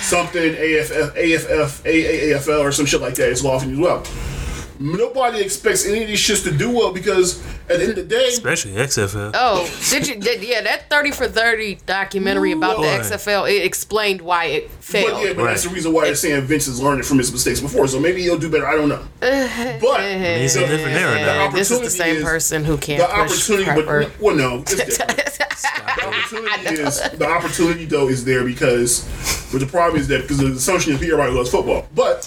something 0.01 0.53
AFF 0.53 1.15
AFF 1.17 1.83
AAFL 1.83 2.59
or 2.61 2.71
some 2.71 2.85
shit 2.85 3.01
like 3.01 3.15
that 3.15 3.29
is 3.29 3.43
launching 3.43 3.71
as 3.71 3.79
well 3.79 4.03
nobody 4.79 5.41
expects 5.41 5.85
any 5.85 6.01
of 6.03 6.07
these 6.07 6.19
shits 6.19 6.43
to 6.43 6.51
do 6.55 6.69
well 6.71 6.91
because 6.93 7.39
at 7.69 7.77
the 7.77 7.81
end 7.81 7.89
of 7.89 7.95
the 7.95 8.03
day 8.03 8.27
especially 8.27 8.73
XFL. 8.73 9.31
Oh, 9.33 9.69
did 9.89 10.07
you? 10.07 10.15
Did, 10.19 10.43
yeah, 10.43 10.61
that 10.61 10.89
thirty 10.89 11.11
for 11.11 11.27
thirty 11.27 11.75
documentary 11.85 12.51
about 12.51 12.77
the 12.77 12.83
XFL 12.87 13.49
it 13.51 13.65
explained 13.65 14.21
why 14.21 14.45
it 14.45 14.69
failed. 14.69 15.11
But 15.13 15.23
yeah, 15.23 15.33
but 15.33 15.43
that's 15.45 15.63
the 15.63 15.69
reason 15.69 15.93
why 15.93 16.05
they're 16.05 16.15
saying 16.15 16.41
Vince 16.43 16.65
has 16.67 16.81
learned 16.81 17.05
from 17.05 17.17
his 17.17 17.31
mistakes 17.31 17.59
before. 17.59 17.87
So 17.87 17.99
maybe 17.99 18.21
he'll 18.21 18.37
do 18.37 18.49
better. 18.49 18.67
I 18.67 18.75
don't 18.75 18.89
know. 18.89 19.03
But 19.81 20.01
He's 20.39 20.55
a 20.55 20.67
different 20.67 20.95
era 20.97 21.15
now. 21.19 21.51
this 21.51 21.71
is 21.71 21.79
the 21.81 21.89
same 21.89 22.17
is- 22.17 22.23
person 22.23 22.63
who 22.63 22.77
can't 22.77 22.99
the 23.01 23.07
push 23.07 23.49
opportunity, 23.49 23.65
prepper. 23.81 24.03
but 24.11 24.21
well, 24.21 24.35
no, 24.35 24.59
it's 24.59 24.75
different. 24.97 25.15
the 25.17 26.05
opportunity 26.07 26.81
is 26.81 27.01
the 27.17 27.27
opportunity 27.27 27.85
though 27.85 28.07
is 28.09 28.23
there 28.25 28.43
because, 28.43 29.03
but 29.51 29.59
the 29.59 29.65
problem 29.67 29.99
is 29.99 30.07
that 30.09 30.21
because 30.21 30.37
the 30.37 30.47
assumption 30.51 30.93
is 30.93 31.01
everybody 31.01 31.31
loves 31.31 31.49
football, 31.51 31.87
but 31.95 32.23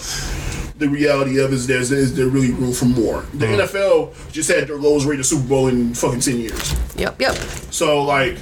the 0.78 0.88
reality 0.88 1.38
of 1.40 1.52
it 1.52 1.54
is 1.54 1.66
there's 1.66 1.90
is 1.90 2.14
there 2.14 2.28
really 2.28 2.52
room 2.52 2.72
for 2.72 2.86
more. 2.86 3.22
The 3.34 3.46
mm-hmm. 3.46 3.78
NFL 3.78 4.32
just 4.32 4.50
had 4.50 4.68
their 4.68 4.76
lowest 4.76 5.06
rated 5.06 5.26
Super 5.26 5.46
Bowl 5.48 5.68
in 5.68 5.94
fucking 5.94 6.20
ten 6.20 6.38
years. 6.38 6.74
Yep, 6.96 7.20
yep. 7.20 7.34
So 7.70 8.02
like, 8.02 8.38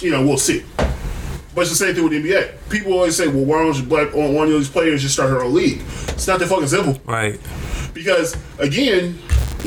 you 0.00 0.10
know, 0.10 0.24
we'll 0.24 0.38
see. 0.38 0.64
But 1.52 1.62
it's 1.62 1.70
the 1.70 1.76
same 1.76 1.94
thing 1.94 2.04
with 2.04 2.12
the 2.12 2.22
NBA. 2.22 2.70
People 2.70 2.92
always 2.92 3.16
say, 3.16 3.26
"Well, 3.26 3.44
why 3.44 3.62
don't 3.64 3.76
you 3.76 3.82
black 3.82 4.14
on 4.14 4.34
one 4.34 4.46
of 4.46 4.52
these 4.52 4.68
players 4.68 5.02
just 5.02 5.14
start 5.14 5.30
her 5.30 5.42
own 5.42 5.52
league?" 5.52 5.80
It's 6.08 6.26
not 6.26 6.38
that 6.38 6.48
fucking 6.48 6.68
simple. 6.68 7.00
Right. 7.04 7.40
Because 7.92 8.36
again, 8.58 9.18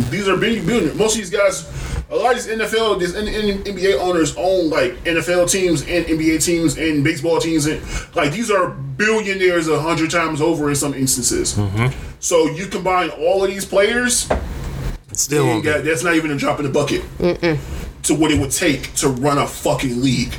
these 0.10 0.28
are 0.30 0.38
big 0.38 0.66
billionaires. 0.66 0.98
Most 0.98 1.16
of 1.16 1.18
these 1.20 1.30
guys, 1.30 1.68
a 2.14 2.18
lot 2.18 2.36
of 2.36 2.44
these 2.46 2.48
NFL, 2.58 3.00
these 3.00 3.16
N- 3.16 3.28
N- 3.28 3.64
NBA 3.64 4.00
owners 4.00 4.36
own 4.38 4.70
like 4.70 4.94
NFL 5.04 5.50
teams 5.50 5.82
and 5.82 6.06
NBA 6.06 6.44
teams 6.44 6.78
and 6.78 7.04
baseball 7.04 7.40
teams, 7.40 7.66
and 7.66 7.82
like 8.16 8.32
these 8.32 8.52
are 8.52 8.70
billionaires 8.70 9.68
a 9.68 9.80
hundred 9.82 10.12
times 10.12 10.42
over 10.42 10.70
in 10.70 10.76
some 10.76 10.94
instances. 10.94 11.58
So 12.20 12.46
you 12.52 12.68
combine 12.68 13.10
all 13.10 13.44
of 13.44 13.50
these 13.50 13.66
players, 13.66 14.30
still 15.12 15.56
you 15.58 15.62
got- 15.64 15.84
that's 15.84 16.04
not 16.04 16.16
even 16.16 16.32
a 16.32 16.36
drop 16.38 16.60
in 16.60 16.66
the 16.66 16.72
bucket 16.72 17.02
to 18.04 18.14
what 18.14 18.32
it 18.32 18.40
would 18.40 18.52
take 18.52 18.94
to 18.96 19.08
run 19.10 19.38
a 19.38 19.48
fucking 19.48 20.02
league. 20.02 20.34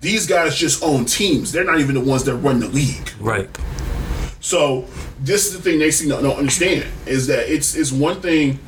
These 0.00 0.26
guys 0.26 0.56
just 0.56 0.82
own 0.82 1.04
teams. 1.04 1.52
They're 1.52 1.64
not 1.64 1.78
even 1.80 1.94
the 1.94 2.00
ones 2.00 2.24
that 2.24 2.34
run 2.36 2.60
the 2.60 2.68
league. 2.68 3.10
Right. 3.20 3.48
So 4.40 4.86
this 5.20 5.46
is 5.46 5.52
the 5.54 5.62
thing 5.62 5.78
they 5.78 5.90
seem 5.90 6.08
to 6.10 6.20
don't 6.22 6.38
understand 6.38 6.86
is 7.06 7.26
that 7.26 7.52
it's 7.52 7.74
it's 7.76 7.92
one 7.92 8.20
thing 8.22 8.58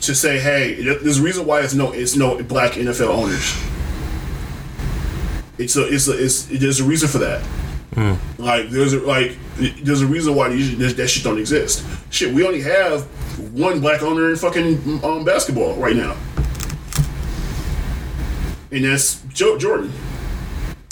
to 0.00 0.14
say, 0.14 0.38
hey, 0.38 0.82
there's 0.82 1.18
a 1.18 1.22
reason 1.22 1.46
why 1.46 1.60
it's 1.60 1.74
no 1.74 1.92
it's 1.92 2.16
no 2.16 2.42
black 2.42 2.72
NFL 2.72 3.08
owners. 3.08 3.54
It's 5.58 5.76
a 5.76 5.86
it's 5.86 6.08
a 6.08 6.24
it's 6.24 6.44
there's 6.44 6.80
a 6.80 6.84
reason 6.84 7.08
for 7.08 7.18
that. 7.18 7.44
Like 8.38 8.68
there's 8.68 8.92
a 8.92 9.00
like 9.00 9.36
there's 9.56 10.02
a 10.02 10.06
reason 10.06 10.34
why 10.34 10.50
these, 10.50 10.76
this, 10.76 10.92
that 10.94 11.08
shit 11.08 11.24
don't 11.24 11.38
exist. 11.38 11.84
Shit, 12.10 12.34
we 12.34 12.46
only 12.46 12.60
have 12.60 13.04
one 13.54 13.80
black 13.80 14.02
owner 14.02 14.30
in 14.30 14.36
fucking 14.36 15.02
um, 15.02 15.24
basketball 15.24 15.74
right 15.76 15.96
now, 15.96 16.14
and 18.70 18.84
that's 18.84 19.22
Joe 19.32 19.56
Jordan. 19.56 19.92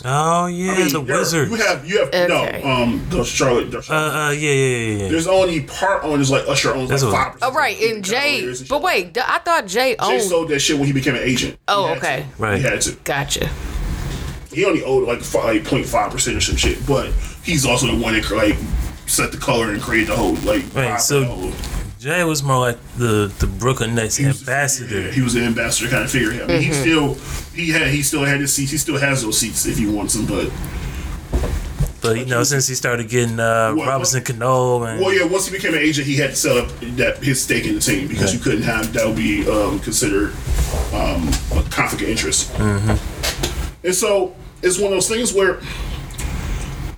Oh 0.06 0.46
yeah, 0.46 0.72
I 0.72 0.78
mean, 0.78 0.92
the 0.92 1.00
wizard. 1.00 1.48
You 1.48 1.56
have 1.56 1.86
you 1.88 1.98
have 2.00 2.08
Okay. 2.08 2.26
no 2.62 2.70
um 2.70 3.06
the 3.08 3.24
Charlotte. 3.24 3.70
The 3.70 3.78
uh, 3.78 3.82
Charlotte 3.82 4.28
uh, 4.28 4.30
yeah, 4.32 4.50
yeah, 4.50 4.76
yeah, 4.76 5.02
yeah. 5.04 5.08
there's 5.08 5.26
only 5.26 5.60
part 5.62 6.04
owners 6.04 6.30
like 6.30 6.46
Usher 6.46 6.70
owns 6.74 6.80
like 6.82 6.88
That's 6.90 7.02
what- 7.04 7.12
five 7.12 7.32
percent. 7.34 7.52
Oh 7.52 7.56
right, 7.56 7.80
and 7.80 8.04
Jay. 8.04 8.54
But 8.68 8.82
wait, 8.82 9.16
I 9.16 9.38
thought 9.38 9.66
Jay 9.66 9.96
owned. 9.98 10.20
Jay 10.20 10.26
sold 10.28 10.48
that 10.50 10.58
shit 10.60 10.76
when 10.76 10.86
he 10.86 10.92
became 10.92 11.14
an 11.14 11.22
agent. 11.22 11.58
Oh, 11.68 11.86
He 11.88 11.96
okay. 11.98 12.26
to. 12.36 12.42
Right. 12.42 12.56
He 12.58 12.62
had 12.62 12.80
to. 12.82 12.92
Gotcha. 13.04 13.48
He 14.52 14.64
only 14.64 14.84
owed 14.84 15.08
like 15.08 15.20
fi- 15.22 15.52
like 15.52 15.62
0.5 15.64 16.10
percent 16.10 16.36
or 16.36 16.40
some 16.40 16.56
shit, 16.56 16.86
but 16.86 17.10
he's 17.42 17.64
also 17.66 17.86
the 17.86 17.96
one 17.96 18.12
that 18.14 18.30
like 18.30 18.56
set 19.06 19.32
the 19.32 19.38
color 19.38 19.70
and 19.72 19.80
created 19.82 20.08
the 20.10 20.16
whole 20.16 20.34
like. 20.44 20.64
Right, 20.74 21.00
so- 21.00 21.20
the 21.20 21.26
whole- 21.26 21.52
Jay 22.04 22.22
was 22.22 22.42
more 22.42 22.58
like 22.60 22.76
the 22.98 23.32
the 23.38 23.46
Brooklyn 23.46 23.94
Nets 23.94 24.16
he 24.16 24.26
was- 24.26 24.40
ambassador. 24.40 25.00
yeah, 25.00 25.10
he 25.10 25.22
was 25.22 25.32
the 25.32 25.40
ambassador 25.40 25.88
kind 25.88 26.04
of 26.04 26.10
figure. 26.10 26.32
I 26.42 26.46
mean, 26.46 26.60
he 26.60 26.68
Mm-hmm. 26.68 26.82
still 26.82 27.14
he 27.54 27.70
had 27.70 27.86
he 27.88 28.02
still 28.02 28.24
had 28.26 28.40
his 28.40 28.52
seats. 28.52 28.70
He 28.72 28.76
still 28.76 28.98
has 28.98 29.22
those 29.22 29.38
seats 29.38 29.64
if 29.64 29.78
he 29.78 29.86
wants 29.86 30.12
them, 30.12 30.26
but 30.26 30.50
But 32.02 32.18
you 32.18 32.26
know, 32.26 32.42
since 32.44 32.68
he 32.68 32.74
started 32.74 33.08
getting 33.08 33.40
uh, 33.40 33.72
What- 33.72 33.88
Robinson 33.88 34.22
Cano 34.22 34.82
and 34.82 35.00
Well, 35.00 35.14
yeah. 35.14 35.24
Once 35.24 35.46
he 35.46 35.52
became 35.56 35.72
an 35.72 35.80
agent, 35.80 36.06
he 36.06 36.16
had 36.16 36.30
to 36.30 36.36
sell 36.36 36.58
up 36.58 36.68
that 36.98 37.24
his 37.24 37.42
stake 37.42 37.64
in 37.64 37.74
the 37.76 37.80
team 37.80 38.06
because 38.06 38.34
you 38.34 38.40
couldn't 38.40 38.64
have 38.64 38.92
that 38.92 39.06
would 39.06 39.16
be 39.16 39.48
um, 39.48 39.80
considered 39.80 40.34
um, 40.92 41.26
a 41.56 41.62
conflict 41.70 42.02
of 42.02 42.08
interest. 42.10 42.52
And 42.58 43.94
so 43.94 44.34
it's 44.62 44.76
one 44.78 44.92
of 44.92 44.96
those 44.98 45.08
things 45.08 45.32
where 45.32 45.58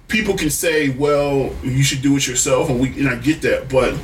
people 0.08 0.34
can 0.36 0.50
say, 0.50 0.88
"Well, 0.90 1.52
you 1.62 1.84
should 1.84 2.02
do 2.02 2.16
it 2.16 2.26
yourself," 2.26 2.68
and 2.70 2.80
we 2.80 2.88
and 2.98 3.08
I 3.08 3.14
get 3.16 3.40
that, 3.42 3.68
but 3.68 3.94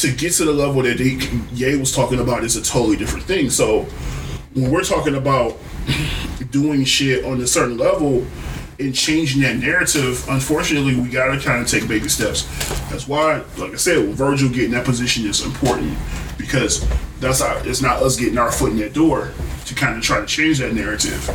to 0.00 0.10
get 0.12 0.32
to 0.32 0.46
the 0.46 0.52
level 0.52 0.82
that 0.82 0.98
he, 0.98 1.18
Ye 1.52 1.76
was 1.76 1.94
talking 1.94 2.20
about 2.20 2.42
is 2.42 2.56
a 2.56 2.62
totally 2.62 2.96
different 2.96 3.24
thing. 3.24 3.50
So 3.50 3.82
when 4.54 4.70
we're 4.70 4.84
talking 4.84 5.14
about 5.14 5.58
doing 6.50 6.84
shit 6.84 7.24
on 7.24 7.40
a 7.40 7.46
certain 7.46 7.76
level 7.76 8.26
and 8.78 8.94
changing 8.94 9.42
that 9.42 9.56
narrative, 9.56 10.26
unfortunately, 10.30 10.96
we 10.96 11.10
gotta 11.10 11.38
kind 11.38 11.60
of 11.60 11.68
take 11.68 11.86
baby 11.86 12.08
steps. 12.08 12.44
That's 12.88 13.06
why, 13.06 13.42
like 13.58 13.72
I 13.72 13.76
said, 13.76 14.08
Virgil 14.14 14.48
getting 14.48 14.70
that 14.70 14.86
position 14.86 15.26
is 15.26 15.44
important 15.44 15.96
because 16.38 16.88
that's 17.20 17.42
our, 17.42 17.66
it's 17.68 17.82
not 17.82 18.02
us 18.02 18.16
getting 18.16 18.38
our 18.38 18.50
foot 18.50 18.72
in 18.72 18.78
that 18.78 18.94
door 18.94 19.32
to 19.66 19.74
kind 19.74 19.98
of 19.98 20.02
try 20.02 20.20
to 20.20 20.26
change 20.26 20.60
that 20.60 20.72
narrative. 20.72 21.28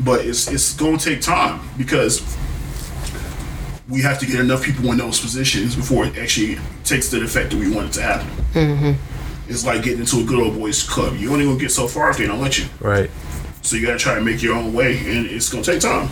But 0.00 0.24
it's 0.24 0.50
it's 0.50 0.74
gonna 0.74 0.96
take 0.96 1.20
time 1.20 1.60
because 1.76 2.22
we 3.90 4.00
have 4.00 4.18
to 4.20 4.26
get 4.26 4.40
enough 4.40 4.62
people 4.62 4.90
in 4.92 4.98
those 4.98 5.20
positions 5.20 5.76
before 5.76 6.06
it 6.06 6.16
actually 6.16 6.58
takes 6.88 7.08
the 7.10 7.22
effect 7.22 7.50
that 7.50 7.58
we 7.58 7.70
want 7.70 7.88
it 7.88 7.92
to 7.94 8.02
happen. 8.02 8.96
It's 9.48 9.64
like 9.64 9.82
getting 9.82 10.00
into 10.00 10.20
a 10.20 10.24
good 10.24 10.40
old 10.40 10.58
boys 10.58 10.82
club. 10.82 11.16
You 11.16 11.32
only 11.32 11.44
gonna 11.44 11.58
get 11.58 11.70
so 11.70 11.86
far 11.88 12.10
if 12.10 12.16
they 12.18 12.26
don't 12.26 12.40
let 12.40 12.58
you. 12.58 12.66
right. 12.80 13.10
So 13.62 13.76
you 13.76 13.86
gotta 13.86 13.98
try 13.98 14.14
to 14.14 14.20
make 14.20 14.42
your 14.42 14.54
own 14.54 14.72
way, 14.72 14.98
and 14.98 15.26
it's 15.26 15.48
gonna 15.50 15.62
take 15.64 15.80
time. 15.80 16.08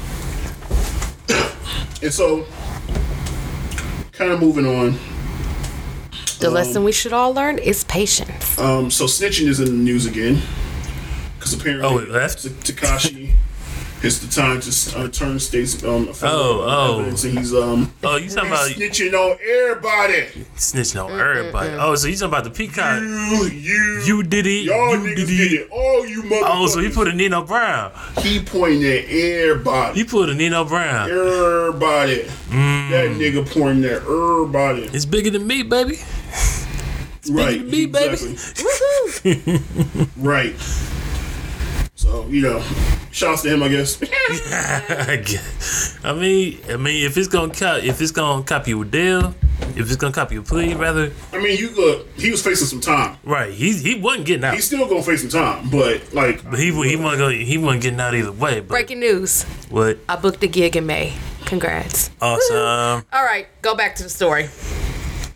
and 2.03 2.13
so, 2.13 2.45
kind 4.13 4.33
of 4.33 4.41
moving 4.41 4.67
on. 4.67 4.99
The 6.41 6.51
lesson 6.51 6.85
we 6.85 6.93
should 6.93 7.13
all 7.15 7.33
learn 7.33 7.59
is 7.59 7.85
patience. 7.85 8.59
Um, 8.59 8.91
so 8.91 9.05
snitching 9.07 9.47
is 9.49 9.59
in 9.61 9.67
the 9.67 9.73
news 9.73 10.05
again 10.07 10.43
because 11.39 11.55
apparently 11.55 11.87
Oh, 11.89 11.99
it 11.99 12.11
left? 12.11 12.39
Tekashi. 12.65 13.26
It's 14.07 14.19
the 14.21 14.29
time 14.29 14.61
to 14.61 14.99
uh, 15.01 15.09
turn 15.09 15.41
states 15.41 15.83
um, 15.83 16.09
Oh, 16.23 16.61
oh. 16.63 16.99
evidence, 17.01 17.25
and 17.25 17.37
he's 17.37 17.53
um 17.53 17.93
Oh, 18.05 18.15
you 18.17 18.29
talking 18.29 18.51
about 18.51 18.69
snitching 18.71 19.13
on 19.15 19.37
everybody. 19.43 20.27
snitching 20.55 21.05
on 21.05 21.11
everybody? 21.19 21.71
Oh, 21.71 21.97
so 21.97 22.07
you 22.07 22.15
talking 22.15 22.29
about 22.29 22.45
the 22.45 22.51
peacock? 22.51 23.03
You, 23.03 23.51
you, 23.53 24.03
You 24.05 24.23
did 24.23 24.47
it. 24.47 24.67
y'all 24.67 24.93
You 24.97 24.99
niggas 24.99 25.17
did 25.17 25.27
did 25.27 25.53
it. 25.55 25.61
it. 25.63 25.71
All 25.73 26.07
you 26.07 26.23
motherfuckers. 26.23 26.43
Oh, 26.45 26.67
so 26.69 26.79
he 26.81 26.89
put 26.89 27.09
a 27.09 27.13
Nino 27.15 27.43
Brown. 27.43 27.91
he 28.21 28.41
pointing 28.41 28.85
at 28.85 29.07
everybody. 29.09 29.99
He 29.99 30.05
put 30.05 30.29
a 30.29 30.35
Nino 30.35 30.65
Brown. 30.65 31.11
Everybody. 31.11 32.19
Mm. 32.51 32.91
That 32.91 33.09
nigga 33.19 33.45
pointing 33.53 33.85
at 33.87 34.03
everybody. 34.03 34.83
It's 34.85 35.05
bigger 35.05 35.31
than 35.31 35.49
me, 35.49 35.65
baby. 35.65 35.97
right. 37.29 37.59
than 37.59 37.69
me, 37.71 37.87
baby. 37.87 38.17
right. 40.17 40.55
So, 42.07 42.25
you 42.29 42.41
know, 42.43 42.63
shouts 43.11 43.43
to 43.43 43.49
him, 43.51 43.63
I 43.65 43.69
guess. 45.25 45.99
I 46.05 46.13
mean, 46.13 46.61
I 46.71 46.77
mean, 46.77 47.05
if 47.05 47.17
it's 47.17 47.27
gonna 47.27 47.53
cop, 47.53 47.83
if 47.83 48.01
it's 48.01 48.13
gonna 48.13 48.45
copy 48.45 48.73
a 48.73 48.85
deal, 48.85 49.35
if 49.75 49.79
it's 49.89 49.97
gonna 49.97 50.13
copy 50.13 50.37
a 50.37 50.43
plea, 50.43 50.75
rather, 50.75 51.11
I 51.33 51.39
mean, 51.39 51.59
you 51.59 51.71
look, 51.71 52.07
he 52.17 52.31
was 52.31 52.41
facing 52.45 52.69
some 52.69 52.81
time. 52.81 53.19
right? 53.25 53.53
He 53.53 53.73
he 53.73 53.97
wasn't 53.97 54.27
getting 54.27 54.45
out. 54.45 54.55
He's 54.55 54.67
still 54.67 54.87
gonna 54.87 55.03
face 55.03 55.29
some 55.29 55.31
time, 55.31 55.69
but 55.69 56.15
like, 56.15 56.49
But 56.49 56.61
he 56.61 56.67
he 56.67 56.95
wasn't 56.95 57.19
going 57.19 57.45
he 57.45 57.59
wasn't 57.59 57.83
getting 57.83 58.01
out 58.01 58.15
either 58.15 58.31
way. 58.31 58.61
But 58.61 58.69
Breaking 58.69 59.01
news. 59.01 59.43
what? 59.69 59.99
I 60.09 60.15
booked 60.15 60.45
a 60.45 60.47
gig 60.47 60.77
in 60.77 60.87
May. 60.87 61.13
Congrats. 61.45 62.11
Awesome. 62.21 63.05
All 63.13 63.25
right, 63.25 63.49
go 63.63 63.75
back 63.75 63.97
to 63.97 64.05
the 64.05 64.11
story. 64.11 64.49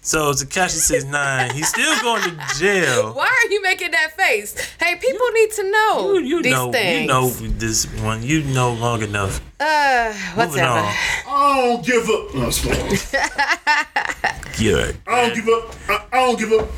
So 0.03 0.33
Tekashi 0.33 0.81
6ix9ine. 1.05 1.53
He's 1.53 1.69
still 1.69 1.95
going 2.01 2.23
to 2.23 2.37
jail. 2.59 3.13
Why 3.15 3.27
are 3.27 3.51
you 3.53 3.63
making 3.63 3.91
that 3.91 4.13
face? 4.17 4.57
Hey, 4.81 4.97
people 4.97 5.27
need 5.35 5.51
to 5.53 5.71
know 5.71 6.15
You, 6.15 6.21
you 6.37 6.43
these 6.43 6.53
know, 6.53 6.73
things. 6.73 7.03
you 7.03 7.07
know 7.07 7.29
this 7.59 7.85
one. 8.03 8.23
You 8.23 8.43
know 8.45 8.73
long 8.73 9.03
enough. 9.03 9.41
Uh, 9.61 10.15
Moving 10.37 10.53
whatever. 10.63 10.89
I 11.29 11.61
don't 11.67 11.85
give 11.85 12.09
up. 12.09 12.35
No, 12.35 12.41
I'm 12.45 12.51
just 12.51 12.63
playing. 12.63 12.97
Yeah. 14.59 14.93
I 15.07 15.23
don't 15.27 15.35
give 15.35 15.49
up. 15.49 15.75
I, 15.89 16.05
I 16.13 16.27
don't 16.27 16.39
give 16.39 16.53
up. 16.53 16.69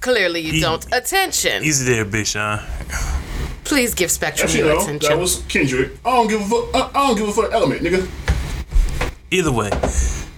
Clearly, 0.00 0.40
you 0.40 0.52
He- 0.52 0.60
don't. 0.60 0.84
Attention. 0.92 1.64
Easy 1.64 1.90
there, 1.90 2.04
Big 2.04 2.26
Sean. 2.26 2.60
Please 3.64 3.94
give 3.94 4.10
Spectrum 4.10 4.46
Actually, 4.46 4.64
your 4.66 4.74
no, 4.74 4.82
attention. 4.82 5.08
that 5.10 5.18
was 5.18 5.42
Kendrick. 5.48 5.92
I 6.04 6.10
don't 6.16 6.28
give 6.28 6.40
a 6.40 6.44
fuck. 6.44 6.74
I, 6.74 6.90
I 7.00 7.06
don't 7.06 7.16
give 7.16 7.28
a 7.28 7.32
fuck. 7.32 7.52
Element, 7.52 7.80
nigga. 7.82 8.06
Either 9.30 9.52
way, 9.52 9.70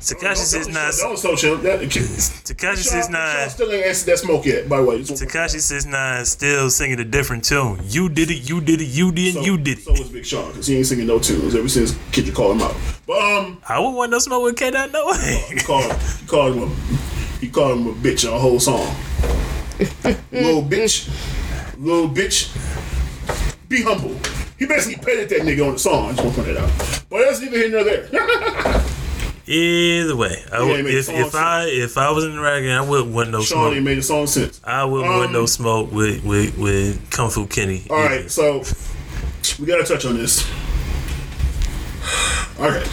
Tekashi 0.03 0.37
says 0.37 0.67
That 0.67 0.73
nine. 0.73 0.87
was- 0.89 1.01
that 1.01 1.11
was 1.11 1.23
so 1.23 1.37
chill. 1.37 1.59
Tekashi 1.59 2.77
says 2.77 2.87
Sean, 2.87 3.03
Sean 3.03 3.13
nine. 3.13 3.51
still 3.51 3.73
ain't 3.73 3.87
answered 3.87 4.07
that 4.07 4.19
smoke 4.19 4.45
yet. 4.45 4.69
By 4.69 4.79
the 4.79 4.85
way, 4.85 4.99
Tekashi 5.01 5.57
6ix9ine. 5.61 6.27
Still 6.27 6.71
singing 6.71 6.99
a 7.01 7.05
different 7.05 7.45
tune. 7.45 7.81
You 7.89 8.09
did 8.09 8.31
it. 8.31 8.49
You 8.49 8.61
did 8.61 8.81
it. 8.81 8.87
You 8.87 9.13
did. 9.13 9.35
so, 9.35 9.41
You 9.43 9.57
did 9.59 9.79
it. 9.79 9.85
So 9.85 9.93
it. 9.95 9.99
was 10.01 10.09
Big 10.09 10.27
Sean 10.27 10.49
because 10.51 10.67
he 10.67 10.77
ain't 10.77 10.87
singing 10.87 11.07
no 11.07 11.19
tunes 11.19 11.55
ever 11.55 11.69
since 11.69 11.97
Kendrick 12.11 12.35
called 12.35 12.57
him 12.57 12.63
out. 12.63 12.75
But 13.07 13.19
um, 13.19 13.63
I 13.69 13.79
wouldn't 13.79 13.97
want 13.97 14.11
no 14.11 14.19
smoke 14.19 14.43
with 14.45 14.57
K. 14.57 14.71
Dot 14.71 14.91
no 14.93 15.07
way. 15.07 15.45
he 15.49 15.57
called 15.61 15.85
him. 15.91 15.99
he 16.21 16.27
called 16.27 16.57
him 16.57 16.63
a 16.65 16.69
he 17.41 17.49
called 17.49 17.79
him 17.79 17.87
a 17.89 17.93
bitch 17.93 18.29
on 18.29 18.35
a 18.37 18.39
whole 18.41 18.61
song. 18.61 18.87
little 20.33 20.63
bitch, 20.63 21.09
little 21.79 22.09
bitch. 22.09 22.51
Be 23.69 23.83
humble. 23.83 24.17
He 24.59 24.67
basically 24.67 25.03
petted 25.03 25.29
that 25.31 25.41
nigga 25.41 25.67
on 25.67 25.73
the 25.75 25.79
song. 25.79 26.11
I 26.11 26.13
just 26.13 26.25
want 26.25 26.37
to 26.37 26.43
point 26.43 26.55
that 26.55 26.63
out. 26.63 27.05
But 27.11 27.25
that's 27.25 27.41
neither 27.41 27.57
here 27.59 27.71
nor 27.71 27.85
there. 27.85 28.09
Either 29.47 30.15
way, 30.15 30.37
I 30.53 30.63
would, 30.63 30.87
if 30.87 31.09
if 31.09 31.35
I 31.35 31.65
if 31.67 31.99
I 31.99 32.11
was 32.13 32.25
in 32.25 32.37
the 32.37 32.41
ragging, 32.41 32.71
I 32.71 32.81
wouldn't 32.81 33.13
want 33.13 33.31
no 33.31 33.43
Sean 33.43 33.67
ain't 33.67 33.73
smoke. 33.75 33.85
made 33.85 33.99
a 33.99 34.03
song 34.03 34.27
since. 34.29 34.61
I 34.63 34.85
wouldn't 34.85 35.11
want 35.13 35.33
no 35.33 35.41
Um, 35.41 35.47
smoke 35.49 35.91
with 35.91 36.25
with 36.25 36.57
with 36.57 37.11
Kung 37.11 37.29
Fu 37.29 37.47
Kenny. 37.47 37.85
All 37.91 37.97
right, 37.97 38.31
so 38.31 38.63
we 39.59 39.67
gotta 39.67 39.83
touch 39.85 40.05
on 40.07 40.17
this. 40.17 40.45
All 42.61 42.69
right, 42.69 42.87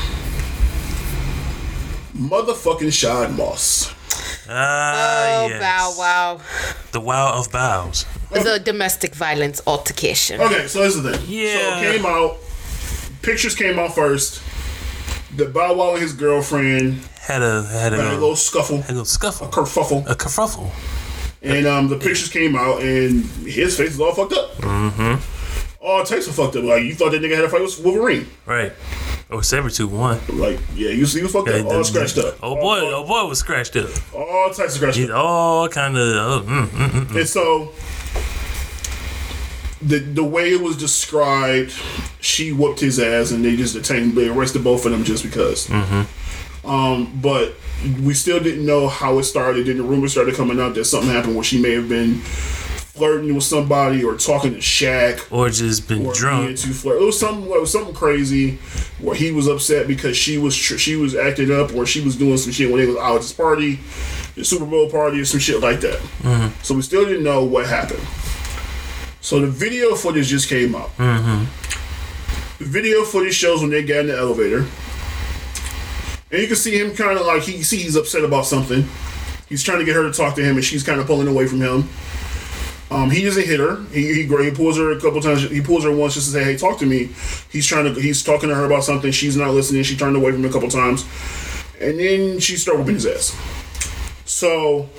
motherfucking 2.15 2.91
Shad 2.93 3.31
Moss. 3.37 3.93
Ah, 4.51 5.43
oh, 5.43 5.47
yes. 5.47 5.61
bow 5.61 5.93
wow. 5.99 6.41
The 6.91 6.99
wow 6.99 7.37
of 7.37 7.51
bows. 7.51 8.05
The 8.31 8.59
domestic 8.63 9.13
violence 9.13 9.61
altercation. 9.67 10.41
Okay, 10.41 10.65
so 10.67 10.79
here's 10.81 10.95
the 10.99 11.11
thing. 11.11 11.25
Yeah. 11.27 11.53
So 11.81 11.87
it 11.87 11.95
came 11.97 12.05
out. 12.05 12.37
Pictures 13.21 13.53
came 13.53 13.77
out 13.77 13.93
first. 13.93 14.41
The 15.35 15.45
Bow 15.45 15.73
Wow 15.75 15.93
and 15.93 16.01
his 16.01 16.13
girlfriend 16.13 16.99
Had 17.21 17.41
a 17.43 17.63
had 17.63 17.93
a, 17.93 17.97
had 17.97 18.13
a 18.13 18.13
little 18.13 18.35
scuffle, 18.35 18.77
had 18.81 18.89
a 18.89 18.93
little 18.93 19.05
scuffle, 19.05 19.47
kerfuffle, 19.47 20.09
a 20.09 20.15
kerfuffle. 20.15 20.71
and 21.43 21.67
um, 21.67 21.87
the 21.87 21.97
pictures 21.97 22.29
came 22.29 22.55
out, 22.55 22.81
and 22.81 23.23
his 23.45 23.77
face 23.77 23.91
is 23.91 23.99
all 23.99 24.13
fucked 24.13 24.33
up. 24.33 24.51
Mm-hmm. 24.57 25.85
All 25.85 26.03
types 26.03 26.27
of 26.27 26.35
fucked 26.35 26.55
up. 26.55 26.63
Like 26.63 26.83
you 26.83 26.95
thought 26.95 27.11
that 27.11 27.21
nigga 27.21 27.35
had 27.35 27.45
a 27.45 27.49
fight 27.49 27.61
with 27.61 27.79
Wolverine. 27.83 28.27
Right. 28.45 28.73
Or 29.29 29.41
Sabretooth 29.41 29.91
one. 29.91 30.19
Like 30.39 30.59
yeah, 30.75 30.89
you 30.89 31.05
see, 31.05 31.19
he 31.19 31.23
was 31.23 31.31
fucked 31.31 31.49
up, 31.49 31.65
all 31.67 31.83
scratched 31.83 32.17
up. 32.17 32.35
Oh 32.41 32.55
boy, 32.55 32.79
oh 32.81 33.05
boy 33.05 33.25
was 33.27 33.37
scratched 33.39 33.75
up. 33.75 33.89
all 34.13 34.47
types 34.47 34.59
of 34.59 34.71
scratched 34.81 34.99
up. 35.01 35.15
all 35.15 35.69
kind 35.69 35.95
of. 35.95 36.01
Oh, 36.15 36.43
mm, 36.45 36.65
mm, 36.65 36.89
mm. 36.89 37.15
And 37.15 37.29
so 37.29 37.71
the 39.81 39.99
the 39.99 40.23
way 40.23 40.51
it 40.51 40.61
was 40.61 40.77
described, 40.77 41.71
she 42.21 42.51
whooped 42.51 42.79
his 42.79 42.99
ass, 42.99 43.31
and 43.31 43.43
they 43.45 43.55
just 43.55 43.73
detained, 43.73 44.13
they 44.13 44.27
arrested 44.29 44.63
both 44.63 44.85
of 44.85 44.91
them 44.91 45.03
just 45.03 45.23
because. 45.23 45.69
Um, 46.65 47.19
but 47.21 47.53
we 48.03 48.13
still 48.13 48.39
didn't 48.41 48.65
know 48.65 48.87
how 48.89 49.17
it 49.19 49.23
started. 49.23 49.67
Then 49.67 49.77
the 49.77 49.83
rumors 49.83 50.11
started 50.11 50.35
coming 50.35 50.59
out 50.59 50.75
that 50.75 50.85
something 50.85 51.09
happened 51.09 51.35
where 51.35 51.43
she 51.43 51.61
may 51.61 51.71
have 51.71 51.87
been 51.87 52.15
flirting 52.15 53.33
with 53.33 53.45
somebody 53.45 54.03
or 54.03 54.15
talking 54.17 54.51
to 54.51 54.59
Shaq. 54.59 55.31
Or 55.31 55.49
just 55.49 55.87
been 55.87 56.05
Or 56.05 56.13
drunk. 56.13 56.57
too 56.57 56.73
flirt. 56.73 57.01
It 57.01 57.05
was 57.05 57.17
something. 57.17 57.49
It 57.49 57.59
was 57.61 57.71
something 57.71 57.95
crazy 57.95 58.55
where 58.99 59.15
he 59.15 59.31
was 59.31 59.47
upset 59.47 59.87
because 59.87 60.17
she 60.17 60.37
was 60.37 60.53
tr- 60.55 60.75
she 60.77 60.97
was 60.97 61.15
acting 61.15 61.49
up 61.51 61.73
or 61.73 61.85
she 61.85 62.01
was 62.01 62.17
doing 62.17 62.37
some 62.37 62.51
shit 62.51 62.69
when 62.69 62.81
they 62.81 62.87
was 62.87 62.97
out 62.97 63.15
at 63.15 63.21
this 63.21 63.31
party, 63.31 63.79
the 64.35 64.43
Super 64.43 64.65
Bowl 64.65 64.89
party 64.91 65.21
or 65.21 65.25
some 65.25 65.39
shit 65.39 65.61
like 65.61 65.79
that. 65.79 66.51
So 66.63 66.75
we 66.75 66.81
still 66.81 67.05
didn't 67.05 67.23
know 67.23 67.45
what 67.45 67.65
happened. 67.67 68.03
So 69.21 69.39
the 69.39 69.47
video 69.47 69.95
footage 69.95 70.27
just 70.27 70.49
came 70.49 70.75
out. 70.75 70.89
The 72.59 72.65
video 72.65 73.03
footage 73.03 73.35
shows 73.35 73.61
when 73.61 73.69
they 73.69 73.83
got 73.83 73.99
in 73.99 74.07
the 74.07 74.17
elevator, 74.17 74.65
and 76.31 76.41
you 76.41 76.47
can 76.47 76.55
see 76.55 76.77
him 76.77 76.95
kind 76.95 77.17
of 77.17 77.25
like 77.25 77.43
he 77.43 77.63
see 77.63 77.77
he's 77.77 77.95
upset 77.95 78.23
about 78.23 78.45
something. 78.45 78.85
He's 79.47 79.63
trying 79.63 79.79
to 79.79 79.85
get 79.85 79.95
her 79.95 80.03
to 80.03 80.11
talk 80.11 80.35
to 80.35 80.43
him, 80.43 80.55
and 80.55 80.63
she's 80.63 80.83
kind 80.83 80.99
of 80.99 81.07
pulling 81.07 81.27
away 81.27 81.47
from 81.47 81.59
him. 81.61 81.89
Um, 82.91 83.11
he 83.11 83.23
doesn't 83.23 83.45
hit 83.45 83.59
her. 83.59 83.83
He, 83.91 84.13
he 84.13 84.23
he 84.23 84.51
pulls 84.51 84.77
her 84.77 84.91
a 84.91 84.99
couple 84.99 85.21
times. 85.21 85.49
He 85.49 85.61
pulls 85.61 85.83
her 85.83 85.95
once 85.95 86.15
just 86.15 86.27
to 86.27 86.33
say, 86.33 86.43
"Hey, 86.43 86.57
talk 86.57 86.79
to 86.79 86.85
me." 86.85 87.09
He's 87.51 87.65
trying 87.65 87.93
to. 87.93 87.99
He's 87.99 88.23
talking 88.23 88.49
to 88.49 88.55
her 88.55 88.65
about 88.65 88.83
something. 88.83 89.11
She's 89.11 89.37
not 89.37 89.51
listening. 89.51 89.83
She 89.83 89.95
turned 89.95 90.15
away 90.15 90.31
from 90.31 90.43
him 90.43 90.49
a 90.49 90.53
couple 90.53 90.69
times, 90.69 91.05
and 91.79 91.99
then 91.99 92.39
she 92.39 92.57
started 92.57 92.79
whooping 92.79 92.95
his 92.95 93.05
ass. 93.05 93.35
So 94.25 94.89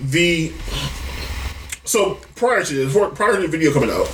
the 0.00 0.52
so 1.86 2.18
prior 2.34 2.62
to 2.64 2.74
this, 2.74 2.92
prior 3.16 3.36
to 3.36 3.42
the 3.42 3.48
video 3.48 3.72
coming 3.72 3.90
out, 3.90 4.08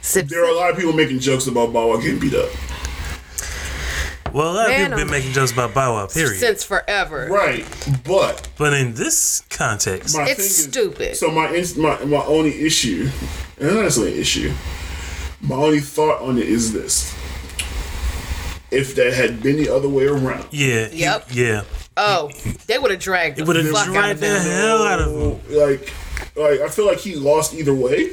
Sip, 0.00 0.28
there 0.28 0.44
are 0.44 0.48
a 0.50 0.54
lot 0.54 0.70
of 0.70 0.76
people 0.76 0.92
making 0.92 1.18
jokes 1.18 1.46
about 1.46 1.72
Bow 1.72 1.88
Wow 1.88 1.96
getting 1.96 2.18
beat 2.18 2.34
up. 2.34 2.48
Well, 4.32 4.52
a 4.52 4.54
lot 4.54 4.64
of 4.66 4.68
Man, 4.70 4.78
people 4.90 4.90
been 4.90 4.98
I'm- 5.00 5.10
making 5.10 5.32
jokes 5.32 5.52
about 5.52 5.74
Bow 5.74 5.94
Wow, 5.94 6.06
period. 6.06 6.38
since 6.38 6.62
forever. 6.62 7.26
Right, 7.30 7.66
but 8.04 8.48
But 8.56 8.72
in 8.74 8.94
this 8.94 9.42
context, 9.50 10.14
my 10.16 10.24
It's 10.24 10.34
thing 10.36 10.46
is- 10.46 10.64
stupid. 10.64 11.16
So 11.16 11.30
my 11.30 11.52
ins- 11.52 11.76
my 11.76 12.02
my 12.04 12.22
only 12.24 12.64
issue, 12.64 13.10
and 13.58 13.66
it's 13.66 13.74
not 13.74 13.82
necessarily 13.82 14.14
an 14.14 14.20
issue. 14.20 14.52
My 15.40 15.56
only 15.56 15.80
thought 15.80 16.20
on 16.22 16.38
it 16.38 16.48
is 16.48 16.72
this: 16.72 17.12
if 18.70 18.94
that 18.96 19.12
had 19.12 19.42
been 19.42 19.56
the 19.56 19.68
other 19.74 19.88
way 19.88 20.06
around, 20.06 20.46
yeah, 20.50 20.88
he- 20.88 21.00
Yep. 21.00 21.28
yeah, 21.32 21.62
Oh, 21.96 22.30
they 22.66 22.78
would 22.78 22.90
have 22.90 23.00
dragged 23.00 23.36
the 23.38 23.44
would 23.44 23.56
have 23.56 23.68
fuck 23.70 23.88
out 23.88 23.92
dragged 23.92 24.12
of 24.14 24.20
the 24.20 24.38
hell 24.40 24.82
out 24.82 25.00
of 25.00 25.12
him. 25.12 25.56
like, 25.58 25.92
like 26.36 26.60
I 26.60 26.68
feel 26.68 26.86
like 26.86 26.98
he 26.98 27.14
lost 27.16 27.54
either 27.54 27.74
way. 27.74 28.10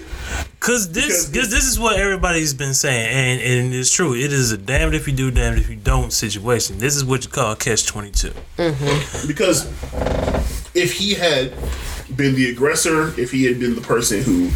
Cause 0.61 0.89
this, 0.93 1.25
Because 1.27 1.47
cause 1.47 1.51
this 1.51 1.65
is 1.65 1.77
what 1.77 1.97
everybody's 1.99 2.53
been 2.53 2.73
saying, 2.73 3.07
and 3.07 3.41
and 3.41 3.73
it's 3.73 3.91
true. 3.91 4.15
It 4.15 4.31
is 4.31 4.53
a 4.53 4.57
damned 4.57 4.95
if 4.95 5.05
you 5.07 5.13
do, 5.13 5.29
damned 5.29 5.57
if 5.59 5.69
you 5.69 5.75
don't 5.75 6.13
situation. 6.13 6.77
This 6.79 6.95
is 6.95 7.03
what 7.03 7.25
you 7.25 7.29
call 7.29 7.53
catch 7.57 7.85
twenty 7.85 8.11
two. 8.11 8.31
Mm-hmm. 8.57 9.27
Because 9.27 9.65
if 10.73 10.93
he 10.93 11.15
had 11.15 11.51
been 12.15 12.35
the 12.35 12.49
aggressor, 12.49 13.09
if 13.19 13.31
he 13.31 13.43
had 13.43 13.59
been 13.59 13.75
the 13.75 13.81
person 13.81 14.21
who, 14.23 14.49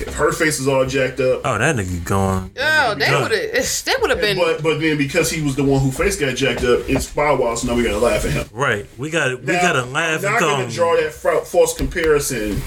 if 0.00 0.14
her 0.14 0.32
face 0.32 0.58
is 0.60 0.68
all 0.68 0.84
jacked 0.86 1.20
up, 1.20 1.42
Oh, 1.44 1.58
that 1.58 1.76
nigga 1.76 2.04
gone. 2.04 2.50
Oh, 2.58 2.94
they 2.94 3.10
would 3.10 3.30
have. 3.32 3.84
They 3.84 3.92
would 4.00 4.10
have 4.10 4.20
been. 4.20 4.36
but 4.36 4.62
but 4.62 4.80
then 4.80 4.98
because 4.98 5.30
he 5.30 5.42
was 5.42 5.56
the 5.56 5.64
one 5.64 5.80
who 5.80 5.90
face 5.90 6.18
got 6.18 6.34
jacked 6.36 6.64
up, 6.64 6.80
it's 6.88 7.10
Bow 7.10 7.36
Wow, 7.36 7.54
so 7.54 7.68
now 7.68 7.74
we 7.74 7.82
gotta 7.82 7.98
laugh 7.98 8.24
at 8.24 8.32
him. 8.32 8.46
Right, 8.52 8.86
we 8.98 9.10
got 9.10 9.28
to 9.28 9.36
we 9.36 9.52
Now, 9.52 9.60
got 9.62 9.72
to 9.72 9.84
laugh 9.84 10.24
I'm 10.24 10.32
not 10.32 10.40
gonna 10.40 10.70
draw 10.70 10.96
that 10.96 11.12
false 11.46 11.74
comparison 11.76 12.60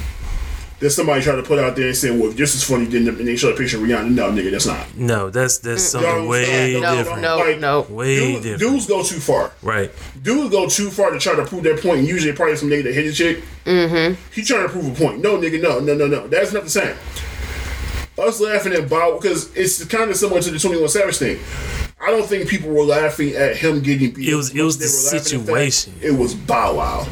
there's 0.80 0.96
somebody 0.96 1.22
trying 1.22 1.38
to 1.42 1.44
put 1.44 1.60
out 1.60 1.76
there 1.76 1.88
and 1.88 1.96
saying, 1.98 2.20
"Well, 2.20 2.30
if 2.32 2.38
this 2.38 2.56
is 2.56 2.64
funny," 2.64 2.86
then 2.86 3.08
and 3.08 3.28
they 3.28 3.36
show 3.36 3.50
a 3.52 3.56
picture 3.56 3.78
of 3.78 3.84
Rihanna. 3.84 4.12
No, 4.12 4.32
nigga, 4.32 4.52
that's 4.52 4.66
not. 4.66 4.86
No, 4.96 5.30
that's 5.30 5.58
that's 5.60 5.84
something 5.84 6.10
Y'all 6.10 6.28
way 6.28 6.76
understand? 6.76 6.82
No, 6.82 6.96
different. 6.96 7.22
no, 7.22 7.38
Like, 7.38 7.60
no. 7.60 7.82
Way 7.90 8.16
Dudes, 8.16 8.44
different. 8.44 8.60
dudes 8.74 8.86
go 8.88 9.04
too 9.04 9.20
far. 9.20 9.52
Right. 9.62 9.92
Dudes 10.24 10.50
go 10.52 10.68
too 10.70 10.90
far 10.90 11.12
to 11.12 11.20
try 11.20 11.36
to 11.36 11.46
prove 11.46 11.64
their 11.64 11.78
point. 11.78 12.08
Usually, 12.08 12.34
probably 12.34 12.56
some 12.56 12.70
nigga 12.70 12.84
that 12.84 12.94
hit 12.94 13.06
a 13.08 13.14
chick. 13.14 13.44
Mm-hmm. 13.66 14.16
He 14.34 14.44
trying 14.44 14.64
to 14.64 14.70
prove 14.70 14.88
a 14.88 14.96
point. 14.96 15.22
No, 15.22 15.38
nigga, 15.38 15.62
no, 15.62 15.80
no, 15.80 15.94
no, 15.96 16.08
no. 16.08 16.28
That's 16.28 16.54
not 16.54 16.64
the 16.64 16.70
same. 16.70 16.96
Us 18.18 18.40
laughing 18.42 18.74
at 18.74 18.90
Bow 18.90 19.18
because 19.22 19.56
it's 19.56 19.84
kind 19.86 20.10
of 20.10 20.16
similar 20.18 20.42
to 20.42 20.52
the 20.52 20.60
Twenty 20.60 20.78
One 20.80 20.90
Savage 20.90 21.18
thing. 21.18 21.40
I 22.02 22.12
don't 22.12 22.26
think 22.26 22.50
people 22.50 22.70
were 22.70 22.84
laughing 22.84 23.34
at 23.36 23.58
him 23.58 23.82
getting 23.82 24.12
beat. 24.12 24.30
It 24.30 24.36
was- 24.36 24.50
it 24.56 24.62
was 24.62 24.78
the 24.78 24.86
were 24.86 25.04
laughing 25.04 25.18
at 25.18 25.24
the 25.24 25.30
situation. 25.30 25.94
It 26.02 26.12
was 26.18 26.34
Bow 26.34 26.76
Wow. 26.76 27.08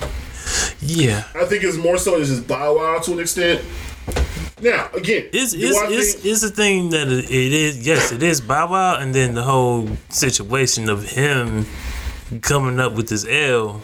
Yeah. 0.88 1.24
I 1.36 1.46
think 1.46 1.64
it's 1.64 1.78
more 1.78 1.98
so 1.98 2.16
it's 2.16 2.30
just 2.30 2.48
Bow 2.48 2.78
Wow 2.78 3.00
to 3.00 3.12
an 3.14 3.20
extent. 3.20 3.62
Now, 4.62 4.90
again, 4.96 5.30
It's 5.34 5.52
do 5.52 5.68
it's, 5.68 5.78
I 5.78 5.88
it's, 5.92 6.14
think- 6.14 6.26
it's 6.26 6.42
the 6.42 6.50
thing 6.50 6.90
that 6.92 7.08
it 7.10 7.26
it 7.30 7.54
is. 7.54 7.86
Yes, 7.86 8.12
it 8.12 8.24
is 8.24 8.42
Bow 8.42 8.72
Wow, 8.72 8.98
and 9.00 9.14
then 9.14 9.36
the 9.36 9.44
whole 9.44 9.88
situation 10.10 10.90
of 10.90 11.04
him 11.12 11.66
coming 12.42 12.80
up 12.80 12.94
with 12.94 13.08
this 13.10 13.26
L. 13.28 13.82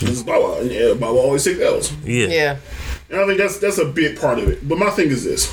it's 0.00 0.22
Bow 0.22 0.40
Wow, 0.40 0.58
and 0.60 0.70
yeah, 0.70 0.94
Bow 0.94 1.14
Wow 1.14 1.20
always 1.22 1.44
takes 1.44 1.60
L's. 1.60 1.92
Yeah. 2.04 2.26
Yeah. 2.28 2.56
And 3.10 3.20
I 3.20 3.26
think 3.26 3.38
that's 3.38 3.58
that's 3.58 3.78
a 3.78 3.84
big 3.86 4.18
part 4.20 4.38
of 4.38 4.48
it. 4.48 4.66
But 4.68 4.78
my 4.78 4.90
thing 4.90 5.08
is 5.08 5.24
this. 5.24 5.52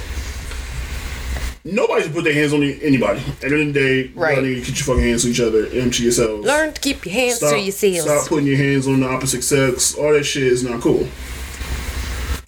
Nobody 1.65 2.03
should 2.03 2.13
put 2.13 2.23
their 2.23 2.33
hands 2.33 2.53
on 2.53 2.63
anybody. 2.63 3.19
At 3.19 3.39
the 3.41 3.45
end 3.47 3.53
of 3.69 3.73
the 3.73 3.79
day, 3.79 4.11
Right. 4.15 4.35
y'all 4.37 4.43
need 4.45 4.55
to 4.55 4.71
get 4.71 4.79
your 4.79 4.85
fucking 4.95 5.03
hands 5.03 5.23
to 5.23 5.29
each 5.29 5.41
other, 5.41 5.65
empty 5.73 6.03
yourselves. 6.03 6.45
Learn 6.45 6.73
to 6.73 6.79
keep 6.81 7.05
your 7.05 7.13
hands 7.13 7.35
stop, 7.37 7.51
to 7.51 7.59
yourselves. 7.59 8.01
stop 8.03 8.27
putting 8.27 8.47
your 8.47 8.57
hands 8.57 8.87
on 8.87 9.01
the 9.01 9.07
opposite 9.07 9.43
sex. 9.43 9.93
All 9.95 10.13
that 10.13 10.23
shit 10.23 10.43
is 10.43 10.63
not 10.63 10.79
cool. 10.81 11.07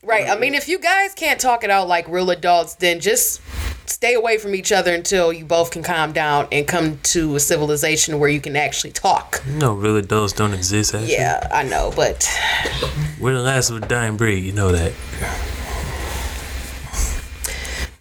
Right. 0.03 0.28
I 0.30 0.38
mean, 0.38 0.55
if 0.55 0.68
you 0.68 0.80
guys 0.80 1.14
can't 1.14 1.39
talk 1.39 1.64
it 1.64 1.70
out 1.70 1.88
like 1.88 2.07
real 2.09 2.32
adults, 2.32 2.76
then 2.76 2.99
just 2.99 3.39
stay 3.86 4.14
away 4.14 4.38
from 4.38 4.55
each 4.55 4.72
other 4.72 4.93
until 4.93 5.32
you 5.34 5.43
both 5.45 5.72
can 5.72 5.84
calm 5.84 6.12
down 6.14 6.47
and 6.51 6.68
come 6.68 6.97
to 7.03 7.36
a 7.36 7.39
civilization 7.39 8.18
where 8.20 8.30
you 8.30 8.39
can 8.41 8.55
actually 8.55 8.91
talk. 8.91 9.41
No, 9.45 9.74
real 9.74 9.97
adults 9.97 10.34
don't 10.34 10.53
exist. 10.53 10.95
Actually. 10.95 11.14
Yeah, 11.14 11.47
I 11.51 11.64
know, 11.64 11.91
but 11.95 12.28
We're 13.20 13.34
the 13.34 13.41
last 13.41 13.70
of 13.70 13.78
a 13.78 13.86
dying 13.88 14.18
breed. 14.18 14.43
You 14.43 14.53
know 14.53 14.72
that. 14.72 14.93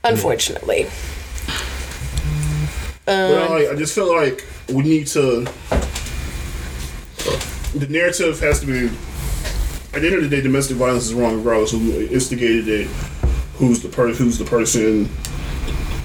Unfortunately. 0.05 0.89
but 3.07 3.51
I, 3.51 3.73
I 3.73 3.75
just 3.77 3.95
feel 3.95 4.15
like 4.15 4.47
we 4.69 4.83
need 4.83 5.07
to. 5.09 5.47
The 7.75 7.87
narrative 7.89 8.41
has 8.41 8.61
to 8.61 8.67
be. 8.67 8.95
At 9.93 10.03
the 10.03 10.07
end 10.07 10.17
of 10.17 10.23
the 10.23 10.29
day, 10.29 10.41
domestic 10.41 10.77
violence 10.77 11.07
is 11.07 11.15
wrong, 11.15 11.39
regardless 11.39 11.73
who 11.73 12.07
instigated 12.07 12.69
it, 12.69 12.87
who's 13.57 13.83
the 13.83 13.89
per, 13.89 14.13
who's 14.13 14.39
the 14.39 14.45
person, 14.45 15.07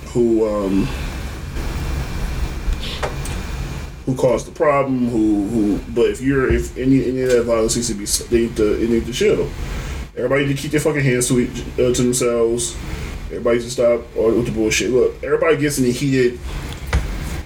who 0.08 0.48
um, 0.48 0.88
who 4.06 4.16
caused 4.16 4.48
the 4.48 4.52
problem, 4.52 5.08
who 5.10 5.48
who. 5.48 5.80
But 5.94 6.06
if 6.06 6.22
you're 6.22 6.52
if 6.52 6.76
any 6.78 7.06
any 7.06 7.22
of 7.22 7.30
that 7.30 7.44
violence 7.44 7.76
needs 7.76 7.90
to 7.90 7.94
be, 7.94 8.06
they 8.06 8.48
need 8.48 8.58
to 8.58 8.88
need 8.88 9.06
to 9.06 9.14
chill. 9.14 9.50
Everybody 10.16 10.48
need 10.48 10.56
to 10.56 10.62
keep 10.62 10.72
their 10.72 10.80
fucking 10.80 11.04
hands 11.04 11.28
to 11.28 11.44
uh, 11.44 11.94
to 11.94 12.02
themselves. 12.02 12.76
Everybody 13.26 13.60
to 13.60 13.70
stop 13.72 14.02
all 14.16 14.32
with 14.34 14.46
the 14.46 14.52
bullshit. 14.52 14.92
Look, 14.92 15.24
everybody 15.24 15.58
gets 15.58 15.78
in 15.78 15.86
the 15.86 15.92
heated 15.92 16.40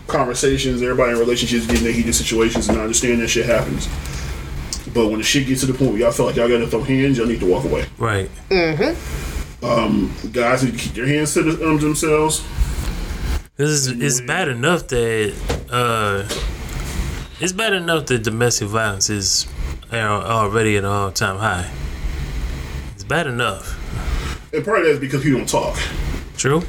conversations, 0.08 0.82
everybody 0.82 1.14
in 1.14 1.20
relationships 1.20 1.66
getting 1.68 1.86
in 1.88 1.94
heated 1.94 2.14
situations, 2.16 2.68
and 2.68 2.78
I 2.78 2.82
understand 2.82 3.22
that 3.22 3.28
shit 3.30 3.46
happens. 3.46 3.88
But 4.94 5.08
when 5.08 5.20
the 5.20 5.24
shit 5.24 5.48
gets 5.48 5.62
to 5.62 5.68
the 5.68 5.74
point 5.74 5.92
where 5.92 6.00
y'all 6.02 6.12
feel 6.12 6.26
like 6.26 6.36
y'all 6.36 6.50
gotta 6.50 6.68
throw 6.68 6.82
hands, 6.82 7.18
y'all 7.18 7.28
need 7.28 7.40
to 7.40 7.46
walk 7.46 7.64
away. 7.64 7.86
Right. 7.98 8.30
Mhm. 8.50 8.96
Guys 10.34 10.64
need 10.64 10.74
to 10.74 10.78
keep 10.80 10.94
their 10.94 11.08
hands 11.08 11.34
to 11.34 11.44
the, 11.44 11.68
um, 11.68 11.80
themselves. 11.80 12.44
This 13.58 13.70
is 13.70 13.88
it's 13.88 14.22
bad 14.22 14.48
enough 14.48 14.88
that 14.88 15.34
uh, 15.70 16.28
it's 17.40 17.52
bad 17.54 17.74
enough 17.74 18.06
that 18.08 18.24
domestic 18.24 18.68
violence 18.68 19.10
is 19.10 19.48
uh, 19.92 19.96
already 19.98 20.78
at 20.78 20.84
an 20.84 20.90
all 20.90 21.12
time 21.12 21.38
high. 21.38 21.70
It's 22.96 23.04
bad 23.04 23.28
enough. 23.28 23.76
And 24.54 24.66
part 24.66 24.80
of 24.80 24.86
that 24.86 24.92
is 24.92 25.00
because 25.00 25.24
people 25.24 25.40
don't 25.40 25.50
talk. 25.50 25.78
True. 26.38 26.62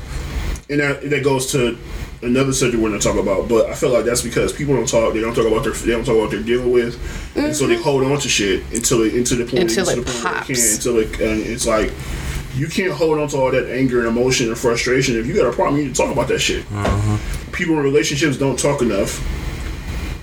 And 0.69 0.81
that, 0.81 1.09
that 1.11 1.25
goes 1.25 1.51
to 1.53 1.79
another 2.23 2.53
subject 2.53 2.83
we're 2.83 2.91
gonna 2.91 3.01
talk 3.01 3.17
about. 3.17 3.49
But 3.49 3.67
I 3.67 3.75
feel 3.75 3.91
like 3.91 4.05
that's 4.05 4.23
because 4.23 4.53
people 4.53 4.75
don't 4.75 4.89
talk. 4.89 5.15
They 5.15 5.21
don't 5.21 5.35
talk 5.35 5.47
about 5.47 5.65
their. 5.65 5.73
They 5.73 5.93
don't 5.93 6.05
talk 6.05 6.15
about 6.15 6.23
what 6.23 6.31
they're 6.31 6.43
dealing 6.43 6.73
with, 6.73 6.97
and 7.37 7.55
so 7.55 7.67
they 7.67 7.75
mm-hmm. 7.75 7.83
hold 7.83 8.05
on 8.05 8.19
to 8.19 8.29
shit 8.29 8.63
until 8.73 9.03
it 9.03 9.15
until 9.15 9.39
the 9.39 9.45
point 9.45 9.71
Until 9.71 9.87
to 9.87 9.93
it 9.93 9.97
the 9.97 10.03
point 10.03 10.25
where 10.25 10.33
they 10.33 10.39
pops. 10.39 10.47
can. 10.47 10.75
Until 10.75 10.99
it, 10.99 11.21
and 11.21 11.41
it's 11.41 11.67
like 11.67 11.93
you 12.55 12.67
can't 12.69 12.93
hold 12.93 13.19
on 13.19 13.29
to 13.29 13.37
all 13.37 13.51
that 13.51 13.71
anger 13.71 14.01
and 14.01 14.09
emotion 14.09 14.49
and 14.49 14.59
frustration. 14.59 15.17
If 15.17 15.27
you 15.27 15.35
got 15.35 15.47
a 15.47 15.53
problem, 15.53 15.77
you 15.77 15.87
need 15.87 15.95
to 15.95 16.03
talk 16.03 16.13
about 16.13 16.29
that 16.29 16.41
shit. 16.41 16.65
Mm-hmm. 16.67 17.53
People 17.53 17.77
in 17.77 17.83
relationships 17.83 18.37
don't 18.37 18.59
talk 18.59 18.83
enough. 18.83 19.25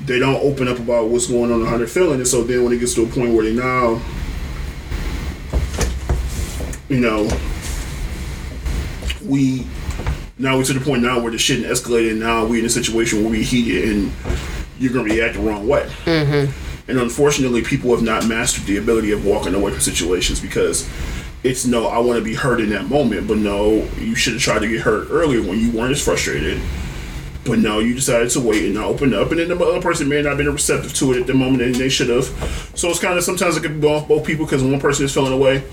They 0.06 0.20
don't 0.20 0.42
open 0.42 0.68
up 0.68 0.80
about 0.80 1.10
what's 1.10 1.28
going 1.28 1.52
on 1.52 1.62
and 1.62 1.68
how 1.68 1.78
they're 1.78 1.88
feeling, 1.88 2.20
and 2.20 2.28
so 2.28 2.44
then 2.44 2.64
when 2.64 2.74
it 2.74 2.80
gets 2.80 2.94
to 2.96 3.04
a 3.04 3.08
point 3.08 3.34
where 3.34 3.44
they 3.44 3.54
now, 3.54 4.02
you 6.90 7.00
know, 7.00 7.30
we 9.26 9.66
now 10.40 10.58
we're 10.58 10.64
to 10.66 10.74
the 10.74 10.80
point 10.80 11.02
now 11.02 11.20
where 11.20 11.32
the 11.32 11.38
shit 11.38 11.64
escalated. 11.66 12.12
And 12.12 12.20
now 12.20 12.46
we're 12.46 12.60
in 12.60 12.66
a 12.66 12.70
situation 12.70 13.22
where 13.22 13.32
we 13.32 13.44
heated 13.44 13.90
and 13.90 14.12
you're 14.80 14.94
gonna 14.94 15.06
react 15.06 15.36
the 15.36 15.42
wrong 15.42 15.68
way. 15.68 15.90
Mm-hmm. 16.06 16.90
And 16.90 17.00
unfortunately, 17.00 17.64
people 17.64 17.92
have 17.92 18.04
not 18.04 18.28
mastered 18.28 18.66
the 18.66 18.78
ability 18.78 19.12
of 19.12 19.26
walking 19.26 19.54
away 19.54 19.72
from 19.72 19.82
situations 19.82 20.40
because 20.40 20.90
it's 21.44 21.66
no, 21.66 21.88
I 21.88 22.00
want 22.00 22.18
to 22.18 22.24
be 22.24 22.34
hurt 22.34 22.62
in 22.62 22.70
that 22.70 22.86
moment, 22.86 23.28
but 23.28 23.38
no, 23.38 23.88
you 24.00 24.16
should 24.16 24.34
have 24.34 24.42
tried 24.42 24.60
to 24.60 24.68
get 24.68 24.82
hurt 24.82 25.08
earlier 25.10 25.42
when 25.42 25.60
you 25.60 25.72
weren't 25.72 25.92
as 25.92 26.04
frustrated. 26.04 26.62
But 27.48 27.60
no, 27.60 27.80
you 27.80 27.94
decided 27.96 28.30
to 28.32 28.42
wait 28.42 28.66
and 28.66 28.74
not 28.76 28.86
open 28.86 29.14
up, 29.14 29.32
and 29.32 29.40
then 29.40 29.48
the 29.48 29.56
other 29.58 29.82
person 29.82 30.10
may 30.10 30.22
not 30.22 30.30
have 30.30 30.38
been 30.38 30.52
receptive 30.52 30.94
to 30.96 31.14
it 31.14 31.22
at 31.22 31.28
the 31.28 31.34
moment, 31.34 31.62
and 31.64 31.74
they 31.76 31.88
should 31.90 32.10
have. 32.10 32.26
So 32.76 32.90
it's 32.90 33.00
kind 33.00 33.18
of 33.18 33.24
sometimes 33.24 33.56
it 33.58 33.64
can 33.64 33.80
go 33.80 33.94
off 33.96 34.08
both 34.08 34.26
people 34.26 34.46
because 34.46 34.62
one 34.64 34.80
person 34.80 35.06
is 35.06 35.14
feeling 35.14 35.34
away. 35.34 35.64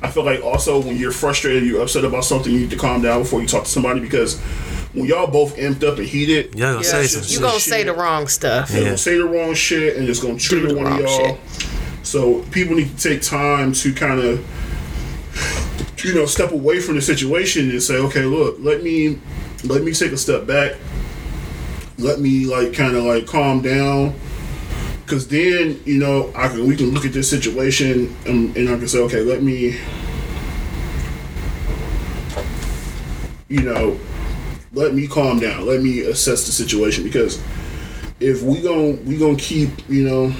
I 0.00 0.10
feel 0.10 0.24
like 0.24 0.42
also 0.42 0.80
when 0.80 0.96
you're 0.96 1.12
frustrated, 1.12 1.64
you're 1.64 1.82
upset 1.82 2.04
about 2.04 2.24
something, 2.24 2.52
you 2.52 2.60
need 2.60 2.70
to 2.70 2.76
calm 2.76 3.02
down 3.02 3.22
before 3.22 3.40
you 3.42 3.46
talk 3.48 3.64
to 3.64 3.70
somebody 3.70 4.00
because 4.00 4.38
when 4.94 5.04
y'all 5.06 5.26
both 5.26 5.56
amped 5.56 5.82
up 5.84 5.98
and 5.98 6.06
heated, 6.06 6.54
Y'all 6.54 6.74
gonna 6.74 6.84
say 6.84 7.02
Yeah, 7.02 7.06
some 7.08 7.22
you 7.24 7.28
shit. 7.28 7.40
gonna 7.42 7.60
say 7.60 7.82
the 7.84 7.92
wrong 7.92 8.26
stuff. 8.28 8.68
they're 8.68 8.78
Yeah. 8.78 8.84
gonna 8.86 8.98
say 8.98 9.18
the 9.18 9.24
wrong 9.24 9.54
shit 9.54 9.96
and 9.96 10.08
it's 10.08 10.20
gonna 10.20 10.38
trigger 10.38 10.74
one 10.74 10.86
of 10.86 11.00
y'all. 11.00 11.38
So 12.04 12.40
people 12.52 12.76
need 12.76 12.96
to 12.96 13.08
take 13.10 13.22
time 13.22 13.72
to 13.72 13.92
kind 13.92 14.20
of, 14.20 14.40
you 16.04 16.14
know, 16.14 16.26
step 16.26 16.52
away 16.52 16.80
from 16.80 16.94
the 16.94 17.02
situation 17.02 17.68
and 17.70 17.82
say, 17.82 17.96
okay, 17.96 18.22
look, 18.22 18.56
let 18.60 18.82
me, 18.82 19.18
let 19.64 19.82
me 19.82 19.92
take 19.92 20.12
a 20.12 20.16
step 20.16 20.46
back. 20.46 20.76
Let 21.98 22.20
me 22.20 22.46
like 22.46 22.72
kind 22.72 22.96
of 22.96 23.04
like 23.04 23.26
calm 23.26 23.60
down. 23.60 24.14
Cause 25.06 25.26
then 25.26 25.80
you 25.84 25.98
know 25.98 26.30
I 26.34 26.48
can 26.48 26.66
we 26.66 26.76
can 26.76 26.90
look 26.90 27.04
at 27.04 27.12
this 27.12 27.30
situation 27.30 28.14
and, 28.26 28.54
and 28.56 28.68
I 28.68 28.76
can 28.76 28.86
say 28.86 28.98
okay 29.00 29.22
let 29.22 29.42
me 29.42 29.78
you 33.48 33.62
know 33.62 33.98
let 34.72 34.94
me 34.94 35.06
calm 35.06 35.40
down. 35.40 35.66
Let 35.66 35.82
me 35.82 36.00
assess 36.00 36.46
the 36.46 36.52
situation. 36.52 37.04
Because 37.04 37.42
if 38.20 38.42
we 38.42 38.60
gon' 38.60 39.04
we 39.04 39.16
gonna 39.16 39.36
keep 39.36 39.70
you 39.88 40.04
know 40.04 40.32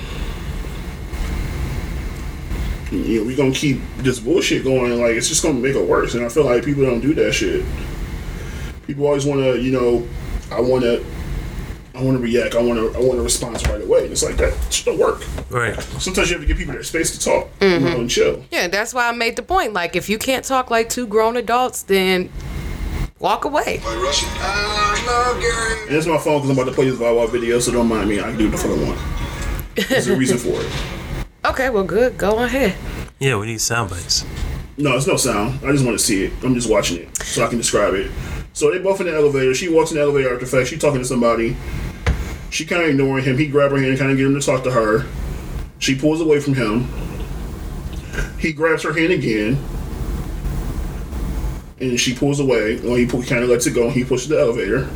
you 2.91 3.21
know, 3.21 3.27
we 3.27 3.37
gonna 3.37 3.53
keep 3.53 3.81
this 3.99 4.19
bullshit 4.19 4.65
going 4.65 5.01
like 5.01 5.13
it's 5.13 5.29
just 5.29 5.43
gonna 5.43 5.59
make 5.59 5.75
it 5.75 5.89
worse. 5.89 6.15
And 6.15 6.25
I 6.25 6.29
feel 6.29 6.45
like 6.45 6.65
people 6.65 6.85
don't 6.85 7.01
do 7.01 7.15
that 7.15 7.33
shit. 7.33 7.65
People 8.87 9.07
always 9.07 9.27
want 9.27 9.41
to 9.41 9.61
you 9.61 9.73
know 9.73 10.07
I 10.51 10.61
want 10.61 10.83
to 10.83 11.05
I 11.99 12.03
want 12.03 12.17
to 12.17 12.23
react 12.23 12.55
I 12.55 12.63
want 12.63 12.79
to 12.79 12.99
I 12.99 13.01
want 13.01 13.19
to 13.19 13.23
respond 13.23 13.67
right 13.69 13.83
away 13.83 14.05
and 14.05 14.13
it's 14.13 14.23
like 14.23 14.37
that 14.37 14.55
shit 14.73 14.87
don't 14.87 14.99
work 14.99 15.23
Right. 15.51 15.79
sometimes 16.01 16.31
you 16.31 16.37
have 16.37 16.43
to 16.43 16.47
give 16.47 16.57
people 16.57 16.75
their 16.75 16.83
space 16.83 17.17
to 17.17 17.21
talk 17.21 17.49
you 17.61 17.67
mm-hmm. 17.67 17.85
know, 17.85 18.01
and 18.01 18.11
chill 18.11 18.45
Yeah, 18.51 18.69
that's 18.69 18.95
why 18.95 19.09
I 19.09 19.13
made 19.13 19.37
the 19.37 19.43
point. 19.43 19.73
Like, 19.73 19.97
if 19.97 20.09
you 20.09 20.19
can't 20.19 20.45
talk 20.45 20.71
like 20.71 20.89
two 20.89 21.07
grown 21.07 21.37
adults, 21.37 21.83
then 21.83 22.31
walk 23.19 23.45
away. 23.45 23.81
and 23.85 24.07
it's 25.97 26.07
my 26.07 26.19
phone 26.19 26.39
because 26.39 26.51
I'm 26.51 26.59
about 26.59 26.67
to 26.67 26.73
play 26.73 26.89
this 26.89 26.99
Bow 26.99 27.27
video 27.27 27.59
so 27.59 27.73
don't 27.73 27.89
mind 27.89 28.09
me 28.09 28.21
I 28.21 28.25
can 28.25 28.39
do 28.39 28.49
what 28.49 28.53
the 28.53 28.59
fuck 28.59 28.79
I 28.79 28.85
want 28.85 28.99
there's 29.89 30.09
a 30.09 30.17
reason 30.17 30.39
for 30.39 30.61
it 30.61 30.73
Okay, 31.45 31.71
well, 31.71 31.85
good. 31.85 32.19
Go 32.19 32.43
ahead. 32.43 32.75
Yeah, 33.21 33.37
we 33.37 33.47
need 33.47 33.61
sound 33.61 33.91
bites. 33.91 34.25
No, 34.77 34.97
it's 34.97 35.07
no 35.07 35.17
sound. 35.17 35.65
I 35.65 35.73
just 35.73 35.85
want 35.85 35.99
to 35.99 36.05
see 36.05 36.25
it. 36.25 36.33
I'm 36.43 36.55
just 36.55 36.69
watching 36.69 36.99
it 36.99 37.17
so 37.23 37.45
I 37.45 37.49
can 37.49 37.59
describe 37.59 37.95
it. 37.95 38.11
So 38.53 38.71
they 38.71 38.81
both 38.81 39.01
in 39.01 39.07
the 39.07 39.15
elevator. 39.15 39.55
She 39.55 39.69
walks 39.69 39.91
in 39.91 39.97
the 39.97 40.03
elevator 40.03 40.35
after 40.35 40.45
the 40.45 40.51
fact. 40.51 40.69
She 40.69 40.77
talking 40.77 40.99
to 40.99 41.05
somebody. 41.05 41.57
She 42.51 42.65
kind 42.65 42.83
of 42.83 42.89
ignoring 42.89 43.25
him. 43.25 43.39
He 43.39 43.47
grab 43.47 43.71
her 43.71 43.77
hand 43.77 43.91
and 43.91 43.99
kind 43.99 44.11
of 44.11 44.17
get 44.17 44.27
him 44.27 44.39
to 44.39 44.45
talk 44.45 44.65
to 44.65 44.71
her. 44.71 45.07
She 45.79 45.95
pulls 45.95 46.21
away 46.21 46.41
from 46.41 46.55
him. 46.55 46.89
He 48.39 48.53
grabs 48.53 48.83
her 48.83 48.93
hand 48.93 49.13
again. 49.13 49.63
And 51.81 52.01
she 52.01 52.15
pulls 52.15 52.41
away. 52.41 52.81
Well, 52.81 52.95
he 52.95 53.07
kind 53.07 53.45
of 53.45 53.51
lets 53.51 53.67
it 53.67 53.75
go. 53.75 53.85
And 53.85 53.93
he 53.93 54.03
pushes 54.03 54.29
the 54.29 54.41
elevator. 54.41 54.89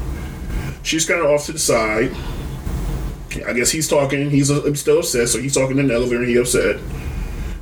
She's 0.83 1.07
kind 1.07 1.20
of 1.20 1.27
off 1.27 1.47
to 1.47 1.53
the 1.53 1.59
side. 1.59 2.12
I 3.47 3.53
guess 3.53 3.70
he's 3.70 3.89
talking. 3.89 4.31
He's 4.31 4.47
still 4.81 4.99
upset, 4.99 5.29
so 5.29 5.39
he's 5.39 5.55
talking 5.55 5.79
in 5.79 5.87
the 5.89 5.95
elevator 5.95 6.23
and 6.23 6.29
he 6.29 6.39
upset. 6.39 6.81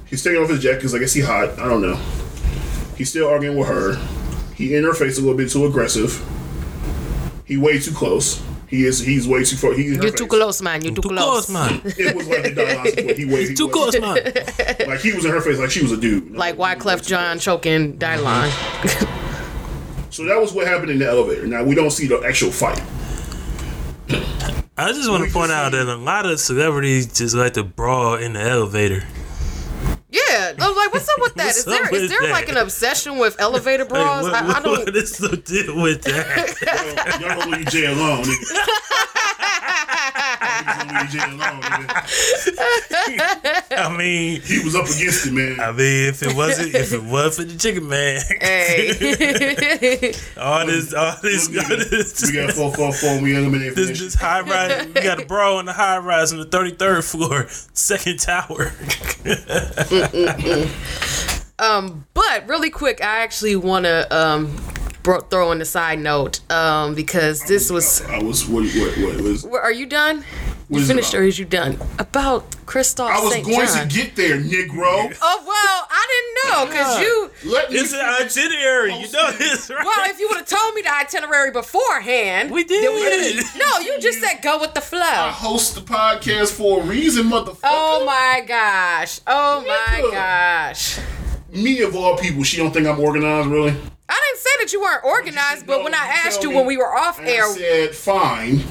He's 0.07 0.23
taking 0.25 0.43
off 0.43 0.49
his 0.49 0.61
jacket 0.61 0.79
because 0.79 0.95
I 0.95 0.99
guess 0.99 1.13
he 1.13 1.21
hot. 1.21 1.59
I 1.59 1.69
don't 1.69 1.83
know. 1.83 1.97
He's 2.97 3.11
still 3.11 3.29
arguing 3.29 3.59
with 3.59 3.69
her. 3.69 3.97
He 4.55 4.71
interfaced 4.71 5.19
a 5.19 5.21
little 5.21 5.37
bit 5.37 5.51
too 5.51 5.67
aggressive. 5.67 6.25
He 7.45 7.57
way 7.57 7.79
too 7.79 7.93
close. 7.93 8.43
He 8.71 8.85
is. 8.87 9.01
He's 9.01 9.27
way 9.27 9.43
too 9.45 9.57
far. 9.57 9.73
He 9.73 9.83
You're 9.83 9.97
too 10.11 10.11
face. 10.11 10.29
close, 10.29 10.63
man. 10.63 10.83
You're 10.83 10.95
too, 10.95 11.03
Too 11.03 11.09
close. 11.09 11.47
close, 11.47 11.51
man. 11.51 11.83
It 11.85 12.15
was 12.15 12.29
like 12.29 12.43
the 12.45 12.55
dialogue. 12.55 12.89
but 12.95 13.19
He 13.19 13.25
way 13.25 13.49
he 13.49 13.55
Too 13.55 13.67
was- 13.67 13.75
close, 13.97 14.01
man. 14.01 14.17
Like 14.89 15.01
he 15.01 15.13
was 15.13 15.25
in 15.25 15.31
her 15.33 15.41
face, 15.41 15.59
like 15.59 15.71
she 15.71 15.83
was 15.83 15.91
a 15.93 15.97
dude. 15.97 16.31
Like 16.37 16.57
Wyclef 16.57 17.05
Jean 17.07 17.39
choking 17.41 17.99
Dylan. 17.99 18.25
Uh-huh. 18.47 19.17
So 20.13 20.25
that 20.25 20.41
was 20.41 20.53
what 20.53 20.67
happened 20.67 20.91
in 20.91 20.99
the 20.99 21.07
elevator. 21.09 21.47
Now 21.47 21.63
we 21.63 21.75
don't 21.77 21.93
see 21.93 22.09
the 22.09 22.21
actual 22.27 22.51
fight. 22.51 22.83
I 24.77 24.93
just 24.93 25.09
want 25.11 25.25
to 25.25 25.31
point 25.33 25.53
out 25.53 25.71
that 25.73 25.87
a 25.87 25.97
lot 25.97 26.27
of 26.27 26.41
celebrities 26.41 27.07
just 27.17 27.35
like 27.37 27.53
to 27.55 27.63
brawl 27.63 28.17
in 28.17 28.33
the 28.33 28.41
elevator. 28.41 29.05
Yeah, 30.13 30.53
I 30.59 30.69
was 30.69 30.77
like, 30.77 30.93
what's 30.93 31.09
up 31.09 31.21
with 31.21 31.35
that? 31.37 31.45
What's 31.47 31.59
Is 31.59 31.65
there 31.67 31.85
up 31.85 31.93
is 31.93 32.01
with 32.03 32.11
there 32.11 32.21
that? 32.23 32.31
like 32.33 32.49
an 32.49 32.57
obsession 32.57 33.19
with 33.19 33.41
elevator 33.41 33.85
Like, 33.85 33.91
brawls? 33.91 34.25
what, 34.25 34.35
I, 34.35 34.59
I 34.59 34.61
don't. 34.61 34.79
what 34.87 34.97
is 34.97 35.17
the 35.19 35.37
deal 35.37 35.81
with 35.81 36.03
that? 36.03 37.19
Y'all 37.21 37.37
gonna 37.39 37.57
leave 37.57 37.67
Jay 37.67 37.87
alone, 37.87 38.25
nigga. 38.25 38.55
Y'all 38.55 38.67
gonna 38.67 39.20
leave 40.95 41.11
Jay 41.11 41.19
alone. 41.19 41.61
I 43.73 43.97
mean, 43.97 44.41
He 44.43 44.59
was 44.65 44.75
up 44.75 44.85
against 44.87 45.27
it, 45.27 45.33
man. 45.33 45.61
I 45.61 45.73
mean, 45.73 46.09
if 46.09 46.23
it 46.23 46.35
wasn't, 46.35 46.75
if 46.75 46.93
it 46.93 47.03
was 47.03 47.37
for 47.37 47.45
the 47.45 47.57
chicken 47.57 47.89
man, 47.89 48.21
Hey, 48.41 48.89
all 50.41 50.67
this, 50.67 50.93
all 50.95 51.17
this, 51.23 51.49
all 51.49 51.77
this, 51.77 52.23
we 52.27 52.33
got 52.33 52.53
four 52.53 52.73
four 52.75 52.93
four. 52.93 53.21
We 53.21 53.37
eliminated 53.37 53.75
this, 53.77 53.87
finish. 53.87 54.01
this 54.01 54.15
high 54.15 54.41
rise. 54.41 54.87
We 54.87 54.93
got 55.03 55.23
a 55.23 55.27
bro 55.27 55.59
on 55.59 55.65
the 55.67 55.73
high 55.73 55.99
rise 55.99 56.33
on 56.33 56.39
the 56.39 56.45
thirty 56.45 56.73
third 56.73 57.05
floor, 57.05 57.47
second 57.73 58.19
tower. 58.21 58.73
Um, 61.59 62.07
but 62.15 62.49
really 62.49 62.71
quick, 62.71 63.05
I 63.05 63.19
actually 63.19 63.55
want 63.55 63.85
to 63.85 64.07
um 64.17 64.57
bro- 65.03 65.21
throw 65.21 65.53
in 65.53 65.61
a 65.61 65.67
side 65.67 65.99
note 65.99 66.41
um 66.51 66.95
because 66.95 67.43
this 67.43 67.71
was. 67.71 68.01
I 68.07 68.23
was 68.23 68.49
what 68.49 68.65
what 68.65 68.97
what 68.97 69.21
was. 69.21 69.45
Where, 69.45 69.61
are 69.61 69.71
you 69.73 69.85
done? 69.85 70.25
You 70.71 70.79
is 70.79 70.89
it 70.89 70.93
finished 70.95 71.13
about? 71.15 71.21
or 71.21 71.25
is 71.25 71.39
you 71.39 71.45
done? 71.45 71.79
About 71.99 72.49
Kristoff 72.65 73.11
I 73.11 73.21
was 73.21 73.33
St. 73.33 73.45
going 73.45 73.67
John. 73.67 73.89
to 73.89 73.93
get 73.95 74.15
there, 74.15 74.39
Negro. 74.39 75.13
Oh 75.21 75.45
well, 75.45 75.89
I 75.91 76.07
didn't 76.11 76.53
know 76.53 76.67
because 76.67 77.01
you. 77.01 77.31
Let 77.51 77.71
me 77.73 77.79
It's 77.79 77.93
an 77.93 77.99
itinerary. 78.01 78.95
You 78.95 79.11
know 79.11 79.33
this, 79.33 79.69
right? 79.69 79.85
Well, 79.85 80.09
if 80.11 80.21
you 80.21 80.29
would 80.29 80.37
have 80.39 80.47
told 80.47 80.75
me 80.77 80.83
the 80.83 80.95
itinerary 80.95 81.51
beforehand, 81.51 82.53
we 82.53 82.63
did. 82.63 82.85
then 82.85 82.95
we- 82.95 83.59
no, 83.59 83.79
you 83.81 83.99
just 84.01 84.21
said 84.21 84.43
go 84.43 84.61
with 84.61 84.75
the 84.75 84.81
flow. 84.81 85.01
I 85.01 85.31
host 85.31 85.75
the 85.75 85.81
podcast 85.81 86.53
for 86.53 86.81
a 86.83 86.85
reason, 86.85 87.27
motherfucker. 87.27 87.59
Oh 87.65 88.05
my 88.07 88.45
gosh! 88.47 89.21
Oh 89.27 89.65
my 89.67 90.09
gosh! 90.13 91.01
Me 91.53 91.81
of 91.83 91.97
all 91.97 92.17
people, 92.17 92.45
she 92.45 92.57
don't 92.59 92.73
think 92.73 92.87
I'm 92.87 93.01
organized, 93.01 93.49
really. 93.49 93.71
I 93.73 93.75
didn't 94.29 94.39
say 94.41 94.51
that 94.61 94.73
you 94.73 94.81
weren't 94.81 95.05
organized, 95.05 95.67
but 95.67 95.83
when 95.83 95.95
I 95.95 96.07
asked 96.25 96.45
you 96.45 96.51
me, 96.51 96.55
when 96.57 96.67
we 96.67 96.77
were 96.77 96.97
off 96.97 97.19
air, 97.21 97.45
I 97.47 97.53
said 97.55 97.95
fine. 97.95 98.63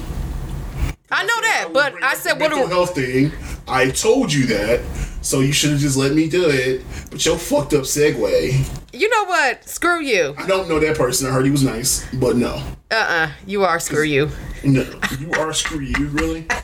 I 1.12 1.24
know 1.24 1.40
that, 1.40 1.64
would 1.66 1.72
but 1.74 2.02
I 2.02 2.14
said 2.14 2.32
what 2.40 2.50
mental 2.50 2.66
do 2.68 2.72
health 2.74 2.94
thing. 2.94 3.32
I 3.66 3.90
told 3.90 4.32
you 4.32 4.46
that, 4.46 4.80
so 5.22 5.40
you 5.40 5.52
should 5.52 5.70
have 5.70 5.80
just 5.80 5.96
let 5.96 6.12
me 6.12 6.28
do 6.28 6.48
it. 6.48 6.84
But 7.10 7.24
your 7.26 7.36
fucked 7.38 7.74
up 7.74 7.82
segue. 7.82 8.92
you 8.92 9.08
know 9.08 9.24
what? 9.24 9.68
Screw 9.68 10.00
you. 10.00 10.34
I 10.38 10.46
don't 10.46 10.68
know 10.68 10.78
that 10.80 10.96
person. 10.96 11.28
I 11.28 11.32
heard 11.32 11.44
he 11.44 11.50
was 11.50 11.64
nice, 11.64 12.06
but 12.14 12.36
no, 12.36 12.62
Uh 12.90 12.94
uh 12.94 13.30
You 13.46 13.64
are 13.64 13.80
screw 13.80 14.02
you. 14.04 14.30
no, 14.64 14.84
you 15.18 15.32
are 15.32 15.52
screw 15.52 15.80
you, 15.80 16.06
really. 16.08 16.46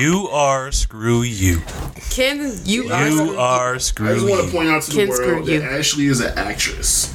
You 0.00 0.26
are 0.28 0.72
screw 0.72 1.20
you. 1.22 1.60
Ken, 2.10 2.38
you, 2.64 2.90
are 2.90 3.06
You 3.08 3.16
screw 3.18 3.36
are 3.36 3.74
I 3.74 3.78
screw 3.78 4.14
just 4.14 4.26
want 4.26 4.40
to 4.40 4.46
you. 4.46 4.52
point 4.52 4.68
out 4.70 4.82
to 4.84 4.90
the 4.90 4.96
Ken, 4.96 5.12
screw 5.12 5.26
world 5.34 5.48
you. 5.48 5.60
that 5.60 5.70
Ashley 5.70 6.06
is 6.06 6.20
an 6.20 6.32
actress, 6.38 7.12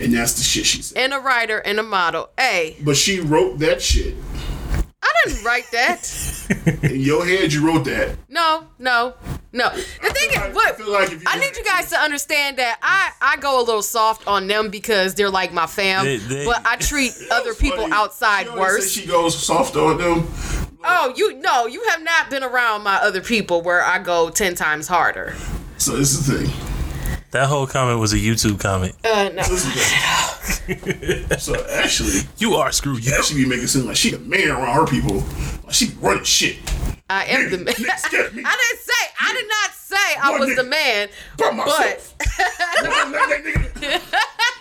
and 0.00 0.12
that's 0.12 0.32
the 0.34 0.42
shit 0.42 0.66
she 0.66 0.82
said. 0.82 0.98
and 0.98 1.14
a 1.14 1.20
writer 1.20 1.58
and 1.58 1.78
a 1.78 1.84
model. 1.84 2.30
Hey, 2.36 2.76
But 2.84 2.96
she 2.96 3.20
wrote 3.20 3.60
that 3.60 3.80
shit 3.80 4.16
I 4.34 4.37
didn't 5.26 5.44
write 5.44 5.70
that. 5.72 6.78
in 6.82 7.00
your 7.00 7.24
head. 7.26 7.52
You 7.52 7.66
wrote 7.66 7.84
that. 7.84 8.16
No, 8.28 8.66
no, 8.78 9.14
no. 9.52 9.70
The 9.70 9.80
thing 10.10 10.30
I 10.38 10.48
is, 10.48 10.54
what 10.54 10.76
feel 10.76 10.90
like 10.92 11.12
if 11.12 11.20
you 11.22 11.26
I 11.26 11.38
need 11.38 11.56
you 11.56 11.64
guys 11.64 11.90
to 11.90 11.96
understand 11.98 12.58
that 12.58 12.78
I 12.82 13.10
I 13.20 13.36
go 13.36 13.60
a 13.60 13.64
little 13.64 13.82
soft 13.82 14.26
on 14.26 14.46
them 14.46 14.70
because 14.70 15.14
they're 15.14 15.30
like 15.30 15.52
my 15.52 15.66
fam, 15.66 16.04
They- 16.04 16.16
they- 16.18 16.44
but 16.44 16.64
I 16.66 16.76
treat 16.76 17.12
other 17.30 17.54
people 17.54 17.78
Funny. 17.78 17.92
outside 17.92 18.46
She 18.46 18.52
worse. 18.52 18.92
say 18.92 19.00
She 19.02 19.06
goes 19.06 19.38
soft 19.38 19.76
on 19.76 19.98
them. 19.98 20.28
Oh, 20.84 21.12
you 21.16 21.34
no, 21.40 21.66
you 21.66 21.82
have 21.90 22.02
not 22.02 22.30
been 22.30 22.42
around 22.44 22.82
my 22.82 22.96
other 22.96 23.20
people 23.20 23.62
where 23.62 23.82
I 23.82 23.98
go 23.98 24.30
ten 24.30 24.54
times 24.54 24.86
harder. 24.88 25.34
So 25.76 25.96
this 25.96 26.12
is 26.12 26.26
the 26.26 26.38
thing. 26.46 26.52
That 27.32 27.46
whole 27.48 27.66
comment 27.66 27.98
was 28.00 28.12
a 28.14 28.16
YouTube 28.16 28.58
comment. 28.58 28.94
Uh, 29.04 29.28
no. 29.34 29.42
This 29.42 29.50
is 29.50 29.64
the 30.66 30.74
thing. 31.28 31.38
so 31.38 31.54
actually, 31.72 32.20
You 32.38 32.54
are 32.54 32.72
screwed. 32.72 33.04
you. 33.04 33.12
Ashley 33.14 33.42
be 33.42 33.48
making 33.48 33.64
it 33.64 33.68
seem 33.68 33.86
like 33.86 33.96
she 33.96 34.10
the 34.12 34.18
man 34.18 34.48
around 34.48 34.74
her 34.74 34.86
people. 34.86 35.16
Like 35.64 35.74
she 35.74 35.90
be 35.90 35.96
running 36.00 36.24
shit. 36.24 36.56
I 37.10 37.24
am 37.26 37.50
the 37.50 37.58
man. 37.58 37.74
Nigga, 37.74 37.86
nigga 37.86 38.34
me. 38.34 38.42
I 38.46 38.56
didn't 38.56 38.80
say. 38.80 39.04
I 39.20 39.32
did 39.34 39.48
not 39.48 39.72
say 39.74 40.16
I 40.22 40.38
was 40.38 40.48
nigga. 40.50 40.56
the 40.56 40.64
man. 40.64 41.08
By 41.36 41.44
But 41.44 41.54
myself. 41.56 42.14
Nigga, 42.18 44.00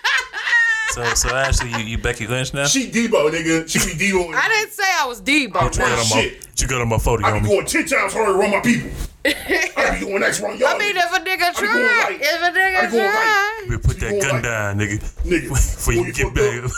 So, 0.97 1.13
so 1.13 1.29
actually, 1.35 1.69
you, 1.73 1.77
you 1.89 1.97
Becky 1.99 2.25
Lynch 2.25 2.55
now? 2.55 2.65
she 2.65 2.89
Debo, 2.89 3.29
nigga. 3.29 3.69
She 3.69 3.77
be 3.77 3.93
Debo. 3.93 4.33
I 4.33 4.47
didn't 4.49 4.71
say 4.71 4.83
I 4.99 5.05
was 5.05 5.21
Debo. 5.21 5.53
What 5.53 5.75
you 5.75 5.81
got 5.83 5.89
now. 5.89 5.97
my, 5.97 6.03
shit. 6.03 6.47
you 6.59 6.67
got 6.67 6.81
on 6.81 6.87
my 6.89 6.97
photo, 6.97 7.23
I 7.23 7.33
be 7.33 7.39
homie? 7.45 7.49
going 7.49 7.65
ten 7.67 7.85
times 7.85 8.13
harder 8.13 8.31
to 8.33 8.37
run 8.39 8.49
my 8.49 8.61
people. 8.61 8.89
I 9.23 9.97
be 9.99 10.05
going 10.07 10.21
next 10.21 10.39
run 10.39 10.57
y'all. 10.57 10.69
I 10.69 10.77
mean, 10.79 10.97
if 10.97 11.03
a 11.13 11.19
nigga 11.19 11.53
going 11.53 11.53
try, 11.53 11.83
right. 11.83 12.17
if 12.19 12.41
a 12.41 12.45
I 12.45 12.49
nigga 12.49 12.81
be 12.89 12.97
going 12.97 13.11
try. 13.11 13.65
We 13.69 13.77
put 13.77 13.99
that 13.99 14.21
gun 14.21 14.31
like- 14.31 14.43
down, 14.43 14.77
nigga. 14.79 14.99
nigga. 15.21 15.49
Before 15.77 15.93
you 15.93 16.01
when 16.01 16.11
get 16.11 16.23
fucked 16.23 16.35
back. 16.35 16.63
up, 16.63 16.71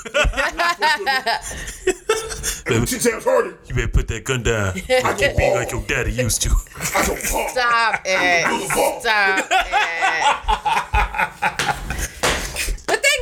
I 2.68 2.70
go 2.80 2.86
ten 2.86 3.00
times 3.00 3.24
harder. 3.24 3.58
you 3.68 3.76
better 3.76 3.88
put 3.88 4.08
that 4.10 4.24
gun 4.26 4.44
down. 4.44 4.74
I 4.90 5.16
go 5.18 5.38
Be 5.38 5.54
like 5.54 5.72
your 5.72 5.84
daddy 5.84 6.12
used 6.12 6.42
to. 6.42 6.50
I 6.94 7.06
go 7.08 7.14
ball. 7.32 7.48
Stop 7.50 8.04
Build 8.04 8.62
it. 8.66 9.02
Stop 9.02 9.48
it. 12.02 12.10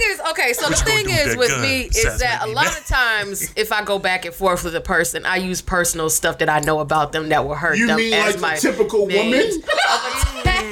The 0.07 0.13
is, 0.13 0.29
okay, 0.31 0.53
so 0.53 0.65
the 0.67 0.71
What 0.71 0.79
you 0.79 0.85
thing 0.85 1.05
do 1.05 1.11
with 1.11 1.27
is 1.27 1.37
with 1.37 1.49
gun? 1.49 1.61
me 1.61 1.81
is 1.83 2.19
that 2.19 2.43
a 2.43 2.47
lot 2.51 2.67
of 2.77 2.85
times 2.85 3.51
if 3.55 3.71
I 3.71 3.83
go 3.83 3.99
back 3.99 4.25
and 4.25 4.33
forth 4.33 4.63
with 4.63 4.75
a 4.75 4.81
person, 4.81 5.25
I 5.25 5.37
use 5.37 5.61
personal 5.61 6.09
stuff 6.09 6.37
that 6.39 6.49
I 6.49 6.59
know 6.59 6.79
about 6.79 7.11
them 7.11 7.29
that 7.29 7.45
will 7.45 7.55
hurt 7.55 7.77
You 7.77 7.87
them 7.87 7.97
mean 7.97 8.13
as 8.13 8.35
like 8.35 8.41
my 8.41 8.53
a 8.55 8.59
typical 8.59 9.05
main- 9.05 9.31
woman? 9.31 9.61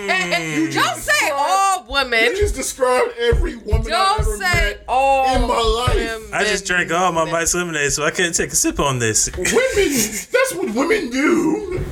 Don't 0.06 0.74
mm. 0.74 0.96
say 0.98 1.30
all 1.32 1.86
women. 1.90 2.24
You 2.26 2.38
just 2.38 2.56
described 2.56 3.14
every 3.20 3.56
woman 3.56 3.82
I've 3.82 3.88
Don't 3.88 4.20
ever 4.22 4.32
say 4.38 4.40
met 4.54 4.84
all 4.88 5.36
in 5.36 5.42
my 5.48 5.48
life. 5.48 5.96
women. 5.96 6.34
I 6.34 6.44
just 6.44 6.66
drank 6.66 6.92
all 6.92 7.12
my 7.12 7.30
Mike's 7.30 7.54
lemonade, 7.54 7.92
so 7.92 8.04
I 8.04 8.12
can't 8.12 8.34
take 8.36 8.52
a 8.52 8.56
sip 8.56 8.80
on 8.80 9.00
this. 9.00 9.30
Women, 9.36 9.48
that's 9.54 10.54
what 10.56 10.74
women 10.76 11.10
do. 11.10 11.84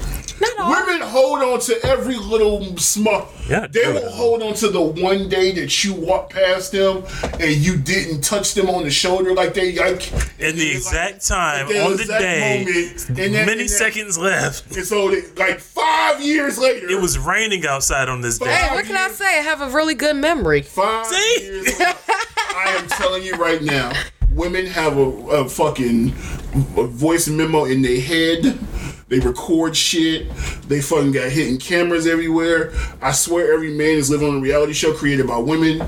Not 0.41 0.59
all. 0.59 0.69
Women 0.71 1.01
hold 1.07 1.39
on 1.43 1.59
to 1.61 1.85
every 1.85 2.15
little 2.15 2.75
small. 2.77 3.27
Yeah, 3.49 3.67
they 3.67 3.87
will 3.87 3.97
it. 3.97 4.11
hold 4.11 4.41
on 4.41 4.53
to 4.55 4.69
the 4.69 4.81
one 4.81 5.29
day 5.29 5.51
that 5.53 5.83
you 5.83 5.93
walked 5.93 6.33
past 6.33 6.71
them 6.71 7.03
and 7.39 7.51
you 7.51 7.77
didn't 7.77 8.21
touch 8.21 8.53
them 8.53 8.69
on 8.69 8.83
the 8.83 8.91
shoulder 8.91 9.33
like 9.33 9.53
they 9.53 9.75
like. 9.75 10.11
In 10.39 10.55
the 10.57 10.71
exact 10.71 11.25
time, 11.27 11.67
the 11.67 11.83
on 11.83 11.97
the 11.97 12.05
day, 12.05 12.63
moment, 12.65 13.07
and 13.09 13.17
that- 13.35 13.45
many 13.45 13.51
and 13.51 13.59
that- 13.61 13.69
seconds 13.69 14.17
left. 14.17 14.75
And 14.75 14.85
so, 14.85 15.09
they, 15.11 15.21
like 15.37 15.59
five 15.59 16.21
years 16.21 16.57
later, 16.57 16.89
It 16.89 16.99
was 17.01 17.17
raining 17.17 17.65
outside 17.65 18.09
on 18.09 18.21
this 18.21 18.39
day. 18.39 18.51
Hey, 18.53 18.69
day. 18.69 18.75
what 18.75 18.85
can 18.85 18.97
I 18.97 19.09
say? 19.09 19.25
I 19.39 19.41
have 19.41 19.61
a 19.61 19.69
really 19.69 19.95
good 19.95 20.15
memory. 20.15 20.61
Five 20.61 21.05
See? 21.07 21.37
years 21.43 21.79
later, 21.79 21.93
I 22.07 22.75
am 22.79 22.87
telling 22.87 23.23
you 23.23 23.35
right 23.35 23.61
now, 23.61 23.91
women 24.31 24.65
have 24.65 24.97
a, 24.97 25.01
a 25.01 25.49
fucking 25.49 26.09
a 26.77 26.83
voice 26.87 27.27
memo 27.27 27.65
in 27.65 27.81
their 27.81 27.99
head. 28.01 28.57
They 29.13 29.19
record 29.19 29.77
shit. 29.77 30.27
They 30.67 30.81
fucking 30.81 31.11
got 31.11 31.29
hidden 31.31 31.59
cameras 31.59 32.07
everywhere. 32.07 32.73
I 32.99 33.11
swear 33.11 33.53
every 33.53 33.71
man 33.71 33.89
is 33.95 34.09
living 34.09 34.27
on 34.27 34.37
a 34.37 34.39
reality 34.39 34.73
show 34.73 34.91
created 34.91 35.27
by 35.27 35.37
women. 35.37 35.87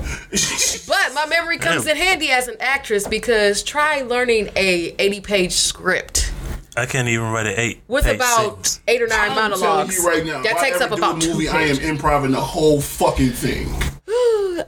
But 0.86 1.14
my 1.14 1.26
memory 1.26 1.58
comes 1.58 1.84
Damn. 1.84 1.96
in 1.96 2.02
handy 2.02 2.30
as 2.30 2.46
an 2.46 2.54
actress 2.60 3.08
because 3.08 3.64
try 3.64 4.02
learning 4.02 4.50
a 4.54 4.94
80 5.00 5.20
page 5.20 5.52
script 5.52 6.32
I 6.76 6.86
can't 6.86 7.08
even 7.08 7.32
write 7.32 7.46
an 7.46 7.54
eight. 7.56 7.82
with 7.88 8.04
page 8.04 8.14
about 8.14 8.36
sentence. 8.36 8.80
eight 8.86 9.02
or 9.02 9.08
9 9.08 9.18
I'm 9.18 9.34
telling 9.34 9.50
monologues. 9.60 9.96
you 9.96 10.06
right 10.06 10.24
now, 10.24 10.42
that 10.42 10.52
if 10.52 10.58
I 10.58 10.60
takes 10.70 10.80
ever 10.80 10.84
up 10.84 10.90
do 10.90 10.96
about 11.04 11.16
a 11.16 11.26
two 11.26 11.32
movie. 11.32 11.48
I 11.48 11.62
am 11.62 11.78
improvising 11.78 12.30
the 12.30 12.40
whole 12.40 12.80
fucking 12.80 13.30
thing. 13.30 13.66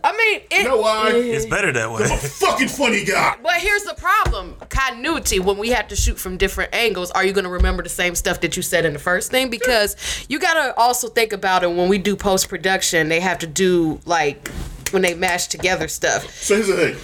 I 0.04 0.12
mean, 0.12 0.40
it, 0.50 0.62
You 0.62 0.68
know 0.68 0.78
why? 0.78 1.10
It's 1.12 1.46
better 1.46 1.72
that 1.72 1.90
way. 1.90 2.04
I'm 2.04 2.12
a 2.12 2.16
fucking 2.16 2.68
funny 2.68 3.04
guy. 3.04 3.36
But 3.42 3.54
here's 3.54 3.84
the 3.84 3.94
problem: 3.94 4.56
continuity. 4.68 5.38
When 5.38 5.58
we 5.58 5.70
have 5.70 5.88
to 5.88 5.96
shoot 5.96 6.18
from 6.18 6.36
different 6.36 6.74
angles, 6.74 7.10
are 7.12 7.24
you 7.24 7.32
going 7.32 7.44
to 7.44 7.50
remember 7.50 7.82
the 7.82 7.88
same 7.88 8.14
stuff 8.14 8.40
that 8.40 8.56
you 8.56 8.62
said 8.62 8.84
in 8.84 8.92
the 8.92 8.98
first 8.98 9.30
thing? 9.30 9.50
Because 9.50 9.96
you 10.28 10.38
got 10.38 10.54
to 10.54 10.74
also 10.78 11.08
think 11.08 11.32
about 11.32 11.62
it. 11.64 11.70
When 11.70 11.88
we 11.88 11.98
do 11.98 12.16
post 12.16 12.48
production, 12.48 13.08
they 13.08 13.20
have 13.20 13.38
to 13.38 13.46
do 13.46 14.00
like 14.04 14.48
when 14.90 15.02
they 15.02 15.14
mash 15.14 15.48
together 15.48 15.88
stuff. 15.88 16.32
So 16.34 16.54
here's 16.54 16.68
the 16.68 16.76
thing. 16.76 16.96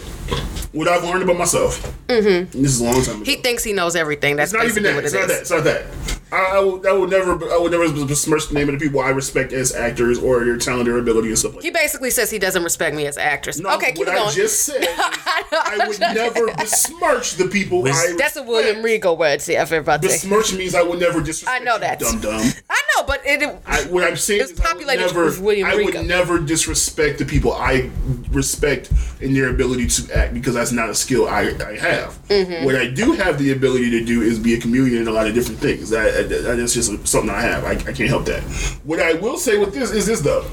What 0.72 0.88
I've 0.88 1.04
learned 1.04 1.22
about 1.22 1.36
myself. 1.38 1.80
Mm-hmm. 2.08 2.60
This 2.62 2.72
is 2.72 2.80
a 2.80 2.84
long 2.84 3.02
time 3.02 3.16
ago. 3.16 3.24
He 3.24 3.36
thinks 3.36 3.62
he 3.64 3.72
knows 3.72 3.94
everything. 3.96 4.36
That's 4.36 4.52
It's 4.52 4.58
not 4.62 4.68
even 4.68 4.82
that. 4.82 4.94
what 4.96 5.04
It's 5.04 5.14
not 5.14 5.22
is. 5.22 5.28
that. 5.28 5.40
It's 5.42 5.50
not 5.50 5.64
that. 5.64 5.84
I, 6.32 6.56
I 6.56 6.60
would, 6.60 6.84
I 6.86 6.92
would 6.92 7.10
never, 7.10 7.32
I 7.52 7.58
would 7.58 7.70
never 7.70 7.88
besmirch 8.06 8.48
the 8.48 8.54
name 8.54 8.68
of 8.68 8.76
the 8.78 8.84
people 8.84 8.98
I 9.00 9.10
respect 9.10 9.52
as 9.52 9.72
actors 9.72 10.18
or 10.18 10.44
their 10.44 10.56
talent 10.56 10.88
or 10.88 10.98
ability 10.98 11.28
and 11.28 11.38
stuff 11.38 11.54
like. 11.54 11.62
He 11.62 11.70
basically 11.70 12.10
says 12.10 12.28
he 12.30 12.40
doesn't 12.40 12.64
respect 12.64 12.96
me 12.96 13.06
as 13.06 13.16
an 13.16 13.22
actress. 13.22 13.60
No, 13.60 13.72
okay, 13.76 13.92
keep 13.92 13.98
what 13.98 14.08
it 14.08 14.14
going. 14.14 14.28
I 14.28 14.32
just 14.32 14.60
said, 14.64 14.82
I 14.88 15.78
I 15.80 15.86
would 15.86 16.00
never 16.00 16.46
besmirch 16.54 17.34
the 17.34 17.46
people 17.46 17.82
Wis- 17.82 17.94
I. 18.12 18.16
That's 18.16 18.34
a 18.36 18.42
William. 18.42 18.82
Regal 18.82 19.16
word. 19.16 19.42
See, 19.42 19.54
everybody. 19.54 20.08
Besmirch 20.08 20.54
means 20.54 20.74
I 20.74 20.82
would 20.82 20.98
never 20.98 21.20
disrespect. 21.20 21.60
I 21.60 21.64
know 21.64 21.78
that. 21.78 22.00
Dumb 22.00 22.20
dumb. 22.20 22.42
I 22.68 22.82
know, 22.96 23.04
but 23.06 23.20
it. 23.24 23.42
it 23.42 23.56
I, 23.66 23.82
what 23.84 24.02
I'm 24.02 24.16
saying 24.16 24.40
It's 24.40 24.52
is 24.52 24.60
I 24.60 24.74
would 24.74 24.86
never, 24.86 25.26
with 25.26 25.40
William 25.40 25.68
I 25.68 25.76
would 25.76 25.86
Regal. 25.86 26.02
never 26.02 26.40
disrespect 26.40 27.18
the 27.20 27.24
people 27.26 27.52
I 27.52 27.90
respect 28.30 28.90
in 29.20 29.34
their 29.34 29.50
ability 29.50 29.86
to 29.86 30.16
act 30.16 30.23
because 30.32 30.54
that's 30.54 30.72
not 30.72 30.88
a 30.88 30.94
skill 30.94 31.28
I, 31.28 31.40
I 31.66 31.76
have. 31.78 32.18
Mm-hmm. 32.28 32.64
What 32.64 32.76
I 32.76 32.88
do 32.90 33.12
have 33.12 33.38
the 33.38 33.52
ability 33.52 33.90
to 33.90 34.04
do 34.04 34.22
is 34.22 34.38
be 34.38 34.54
a 34.54 34.60
chameleon 34.60 35.02
in 35.02 35.08
a 35.08 35.12
lot 35.12 35.26
of 35.26 35.34
different 35.34 35.60
things. 35.60 35.90
That, 35.90 36.28
that- 36.28 36.56
that's 36.56 36.72
just 36.74 37.06
something 37.06 37.30
I 37.30 37.40
have. 37.42 37.64
I, 37.64 37.72
I 37.72 37.92
can't 37.92 38.08
help 38.08 38.24
that. 38.26 38.42
What 38.84 39.00
I 39.00 39.14
will 39.14 39.36
say 39.36 39.58
with 39.58 39.74
this 39.74 39.90
is 39.90 40.06
this 40.06 40.20
though. 40.20 40.46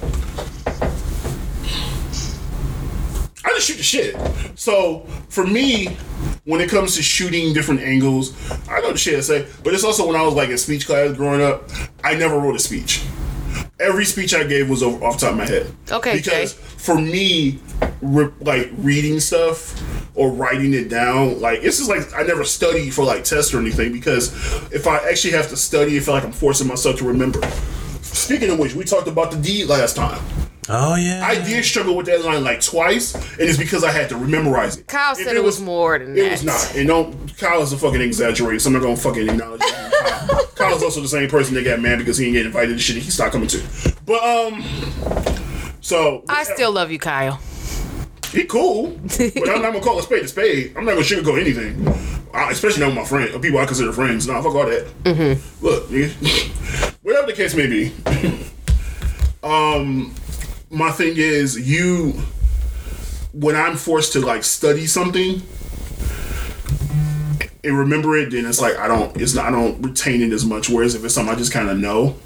I 3.43 3.49
just 3.56 3.68
shoot 3.68 3.77
the 3.77 3.84
shit. 3.84 4.15
So 4.60 4.99
for 5.30 5.45
me, 5.45 5.98
when 6.45 6.61
it 6.61 6.69
comes 6.69 6.95
to 6.95 7.02
shooting 7.02 7.53
different 7.53 7.81
angles, 7.81 8.34
I 8.69 8.81
know 8.81 8.91
the 8.91 8.98
shit 8.98 9.15
to 9.15 9.23
say. 9.23 9.48
But 9.64 9.73
it's 9.73 9.84
also 9.84 10.06
when 10.07 10.15
I 10.15 10.23
was 10.23 10.34
like 10.35 10.49
in 10.49 10.57
speech 10.57 10.85
class 10.85 11.15
growing 11.15 11.41
up, 11.41 11.69
I 12.03 12.14
never 12.15 12.38
wrote 12.38 12.56
a 12.56 12.60
speech. 12.60 13.03
Every 13.80 14.06
speech 14.06 14.34
I 14.35 14.43
gave 14.43 14.69
was 14.69 14.84
over, 14.84 15.03
off 15.03 15.15
the 15.19 15.26
top 15.26 15.31
of 15.31 15.38
my 15.39 15.45
head. 15.45 15.73
Okay, 15.91 16.18
Because 16.18 16.53
Jay. 16.53 16.60
for 16.60 16.95
me, 17.02 17.60
re- 18.01 18.31
like 18.41 18.69
reading 18.77 19.19
stuff 19.19 19.75
or 20.15 20.31
writing 20.31 20.73
it 20.73 20.89
down, 20.89 21.39
like 21.39 21.59
it's 21.63 21.77
just 21.77 21.89
like 21.89 22.13
I 22.15 22.23
never 22.23 22.43
study 22.43 22.89
for 22.89 23.03
like 23.05 23.23
tests 23.23 23.53
or 23.53 23.59
anything 23.59 23.91
because 23.93 24.33
if 24.71 24.87
I 24.87 24.97
actually 25.09 25.33
have 25.33 25.49
to 25.49 25.57
study, 25.57 25.97
I 25.97 25.99
feel 26.01 26.13
like 26.13 26.23
I'm 26.23 26.31
forcing 26.31 26.67
myself 26.67 26.97
to 26.97 27.05
remember. 27.05 27.41
Speaking 28.01 28.49
of 28.49 28.59
which, 28.59 28.75
we 28.75 28.83
talked 28.83 29.07
about 29.07 29.31
the 29.31 29.37
deed 29.37 29.67
last 29.67 29.95
time. 29.95 30.21
Oh 30.69 30.95
yeah. 30.95 31.25
I 31.25 31.35
did 31.35 31.65
struggle 31.65 31.95
with 31.95 32.05
that 32.05 32.23
line 32.23 32.43
like 32.43 32.61
twice, 32.61 33.15
and 33.15 33.41
it's 33.41 33.57
because 33.57 33.83
I 33.83 33.91
had 33.91 34.09
to 34.09 34.17
memorize 34.17 34.77
it. 34.77 34.87
Kyle 34.87 35.13
If 35.13 35.19
said 35.19 35.35
it 35.35 35.43
was 35.43 35.59
more 35.59 35.97
than 35.97 36.11
It 36.17 36.21
that. 36.21 36.31
was 36.31 36.43
not. 36.43 36.75
And 36.75 36.87
don't 36.87 37.37
Kyle 37.37 37.61
is 37.61 37.73
a 37.73 37.77
fucking 37.77 37.99
exaggerator, 38.01 38.59
so 38.61 38.67
I'm 38.67 38.73
not 38.73 38.81
gonna 38.83 38.95
fucking 38.97 39.29
acknowledge 39.29 39.59
that. 39.61 39.91
Kyle. 40.55 40.69
Kyle's 40.69 40.83
also 40.83 41.01
the 41.01 41.07
same 41.07 41.29
person 41.29 41.55
that 41.55 41.63
got 41.63 41.79
mad 41.79 41.97
because 41.97 42.17
he 42.17 42.25
didn't 42.25 42.35
get 42.37 42.45
invited 42.45 42.73
to 42.73 42.79
shit 42.79 42.97
he 42.97 43.09
stopped 43.09 43.31
coming 43.33 43.47
to. 43.47 43.63
But 44.05 44.23
um 44.23 44.63
so 45.81 46.23
I 46.29 46.43
still 46.43 46.71
love 46.71 46.91
you, 46.91 46.99
Kyle. 46.99 47.39
He 48.31 48.45
cool, 48.45 48.97
but 49.17 49.49
I'm 49.49 49.61
not 49.61 49.73
gonna 49.73 49.81
call 49.81 49.99
a 49.99 50.03
spade 50.03 50.23
a 50.23 50.27
spade. 50.27 50.73
I'm 50.77 50.85
not 50.85 50.91
gonna 50.91 51.05
sugarcoat 51.05 51.41
anything, 51.41 51.87
I, 52.33 52.51
especially 52.51 52.81
not 52.81 52.87
with 52.87 52.97
my 52.97 53.05
friend, 53.05 53.35
or 53.35 53.39
people 53.39 53.59
I 53.59 53.65
consider 53.65 53.91
friends. 53.91 54.27
Nah, 54.27 54.41
fuck 54.41 54.55
all 54.55 54.65
that. 54.65 54.87
Mm-hmm. 55.03 55.65
Look, 55.65 55.89
nigga, 55.89 56.95
whatever 57.03 57.27
the 57.27 57.33
case 57.33 57.55
may 57.55 57.67
be. 57.67 57.91
um, 59.43 60.13
my 60.69 60.91
thing 60.91 61.13
is 61.17 61.59
you. 61.59 62.13
When 63.33 63.55
I'm 63.55 63.77
forced 63.77 64.13
to 64.13 64.19
like 64.19 64.43
study 64.43 64.85
something 64.87 65.41
and 67.63 67.77
remember 67.77 68.17
it, 68.17 68.31
then 68.31 68.45
it's 68.45 68.61
like 68.61 68.77
I 68.77 68.87
don't. 68.87 69.15
It's 69.19 69.35
not. 69.35 69.45
I 69.45 69.51
don't 69.51 69.81
retain 69.81 70.21
it 70.21 70.31
as 70.31 70.45
much. 70.45 70.69
Whereas 70.69 70.95
if 70.95 71.03
it's 71.03 71.13
something 71.13 71.33
I 71.33 71.37
just 71.37 71.51
kind 71.51 71.69
of 71.69 71.77
know. 71.77 72.17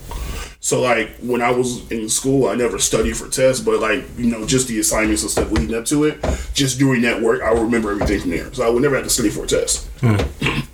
So 0.66 0.82
like 0.82 1.18
when 1.18 1.44
I 1.44 1.52
was 1.52 1.92
in 1.92 2.10
school, 2.10 2.48
I 2.48 2.56
never 2.56 2.80
studied 2.80 3.16
for 3.16 3.30
tests, 3.30 3.64
but 3.64 3.80
like 3.82 4.04
you 4.18 4.26
know, 4.26 4.48
just 4.48 4.68
the 4.68 4.80
assignments 4.80 5.22
and 5.22 5.30
stuff 5.30 5.52
leading 5.52 5.76
up 5.76 5.86
to 5.86 6.06
it, 6.06 6.18
just 6.56 6.80
doing 6.80 7.04
that 7.04 7.22
work, 7.22 7.44
I 7.44 7.54
would 7.54 7.62
remember 7.62 7.92
everything 7.92 8.22
from 8.22 8.32
there. 8.32 8.52
So 8.52 8.66
I 8.66 8.70
would 8.72 8.82
never 8.82 8.96
have 8.96 9.04
to 9.04 9.10
study 9.12 9.30
for 9.30 9.44
a 9.44 9.48
test. 9.48 9.88
Hmm. 10.02 10.16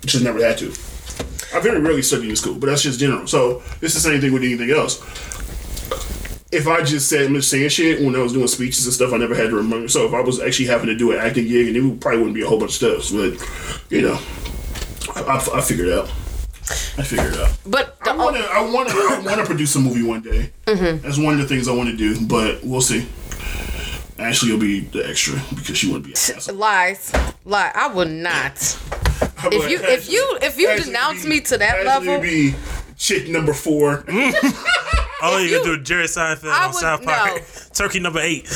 just 0.00 0.24
never 0.24 0.42
had 0.42 0.56
to. 0.56 0.68
I 1.54 1.60
very 1.60 1.78
rarely 1.78 2.00
studied 2.00 2.30
in 2.30 2.36
school, 2.36 2.54
but 2.54 2.68
that's 2.68 2.80
just 2.80 3.00
general. 3.00 3.26
So 3.26 3.62
it's 3.82 3.92
the 3.92 4.00
same 4.00 4.18
thing 4.22 4.32
with 4.32 4.44
anything 4.44 4.70
else. 4.70 4.96
If 6.50 6.66
I 6.68 6.82
just 6.84 7.10
said 7.10 7.26
I'm 7.26 7.34
just 7.34 7.50
saying 7.50 7.68
shit 7.68 8.02
when 8.02 8.16
I 8.16 8.20
was 8.20 8.32
doing 8.32 8.48
speeches 8.48 8.86
and 8.86 8.94
stuff, 8.94 9.12
I 9.12 9.18
never 9.18 9.34
had 9.34 9.50
to 9.50 9.56
remember. 9.56 9.88
So 9.88 10.06
if 10.06 10.14
I 10.14 10.22
was 10.22 10.40
actually 10.40 10.68
having 10.68 10.86
to 10.86 10.96
do 10.96 11.12
an 11.12 11.18
acting 11.18 11.48
gig, 11.48 11.68
and 11.68 11.76
it 11.76 12.00
probably 12.00 12.20
wouldn't 12.20 12.34
be 12.34 12.42
a 12.42 12.48
whole 12.48 12.58
bunch 12.58 12.82
of 12.82 13.02
stuff, 13.02 13.12
but 13.12 13.90
you 13.94 14.00
know, 14.00 14.18
I, 15.16 15.36
I, 15.36 15.58
I 15.58 15.60
figured 15.60 15.88
it 15.88 15.98
out. 15.98 16.10
I 16.98 17.02
figured 17.02 17.34
it 17.34 17.40
out. 17.40 17.56
But 17.66 17.98
the 18.00 18.10
I 18.10 18.16
want 18.16 18.36
to. 18.36 18.42
I 18.44 18.60
want 18.70 18.88
to. 18.88 18.94
I 18.96 19.20
want 19.24 19.40
to 19.40 19.46
produce 19.46 19.74
a 19.76 19.80
movie 19.80 20.02
one 20.02 20.20
day. 20.22 20.50
Mm-hmm. 20.66 21.02
That's 21.06 21.18
one 21.18 21.34
of 21.34 21.40
the 21.40 21.46
things 21.48 21.68
I 21.68 21.72
want 21.72 21.88
to 21.90 21.96
do, 21.96 22.26
but 22.26 22.62
we'll 22.64 22.80
see. 22.80 23.06
Ashley 24.18 24.52
will 24.52 24.60
be 24.60 24.80
the 24.80 25.08
extra 25.08 25.40
because 25.54 25.76
she 25.78 25.86
wouldn't 25.88 26.04
be. 26.04 26.10
An 26.12 26.36
asshole. 26.36 26.54
lies, 26.56 27.12
lie. 27.44 27.72
I 27.74 27.88
would 27.92 28.10
not. 28.10 28.78
If 29.44 29.68
you- 29.70 29.80
if 29.82 30.08
you- 30.10 30.38
if 30.40 30.56
you 30.56 30.68
Ashley 30.68 30.84
denounce 30.84 31.24
be- 31.24 31.28
me 31.30 31.40
to 31.40 31.58
that 31.58 31.78
Ashley 31.84 32.06
level- 32.08 32.20
be 32.22 32.54
chick 32.96 33.28
number 33.28 33.52
four. 33.52 34.04
Oh, 35.24 35.38
you 35.38 35.46
you- 35.50 35.58
gonna 35.64 35.76
do 35.76 35.82
Jerry 35.82 36.06
Seinfeld 36.06 36.50
I 36.52 36.64
on 36.66 36.70
would- 36.72 36.80
South 36.80 37.02
Park? 37.04 37.36
no. 37.36 37.42
Turkey 37.74 38.00
number 38.00 38.18
eight. 38.20 38.48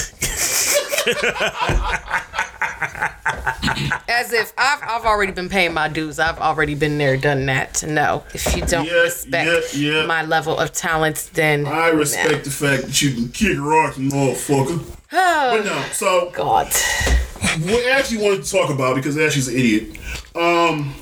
As 4.09 4.33
if 4.33 4.53
I've, 4.57 4.83
I've 4.83 5.05
already 5.05 5.33
been 5.33 5.49
paying 5.49 5.75
my 5.75 5.89
dues. 5.89 6.19
I've 6.19 6.39
already 6.39 6.75
been 6.75 6.99
there, 6.99 7.17
done 7.17 7.47
that. 7.47 7.83
No, 7.87 8.25
if 8.35 8.57
you 8.57 8.65
don't 8.65 8.87
Yeah, 8.87 8.93
respect 9.03 9.75
yeah, 9.75 10.01
yeah. 10.01 10.07
my 10.07 10.23
level 10.25 10.59
of 10.59 10.73
talent, 10.73 11.31
then 11.35 11.67
I 11.67 11.89
respect 11.89 12.45
the 12.45 12.51
fact 12.51 12.85
that 12.85 13.03
you 13.03 13.13
can 13.13 13.29
kick 13.29 13.59
rock, 13.59 13.95
motherfucker. 13.95 14.85
but 15.11 15.65
no, 15.65 15.83
so 15.93 16.31
God. 16.35 16.67
what 16.67 17.87
Ashley 17.87 18.19
wanted 18.19 18.45
to 18.45 18.51
talk 18.51 18.71
about 18.71 18.97
because 18.97 19.17
Ashley's 19.19 19.49
an 19.49 19.55
idiot. 19.57 19.99
Um, 20.35 20.95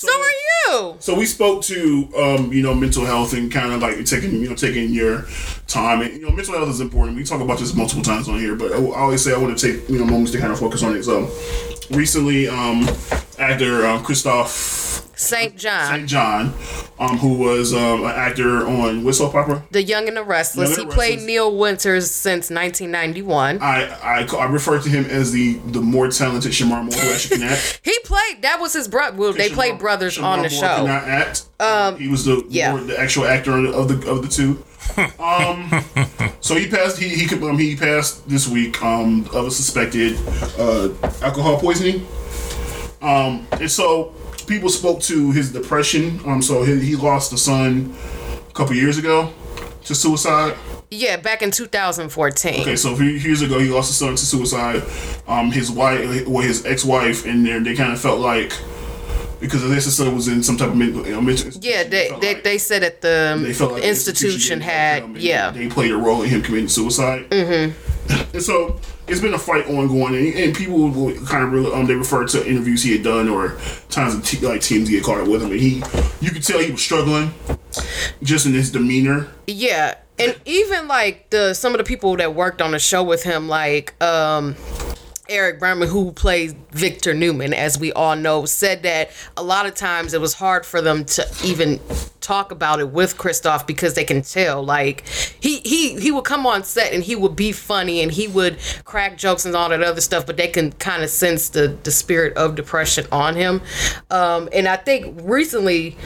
So 0.00 0.08
are 0.08 0.72
you? 0.80 0.96
So 0.98 1.14
we 1.14 1.26
spoke 1.26 1.62
to 1.64 2.08
um, 2.16 2.50
you 2.54 2.62
know 2.62 2.74
mental 2.74 3.04
health 3.04 3.34
and 3.34 3.52
kind 3.52 3.70
of 3.70 3.82
like 3.82 4.02
taking 4.06 4.32
you 4.32 4.48
know 4.48 4.54
taking 4.54 4.94
your 4.94 5.26
time 5.66 6.00
and 6.00 6.14
you 6.14 6.22
know 6.22 6.30
mental 6.30 6.54
health 6.54 6.70
is 6.70 6.80
important. 6.80 7.18
We 7.18 7.24
talk 7.24 7.42
about 7.42 7.58
this 7.58 7.74
multiple 7.74 8.02
times 8.02 8.26
on 8.26 8.38
here, 8.38 8.56
but 8.56 8.72
I, 8.72 8.76
I 8.76 9.00
always 9.00 9.22
say 9.22 9.34
I 9.34 9.36
want 9.36 9.58
to 9.58 9.72
take 9.72 9.86
you 9.90 9.98
know 9.98 10.06
moments 10.06 10.32
to 10.32 10.38
kind 10.38 10.54
of 10.54 10.58
focus 10.58 10.82
on 10.82 10.96
it. 10.96 11.02
So 11.02 11.30
recently, 11.90 12.48
um, 12.48 12.88
actor 13.38 13.86
um, 13.86 14.02
Kristoff 14.02 15.04
Saint 15.20 15.56
John, 15.56 15.86
St. 15.86 16.08
John, 16.08 16.54
um, 16.98 17.18
who 17.18 17.34
was 17.34 17.74
um, 17.74 18.04
an 18.04 18.10
actor 18.10 18.66
on 18.66 19.04
Whistle 19.04 19.26
soap 19.26 19.34
opera? 19.34 19.62
the 19.70 19.82
Young 19.82 20.08
and 20.08 20.16
the 20.16 20.24
Restless. 20.24 20.70
Young 20.70 20.78
He 20.78 20.84
the 20.86 20.92
played 20.92 21.10
Restless. 21.10 21.26
Neil 21.26 21.56
Winters 21.56 22.10
since 22.10 22.50
1991. 22.50 23.60
I, 23.60 23.84
I 24.02 24.36
I 24.36 24.44
refer 24.46 24.80
to 24.80 24.88
him 24.88 25.04
as 25.04 25.30
the 25.32 25.54
the 25.66 25.82
more 25.82 26.08
talented 26.08 26.52
Shemar 26.52 26.82
Moore 26.82 26.92
who 26.94 27.12
actually 27.12 27.36
can 27.38 27.48
act. 27.48 27.80
He 27.90 27.98
played. 28.04 28.42
That 28.42 28.60
was 28.60 28.72
his 28.72 28.88
brother. 28.88 29.16
Well, 29.16 29.32
they 29.34 29.50
Shemar- 29.50 29.54
played 29.54 29.78
brothers 29.78 30.16
Shemar 30.16 30.24
on 30.24 30.38
the 30.38 30.48
Moore 30.48 30.60
show. 30.60 30.76
Cannot 30.86 31.04
act. 31.04 31.44
Um, 31.60 31.98
he 31.98 32.08
was 32.08 32.24
the 32.24 32.42
yeah. 32.48 32.70
more, 32.72 32.80
the 32.80 32.98
actual 32.98 33.26
actor 33.26 33.52
of 33.52 33.88
the 33.88 34.10
of 34.10 34.22
the 34.22 34.28
two. 34.28 34.64
Um, 35.20 35.70
so 36.40 36.56
he 36.56 36.68
passed. 36.68 36.98
He 36.98 37.10
he 37.10 37.32
um, 37.36 37.58
he 37.58 37.76
passed 37.76 38.28
this 38.28 38.48
week 38.48 38.82
um, 38.82 39.24
of 39.32 39.46
a 39.46 39.50
suspected 39.50 40.18
uh, 40.58 40.88
alcohol 41.22 41.60
poisoning. 41.60 42.06
Um, 43.00 43.46
and 43.52 43.70
so 43.70 44.12
people 44.50 44.68
spoke 44.68 45.00
to 45.00 45.30
his 45.30 45.52
depression. 45.52 46.20
Um, 46.26 46.42
so 46.42 46.64
he, 46.64 46.78
he 46.80 46.96
lost 46.96 47.32
a 47.32 47.38
son 47.38 47.94
a 48.48 48.52
couple 48.52 48.74
years 48.74 48.98
ago 48.98 49.32
to 49.84 49.94
suicide. 49.94 50.56
Yeah, 50.90 51.16
back 51.16 51.40
in 51.40 51.52
2014. 51.52 52.62
Okay, 52.62 52.74
so 52.76 52.92
a 52.92 52.96
few 52.96 53.06
years 53.06 53.42
ago, 53.42 53.60
he 53.60 53.68
lost 53.68 53.92
a 53.92 53.94
son 53.94 54.16
to 54.16 54.26
suicide. 54.26 54.82
Um, 55.28 55.52
his 55.52 55.70
wife, 55.70 56.26
well, 56.26 56.42
his 56.42 56.66
ex-wife, 56.66 57.24
and 57.26 57.46
there 57.46 57.60
they 57.60 57.76
kind 57.76 57.92
of 57.92 58.00
felt 58.00 58.18
like 58.18 58.52
because 59.38 59.62
of 59.62 59.70
this, 59.70 59.84
his 59.84 59.96
son 59.96 60.14
was 60.14 60.26
in 60.26 60.42
some 60.42 60.56
type 60.56 60.68
of 60.68 60.76
mental, 60.76 61.06
you 61.06 61.12
know, 61.12 61.20
mental 61.22 61.46
Yeah, 61.62 61.82
institution, 61.82 61.90
they, 61.90 62.08
they, 62.20 62.34
like- 62.34 62.44
they 62.44 62.58
said 62.58 62.82
that 62.82 63.00
the 63.00 63.40
they 63.40 63.52
felt 63.54 63.72
like 63.72 63.82
the 63.82 63.88
institution 63.88 64.60
had, 64.60 64.98
help 64.98 65.04
him, 65.10 65.14
and 65.14 65.24
yeah. 65.24 65.50
they 65.50 65.68
played 65.68 65.92
a 65.92 65.96
role 65.96 66.22
in 66.22 66.28
him 66.28 66.42
committing 66.42 66.68
suicide. 66.68 67.30
Mm-hmm. 67.30 67.72
And 68.34 68.42
so 68.42 68.80
it's 69.10 69.20
been 69.20 69.34
a 69.34 69.38
fight 69.38 69.66
ongoing, 69.66 70.14
and, 70.14 70.34
and 70.34 70.56
people 70.56 70.88
will 70.88 71.14
kind 71.26 71.44
of 71.44 71.52
really, 71.52 71.72
um, 71.72 71.86
they 71.86 71.94
refer 71.94 72.26
to 72.28 72.48
interviews 72.48 72.82
he 72.82 72.92
had 72.92 73.02
done 73.02 73.28
or 73.28 73.58
times 73.88 74.14
of 74.14 74.24
t- 74.24 74.46
like 74.46 74.62
he 74.62 74.94
had 74.94 75.04
caught 75.04 75.20
up 75.20 75.28
with 75.28 75.42
him, 75.42 75.50
and 75.50 75.60
he, 75.60 75.82
you 76.20 76.30
could 76.30 76.44
tell 76.44 76.60
he 76.60 76.70
was 76.70 76.80
struggling, 76.80 77.34
just 78.22 78.46
in 78.46 78.52
his 78.52 78.70
demeanor. 78.70 79.28
Yeah, 79.46 79.96
and 80.18 80.40
even 80.44 80.86
like 80.86 81.30
the 81.30 81.54
some 81.54 81.74
of 81.74 81.78
the 81.78 81.84
people 81.84 82.16
that 82.16 82.34
worked 82.34 82.62
on 82.62 82.70
the 82.70 82.78
show 82.78 83.02
with 83.02 83.22
him, 83.22 83.48
like 83.48 84.00
um 84.02 84.54
Eric 85.30 85.60
Berman, 85.60 85.88
who 85.88 86.10
plays 86.12 86.54
Victor 86.72 87.14
Newman, 87.14 87.54
as 87.54 87.78
we 87.78 87.92
all 87.92 88.16
know, 88.16 88.44
said 88.44 88.82
that 88.82 89.10
a 89.36 89.42
lot 89.42 89.64
of 89.64 89.74
times 89.74 90.12
it 90.12 90.20
was 90.20 90.34
hard 90.34 90.66
for 90.66 90.82
them 90.82 91.04
to 91.04 91.26
even 91.44 91.80
talk 92.20 92.50
about 92.50 92.80
it 92.80 92.90
with 92.90 93.16
Kristoff 93.16 93.66
because 93.66 93.94
they 93.94 94.04
can 94.04 94.22
tell. 94.22 94.62
Like 94.64 95.06
he 95.40 95.60
he 95.60 95.98
he 96.00 96.10
would 96.10 96.24
come 96.24 96.46
on 96.46 96.64
set 96.64 96.92
and 96.92 97.02
he 97.02 97.14
would 97.14 97.36
be 97.36 97.52
funny 97.52 98.02
and 98.02 98.10
he 98.10 98.26
would 98.26 98.58
crack 98.84 99.16
jokes 99.16 99.46
and 99.46 99.54
all 99.54 99.68
that 99.68 99.82
other 99.82 100.00
stuff, 100.00 100.26
but 100.26 100.36
they 100.36 100.48
can 100.48 100.72
kind 100.72 101.02
of 101.02 101.10
sense 101.10 101.48
the 101.48 101.76
the 101.84 101.92
spirit 101.92 102.36
of 102.36 102.56
depression 102.56 103.06
on 103.12 103.36
him. 103.36 103.62
Um, 104.10 104.48
and 104.52 104.66
I 104.66 104.76
think 104.76 105.18
recently 105.22 105.96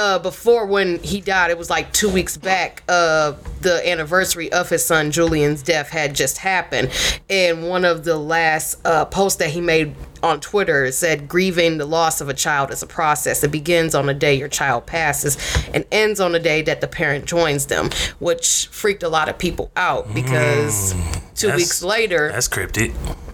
uh, 0.00 0.18
before 0.18 0.64
when 0.64 0.98
he 1.00 1.20
died, 1.20 1.50
it 1.50 1.58
was 1.58 1.68
like 1.68 1.92
two 1.92 2.08
weeks 2.08 2.38
back. 2.38 2.82
Uh, 2.88 3.34
the 3.60 3.86
anniversary 3.86 4.50
of 4.50 4.70
his 4.70 4.82
son 4.82 5.10
Julian's 5.10 5.62
death 5.62 5.90
had 5.90 6.14
just 6.14 6.38
happened, 6.38 6.90
and 7.28 7.68
one 7.68 7.84
of 7.84 8.04
the 8.04 8.16
last 8.16 8.80
uh, 8.86 9.04
posts 9.04 9.38
that 9.38 9.50
he 9.50 9.60
made 9.60 9.94
on 10.22 10.40
Twitter. 10.40 10.90
Said, 10.90 11.28
"Grieving 11.28 11.76
the 11.76 11.84
loss 11.84 12.22
of 12.22 12.30
a 12.30 12.34
child 12.34 12.70
is 12.70 12.82
a 12.82 12.86
process. 12.86 13.44
It 13.44 13.52
begins 13.52 13.94
on 13.94 14.06
the 14.06 14.14
day 14.14 14.34
your 14.34 14.48
child 14.48 14.86
passes 14.86 15.36
and 15.74 15.84
ends 15.92 16.18
on 16.18 16.32
the 16.32 16.40
day 16.40 16.62
that 16.62 16.80
the 16.80 16.88
parent 16.88 17.26
joins 17.26 17.66
them," 17.66 17.90
which 18.20 18.68
freaked 18.68 19.02
a 19.02 19.08
lot 19.10 19.28
of 19.28 19.36
people 19.36 19.70
out 19.76 20.14
because 20.14 20.94
two 21.34 21.54
weeks 21.54 21.82
later, 21.82 22.32
That's 22.32 22.48
cryptic. 22.48 22.92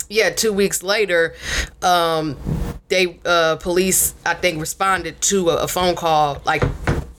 Yeah, 0.09 0.31
two 0.31 0.53
weeks 0.53 0.83
later, 0.83 1.35
um, 1.83 2.37
they 2.89 3.19
uh, 3.25 3.57
police 3.57 4.15
I 4.25 4.35
think 4.35 4.61
responded 4.61 5.21
to 5.23 5.51
a, 5.51 5.65
a 5.65 5.69
phone 5.69 5.97
call 5.97 6.41
like 6.45 6.63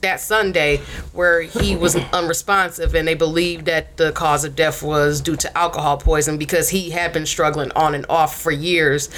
that 0.02 0.20
Sunday 0.20 0.78
where 1.12 1.42
he 1.42 1.76
was 1.76 1.96
unresponsive, 1.96 2.94
and 2.96 3.08
they 3.08 3.14
believed 3.14 3.66
that 3.66 3.98
the 3.98 4.12
cause 4.12 4.46
of 4.46 4.56
death 4.56 4.84
was 4.84 5.22
due 5.22 5.36
to 5.36 5.58
alcohol 5.58 5.98
poison 5.98 6.38
because 6.38 6.70
he 6.70 6.92
had 6.92 7.12
been 7.12 7.26
struggling 7.26 7.72
on 7.76 7.96
and 7.96 8.06
off 8.10 8.40
for 8.40 8.52
years 8.52 9.10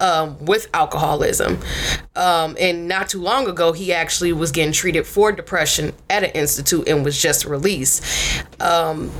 um, 0.00 0.42
with 0.44 0.68
alcoholism. 0.72 1.58
Um, 2.14 2.56
and 2.58 2.88
not 2.88 3.08
too 3.08 3.20
long 3.20 3.48
ago, 3.48 3.72
he 3.72 3.92
actually 3.92 4.32
was 4.32 4.52
getting 4.52 4.72
treated 4.72 5.06
for 5.06 5.32
depression 5.32 5.92
at 6.08 6.24
an 6.24 6.30
institute 6.30 6.88
and 6.88 7.04
was 7.04 7.20
just 7.20 7.44
released. 7.44 8.02
Um, 8.60 9.10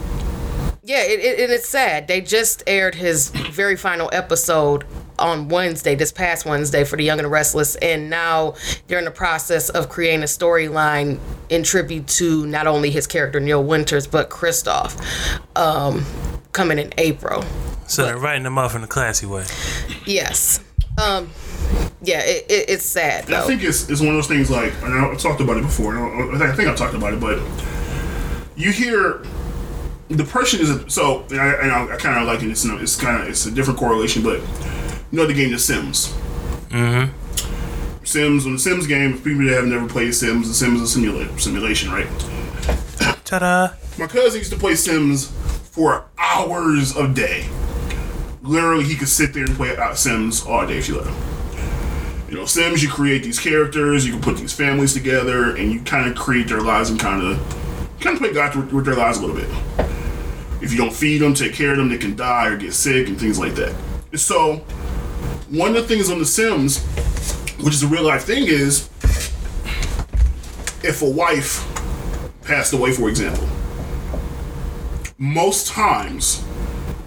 yeah, 0.88 1.02
it, 1.02 1.20
it, 1.20 1.38
and 1.40 1.52
it's 1.52 1.68
sad. 1.68 2.08
They 2.08 2.22
just 2.22 2.62
aired 2.66 2.94
his 2.94 3.28
very 3.28 3.76
final 3.76 4.08
episode 4.10 4.84
on 5.18 5.48
Wednesday, 5.48 5.94
this 5.94 6.10
past 6.12 6.46
Wednesday, 6.46 6.82
for 6.84 6.96
The 6.96 7.04
Young 7.04 7.18
and 7.18 7.26
the 7.26 7.30
Restless, 7.30 7.74
and 7.76 8.08
now 8.08 8.54
they're 8.86 8.98
in 8.98 9.04
the 9.04 9.10
process 9.10 9.68
of 9.68 9.90
creating 9.90 10.22
a 10.22 10.26
storyline 10.26 11.18
in 11.50 11.62
tribute 11.62 12.06
to 12.08 12.46
not 12.46 12.66
only 12.66 12.90
his 12.90 13.06
character 13.06 13.38
Neil 13.38 13.62
Winters 13.62 14.06
but 14.06 14.30
Kristoff, 14.30 14.96
um, 15.56 16.04
coming 16.52 16.78
in 16.78 16.90
April. 16.96 17.44
So 17.86 18.04
they're 18.06 18.16
writing 18.16 18.44
them 18.44 18.56
off 18.58 18.74
in 18.74 18.82
a 18.82 18.86
classy 18.86 19.26
way. 19.26 19.44
Yes, 20.06 20.60
um, 20.96 21.30
yeah, 22.00 22.20
it, 22.24 22.46
it, 22.50 22.70
it's 22.70 22.86
sad 22.86 23.30
I 23.30 23.42
think 23.42 23.62
it's, 23.62 23.90
it's 23.90 24.00
one 24.00 24.10
of 24.10 24.14
those 24.14 24.28
things 24.28 24.50
like, 24.50 24.72
and 24.82 24.94
I 24.94 25.14
talked 25.16 25.40
about 25.42 25.58
it 25.58 25.62
before. 25.64 25.96
and 25.96 26.32
I, 26.32 26.36
I 26.36 26.38
think- 26.38 26.50
I 26.52 26.56
think 26.56 26.68
I 26.70 26.74
talked 26.74 26.94
about 26.94 27.12
it, 27.12 27.20
but 27.20 27.40
you 28.56 28.70
hear 28.72 29.22
depression 30.16 30.60
is 30.60 30.70
a, 30.70 30.88
so, 30.90 31.24
and 31.30 31.40
I, 31.40 31.52
and 31.62 31.72
I, 31.72 31.94
I 31.94 31.96
kind 31.96 32.18
of 32.18 32.26
like 32.26 32.42
it. 32.42 32.50
It's, 32.50 32.64
not- 32.64 32.80
it's 32.80 32.96
kind 32.96 33.22
of 33.22 33.28
it's 33.28 33.46
a 33.46 33.50
different 33.50 33.78
correlation, 33.78 34.22
but 34.22 34.40
you 35.10 35.18
know 35.18 35.26
the 35.26 35.34
game 35.34 35.50
The 35.52 35.58
Sims. 35.58 36.08
Mm-hmm. 36.70 38.04
Sims 38.04 38.46
on 38.46 38.52
the 38.54 38.58
Sims 38.58 38.86
game. 38.86 39.14
For 39.18 39.24
people 39.24 39.44
that 39.46 39.54
have 39.54 39.66
never 39.66 39.86
played 39.88 40.14
Sims, 40.14 40.48
the 40.48 40.54
Sims 40.54 40.80
is 40.80 40.96
a 40.96 40.98
simula- 41.00 41.40
simulation, 41.40 41.90
right? 41.90 42.06
Ta-da! 43.24 43.74
My 43.98 44.06
cousin 44.06 44.38
used 44.38 44.52
to 44.52 44.58
play 44.58 44.74
Sims 44.74 45.26
for 45.70 46.06
hours 46.16 46.96
a 46.96 47.06
day. 47.08 47.46
Literally, 48.42 48.84
he 48.84 48.94
could 48.94 49.08
sit 49.08 49.34
there 49.34 49.44
and 49.44 49.54
play 49.56 49.76
uh, 49.76 49.94
Sims 49.94 50.44
all 50.46 50.66
day 50.66 50.78
if 50.78 50.88
you 50.88 50.96
let 50.98 51.06
him. 51.06 51.14
You 52.30 52.36
know, 52.36 52.44
Sims, 52.46 52.82
you 52.82 52.88
create 52.88 53.22
these 53.22 53.38
characters, 53.38 54.06
you 54.06 54.12
can 54.12 54.20
put 54.22 54.36
these 54.38 54.52
families 54.52 54.92
together, 54.94 55.56
and 55.56 55.72
you 55.72 55.80
kind 55.80 56.08
of 56.10 56.16
create 56.16 56.48
their 56.48 56.60
lives 56.60 56.88
and 56.90 56.98
kind 57.00 57.22
of 57.22 57.38
kind 58.00 58.14
of 58.14 58.22
play 58.22 58.32
God 58.32 58.54
with, 58.54 58.72
with 58.72 58.84
their 58.84 58.94
lives 58.94 59.18
a 59.18 59.26
little 59.26 59.36
bit. 59.36 59.48
If 60.60 60.72
you 60.72 60.78
don't 60.78 60.92
feed 60.92 61.18
them, 61.18 61.34
take 61.34 61.54
care 61.54 61.72
of 61.72 61.76
them, 61.76 61.88
they 61.88 61.98
can 61.98 62.16
die 62.16 62.48
or 62.48 62.56
get 62.56 62.72
sick 62.72 63.08
and 63.08 63.18
things 63.18 63.38
like 63.38 63.54
that. 63.54 63.74
So, 64.14 64.56
one 65.50 65.70
of 65.70 65.76
the 65.76 65.82
things 65.82 66.10
on 66.10 66.18
The 66.18 66.26
Sims, 66.26 66.84
which 67.62 67.74
is 67.74 67.82
a 67.82 67.86
real 67.86 68.04
life 68.04 68.24
thing, 68.24 68.44
is 68.46 68.88
if 70.82 71.02
a 71.02 71.08
wife 71.08 71.64
passed 72.42 72.72
away, 72.72 72.92
for 72.92 73.08
example, 73.08 73.48
most 75.18 75.68
times, 75.68 76.44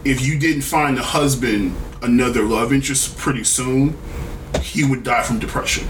if 0.04 0.26
you 0.26 0.38
didn't 0.38 0.64
find 0.64 0.98
a 0.98 1.04
husband 1.04 1.76
another 2.02 2.44
love 2.44 2.74
interest 2.74 3.18
pretty 3.18 3.44
soon, 3.44 3.98
he 4.62 4.84
would 4.84 5.04
die 5.04 5.24
from 5.24 5.40
depression. 5.40 5.86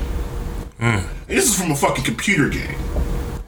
Hmm. 0.78 0.84
And 0.84 1.08
this 1.28 1.48
is 1.48 1.60
from 1.60 1.72
a 1.72 1.76
fucking 1.76 2.04
computer 2.04 2.50
game. 2.50 2.76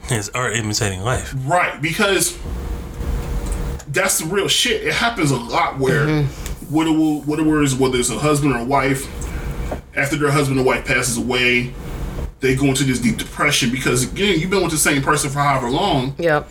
It's 0.08 0.28
art 0.30 0.54
imitating 0.56 1.00
life. 1.00 1.34
Right, 1.46 1.80
because 1.80 2.38
that's 3.94 4.18
the 4.18 4.26
real 4.26 4.48
shit. 4.48 4.82
It 4.82 4.92
happens 4.92 5.30
a 5.30 5.36
lot 5.36 5.78
where 5.78 6.06
mm-hmm. 6.06 6.74
widow 6.74 7.24
widowers, 7.24 7.74
whether 7.74 7.98
it's 7.98 8.10
a 8.10 8.18
husband 8.18 8.52
or 8.52 8.58
a 8.58 8.64
wife, 8.64 9.08
after 9.96 10.16
their 10.16 10.30
husband 10.30 10.60
or 10.60 10.64
wife 10.64 10.84
passes 10.84 11.16
away, 11.16 11.72
they 12.40 12.54
go 12.54 12.66
into 12.66 12.84
this 12.84 12.98
deep 12.98 13.16
depression 13.16 13.70
because 13.70 14.02
again, 14.02 14.38
you've 14.38 14.50
been 14.50 14.62
with 14.62 14.72
the 14.72 14.76
same 14.76 15.00
person 15.00 15.30
for 15.30 15.38
however 15.38 15.70
long. 15.70 16.14
Yep. 16.18 16.50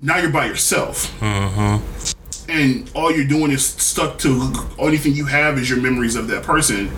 Now 0.00 0.18
you're 0.18 0.30
by 0.30 0.46
yourself. 0.46 1.12
Mm-hmm. 1.20 2.50
And 2.50 2.90
all 2.94 3.12
you're 3.12 3.26
doing 3.26 3.50
is 3.50 3.64
stuck 3.64 4.18
to 4.20 4.52
only 4.78 4.96
thing 4.96 5.14
you 5.14 5.26
have 5.26 5.58
is 5.58 5.68
your 5.68 5.80
memories 5.80 6.16
of 6.16 6.28
that 6.28 6.42
person. 6.42 6.90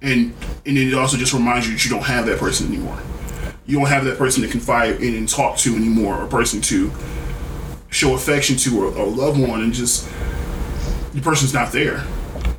And 0.00 0.34
and 0.64 0.76
then 0.76 0.88
it 0.88 0.94
also 0.94 1.16
just 1.16 1.32
reminds 1.32 1.66
you 1.66 1.74
that 1.74 1.84
you 1.84 1.90
don't 1.90 2.04
have 2.04 2.26
that 2.26 2.38
person 2.38 2.68
anymore. 2.68 2.98
You 3.66 3.78
don't 3.78 3.88
have 3.88 4.04
that 4.04 4.18
person 4.18 4.42
to 4.42 4.48
confide 4.48 5.02
in 5.02 5.14
and 5.14 5.28
talk 5.28 5.56
to 5.58 5.74
anymore, 5.74 6.16
or 6.16 6.24
a 6.24 6.28
person 6.28 6.60
to 6.62 6.92
show 7.92 8.14
affection 8.14 8.56
to, 8.56 8.82
or, 8.82 8.86
or 8.96 9.06
love 9.06 9.38
one, 9.38 9.62
and 9.62 9.72
just 9.72 10.08
the 11.12 11.20
person's 11.20 11.54
not 11.54 11.70
there. 11.70 12.02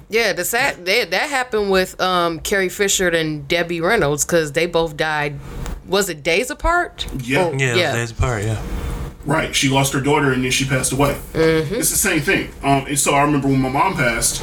Yeah, 0.09 0.31
the 0.31 0.45
sad 0.45 0.85
that 0.85 1.11
that 1.11 1.29
happened 1.29 1.71
with 1.71 1.99
um, 1.99 2.39
Carrie 2.39 2.69
Fisher 2.69 3.09
and 3.09 3.45
Debbie 3.47 3.81
Reynolds 3.81 4.23
because 4.23 4.51
they 4.53 4.67
both 4.67 4.95
died. 4.95 5.39
Was 5.87 6.07
it 6.07 6.23
days 6.23 6.49
apart? 6.49 7.07
Yeah. 7.23 7.45
Oh, 7.45 7.53
Yeah, 7.57 7.75
Yeah. 7.75 7.91
that's 7.93 8.11
part. 8.13 8.43
Yeah. 8.43 8.61
Right. 9.25 9.55
She 9.55 9.69
lost 9.69 9.91
her 9.93 10.01
daughter 10.01 10.31
and 10.31 10.43
then 10.43 10.51
she 10.51 10.65
passed 10.65 10.91
away. 10.91 11.17
It's 11.33 11.89
the 11.89 11.95
same 11.97 12.19
thing. 12.21 12.49
Um, 12.61 12.85
and 12.87 12.99
so 12.99 13.13
I 13.15 13.23
remember 13.23 13.47
when 13.47 13.59
my 13.59 13.69
mom 13.69 13.93
passed, 13.95 14.41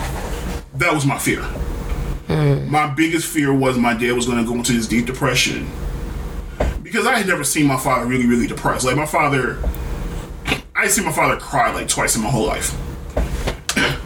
that 0.74 0.92
was 0.92 1.04
my 1.06 1.18
fear. 1.18 1.42
My 2.28 2.86
biggest 2.86 3.26
fear 3.26 3.52
was 3.52 3.76
my 3.78 3.92
dad 3.94 4.12
was 4.12 4.26
going 4.26 4.38
to 4.38 4.44
go 4.44 4.54
into 4.56 4.72
this 4.72 4.86
deep 4.86 5.06
depression 5.06 5.68
because 6.82 7.06
I 7.06 7.16
had 7.16 7.26
never 7.26 7.44
seen 7.44 7.66
my 7.66 7.76
father 7.76 8.06
really, 8.06 8.26
really 8.26 8.46
depressed. 8.46 8.84
Like 8.84 8.96
my 8.96 9.06
father, 9.06 9.58
I 10.80 10.84
had 10.84 10.92
seen 10.92 11.04
my 11.04 11.12
father 11.12 11.36
cry 11.36 11.70
like 11.74 11.88
twice 11.88 12.16
in 12.16 12.22
my 12.22 12.30
whole 12.30 12.46
life. 12.46 12.74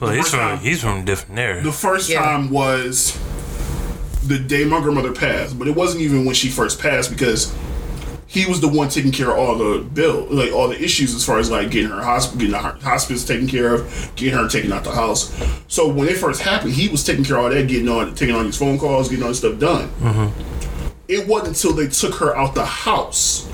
Well, 0.00 0.12
he's 0.12 0.28
from 0.30 0.38
time- 0.38 0.58
he's 0.58 0.80
from 0.82 1.00
a 1.00 1.04
different 1.04 1.38
era. 1.38 1.62
The 1.62 1.72
first 1.72 2.08
Yeah. 2.08 2.22
time 2.22 2.50
was 2.50 3.16
the 4.26 4.38
day 4.38 4.64
my 4.64 4.80
grandmother 4.80 5.12
passed, 5.12 5.58
but 5.58 5.66
it 5.68 5.74
wasn't 5.74 6.02
even 6.02 6.24
when 6.24 6.34
she 6.34 6.48
first 6.48 6.78
passed 6.80 7.10
because 7.10 7.52
he 8.26 8.44
was 8.46 8.60
the 8.60 8.68
one 8.68 8.88
taking 8.88 9.12
care 9.12 9.30
of 9.30 9.38
all 9.38 9.56
the 9.56 9.78
bill, 9.80 10.26
like 10.30 10.52
all 10.52 10.68
the 10.68 10.82
issues 10.82 11.14
as 11.14 11.24
far 11.24 11.38
as 11.38 11.50
like 11.50 11.70
getting 11.70 11.90
her 11.90 12.02
hospital, 12.02 12.38
getting 12.40 12.54
her 12.54 12.76
hospice 12.82 13.24
taken 13.24 13.46
care 13.46 13.74
of, 13.74 14.10
getting 14.16 14.34
her 14.38 14.48
taken 14.48 14.72
out 14.72 14.84
the 14.84 14.90
house. 14.92 15.32
So 15.68 15.86
when 15.88 16.08
it 16.08 16.16
first 16.16 16.40
happened, 16.42 16.72
he 16.72 16.88
was 16.88 17.02
taking 17.04 17.24
care 17.24 17.36
of 17.38 17.44
all 17.44 17.50
that, 17.50 17.66
getting 17.68 17.88
on, 17.88 18.14
taking 18.14 18.34
on 18.34 18.44
these 18.46 18.56
phone 18.56 18.78
calls, 18.78 19.08
getting 19.10 19.22
all 19.22 19.30
this 19.30 19.38
stuff 19.38 19.58
done. 19.58 19.88
Mm-hmm. 20.00 20.40
It 21.08 21.26
wasn't 21.28 21.48
until 21.56 21.72
they 21.72 21.88
took 21.88 22.14
her 22.16 22.34
out 22.36 22.54
the 22.54 22.64
house 22.66 23.46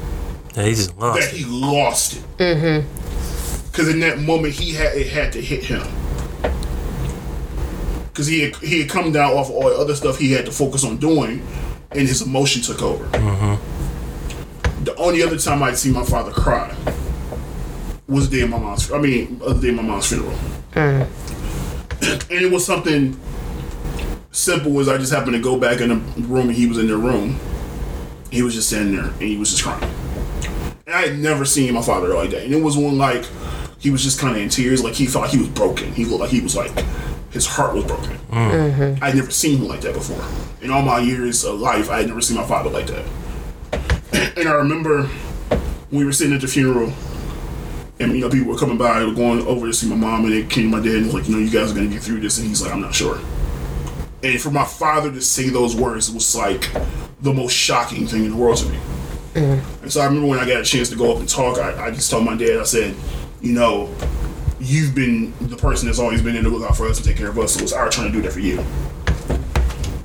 Yeah, 0.56 0.64
he 0.64 0.74
just 0.74 0.96
lost 0.98 1.20
that 1.20 1.32
it. 1.32 1.36
he 1.36 1.44
lost 1.44 2.16
it. 2.16 2.36
Mm-hmm. 2.38 3.66
Because 3.70 3.88
in 3.88 4.00
that 4.00 4.18
moment, 4.18 4.54
he 4.54 4.72
had 4.72 4.96
it 4.96 5.08
had 5.08 5.32
to 5.32 5.40
hit 5.40 5.64
him. 5.64 5.86
Because 8.08 8.26
he 8.26 8.40
had, 8.40 8.56
he 8.56 8.80
had 8.80 8.90
come 8.90 9.12
down 9.12 9.32
off 9.36 9.48
all 9.50 9.68
the 9.68 9.76
other 9.76 9.94
stuff 9.94 10.18
he 10.18 10.32
had 10.32 10.44
to 10.46 10.52
focus 10.52 10.84
on 10.84 10.96
doing, 10.96 11.46
and 11.92 12.08
his 12.08 12.22
emotion 12.22 12.62
took 12.62 12.82
over. 12.82 13.04
Mhm. 13.16 13.58
The 14.84 14.94
only 14.96 15.22
other 15.22 15.38
time 15.38 15.62
I'd 15.62 15.78
see 15.78 15.90
my 15.90 16.04
father 16.04 16.32
cry 16.32 16.74
was 18.08 18.28
the 18.28 18.38
day 18.38 18.42
of 18.42 18.50
my 18.50 18.58
mom's. 18.58 18.90
I 18.90 18.98
mean, 18.98 19.38
the 19.38 19.54
day 19.54 19.68
of 19.68 19.76
my 19.76 19.82
mom's 19.82 20.06
funeral, 20.08 20.36
mm. 20.74 21.06
and 22.02 22.30
it 22.30 22.50
was 22.50 22.64
something 22.64 23.18
simple. 24.32 24.80
As 24.80 24.88
I 24.88 24.98
just 24.98 25.12
happened 25.12 25.34
to 25.34 25.40
go 25.40 25.58
back 25.58 25.80
in 25.80 25.90
the 25.90 25.96
room, 26.26 26.48
and 26.48 26.56
he 26.56 26.66
was 26.66 26.78
in 26.78 26.88
the 26.88 26.96
room. 26.96 27.38
He 28.30 28.42
was 28.42 28.54
just 28.54 28.68
standing 28.68 28.96
there, 28.96 29.06
and 29.06 29.22
he 29.22 29.36
was 29.36 29.50
just 29.50 29.62
crying. 29.62 29.82
And 30.90 30.98
I 30.98 31.06
had 31.06 31.20
never 31.20 31.44
seen 31.44 31.72
my 31.72 31.82
father 31.82 32.08
like 32.08 32.30
that. 32.30 32.42
And 32.42 32.52
it 32.52 32.60
was 32.60 32.76
one 32.76 32.98
like 32.98 33.24
he 33.78 33.90
was 33.90 34.02
just 34.02 34.18
kind 34.18 34.34
of 34.34 34.42
in 34.42 34.48
tears, 34.48 34.82
like 34.82 34.94
he 34.94 35.06
felt 35.06 35.22
like 35.22 35.30
he 35.30 35.38
was 35.38 35.46
broken. 35.46 35.92
He 35.92 36.04
looked 36.04 36.22
like 36.22 36.30
he 36.30 36.40
was 36.40 36.56
like 36.56 36.72
his 37.30 37.46
heart 37.46 37.76
was 37.76 37.84
broken. 37.84 38.18
Mm-hmm. 38.28 39.04
I'd 39.04 39.14
never 39.14 39.30
seen 39.30 39.58
him 39.58 39.68
like 39.68 39.82
that 39.82 39.94
before. 39.94 40.20
In 40.60 40.72
all 40.72 40.82
my 40.82 40.98
years 40.98 41.44
of 41.44 41.60
life, 41.60 41.88
I 41.90 41.98
had 41.98 42.08
never 42.08 42.20
seen 42.20 42.38
my 42.38 42.44
father 42.44 42.70
like 42.70 42.88
that. 42.88 43.04
and 44.36 44.48
I 44.48 44.52
remember 44.54 45.08
we 45.92 46.04
were 46.04 46.10
sitting 46.10 46.34
at 46.34 46.40
the 46.40 46.48
funeral, 46.48 46.92
and 48.00 48.10
you 48.10 48.22
know 48.22 48.28
people 48.28 48.48
were 48.48 48.58
coming 48.58 48.76
by, 48.76 49.04
were 49.04 49.14
going 49.14 49.46
over 49.46 49.68
to 49.68 49.72
see 49.72 49.88
my 49.88 49.94
mom, 49.94 50.24
and 50.24 50.32
they 50.32 50.42
came 50.42 50.72
to 50.72 50.76
my 50.76 50.84
dad 50.84 50.96
and 50.96 51.04
was 51.06 51.14
like, 51.14 51.28
you 51.28 51.36
know, 51.36 51.40
you 51.40 51.50
guys 51.50 51.70
are 51.70 51.74
gonna 51.76 51.86
get 51.86 52.02
through 52.02 52.18
this, 52.18 52.38
and 52.38 52.48
he's 52.48 52.62
like, 52.62 52.72
I'm 52.72 52.80
not 52.80 52.96
sure. 52.96 53.20
And 54.24 54.40
for 54.40 54.50
my 54.50 54.64
father 54.64 55.12
to 55.12 55.20
say 55.22 55.50
those 55.50 55.76
words 55.76 56.10
was 56.10 56.34
like 56.34 56.68
the 57.20 57.32
most 57.32 57.52
shocking 57.52 58.08
thing 58.08 58.24
in 58.24 58.30
the 58.32 58.36
world 58.36 58.56
to 58.56 58.68
me. 58.68 58.78
And 59.34 59.92
so 59.92 60.00
I 60.00 60.06
remember 60.06 60.28
when 60.28 60.38
I 60.38 60.46
got 60.46 60.60
a 60.60 60.64
chance 60.64 60.88
to 60.90 60.96
go 60.96 61.12
up 61.12 61.18
and 61.18 61.28
talk, 61.28 61.58
I, 61.58 61.86
I 61.86 61.90
just 61.90 62.10
told 62.10 62.24
my 62.24 62.36
dad, 62.36 62.58
I 62.58 62.64
said, 62.64 62.94
you 63.40 63.52
know, 63.52 63.94
you've 64.58 64.94
been 64.94 65.32
the 65.40 65.56
person 65.56 65.86
that's 65.86 65.98
always 65.98 66.20
been 66.22 66.36
in 66.36 66.44
the 66.44 66.50
lookout 66.50 66.76
for 66.76 66.86
us 66.86 66.98
and 66.98 67.06
take 67.06 67.16
care 67.16 67.28
of 67.28 67.38
us, 67.38 67.54
so 67.54 67.62
it's 67.62 67.72
our 67.72 67.88
turn 67.90 68.06
to 68.06 68.12
do 68.12 68.22
that 68.22 68.32
for 68.32 68.40
you. 68.40 68.58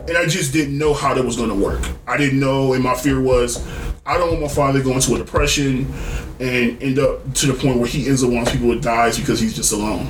And 0.07 0.15
I 0.17 0.27
just 0.27 0.53
didn't 0.53 0.77
know 0.77 0.93
how 0.93 1.13
that 1.15 1.25
was 1.25 1.35
going 1.35 1.49
to 1.49 1.55
work. 1.55 1.81
I 2.07 2.17
didn't 2.17 2.39
know, 2.39 2.73
and 2.73 2.83
my 2.83 2.93
fear 2.93 3.19
was, 3.19 3.65
I 4.05 4.17
don't 4.19 4.29
want 4.29 4.41
my 4.43 4.47
father 4.47 4.79
to 4.79 4.85
go 4.85 4.91
into 4.93 5.15
a 5.15 5.17
depression 5.17 5.91
and 6.39 6.81
end 6.81 6.99
up 6.99 7.33
to 7.33 7.47
the 7.47 7.53
point 7.55 7.79
where 7.79 7.87
he 7.87 8.07
ends 8.07 8.23
up 8.23 8.29
one 8.29 8.43
of 8.45 8.51
people 8.53 8.69
that 8.69 8.81
dies 8.83 9.17
because 9.17 9.39
he's 9.39 9.55
just 9.55 9.73
alone. 9.73 10.07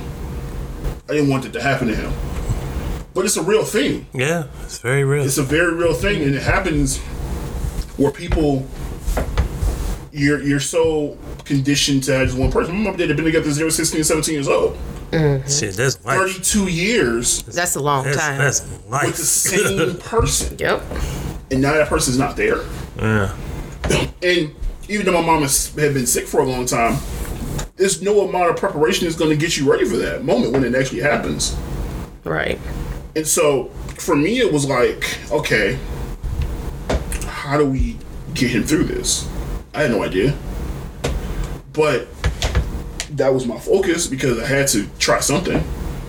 I 1.08 1.12
didn't 1.14 1.30
want 1.30 1.44
that 1.44 1.54
to 1.54 1.62
happen 1.62 1.88
to 1.88 1.94
him. 1.96 2.12
but 3.14 3.24
it's 3.24 3.38
a 3.38 3.42
real 3.42 3.64
thing. 3.64 4.06
Yeah, 4.12 4.48
it's 4.64 4.78
very 4.78 5.02
real. 5.04 5.24
It's 5.24 5.38
a 5.38 5.42
very 5.42 5.72
real 5.72 5.94
thing, 5.94 6.22
and 6.22 6.34
it 6.34 6.42
happens 6.42 6.98
where 7.96 8.10
people 8.12 8.66
you're 10.16 10.42
you're 10.42 10.60
so 10.60 11.16
conditioned 11.44 12.02
to 12.04 12.12
have 12.16 12.28
just 12.28 12.38
one 12.38 12.50
person. 12.50 12.74
My 12.74 12.80
mom 12.80 12.88
and 12.90 12.98
dad 12.98 13.08
have 13.08 13.16
been 13.16 13.26
together 13.26 13.44
since 13.44 13.58
they 13.58 13.64
were 13.64 13.70
16 13.70 13.98
and 13.98 14.06
17 14.06 14.34
years 14.34 14.48
old. 14.48 14.76
Mm-hmm. 15.10 15.48
Shit, 15.48 15.74
that's 15.76 16.04
life. 16.04 16.18
32 16.18 16.66
years 16.68 17.42
That's 17.44 17.76
a 17.76 17.80
long 17.80 18.04
That's, 18.04 18.16
time. 18.16 18.38
that's 18.38 18.86
life. 18.88 19.06
with 19.06 19.16
the 19.16 19.22
same 19.22 19.96
person, 20.00 20.58
yep. 20.58 20.82
and 21.52 21.62
now 21.62 21.74
that 21.74 21.88
person's 21.88 22.18
not 22.18 22.36
there. 22.36 22.62
yeah. 22.98 23.36
And 24.22 24.52
even 24.88 25.06
though 25.06 25.12
my 25.12 25.20
mom 25.24 25.42
has 25.42 25.72
had 25.76 25.94
been 25.94 26.06
sick 26.06 26.26
for 26.26 26.40
a 26.40 26.44
long 26.44 26.66
time, 26.66 26.98
there's 27.76 28.02
no 28.02 28.26
amount 28.28 28.50
of 28.50 28.56
preparation 28.56 29.04
that's 29.04 29.16
going 29.16 29.30
to 29.30 29.36
get 29.36 29.56
you 29.56 29.70
ready 29.70 29.84
for 29.84 29.96
that 29.96 30.24
moment 30.24 30.52
when 30.52 30.64
it 30.64 30.74
actually 30.74 31.00
happens. 31.02 31.56
Right. 32.24 32.58
And 33.14 33.26
so 33.26 33.66
for 33.98 34.16
me, 34.16 34.40
it 34.40 34.52
was 34.52 34.66
like, 34.68 35.18
okay, 35.30 35.78
how 37.26 37.56
do 37.58 37.66
we 37.66 37.96
get 38.34 38.50
him 38.50 38.64
through 38.64 38.84
this? 38.84 39.28
I 39.76 39.82
had 39.82 39.90
no 39.90 40.02
idea. 40.02 40.34
But 41.74 42.08
that 43.10 43.32
was 43.32 43.46
my 43.46 43.58
focus 43.58 44.06
because 44.06 44.38
I 44.42 44.46
had 44.46 44.68
to 44.68 44.88
try 44.98 45.20
something. 45.20 45.62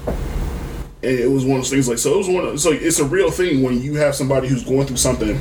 And 0.07 1.11
it 1.19 1.30
was 1.30 1.44
one 1.44 1.57
of 1.57 1.64
those 1.64 1.69
things 1.69 1.89
like, 1.89 1.98
so 1.98 2.14
it 2.15 2.18
was 2.18 2.30
one 2.30 2.45
of, 2.45 2.60
so 2.61 2.72
it's 2.72 2.99
a 2.99 3.06
real 3.06 3.30
thing 3.30 3.61
when 3.61 3.81
you 3.81 3.95
have 3.95 4.15
somebody 4.15 4.48
who's 4.48 4.64
going 4.64 4.88
through 4.88 4.98
something 4.98 5.39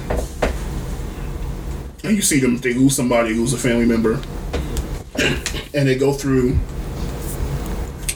and 2.05 2.15
you 2.15 2.23
see 2.23 2.39
them, 2.40 2.59
they 2.59 2.74
lose 2.74 2.94
somebody 2.94 3.35
who's 3.35 3.53
a 3.53 3.59
family 3.59 3.86
member 3.86 4.15
and 5.74 5.89
they 5.89 5.97
go 5.97 6.12
through 6.12 6.59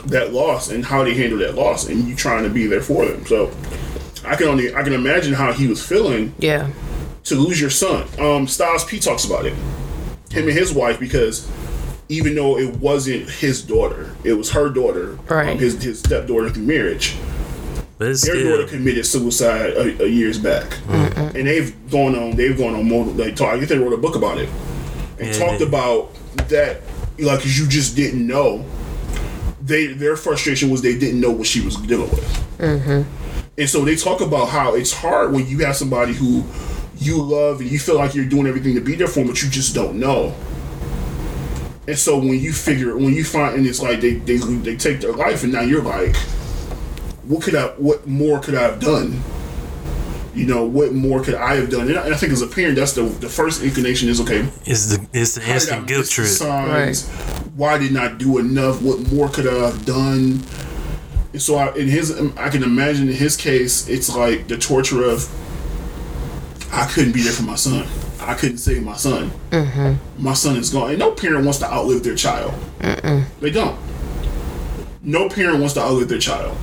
that 0.06 0.32
loss 0.32 0.70
and 0.70 0.84
how 0.84 1.04
they 1.04 1.14
handle 1.14 1.38
that 1.38 1.54
loss 1.54 1.88
and 1.88 2.08
you 2.08 2.14
trying 2.16 2.42
to 2.42 2.50
be 2.50 2.66
there 2.66 2.82
for 2.82 3.04
them. 3.06 3.24
So 3.26 3.50
I 4.24 4.34
can 4.36 4.48
only 4.48 4.74
I 4.74 4.82
can 4.82 4.92
imagine 4.92 5.32
how 5.34 5.52
he 5.52 5.66
was 5.68 5.84
feeling 5.84 6.34
Yeah. 6.38 6.68
to 7.24 7.36
lose 7.36 7.60
your 7.60 7.70
son. 7.70 8.06
Um 8.18 8.46
Styles 8.48 8.84
P 8.84 8.98
talks 8.98 9.24
about 9.24 9.46
it. 9.46 9.54
Him 10.30 10.48
and 10.48 10.56
his 10.56 10.72
wife 10.72 10.98
because 11.00 11.48
even 12.08 12.34
though 12.34 12.58
it 12.58 12.76
wasn't 12.76 13.28
his 13.28 13.62
daughter, 13.62 14.10
it 14.24 14.32
was 14.34 14.50
her 14.52 14.68
daughter, 14.68 15.18
Right. 15.28 15.50
um, 15.50 15.58
his 15.58 15.82
his 15.82 15.98
stepdaughter 16.00 16.50
through 16.50 16.64
marriage. 16.64 17.16
But 17.98 18.04
Their 18.06 18.14
still, 18.14 18.56
daughter 18.56 18.66
committed 18.66 19.04
suicide 19.04 19.72
a, 19.72 20.04
a 20.04 20.06
years 20.08 20.38
back, 20.38 20.66
and 20.88 21.46
they've 21.46 21.74
gone 21.90 22.14
on. 22.16 22.34
They've 22.36 22.56
gone 22.56 22.74
on 22.74 22.84
more. 22.88 23.04
They 23.06 23.32
talk. 23.32 23.54
I 23.54 23.58
guess 23.58 23.68
they 23.68 23.78
wrote 23.78 23.92
a 23.92 23.98
book 23.98 24.16
about 24.16 24.38
it 24.38 24.48
and 25.18 25.28
Yeah, 25.28 25.32
talked 25.32 25.58
they- 25.58 25.66
about 25.66 26.14
that. 26.48 26.80
Like, 27.18 27.40
'cause 27.40 27.58
you 27.58 27.66
just 27.66 27.94
didn't 27.96 28.26
know. 28.26 28.64
They 29.62 29.88
their 29.88 30.16
frustration 30.16 30.70
was 30.70 30.80
they 30.80 30.96
didn't 30.96 31.20
know 31.20 31.30
what 31.30 31.46
she 31.46 31.60
was 31.60 31.76
dealing 31.76 32.08
with, 32.10 32.50
and 33.58 33.68
so 33.68 33.84
they 33.84 33.94
talk 33.96 34.20
about 34.22 34.46
how 34.48 34.74
it's 34.74 34.92
hard 34.92 35.32
when 35.32 35.46
you 35.46 35.58
have 35.58 35.76
somebody 35.76 36.14
who 36.14 36.42
you 37.00 37.20
love 37.22 37.60
and 37.60 37.70
you 37.70 37.78
feel 37.78 37.96
like 37.96 38.14
you're 38.14 38.26
doing 38.26 38.46
everything 38.46 38.74
to 38.74 38.80
be 38.80 38.94
there 38.94 39.08
for 39.08 39.20
them, 39.20 39.28
but 39.28 39.42
you 39.42 39.48
just 39.48 39.74
don't 39.74 39.98
know. 39.98 40.34
And 41.88 41.98
so 41.98 42.18
when 42.18 42.38
you 42.38 42.52
figure, 42.52 42.96
when 42.96 43.14
you 43.14 43.24
find, 43.24 43.56
and 43.56 43.66
it's 43.66 43.80
like 43.80 44.00
they 44.00 44.14
they 44.14 44.36
they 44.36 44.76
take 44.76 45.00
their 45.00 45.12
life, 45.12 45.42
and 45.42 45.52
now 45.52 45.62
you're 45.62 45.82
like, 45.82 46.14
what 47.24 47.42
could 47.42 47.54
I, 47.54 47.68
what 47.68 48.06
more 48.06 48.38
could 48.38 48.54
I 48.54 48.62
have 48.62 48.80
done? 48.80 49.22
You 50.34 50.46
know, 50.46 50.64
what 50.64 50.92
more 50.92 51.22
could 51.22 51.34
I 51.34 51.56
have 51.56 51.70
done? 51.70 51.88
And 51.88 51.98
I, 51.98 52.04
and 52.04 52.14
I 52.14 52.16
think 52.16 52.32
as 52.32 52.42
a 52.42 52.46
parent, 52.46 52.76
that's 52.76 52.92
the 52.92 53.02
the 53.02 53.28
first 53.28 53.62
inclination 53.62 54.08
is 54.08 54.20
okay. 54.20 54.46
it's 54.64 54.94
the 54.94 55.08
it's 55.12 55.34
the 55.34 55.40
how 55.40 55.54
instant 55.54 55.86
guilt 55.88 56.06
trip. 56.06 56.28
signs? 56.28 57.08
Why 57.56 57.78
didn't 57.78 57.96
I 57.96 58.12
do 58.14 58.38
enough? 58.38 58.82
What 58.82 59.10
more 59.12 59.28
could 59.28 59.48
I 59.48 59.54
have 59.66 59.84
done? 59.84 60.42
And 61.32 61.40
so 61.40 61.56
I, 61.56 61.74
in 61.74 61.88
his, 61.88 62.12
I 62.36 62.48
can 62.50 62.62
imagine 62.62 63.08
in 63.08 63.14
his 63.14 63.36
case, 63.36 63.88
it's 63.88 64.14
like 64.14 64.48
the 64.48 64.58
torture 64.58 65.04
of 65.04 65.28
I 66.72 66.86
couldn't 66.86 67.12
be 67.12 67.22
there 67.22 67.32
for 67.32 67.42
my 67.42 67.56
son. 67.56 67.86
I 68.20 68.34
couldn't 68.34 68.58
save 68.58 68.82
my 68.82 68.96
son. 68.96 69.30
Mm-hmm. 69.50 70.22
My 70.22 70.34
son 70.34 70.56
is 70.56 70.70
gone. 70.70 70.90
And 70.90 70.98
no 70.98 71.12
parent 71.12 71.44
wants 71.44 71.58
to 71.60 71.66
outlive 71.66 72.04
their 72.04 72.14
child. 72.14 72.54
They 73.40 73.50
don't. 73.50 73.78
No 75.02 75.28
parent 75.28 75.58
wants 75.58 75.74
to 75.74 75.80
outlive 75.80 76.08
their 76.08 76.18
child. 76.18 76.56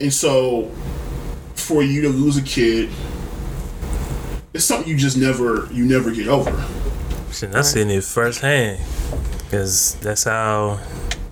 And 0.00 0.12
so, 0.12 0.70
for 1.54 1.82
you 1.82 2.02
to 2.02 2.08
lose 2.08 2.36
a 2.36 2.42
kid, 2.42 2.88
it's 4.54 4.64
something 4.64 4.88
you 4.88 4.96
just 4.96 5.16
never, 5.16 5.68
you 5.72 5.84
never 5.84 6.10
get 6.10 6.28
over. 6.28 6.52
Shit, 7.32 7.54
I 7.54 7.62
seen 7.62 7.90
it 7.90 8.02
firsthand. 8.04 8.80
Cause 9.50 9.96
that's 9.96 10.24
how 10.24 10.80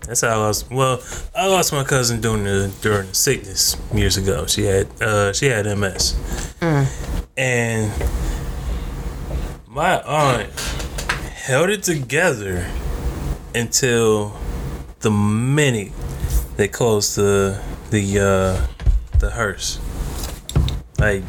that's 0.09 0.23
how 0.23 0.29
I 0.29 0.37
lost. 0.37 0.71
Well, 0.71 1.03
I 1.37 1.47
lost 1.47 1.73
my 1.73 1.85
cousin 1.85 2.21
during 2.23 2.45
the 2.45 2.73
during 2.81 3.09
the 3.09 3.15
sickness 3.15 3.77
years 3.95 4.17
ago. 4.17 4.47
She 4.47 4.65
had 4.65 4.89
uh 5.03 5.33
she 5.35 5.47
had 5.47 5.67
MS, 5.67 6.17
and 7.37 7.93
my 9.67 10.01
aunt 10.01 10.51
held 11.45 11.69
it 11.69 11.83
together 11.83 12.67
until 13.55 14.33
the 15.01 15.11
minute 15.11 15.93
they 16.57 16.69
closed 16.69 17.17
the 17.17 17.63
the 17.91 18.19
uh 18.19 18.67
the 19.19 19.31
hearse. 19.31 19.79
Like 20.99 21.23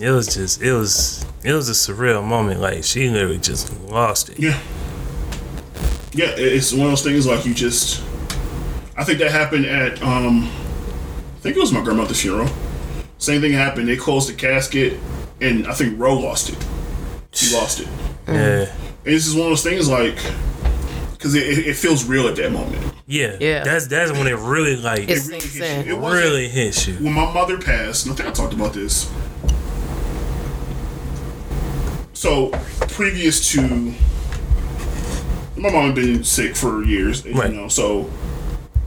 it 0.00 0.10
was 0.10 0.34
just 0.34 0.62
it 0.62 0.72
was 0.72 1.24
it 1.44 1.52
was 1.52 1.68
a 1.68 1.72
surreal 1.72 2.24
moment. 2.24 2.60
Like 2.60 2.82
she 2.82 3.10
literally 3.10 3.38
just 3.38 3.78
lost 3.82 4.30
it. 4.30 4.38
Yeah. 4.38 4.58
Yeah, 6.14 6.26
it's 6.36 6.72
one 6.72 6.82
of 6.86 6.90
those 6.92 7.02
things 7.02 7.26
like 7.26 7.44
you 7.46 7.54
just. 7.54 8.02
I 8.96 9.04
think 9.04 9.18
that 9.20 9.30
happened 9.30 9.66
at. 9.66 10.02
um 10.02 10.44
I 10.44 11.40
think 11.42 11.56
it 11.56 11.60
was 11.60 11.72
my 11.72 11.82
grandmother's 11.82 12.20
funeral. 12.20 12.48
Same 13.18 13.40
thing 13.40 13.52
happened. 13.52 13.88
They 13.88 13.96
closed 13.96 14.28
the 14.28 14.34
casket, 14.34 14.98
and 15.40 15.66
I 15.66 15.72
think 15.74 15.98
Roe 15.98 16.14
lost 16.18 16.50
it. 16.50 16.66
She 17.32 17.54
lost 17.56 17.80
it. 17.80 17.88
Yeah, 18.28 18.34
And 18.34 18.70
this 19.14 19.26
is 19.26 19.34
one 19.34 19.44
of 19.46 19.50
those 19.50 19.62
things 19.64 19.88
like. 19.88 20.16
Because 21.12 21.34
it, 21.36 21.42
it, 21.46 21.66
it 21.68 21.74
feels 21.76 22.04
real 22.04 22.26
at 22.28 22.34
that 22.36 22.50
moment. 22.52 22.94
yeah, 23.06 23.36
Yeah. 23.40 23.62
That's 23.64 23.86
that's 23.86 24.10
when 24.12 24.26
it 24.26 24.36
really 24.38 24.76
like 24.76 25.04
It 25.04 25.10
it 25.10 25.20
sinks 25.20 25.54
hits 25.54 25.64
in. 25.66 25.86
you. 25.86 25.96
It 25.96 26.12
really 26.12 26.48
hits 26.48 26.86
you. 26.88 26.94
when 26.94 27.12
my 27.12 27.32
mother 27.32 27.58
passed, 27.58 28.06
and 28.06 28.12
I 28.12 28.16
think 28.16 28.28
I 28.28 28.32
talked 28.32 28.52
about 28.54 28.72
this. 28.72 29.08
So, 32.12 32.50
previous 32.88 33.50
to 33.52 33.92
my 35.62 35.70
mom 35.70 35.86
had 35.86 35.94
been 35.94 36.24
sick 36.24 36.56
for 36.56 36.82
years, 36.84 37.24
Right. 37.26 37.50
you 37.50 37.56
know. 37.56 37.68
So, 37.68 38.10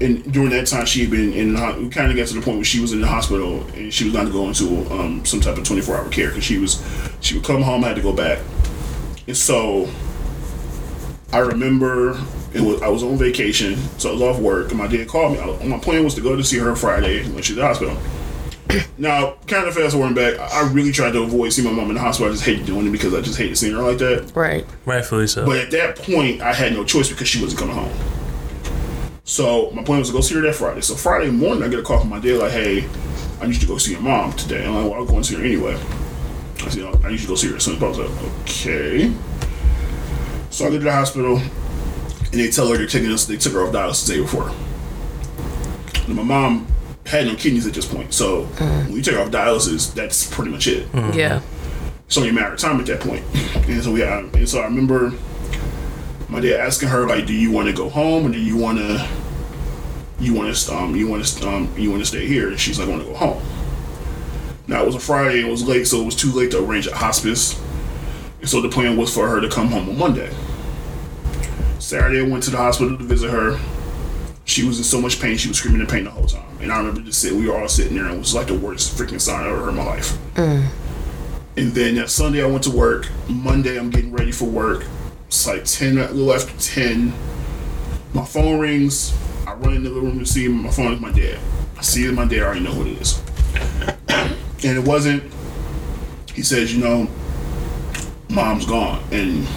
and 0.02 0.30
during 0.32 0.50
that 0.50 0.68
time, 0.68 0.86
she 0.86 1.02
had 1.02 1.12
been 1.12 1.32
in. 1.34 1.54
We 1.82 1.90
kind 1.90 2.12
of 2.12 2.18
got 2.18 2.28
to 2.28 2.34
the 2.34 2.42
point 2.42 2.58
where 2.58 2.66
she 2.66 2.82
was 2.82 2.92
in 2.94 3.02
the 3.02 3.08
hospital, 3.08 3.66
and 3.76 3.94
she 3.94 4.04
was 4.04 4.14
going 4.14 4.26
to 4.28 4.32
go 4.32 4.48
into 4.48 4.86
um, 4.92 5.24
some 5.26 5.40
type 5.40 5.58
of 5.58 5.64
twenty 5.64 5.82
four 5.82 5.96
hour 5.98 6.10
care 6.10 6.28
because 6.30 6.44
she 6.44 6.58
was 6.58 6.84
she 7.22 7.36
would 7.36 7.46
come 7.46 7.62
home, 7.62 7.84
I 7.84 7.88
had 7.90 7.96
to 7.96 8.02
go 8.02 8.14
back, 8.14 8.40
and 9.28 9.38
so 9.38 9.90
I 11.32 11.40
remember 11.40 12.20
it 12.54 12.62
was 12.62 12.82
I 12.82 12.88
was 12.90 13.04
on 13.04 13.18
vacation, 13.18 13.78
so 13.98 14.10
I 14.10 14.14
was 14.14 14.22
off 14.22 14.40
work, 14.40 14.70
and 14.70 14.78
my 14.78 14.88
dad 14.88 15.08
called 15.08 15.34
me. 15.34 15.40
I, 15.40 15.66
my 15.68 15.80
plan 15.80 16.04
was 16.04 16.14
to 16.16 16.22
go 16.22 16.36
to 16.36 16.44
see 16.44 16.58
her 16.60 16.76
Friday 16.76 17.24
when 17.30 17.42
she's 17.42 17.58
at 17.58 17.62
the 17.62 17.68
hospital. 17.68 17.98
Now, 18.98 19.36
kind 19.48 19.68
of 19.68 19.74
fast 19.74 19.94
forwarding 19.94 20.16
back, 20.16 20.40
I 20.40 20.62
I 20.62 20.72
really 20.72 20.92
tried 20.92 21.12
to 21.12 21.24
avoid 21.24 21.52
seeing 21.54 21.68
my 21.68 21.74
mom 21.74 21.90
in 21.90 21.96
the 21.96 22.02
hospital. 22.02 22.30
I 22.30 22.34
just 22.34 22.46
hated 22.46 22.66
doing 22.66 22.88
it 22.88 22.92
because 22.92 23.14
I 23.14 23.22
just 23.22 23.38
hated 23.38 23.58
seeing 23.58 23.74
her 23.76 23.82
like 23.82 23.98
that. 24.00 24.32
Right. 24.36 24.66
Rightfully 24.86 25.28
so. 25.28 25.46
But 25.46 25.58
at 25.58 25.72
that 25.72 25.98
point, 25.98 26.42
I 26.42 26.54
had 26.54 26.74
no 26.74 26.84
choice 26.84 27.10
because 27.10 27.28
she 27.28 27.42
wasn't 27.42 27.60
coming 27.60 27.76
home. 27.76 27.92
So 29.24 29.72
my 29.72 29.84
plan 29.84 30.00
was 30.00 30.10
to 30.10 30.14
go 30.14 30.22
see 30.22 30.36
her 30.36 30.42
that 30.42 30.56
Friday. 30.56 30.82
So 30.82 30.96
Friday 30.96 31.32
morning, 31.32 31.64
I 31.64 31.68
get 31.68 31.80
a 31.80 31.84
call 31.84 32.00
from 32.00 32.10
my 32.10 32.20
dad 32.20 32.38
like, 32.38 32.52
"Hey, 32.52 32.88
I 33.42 33.48
need 33.48 33.56
you 33.56 33.62
to 33.62 33.68
go 33.68 33.78
see 33.78 33.92
your 33.92 34.02
mom 34.02 34.34
today." 34.34 34.66
I'm 34.66 34.76
like, 34.76 34.86
"Well, 34.86 34.94
I'll 34.94 35.06
go 35.06 35.16
and 35.16 35.26
see 35.26 35.36
her 35.36 35.44
anyway." 35.44 35.78
I 36.64 36.70
said, 36.70 36.84
"I 37.04 37.10
need 37.10 37.20
you 37.20 37.20
to 37.20 37.28
go 37.28 37.36
see 37.36 37.50
her 37.50 37.56
as 37.58 37.64
soon 37.64 37.76
as 37.76 37.80
possible." 37.80 38.06
I 38.06 38.12
was 38.12 38.22
like, 38.22 38.42
"Okay." 38.44 39.12
So 40.50 40.66
I 40.66 40.70
go 40.70 40.78
to 40.78 40.84
the 40.84 40.92
hospital, 40.92 41.38
and 41.38 42.34
they 42.34 42.50
tell 42.50 42.68
her 42.70 42.78
they're 42.78 42.88
taking 42.88 43.12
us. 43.12 43.26
They 43.26 43.38
took 43.38 43.54
her 43.54 43.64
off 43.66 43.74
dialysis 43.74 44.08
the 44.08 44.14
day 44.14 44.22
before. 44.22 44.52
And 46.08 46.16
my 46.16 46.24
mom 46.24 46.68
had 47.06 47.28
no 47.28 47.36
kidneys 47.36 47.68
at 47.68 47.74
this 47.74 47.86
point, 47.86 48.14
so 48.14 48.44
when 48.44 48.94
you 48.94 49.02
take 49.02 49.16
off 49.18 49.30
dialysis, 49.30 49.94
that's 49.94 50.28
pretty 50.30 50.52
much 50.52 50.68
it 50.68 50.88
Yeah. 51.14 51.42
it's 52.08 52.18
only 52.18 52.30
a 52.30 52.34
matter 52.34 52.54
of 52.54 52.60
time 52.60 52.80
at 52.80 52.86
that 52.88 53.00
point. 53.00 53.24
And 53.68 53.84
so 53.84 53.92
we 53.92 54.00
had, 54.02 54.26
and 54.34 54.50
so 54.50 54.60
I 54.62 54.66
remember 54.66 55.14
my 56.30 56.40
dad 56.40 56.60
asking 56.60 56.90
her 56.90 57.08
like, 57.08 57.26
"Do 57.28 57.34
you 57.34 57.52
want 57.52 57.68
to 57.68 57.74
go 57.74 57.90
home, 57.90 58.26
or 58.26 58.30
do 58.32 58.40
you 58.40 58.58
want 58.58 58.80
to, 58.80 59.08
you 60.20 60.34
want 60.34 60.56
to, 60.56 60.76
um, 60.76 60.96
you 60.96 61.08
want 61.08 61.24
to, 61.26 61.48
um, 61.48 61.70
you 61.78 61.90
want 61.92 62.02
to 62.02 62.06
stay 62.08 62.26
here?" 62.26 62.48
And 62.50 62.60
she's 62.60 62.80
like, 62.80 62.88
"I 62.88 62.92
want 62.92 63.04
to 63.04 63.10
go 63.10 63.16
home." 63.16 63.42
Now 64.68 64.82
it 64.82 64.86
was 64.88 64.96
a 64.96 65.00
Friday, 65.00 65.42
it 65.42 65.48
was 65.50 65.64
late, 65.64 65.86
so 65.88 66.02
it 66.02 66.06
was 66.06 66.16
too 66.16 66.32
late 66.32 66.50
to 66.52 66.60
arrange 66.64 66.88
a 66.88 66.96
hospice. 66.96 67.60
And 68.42 68.50
so 68.50 68.62
the 68.62 68.70
plan 68.70 68.98
was 68.98 69.14
for 69.14 69.28
her 69.28 69.40
to 69.42 69.48
come 69.50 69.68
home 69.68 69.88
on 69.90 69.98
Monday. 69.98 70.32
Saturday, 71.80 72.20
I 72.20 72.24
went 72.28 72.44
to 72.46 72.50
the 72.50 72.58
hospital 72.58 72.98
to 72.98 73.04
visit 73.04 73.30
her. 73.30 73.60
She 74.46 74.64
was 74.66 74.78
in 74.80 74.84
so 74.84 75.00
much 75.00 75.20
pain, 75.22 75.38
she 75.38 75.48
was 75.48 75.58
screaming 75.58 75.82
in 75.82 75.88
pain 75.88 76.04
the 76.06 76.10
whole 76.12 76.26
time. 76.26 76.42
And 76.62 76.72
I 76.72 76.78
remember 76.78 77.02
just 77.02 77.22
sitting, 77.22 77.40
we 77.40 77.48
were 77.48 77.58
all 77.58 77.68
sitting 77.68 77.96
there, 77.96 78.06
and 78.06 78.16
it 78.16 78.20
was 78.20 78.34
like 78.34 78.48
the 78.48 78.58
worst 78.58 78.98
freaking 78.98 79.20
sign 79.22 79.44
I 79.44 79.50
ever 79.50 79.58
heard 79.58 79.70
in 79.70 79.76
my 79.76 79.86
life. 79.86 80.18
Mm. 80.36 80.68
And 81.58 81.72
then 81.72 81.96
that 81.96 82.10
Sunday 82.10 82.44
I 82.44 82.48
went 82.48 82.64
to 82.64 82.72
work. 82.72 83.10
Monday 83.30 83.78
I'm 83.78 83.90
getting 83.90 84.12
ready 84.12 84.32
for 84.32 84.46
work. 84.46 84.86
It's 85.28 85.48
like 85.48 85.64
ten, 85.66 85.98
a 85.98 86.12
little 86.12 86.34
after 86.34 86.58
ten. 86.60 87.14
My 88.14 88.26
phone 88.26 88.60
rings. 88.60 89.16
I 89.48 89.54
run 89.54 89.74
in 89.76 89.84
the 89.84 89.92
room 89.92 90.20
to 90.20 90.26
see 90.26 90.46
him. 90.46 90.64
My 90.64 90.72
phone 90.72 90.94
is 90.94 91.00
my 91.00 91.12
dad. 91.12 91.40
I 91.78 91.82
see 91.82 92.06
it 92.06 92.14
my 92.14 92.26
dad. 92.26 92.40
I 92.40 92.46
already 92.46 92.62
know 92.62 92.72
who 92.72 92.86
it 92.86 93.02
is. 93.02 93.22
and 94.10 94.78
it 94.78 94.86
wasn't. 94.86 95.24
He 96.34 96.42
says, 96.42 96.74
you 96.74 96.84
know, 96.84 97.08
mom's 98.30 98.66
gone, 98.66 99.04
and 99.12 99.48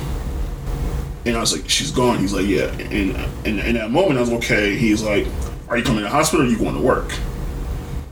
and 1.26 1.36
I 1.36 1.40
was 1.40 1.56
like, 1.56 1.68
she's 1.68 1.90
gone. 1.90 2.18
He's 2.18 2.32
like, 2.32 2.46
yeah. 2.46 2.70
And 2.70 3.16
and 3.46 3.60
in 3.60 3.74
that 3.74 3.90
moment, 3.90 4.18
I 4.18 4.20
was 4.20 4.32
okay. 4.32 4.76
He's 4.76 5.02
like, 5.02 5.26
are 5.68 5.76
you 5.76 5.84
coming 5.84 5.98
to 5.98 6.04
the 6.04 6.10
hospital? 6.10 6.44
or 6.44 6.48
are 6.48 6.50
you 6.50 6.58
going 6.58 6.74
to 6.74 6.82
work? 6.82 7.12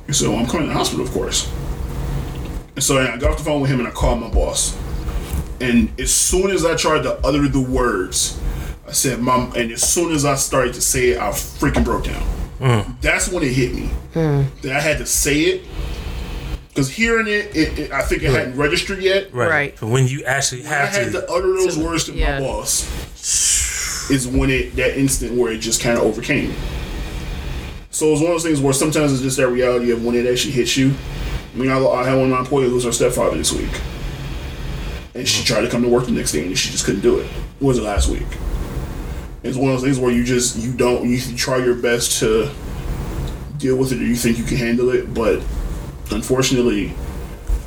He 0.07 0.13
said, 0.13 0.29
well, 0.29 0.39
I'm 0.39 0.47
coming 0.47 0.67
to 0.67 0.73
the 0.73 0.79
hospital, 0.79 1.05
of 1.05 1.13
course. 1.13 1.53
And 2.75 2.85
so 2.85 2.99
I 2.99 3.17
got 3.17 3.33
off 3.33 3.39
the 3.39 3.45
phone 3.45 3.63
with 3.63 3.71
him 3.71 3.79
and 3.79 3.89
I 3.89 3.91
called 3.91 4.21
my 4.21 4.29
boss. 4.29 4.79
And 5.61 5.99
as 5.99 6.13
soon 6.13 6.51
as 6.51 6.65
I 6.65 6.77
tried 6.77 7.03
to 7.05 7.19
utter 7.27 7.49
the 7.49 7.61
words, 7.61 8.41
I 8.87 8.93
said, 8.93 9.21
Mom, 9.21 9.53
and 9.57 9.73
as 9.73 9.83
soon 9.83 10.13
as 10.13 10.25
I 10.25 10.35
started 10.35 10.75
to 10.75 10.83
say 10.83 11.11
it, 11.11 11.19
I 11.19 11.31
freaking 11.31 11.85
broke 11.85 12.05
down. 12.05 12.23
Mm. 12.61 13.01
That's 13.01 13.29
when 13.31 13.43
it 13.43 13.53
hit 13.53 13.75
me. 13.75 13.87
Hmm. 14.13 14.43
That 14.63 14.73
I 14.73 14.81
had 14.81 14.99
to 14.99 15.07
say 15.07 15.41
it. 15.41 15.65
Because 16.69 16.91
hearing 16.91 17.27
it, 17.27 17.57
it, 17.57 17.79
it, 17.79 17.93
I 17.93 18.03
think 18.03 18.23
it 18.23 18.31
hadn't 18.31 18.57
registered 18.57 19.03
yet. 19.03 19.33
Right. 19.33 19.49
Right. 19.49 19.77
But 19.81 19.89
when 19.89 20.07
you 20.07 20.25
actually 20.25 20.65
I 20.67 20.69
have 20.69 20.89
had 20.91 21.07
to, 21.07 21.13
to 21.13 21.31
utter 21.31 21.53
those 21.55 21.79
words 21.79 22.05
to 22.05 22.13
yeah. 22.13 22.39
my 22.39 22.47
boss. 22.47 22.87
Is 24.11 24.29
when 24.29 24.51
it 24.51 24.77
that 24.77 24.97
instant 24.97 25.35
where 25.37 25.51
it 25.53 25.59
just 25.59 25.81
kind 25.81 25.99
of 25.99 26.05
overcame. 26.05 26.55
Me. 27.97 28.07
So 28.07 28.13
it's 28.13 28.21
one 28.21 28.31
of 28.31 28.35
those 28.35 28.45
things 28.45 28.61
where 28.61 28.73
sometimes 28.73 29.13
it's 29.13 29.23
just 29.23 29.37
that 29.39 29.49
reality 29.49 29.91
of 29.91 30.05
when 30.05 30.15
it 30.15 30.27
actually 30.27 30.53
hits 30.53 30.77
you. 30.77 30.95
I 31.55 31.59
mean, 31.59 31.71
I, 31.71 31.79
I 31.79 32.05
had 32.05 32.15
one 32.15 32.25
of 32.25 32.31
my 32.31 32.41
employees 32.41 32.73
lose 32.73 32.85
her 32.85 32.93
stepfather 32.93 33.37
this 33.37 33.53
week, 33.53 33.71
and 35.15 35.27
she 35.27 35.45
tried 35.45 35.63
to 35.63 35.69
come 35.69 35.83
to 35.83 35.89
work 35.89 36.05
the 36.05 36.13
next 36.13 36.33
day 36.33 36.47
and 36.47 36.59
she 36.59 36.71
just 36.71 36.85
couldn't 36.85 37.01
do 37.01 37.19
it. 37.19 37.27
What 37.59 37.69
was 37.69 37.79
it 37.79 37.85
last 37.85 38.09
week? 38.09 38.27
It's 39.43 39.57
one 39.57 39.71
of 39.71 39.81
those 39.81 39.85
things 39.85 39.99
where 39.99 40.11
you 40.11 40.25
just 40.25 40.57
you 40.57 40.73
don't 40.73 41.09
you 41.09 41.19
try 41.37 41.57
your 41.59 41.77
best 41.77 42.19
to 42.21 42.51
deal 43.59 43.77
with 43.77 43.93
it 43.93 44.01
or 44.01 44.05
you 44.05 44.17
think 44.17 44.39
you 44.39 44.45
can 44.45 44.57
handle 44.57 44.91
it, 44.91 45.15
but 45.15 45.37
unfortunately, 46.11 46.93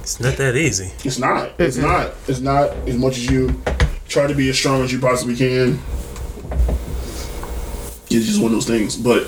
it's 0.01 0.19
not 0.19 0.37
that 0.37 0.55
easy. 0.55 0.91
it's 1.03 1.19
not. 1.19 1.57
Mm-hmm. 1.57 1.63
It's 1.63 1.77
not. 1.77 2.13
It's 2.27 2.39
not 2.39 2.69
as 2.87 2.97
much 2.97 3.17
as 3.17 3.29
you 3.29 3.61
try 4.07 4.27
to 4.27 4.35
be 4.35 4.49
as 4.49 4.57
strong 4.57 4.83
as 4.83 4.91
you 4.91 4.99
possibly 4.99 5.35
can. 5.35 5.79
It's 8.11 8.25
just 8.25 8.41
one 8.41 8.47
of 8.47 8.53
those 8.53 8.67
things. 8.67 8.97
But 8.97 9.27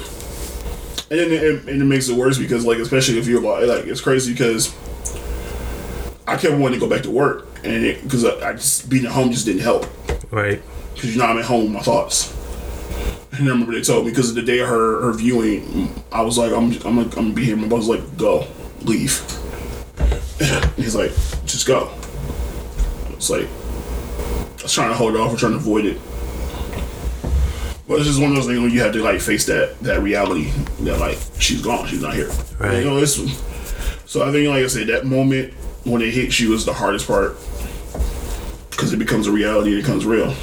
and 1.11 1.19
then 1.19 1.31
it, 1.31 1.67
and 1.67 1.81
it 1.81 1.85
makes 1.85 2.07
it 2.09 2.15
worse 2.15 2.37
because 2.39 2.65
like 2.65 2.79
especially 2.79 3.19
if 3.19 3.27
you're 3.27 3.41
like 3.41 3.85
it's 3.85 4.01
crazy 4.01 4.31
because 4.31 4.73
I 6.25 6.37
kept 6.37 6.55
wanting 6.55 6.79
to 6.79 6.85
go 6.85 6.89
back 6.89 7.03
to 7.03 7.11
work 7.11 7.47
and 7.63 7.83
because 8.01 8.23
I, 8.25 8.49
I 8.49 8.53
just 8.53 8.89
being 8.89 9.05
at 9.05 9.11
home 9.11 9.29
just 9.31 9.45
didn't 9.45 9.61
help 9.61 9.85
Right. 10.31 10.61
because 10.95 11.13
you 11.13 11.19
know 11.21 11.27
I'm 11.27 11.37
at 11.37 11.45
home 11.45 11.63
with 11.65 11.73
my 11.73 11.81
thoughts. 11.81 12.33
And 13.33 13.47
I 13.47 13.51
remember 13.51 13.73
they 13.73 13.81
told 13.81 14.05
me 14.05 14.11
because 14.11 14.29
of 14.29 14.35
the 14.35 14.41
day 14.41 14.59
of 14.59 14.69
her 14.69 15.01
her 15.01 15.13
viewing, 15.13 15.93
I 16.11 16.21
was 16.21 16.37
like, 16.37 16.51
I'm 16.53 16.71
I'm 16.71 16.79
gonna, 16.81 17.01
I'm 17.01 17.09
gonna 17.09 17.33
be 17.33 17.45
here. 17.45 17.55
My 17.57 17.67
boss 17.67 17.87
was 17.87 17.99
like, 17.99 18.17
go, 18.17 18.45
leave. 18.83 19.19
He's 20.77 20.95
like, 20.95 21.11
just 21.45 21.65
go. 21.67 21.89
It's 23.11 23.29
like 23.29 23.47
I 24.59 24.63
was 24.63 24.73
trying 24.73 24.89
to 24.89 24.95
hold 24.95 25.15
it 25.15 25.19
off, 25.21 25.33
or 25.33 25.37
trying 25.37 25.53
to 25.53 25.57
avoid 25.57 25.85
it. 25.85 25.97
But 27.91 27.99
it's 27.99 28.07
just 28.07 28.21
one 28.21 28.29
of 28.29 28.37
those 28.37 28.45
things 28.45 28.57
where 28.57 28.69
you 28.69 28.79
have 28.83 28.93
to 28.93 29.03
like 29.03 29.19
face 29.19 29.45
that 29.47 29.77
that 29.81 30.01
reality 30.01 30.49
that 30.79 30.97
like 31.01 31.17
she's 31.39 31.61
gone, 31.61 31.87
she's 31.87 32.01
not 32.01 32.13
here. 32.13 32.29
Right. 32.57 32.77
You 32.77 32.85
know, 32.85 32.97
it's 32.99 33.15
so 34.09 34.25
I 34.25 34.31
think 34.31 34.47
like 34.47 34.63
I 34.63 34.67
said, 34.67 34.87
that 34.87 35.05
moment 35.05 35.53
when 35.83 36.01
it 36.01 36.13
hits 36.13 36.39
you 36.39 36.53
is 36.53 36.63
the 36.63 36.71
hardest 36.71 37.05
part 37.05 37.35
because 38.69 38.93
it 38.93 38.97
becomes 38.97 39.27
a 39.27 39.31
reality, 39.33 39.73
it 39.73 39.81
becomes 39.81 40.05
real. 40.05 40.33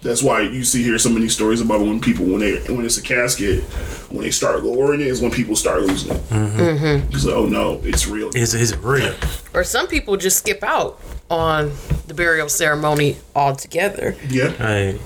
That's 0.00 0.22
why 0.22 0.40
you 0.40 0.64
see 0.64 0.82
here 0.82 0.96
so 0.96 1.10
many 1.10 1.28
stories 1.28 1.60
about 1.60 1.80
when 1.80 2.00
people 2.00 2.24
when 2.24 2.40
they 2.40 2.56
when 2.72 2.86
it's 2.86 2.96
a 2.96 3.02
casket, 3.02 3.62
when 4.08 4.22
they 4.22 4.30
start 4.30 4.64
lowering 4.64 5.02
it 5.02 5.08
is 5.08 5.20
when 5.20 5.30
people 5.30 5.56
start 5.56 5.82
losing 5.82 6.16
it. 6.16 6.22
Mm-hmm. 6.30 7.12
It's 7.14 7.26
like, 7.26 7.34
oh 7.34 7.44
no, 7.44 7.82
it's 7.84 8.06
real. 8.06 8.30
Is 8.34 8.54
is 8.54 8.72
it 8.72 8.78
real? 8.82 9.14
Or 9.52 9.62
some 9.62 9.88
people 9.88 10.16
just 10.16 10.38
skip 10.38 10.62
out 10.62 10.98
on 11.28 11.72
the 12.06 12.14
burial 12.14 12.48
ceremony 12.48 13.18
altogether. 13.34 14.16
yeah. 14.30 14.56
Right. 14.58 14.98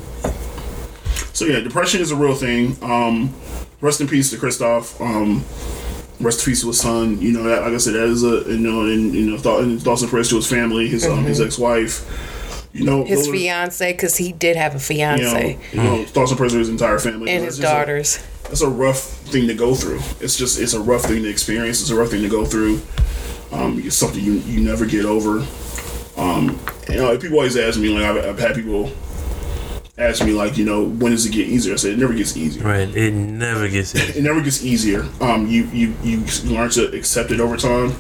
So 1.41 1.47
yeah, 1.47 1.61
depression 1.61 2.03
is 2.03 2.11
a 2.11 2.17
real 2.17 2.35
thing. 2.35 2.77
Um, 2.83 3.33
rest 3.81 4.03
in 4.03 4.07
peace 4.09 4.29
to 4.29 4.37
Kristoff. 4.37 5.01
Um, 5.01 5.43
rest 6.21 6.41
in 6.41 6.51
peace 6.53 6.61
to 6.61 6.67
his 6.67 6.79
son. 6.79 7.19
You 7.19 7.33
know, 7.33 7.45
that, 7.45 7.63
like 7.63 7.73
I 7.73 7.79
said, 7.79 7.95
that 7.95 8.11
is 8.11 8.23
a 8.23 8.45
you 8.47 8.59
know, 8.59 8.83
and 8.83 9.15
you 9.15 9.31
know, 9.31 9.39
thought, 9.39 9.63
and 9.63 9.81
thoughts 9.83 10.03
and 10.03 10.11
prayers 10.11 10.29
to 10.29 10.37
his 10.37 10.47
family, 10.47 10.87
his 10.87 11.07
um, 11.07 11.25
his 11.25 11.41
ex 11.41 11.57
wife. 11.59 12.69
You 12.75 12.85
know, 12.85 13.05
His 13.05 13.25
those 13.25 13.35
fiance, 13.35 13.91
because 13.91 14.19
he 14.19 14.33
did 14.33 14.57
have 14.57 14.73
a 14.73 14.95
You 14.95 15.07
know, 15.07 15.17
fiance, 15.17 15.59
you 15.73 15.83
know, 15.83 16.05
thoughts 16.05 16.31
and 16.31 16.37
prayers 16.37 16.53
to 16.53 16.59
his 16.59 16.69
entire 16.69 16.99
family. 16.99 17.31
and 17.31 17.43
his 17.43 17.57
just 17.57 17.67
a- 17.67 17.75
daughters. 17.75 18.23
it's 18.51 18.61
a 18.61 18.69
rough 18.69 19.01
thing 19.01 19.49
to 19.49 19.55
go 19.55 19.75
through. 19.75 20.01
It's 20.21 20.37
just 20.37 20.61
it's 20.61 20.75
a 20.75 20.81
rough 20.81 21.05
thing 21.05 21.23
to 21.23 21.29
experience. 21.31 21.81
It's 21.81 21.89
a 21.89 21.97
rough 21.97 22.11
thing 22.11 22.21
to 22.21 22.29
go 22.29 22.45
through. 22.45 22.83
Um, 23.51 23.81
it's 23.83 23.97
something 23.97 24.23
you 24.23 24.35
you 24.41 24.61
never 24.61 24.85
get 24.85 25.07
over. 25.07 25.39
Um, 26.19 26.61
you 26.91 26.97
know, 26.97 27.17
people 27.17 27.39
always 27.39 27.57
ask 27.57 27.81
me 27.81 27.89
like 27.89 28.05
I've, 28.05 28.27
I've 28.27 28.39
had 28.39 28.55
people 28.55 28.93
ask 30.03 30.25
me 30.25 30.33
like 30.33 30.57
you 30.57 30.65
know 30.65 30.85
when 30.85 31.13
does 31.13 31.27
it 31.27 31.33
get 31.33 31.49
easier? 31.49 31.75
I 31.75 31.77
said 31.77 31.93
it 31.93 31.99
never 31.99 32.15
gets 32.15 32.37
easier. 32.37 32.65
Right. 32.65 32.95
It 32.95 33.13
never 33.13 33.69
gets 33.69 33.95
easy. 33.95 34.13
It 34.19 34.23
never 34.23 34.41
gets 34.41 34.65
easier. 34.65 35.07
Um, 35.21 35.47
you 35.47 35.65
you 35.73 35.95
you 36.03 36.25
learn 36.45 36.71
to 36.71 36.95
accept 36.97 37.31
it 37.31 37.41
over 37.41 37.57
time. 37.57 37.93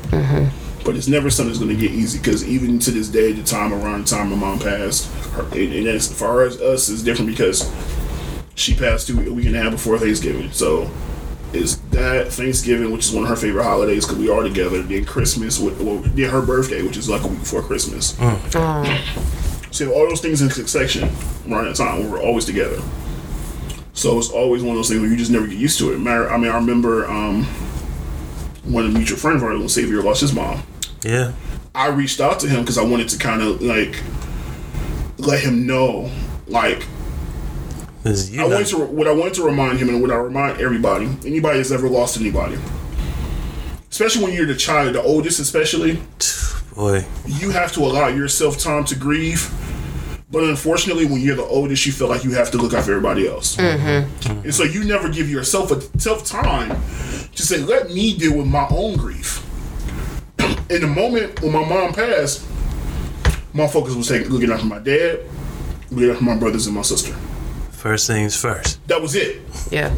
But 0.83 0.97
it's 0.97 1.09
never 1.09 1.29
something 1.29 1.53
that's 1.53 1.63
going 1.63 1.77
to 1.77 1.81
get 1.81 1.91
easy 1.93 2.19
because 2.19 2.43
even 2.49 2.79
to 2.81 2.91
this 2.91 3.09
day, 3.09 3.33
the 3.33 3.43
time 3.43 3.75
around 3.75 4.07
the 4.07 4.17
time 4.17 4.31
my 4.31 4.37
mom 4.37 4.59
passed, 4.59 5.13
her, 5.33 5.43
and, 5.53 5.75
and 5.75 5.87
as 5.87 6.11
far 6.11 6.43
as 6.43 6.59
us, 6.59 6.89
is 6.89 7.03
different 7.03 7.31
because 7.31 7.71
she 8.55 8.75
passed 8.75 9.07
two 9.07 9.21
a 9.21 9.33
week 9.33 9.45
and 9.45 9.55
a 9.57 9.63
half 9.63 9.73
before 9.73 9.99
Thanksgiving. 9.99 10.51
So 10.53 10.91
is 11.53 11.81
that 11.91 12.33
Thanksgiving, 12.33 12.93
which 12.93 13.07
is 13.07 13.13
one 13.13 13.25
of 13.25 13.29
her 13.29 13.37
favorite 13.37 13.65
holidays 13.65 14.07
because 14.07 14.19
we 14.19 14.31
are 14.31 14.43
together. 14.43 14.83
Then 14.83 15.05
Christmas, 15.05 15.59
with, 15.59 15.81
well, 15.81 15.99
then 15.99 16.31
her 16.31 16.41
birthday, 16.43 16.83
which 16.83 16.97
is 16.97 17.09
like 17.11 17.23
a 17.25 17.29
week 17.29 17.41
before 17.41 17.63
Christmas. 17.63 18.19
So 19.71 19.93
all 19.93 20.09
those 20.09 20.21
things 20.21 20.43
in 20.43 20.51
succession 20.51 21.05
around 21.49 21.67
that 21.67 21.77
time, 21.77 22.03
we 22.03 22.09
were 22.09 22.21
always 22.21 22.45
together. 22.45 22.81
So 23.93 24.19
it's 24.19 24.31
always 24.31 24.63
one 24.63 24.71
of 24.71 24.77
those 24.77 24.89
things 24.89 25.01
where 25.01 25.11
you 25.11 25.17
just 25.17 25.31
never 25.31 25.47
get 25.47 25.59
used 25.59 25.79
to 25.79 25.93
it. 25.93 25.97
I 25.97 26.37
mean, 26.37 26.51
I 26.51 26.57
remember 26.57 27.07
um, 27.09 27.45
when 28.65 28.87
a 28.87 28.89
mutual 28.89 29.19
friend 29.19 29.37
of 29.37 29.43
ours, 29.43 29.59
when 29.59 29.69
Xavier 29.69 30.03
lost 30.03 30.21
his 30.21 30.33
mom. 30.33 30.63
Yeah. 31.03 31.33
I 31.75 31.89
reached 31.89 32.21
out 32.21 32.41
to 32.41 32.49
him 32.49 32.61
because 32.61 32.79
I 32.79 32.83
wanted 32.83 33.09
to 33.11 33.19
kind 33.19 33.43
of 33.43 33.63
like 33.63 34.03
let 35.19 35.41
him 35.41 35.67
know, 35.67 36.11
like 36.47 36.87
you 38.05 38.43
I 38.43 38.49
wanted 38.49 38.67
to 38.69 38.79
what 38.79 39.07
I 39.07 39.13
wanted 39.13 39.35
to 39.35 39.45
remind 39.45 39.79
him 39.79 39.89
and 39.89 40.01
what 40.01 40.11
I 40.11 40.17
remind 40.17 40.61
everybody, 40.61 41.07
anybody 41.25 41.59
that's 41.59 41.71
ever 41.71 41.89
lost 41.89 42.19
anybody, 42.19 42.59
especially 43.91 44.25
when 44.25 44.33
you're 44.33 44.47
the 44.47 44.57
child, 44.57 44.95
the 44.95 45.03
oldest 45.03 45.39
especially, 45.39 46.01
boy. 46.81 47.05
you 47.27 47.51
have 47.51 47.73
to 47.73 47.81
allow 47.81 48.09
yourself 48.09 48.59
time 48.59 48.85
to 48.87 48.97
grieve. 48.97 49.53
But 50.33 50.45
unfortunately, 50.45 51.07
when 51.07 51.21
you're 51.21 51.37
the 51.37 51.43
oldest, 51.43 51.85
you 51.87 51.93
feel 51.93 52.09
like 52.09 52.23
you 52.23 52.31
have 52.33 52.51
to 52.53 52.57
look 52.57 52.73
out 52.73 52.85
for 52.85 52.93
everybody 52.93 53.29
else, 53.29 53.57
mm-hmm. 53.57 54.31
and 54.45 54.55
so 54.55 54.63
you 54.63 54.85
never 54.85 55.09
give 55.09 55.29
yourself 55.29 55.73
a 55.73 55.81
self 55.99 56.25
time 56.25 56.71
to 57.35 57.43
say, 57.43 57.59
"Let 57.59 57.91
me 57.91 58.17
deal 58.17 58.37
with 58.39 58.47
my 58.47 58.67
own 58.71 58.97
grief." 58.97 59.45
In 60.71 60.83
the 60.83 60.87
moment 60.87 61.43
when 61.43 61.53
my 61.53 61.69
mom 61.69 61.93
passed, 61.93 62.47
my 63.53 63.67
focus 63.67 63.97
was 63.97 64.07
taking 64.07 64.31
looking 64.31 64.53
out 64.53 64.61
for 64.61 64.67
my 64.67 64.79
dad, 64.79 65.19
looking 65.91 66.11
out 66.11 66.19
for 66.19 66.25
my 66.25 66.37
brothers 66.37 66.67
and 66.69 66.77
my 66.77 66.83
sister. 66.83 67.13
First 67.73 68.07
things 68.07 68.37
first. 68.37 68.87
That 68.87 69.03
was 69.03 69.17
it. 69.17 69.43
Yeah. 69.73 69.93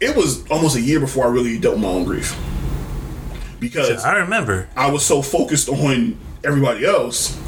It 0.00 0.16
was 0.16 0.48
almost 0.50 0.76
a 0.76 0.80
year 0.80 1.00
before 1.00 1.26
I 1.26 1.28
really 1.28 1.58
dealt 1.58 1.74
with 1.74 1.82
my 1.82 1.90
own 1.90 2.04
grief 2.04 2.34
because 3.60 4.04
I 4.04 4.18
remember. 4.18 4.68
I 4.76 4.90
was 4.90 5.04
so 5.04 5.22
focused 5.22 5.68
on 5.68 6.18
everybody 6.44 6.84
else. 6.84 7.38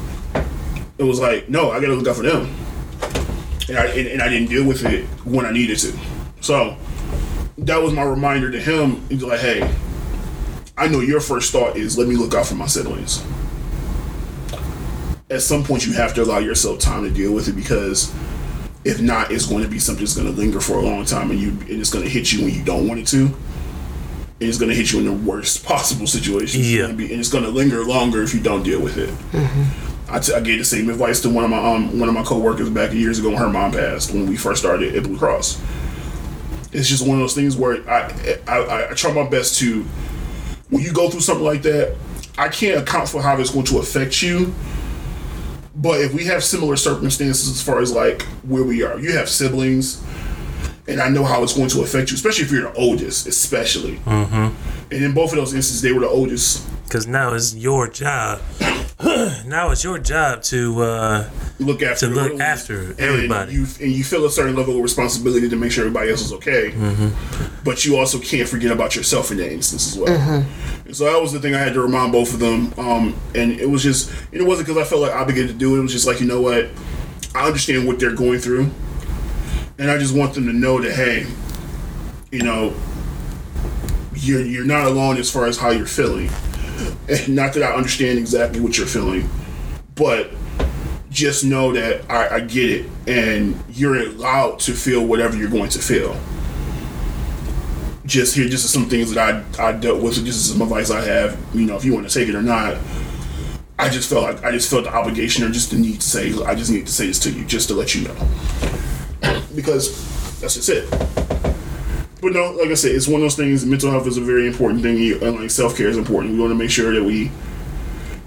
It 0.97 1.03
was 1.03 1.19
like, 1.19 1.49
no, 1.49 1.71
I 1.71 1.79
gotta 1.79 1.93
look 1.93 2.07
out 2.07 2.15
for 2.15 2.23
them, 2.23 2.53
and 3.69 3.77
I 3.77 3.85
and, 3.87 4.07
and 4.07 4.21
I 4.21 4.29
didn't 4.29 4.49
deal 4.49 4.65
with 4.65 4.85
it 4.85 5.05
when 5.25 5.45
I 5.45 5.51
needed 5.51 5.77
to. 5.79 5.93
So 6.41 6.77
that 7.59 7.81
was 7.81 7.93
my 7.93 8.03
reminder 8.03 8.51
to 8.51 8.59
him. 8.59 9.07
He's 9.09 9.23
like, 9.23 9.39
hey, 9.39 9.69
I 10.77 10.87
know 10.87 10.99
your 10.99 11.19
first 11.19 11.51
thought 11.51 11.75
is 11.75 11.97
let 11.97 12.07
me 12.07 12.15
look 12.15 12.33
out 12.33 12.45
for 12.45 12.55
my 12.55 12.67
siblings. 12.67 13.25
At 15.29 15.41
some 15.41 15.63
point, 15.63 15.85
you 15.85 15.93
have 15.93 16.13
to 16.13 16.23
allow 16.23 16.37
yourself 16.37 16.79
time 16.79 17.03
to 17.03 17.09
deal 17.09 17.33
with 17.33 17.47
it 17.47 17.53
because 17.53 18.13
if 18.85 19.01
not, 19.01 19.31
it's 19.31 19.45
going 19.45 19.63
to 19.63 19.69
be 19.69 19.79
something 19.79 20.05
that's 20.05 20.15
going 20.15 20.27
to 20.27 20.33
linger 20.33 20.61
for 20.61 20.77
a 20.77 20.81
long 20.81 21.03
time, 21.03 21.31
and 21.31 21.39
you 21.39 21.49
and 21.49 21.81
it's 21.81 21.91
going 21.91 22.05
to 22.05 22.09
hit 22.09 22.31
you 22.31 22.45
when 22.45 22.53
you 22.53 22.63
don't 22.63 22.87
want 22.87 22.99
it 22.99 23.07
to. 23.07 23.35
It's 24.39 24.57
going 24.59 24.69
to 24.69 24.75
hit 24.75 24.91
you 24.91 24.99
in 24.99 25.05
the 25.05 25.13
worst 25.13 25.65
possible 25.65 26.05
situation. 26.05 26.61
Yeah. 26.63 26.85
and 26.85 26.99
it's 26.99 27.29
going 27.29 27.43
to 27.43 27.49
linger 27.49 27.83
longer 27.83 28.21
if 28.21 28.33
you 28.33 28.39
don't 28.39 28.63
deal 28.63 28.81
with 28.81 28.97
it. 28.97 29.09
I, 30.09 30.19
t- 30.19 30.33
I 30.33 30.39
gave 30.41 30.59
the 30.59 30.65
same 30.65 30.89
advice 30.89 31.19
to 31.21 31.29
one 31.29 31.43
of 31.43 31.49
my 31.49 31.57
um 31.57 31.99
one 31.99 32.07
of 32.07 32.15
my 32.15 32.23
coworkers 32.23 32.69
back 32.69 32.93
years 32.93 33.19
ago 33.19 33.29
when 33.29 33.37
her 33.39 33.49
mom 33.49 33.71
passed 33.71 34.13
when 34.13 34.25
we 34.27 34.37
first 34.37 34.61
started 34.61 34.95
at 34.95 35.03
Blue 35.03 35.17
Cross. 35.17 35.61
It's 36.71 36.87
just 36.87 37.05
one 37.05 37.17
of 37.17 37.21
those 37.21 37.33
things 37.35 37.57
where 37.57 37.87
I 37.89 38.13
I, 38.47 38.57
I, 38.59 38.91
I 38.91 38.93
try 38.93 39.11
my 39.11 39.27
best 39.27 39.59
to 39.59 39.83
when 40.69 40.81
you 40.83 40.93
go 40.93 41.09
through 41.09 41.21
something 41.21 41.45
like 41.45 41.61
that, 41.63 41.95
I 42.37 42.49
can't 42.49 42.81
account 42.81 43.09
for 43.09 43.21
how 43.21 43.37
it's 43.39 43.49
going 43.49 43.65
to 43.65 43.79
affect 43.79 44.21
you. 44.21 44.53
But 45.75 46.01
if 46.01 46.13
we 46.13 46.25
have 46.25 46.43
similar 46.43 46.75
circumstances 46.75 47.49
as 47.49 47.61
far 47.61 47.79
as 47.79 47.91
like 47.91 48.23
where 48.43 48.63
we 48.63 48.83
are, 48.83 48.99
you 48.99 49.11
have 49.13 49.29
siblings, 49.29 50.03
and 50.87 51.01
I 51.01 51.09
know 51.09 51.23
how 51.23 51.43
it's 51.43 51.53
going 51.55 51.69
to 51.69 51.81
affect 51.81 52.11
you, 52.11 52.15
especially 52.15 52.45
if 52.45 52.51
you're 52.51 52.71
the 52.71 52.77
oldest, 52.77 53.27
especially. 53.27 53.97
Mm-hmm. 53.97 54.93
And 54.93 55.03
in 55.03 55.13
both 55.13 55.31
of 55.31 55.37
those 55.37 55.53
instances, 55.53 55.81
they 55.81 55.91
were 55.91 55.99
the 56.01 56.09
oldest. 56.09 56.65
Because 56.85 57.07
now 57.07 57.33
it's 57.33 57.53
your 57.55 57.89
job. 57.89 58.39
now 59.45 59.69
it's 59.71 59.83
your 59.83 59.99
job 59.99 60.41
to 60.43 60.81
uh, 60.81 61.29
Look 61.59 61.81
after 61.81 62.07
To 62.07 62.13
look 62.13 62.31
oldest. 62.31 62.41
after 62.41 62.81
And 62.91 62.99
everybody. 62.99 63.53
you 63.53 63.65
and 63.81 63.91
you 63.91 64.03
feel 64.03 64.25
a 64.25 64.29
certain 64.29 64.55
level 64.55 64.75
of 64.77 64.81
responsibility 64.81 65.49
to 65.49 65.55
make 65.55 65.71
sure 65.71 65.83
everybody 65.85 66.09
else 66.11 66.21
is 66.21 66.31
okay. 66.33 66.71
Mm-hmm. 66.71 67.63
But 67.63 67.83
you 67.85 67.97
also 67.97 68.19
can't 68.19 68.47
forget 68.47 68.71
about 68.71 68.95
yourself 68.95 69.29
in 69.31 69.37
that 69.37 69.51
instance 69.51 69.91
as 69.93 69.99
well. 69.99 70.45
And 70.85 70.95
so 70.95 71.03
that 71.05 71.21
was 71.21 71.33
the 71.33 71.39
thing 71.39 71.53
I 71.53 71.59
had 71.59 71.73
to 71.73 71.81
remind 71.81 72.11
both 72.13 72.33
of 72.33 72.39
them. 72.39 72.73
Um, 72.77 73.15
and 73.35 73.51
it 73.59 73.69
was 73.69 73.83
just, 73.83 74.09
it 74.31 74.41
wasn't 74.43 74.67
because 74.67 74.81
I 74.81 74.87
felt 74.87 75.01
like 75.01 75.13
obligated 75.13 75.49
to 75.49 75.53
do 75.55 75.75
it. 75.75 75.79
It 75.79 75.81
was 75.81 75.91
just 75.91 76.07
like, 76.07 76.21
you 76.21 76.27
know 76.27 76.39
what? 76.41 76.69
I 77.35 77.45
understand 77.45 77.85
what 77.85 77.99
they're 77.99 78.15
going 78.15 78.39
through. 78.39 78.71
And 79.79 79.91
I 79.91 79.97
just 79.97 80.15
want 80.15 80.33
them 80.33 80.47
to 80.47 80.53
know 80.53 80.81
that, 80.81 80.93
hey, 80.93 81.27
you 82.31 82.43
know, 82.43 82.73
you're, 84.15 84.41
you're 84.41 84.65
not 84.65 84.85
alone 84.85 85.17
as 85.17 85.29
far 85.29 85.45
as 85.45 85.57
how 85.57 85.69
you're 85.69 85.85
feeling. 85.85 86.29
And 87.09 87.35
not 87.35 87.53
that 87.53 87.63
I 87.63 87.73
understand 87.73 88.19
exactly 88.19 88.59
what 88.59 88.77
you're 88.77 88.85
feeling, 88.85 89.29
but 89.95 90.29
just 91.09 91.45
know 91.45 91.71
that 91.73 92.09
I, 92.11 92.35
I 92.35 92.39
get 92.41 92.69
it. 92.69 92.89
And 93.07 93.57
you're 93.69 93.97
allowed 93.97 94.59
to 94.59 94.73
feel 94.73 95.05
whatever 95.05 95.37
you're 95.37 95.49
going 95.49 95.69
to 95.69 95.79
feel 95.79 96.19
just 98.05 98.35
here, 98.35 98.47
just 98.47 98.67
some 98.71 98.85
things 98.89 99.13
that 99.13 99.45
I 99.59 99.67
I 99.69 99.73
dealt 99.73 100.01
with. 100.01 100.23
Just 100.25 100.49
some 100.51 100.61
advice 100.61 100.89
I 100.89 101.01
have. 101.01 101.37
You 101.53 101.65
know, 101.65 101.75
if 101.75 101.85
you 101.85 101.93
want 101.93 102.09
to 102.09 102.13
take 102.13 102.29
it 102.29 102.35
or 102.35 102.41
not. 102.41 102.77
I 103.79 103.89
just 103.89 104.09
felt 104.09 104.23
like 104.23 104.43
I 104.43 104.51
just 104.51 104.69
felt 104.71 104.85
the 104.85 104.93
obligation 104.93 105.43
or 105.43 105.49
just 105.49 105.69
the 105.69 105.77
need 105.77 106.01
to 106.01 106.07
say 106.07 106.33
I 106.45 106.55
just 106.55 106.71
need 106.71 106.87
to 106.87 106.91
say 106.91 107.05
this 107.05 107.19
to 107.19 107.31
you 107.31 107.45
just 107.45 107.67
to 107.67 107.75
let 107.75 107.93
you 107.93 108.07
know 108.07 108.15
because 109.55 110.39
that's 110.39 110.55
just 110.55 110.69
it. 110.69 110.89
But 112.21 112.33
no, 112.33 112.51
like 112.51 112.69
I 112.69 112.73
said, 112.73 112.91
it's 112.93 113.07
one 113.07 113.21
of 113.21 113.25
those 113.25 113.35
things. 113.35 113.65
Mental 113.65 113.91
health 113.91 114.07
is 114.07 114.17
a 114.17 114.21
very 114.21 114.47
important 114.47 114.81
thing, 114.81 114.97
and 115.21 115.39
like 115.39 115.51
self 115.51 115.77
care 115.77 115.87
is 115.87 115.97
important. 115.97 116.33
We 116.33 116.39
want 116.39 116.51
to 116.51 116.55
make 116.55 116.71
sure 116.71 116.93
that 116.93 117.03
we 117.03 117.31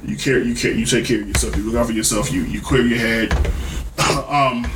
you 0.05 0.17
care, 0.17 0.43
you 0.43 0.55
care, 0.55 0.73
you 0.73 0.87
take 0.87 1.05
care 1.07 1.21
of 1.21 1.29
yourself. 1.29 1.57
You 1.57 1.63
look 1.65 1.75
out 1.77 1.87
for 1.87 1.93
yourself. 1.93 2.33
You 2.33 2.43
you 2.43 2.61
clear 2.61 2.83
your 2.83 2.99
head. 2.99 3.33
um, 4.29 4.67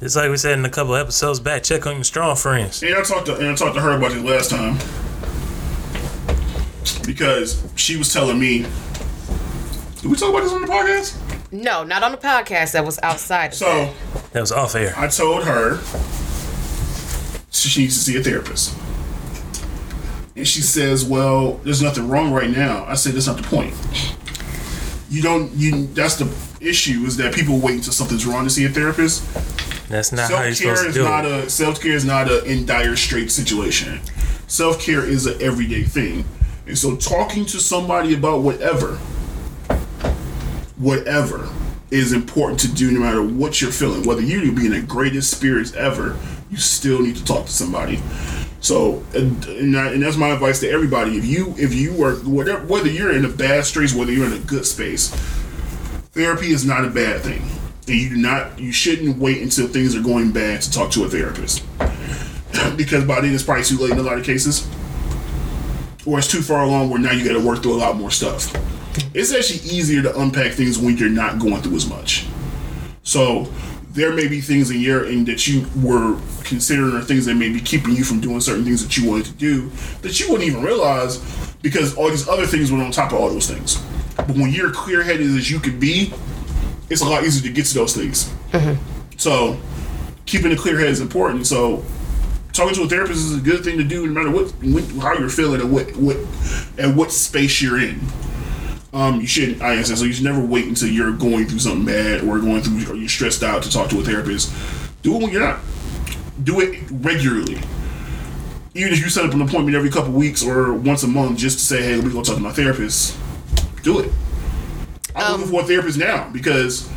It's 0.00 0.16
like 0.16 0.30
we 0.30 0.36
said 0.36 0.58
in 0.58 0.64
a 0.64 0.70
couple 0.70 0.94
episodes 0.94 1.40
back. 1.40 1.62
Check 1.62 1.86
on 1.86 1.96
your 1.96 2.04
strong 2.04 2.36
friends. 2.36 2.82
And 2.82 2.94
I 2.94 3.02
talked 3.02 3.26
to 3.26 3.36
and 3.36 3.48
I 3.48 3.54
talked 3.54 3.74
to 3.74 3.80
her 3.80 3.96
about 3.96 4.12
this 4.12 4.22
last 4.22 4.50
time 4.50 4.78
because 7.06 7.62
she 7.76 7.96
was 7.96 8.12
telling 8.12 8.38
me. 8.38 8.66
Did 10.00 10.10
we 10.10 10.16
talk 10.16 10.30
about 10.30 10.42
this 10.42 10.52
on 10.52 10.60
the 10.60 10.66
podcast? 10.66 11.16
No, 11.54 11.84
not 11.84 12.02
on 12.02 12.10
the 12.12 12.18
podcast. 12.18 12.72
That 12.72 12.84
was 12.84 12.98
outside. 13.02 13.46
Of 13.52 13.54
So 13.54 13.66
that. 13.66 14.32
That 14.32 14.40
was 14.40 14.50
off 14.52 14.74
air. 14.74 14.92
I 14.96 15.06
told 15.06 15.44
her 15.44 15.78
she 17.52 17.82
needs 17.82 17.94
to 17.96 18.00
see 18.00 18.18
a 18.18 18.22
therapist, 18.22 18.74
and 20.36 20.46
she 20.46 20.60
says, 20.60 21.04
"Well, 21.04 21.54
there's 21.64 21.80
nothing 21.80 22.08
wrong 22.08 22.32
right 22.32 22.50
now." 22.50 22.84
I 22.86 22.94
said, 22.94 23.14
"That's 23.14 23.26
not 23.28 23.36
the 23.36 23.44
point. 23.44 23.72
You 25.08 25.22
don't. 25.22 25.52
You 25.52 25.86
that's 25.94 26.16
the 26.16 26.28
issue 26.60 27.04
is 27.06 27.16
that 27.18 27.32
people 27.34 27.58
wait 27.58 27.76
until 27.76 27.92
something's 27.92 28.26
wrong 28.26 28.44
to 28.44 28.50
see 28.50 28.64
a 28.64 28.68
therapist. 28.68 29.22
That's 29.88 30.10
not 30.12 30.30
how 30.30 30.42
you're 30.42 30.54
Self 30.54 30.58
care 30.66 30.76
supposed 30.76 30.82
to 30.82 30.88
is 30.88 30.94
do 30.96 31.04
not 31.04 31.24
it. 31.24 31.44
a 31.44 31.50
self 31.50 31.80
care 31.80 31.92
is 31.92 32.04
not 32.04 32.28
a 32.28 32.42
in 32.44 32.66
dire 32.66 32.96
straight 32.96 33.30
situation. 33.30 34.00
Self 34.48 34.80
care 34.80 35.04
is 35.04 35.26
an 35.26 35.40
everyday 35.40 35.84
thing, 35.84 36.24
and 36.66 36.76
so 36.76 36.96
talking 36.96 37.46
to 37.46 37.60
somebody 37.60 38.12
about 38.14 38.42
whatever, 38.42 38.98
whatever 40.76 41.48
is 41.90 42.12
important 42.12 42.58
to 42.60 42.68
do 42.74 42.90
no 42.90 43.00
matter 43.00 43.22
what 43.22 43.60
you're 43.60 43.70
feeling. 43.70 44.02
Whether 44.02 44.22
you 44.22 44.52
be 44.52 44.66
in 44.66 44.72
the 44.72 44.82
greatest 44.82 45.30
spirits 45.30 45.72
ever, 45.74 46.16
you 46.50 46.56
still 46.56 47.00
need 47.00 47.16
to 47.16 47.24
talk 47.24 47.46
to 47.46 47.52
somebody. 47.52 48.00
So, 48.60 49.04
and, 49.14 49.44
and, 49.44 50.02
that's 50.02 50.16
my 50.16 50.30
advice 50.30 50.60
to 50.60 50.70
everybody. 50.70 51.18
If 51.18 51.26
you 51.26 51.54
if 51.58 51.74
you 51.74 52.02
are 52.02 52.14
whatever 52.14 52.66
whether 52.66 52.88
you're 52.88 53.12
in 53.12 53.24
a 53.24 53.28
bad 53.28 53.66
space, 53.66 53.94
whether 53.94 54.10
you're 54.10 54.26
in 54.26 54.32
a 54.32 54.38
good 54.38 54.64
space, 54.64 55.10
therapy 56.12 56.48
is 56.48 56.64
not 56.64 56.84
a 56.84 56.88
bad 56.88 57.20
thing. 57.20 57.42
And 57.86 57.96
you 57.96 58.08
do 58.08 58.16
not 58.16 58.58
you 58.58 58.72
shouldn't 58.72 59.18
wait 59.18 59.42
until 59.42 59.68
things 59.68 59.94
are 59.94 60.02
going 60.02 60.32
bad 60.32 60.62
to 60.62 60.70
talk 60.70 60.90
to 60.92 61.04
a 61.04 61.08
therapist. 61.08 61.62
because 62.76 63.04
by 63.04 63.20
then 63.20 63.34
it's 63.34 63.42
probably 63.42 63.64
too 63.64 63.76
late 63.76 63.92
in 63.92 63.98
a 63.98 64.02
lot 64.02 64.18
of 64.18 64.24
cases. 64.24 64.66
Or 66.06 66.18
it's 66.18 66.28
too 66.28 66.40
far 66.40 66.62
along 66.64 66.88
where 66.88 66.98
now 66.98 67.12
you 67.12 67.24
gotta 67.24 67.46
work 67.46 67.62
through 67.62 67.74
a 67.74 67.76
lot 67.76 67.96
more 67.96 68.10
stuff. 68.10 68.50
It's 69.12 69.32
actually 69.32 69.60
easier 69.70 70.02
to 70.02 70.18
unpack 70.18 70.52
things 70.52 70.78
when 70.78 70.96
you're 70.96 71.08
not 71.08 71.38
going 71.38 71.62
through 71.62 71.76
as 71.76 71.88
much. 71.88 72.26
So 73.02 73.52
there 73.90 74.12
may 74.12 74.26
be 74.26 74.40
things 74.40 74.70
in 74.70 74.80
your 74.80 75.04
in 75.04 75.24
that 75.26 75.46
you 75.46 75.66
were 75.76 76.18
considering 76.42 76.96
or 76.96 77.00
things 77.00 77.26
that 77.26 77.34
may 77.36 77.48
be 77.48 77.60
keeping 77.60 77.92
you 77.92 78.04
from 78.04 78.20
doing 78.20 78.40
certain 78.40 78.64
things 78.64 78.82
that 78.84 78.96
you 78.96 79.08
wanted 79.08 79.26
to 79.26 79.32
do 79.32 79.70
that 80.02 80.18
you 80.18 80.28
wouldn't 80.28 80.48
even 80.48 80.62
realize 80.62 81.18
because 81.62 81.96
all 81.96 82.10
these 82.10 82.28
other 82.28 82.46
things 82.46 82.72
were 82.72 82.82
on 82.82 82.90
top 82.90 83.12
of 83.12 83.18
all 83.18 83.30
those 83.30 83.48
things. 83.48 83.82
But 84.16 84.30
when 84.30 84.50
you're 84.50 84.72
clear 84.72 85.02
headed 85.02 85.26
as 85.26 85.50
you 85.50 85.60
could 85.60 85.78
be, 85.78 86.12
it's 86.90 87.02
a 87.02 87.04
lot 87.04 87.24
easier 87.24 87.48
to 87.48 87.54
get 87.54 87.66
to 87.66 87.74
those 87.74 87.94
things. 87.94 88.32
Mm-hmm. 88.50 88.82
So 89.16 89.58
keeping 90.26 90.52
a 90.52 90.56
clear 90.56 90.78
head 90.78 90.88
is 90.88 91.00
important. 91.00 91.46
So 91.46 91.84
talking 92.52 92.74
to 92.74 92.82
a 92.82 92.88
therapist 92.88 93.18
is 93.18 93.36
a 93.36 93.40
good 93.40 93.64
thing 93.64 93.78
to 93.78 93.84
do 93.84 94.06
no 94.06 94.12
matter 94.12 94.30
what, 94.30 94.50
what 94.64 94.84
how 95.02 95.18
you're 95.18 95.28
feeling 95.28 95.60
and 95.60 95.72
what 95.72 95.94
what 95.96 96.16
and 96.78 96.96
what 96.96 97.12
space 97.12 97.62
you're 97.62 97.78
in. 97.78 98.00
Um, 98.94 99.20
you 99.20 99.26
shouldn't. 99.26 99.60
I 99.60 99.82
said 99.82 99.98
so. 99.98 100.04
You 100.04 100.12
should 100.12 100.24
never 100.24 100.40
wait 100.40 100.66
until 100.66 100.88
you're 100.88 101.12
going 101.12 101.46
through 101.46 101.58
something 101.58 101.84
bad 101.84 102.22
or 102.22 102.38
going 102.38 102.62
through 102.62 102.92
or 102.92 102.96
you're 102.96 103.08
stressed 103.08 103.42
out 103.42 103.64
to 103.64 103.70
talk 103.70 103.90
to 103.90 104.00
a 104.00 104.04
therapist. 104.04 104.52
Do 105.02 105.16
it 105.16 105.22
when 105.22 105.32
you're 105.32 105.40
not. 105.40 105.58
Do 106.44 106.60
it 106.60 106.80
regularly. 106.90 107.58
Even 108.76 108.92
if 108.92 109.00
you 109.00 109.08
set 109.08 109.24
up 109.24 109.32
an 109.34 109.42
appointment 109.42 109.76
every 109.76 109.90
couple 109.90 110.12
weeks 110.12 110.44
or 110.44 110.72
once 110.74 111.02
a 111.02 111.08
month, 111.08 111.38
just 111.38 111.58
to 111.58 111.64
say, 111.64 111.82
"Hey, 111.82 111.96
let 111.96 112.04
me 112.06 112.12
go 112.12 112.22
talk 112.22 112.36
to 112.36 112.40
my 112.40 112.52
therapist." 112.52 113.16
Do 113.82 113.98
it. 113.98 114.12
I'm 115.16 115.32
looking 115.32 115.48
for 115.48 115.62
a 115.62 115.64
therapist 115.64 115.98
now 115.98 116.28
because 116.32 116.88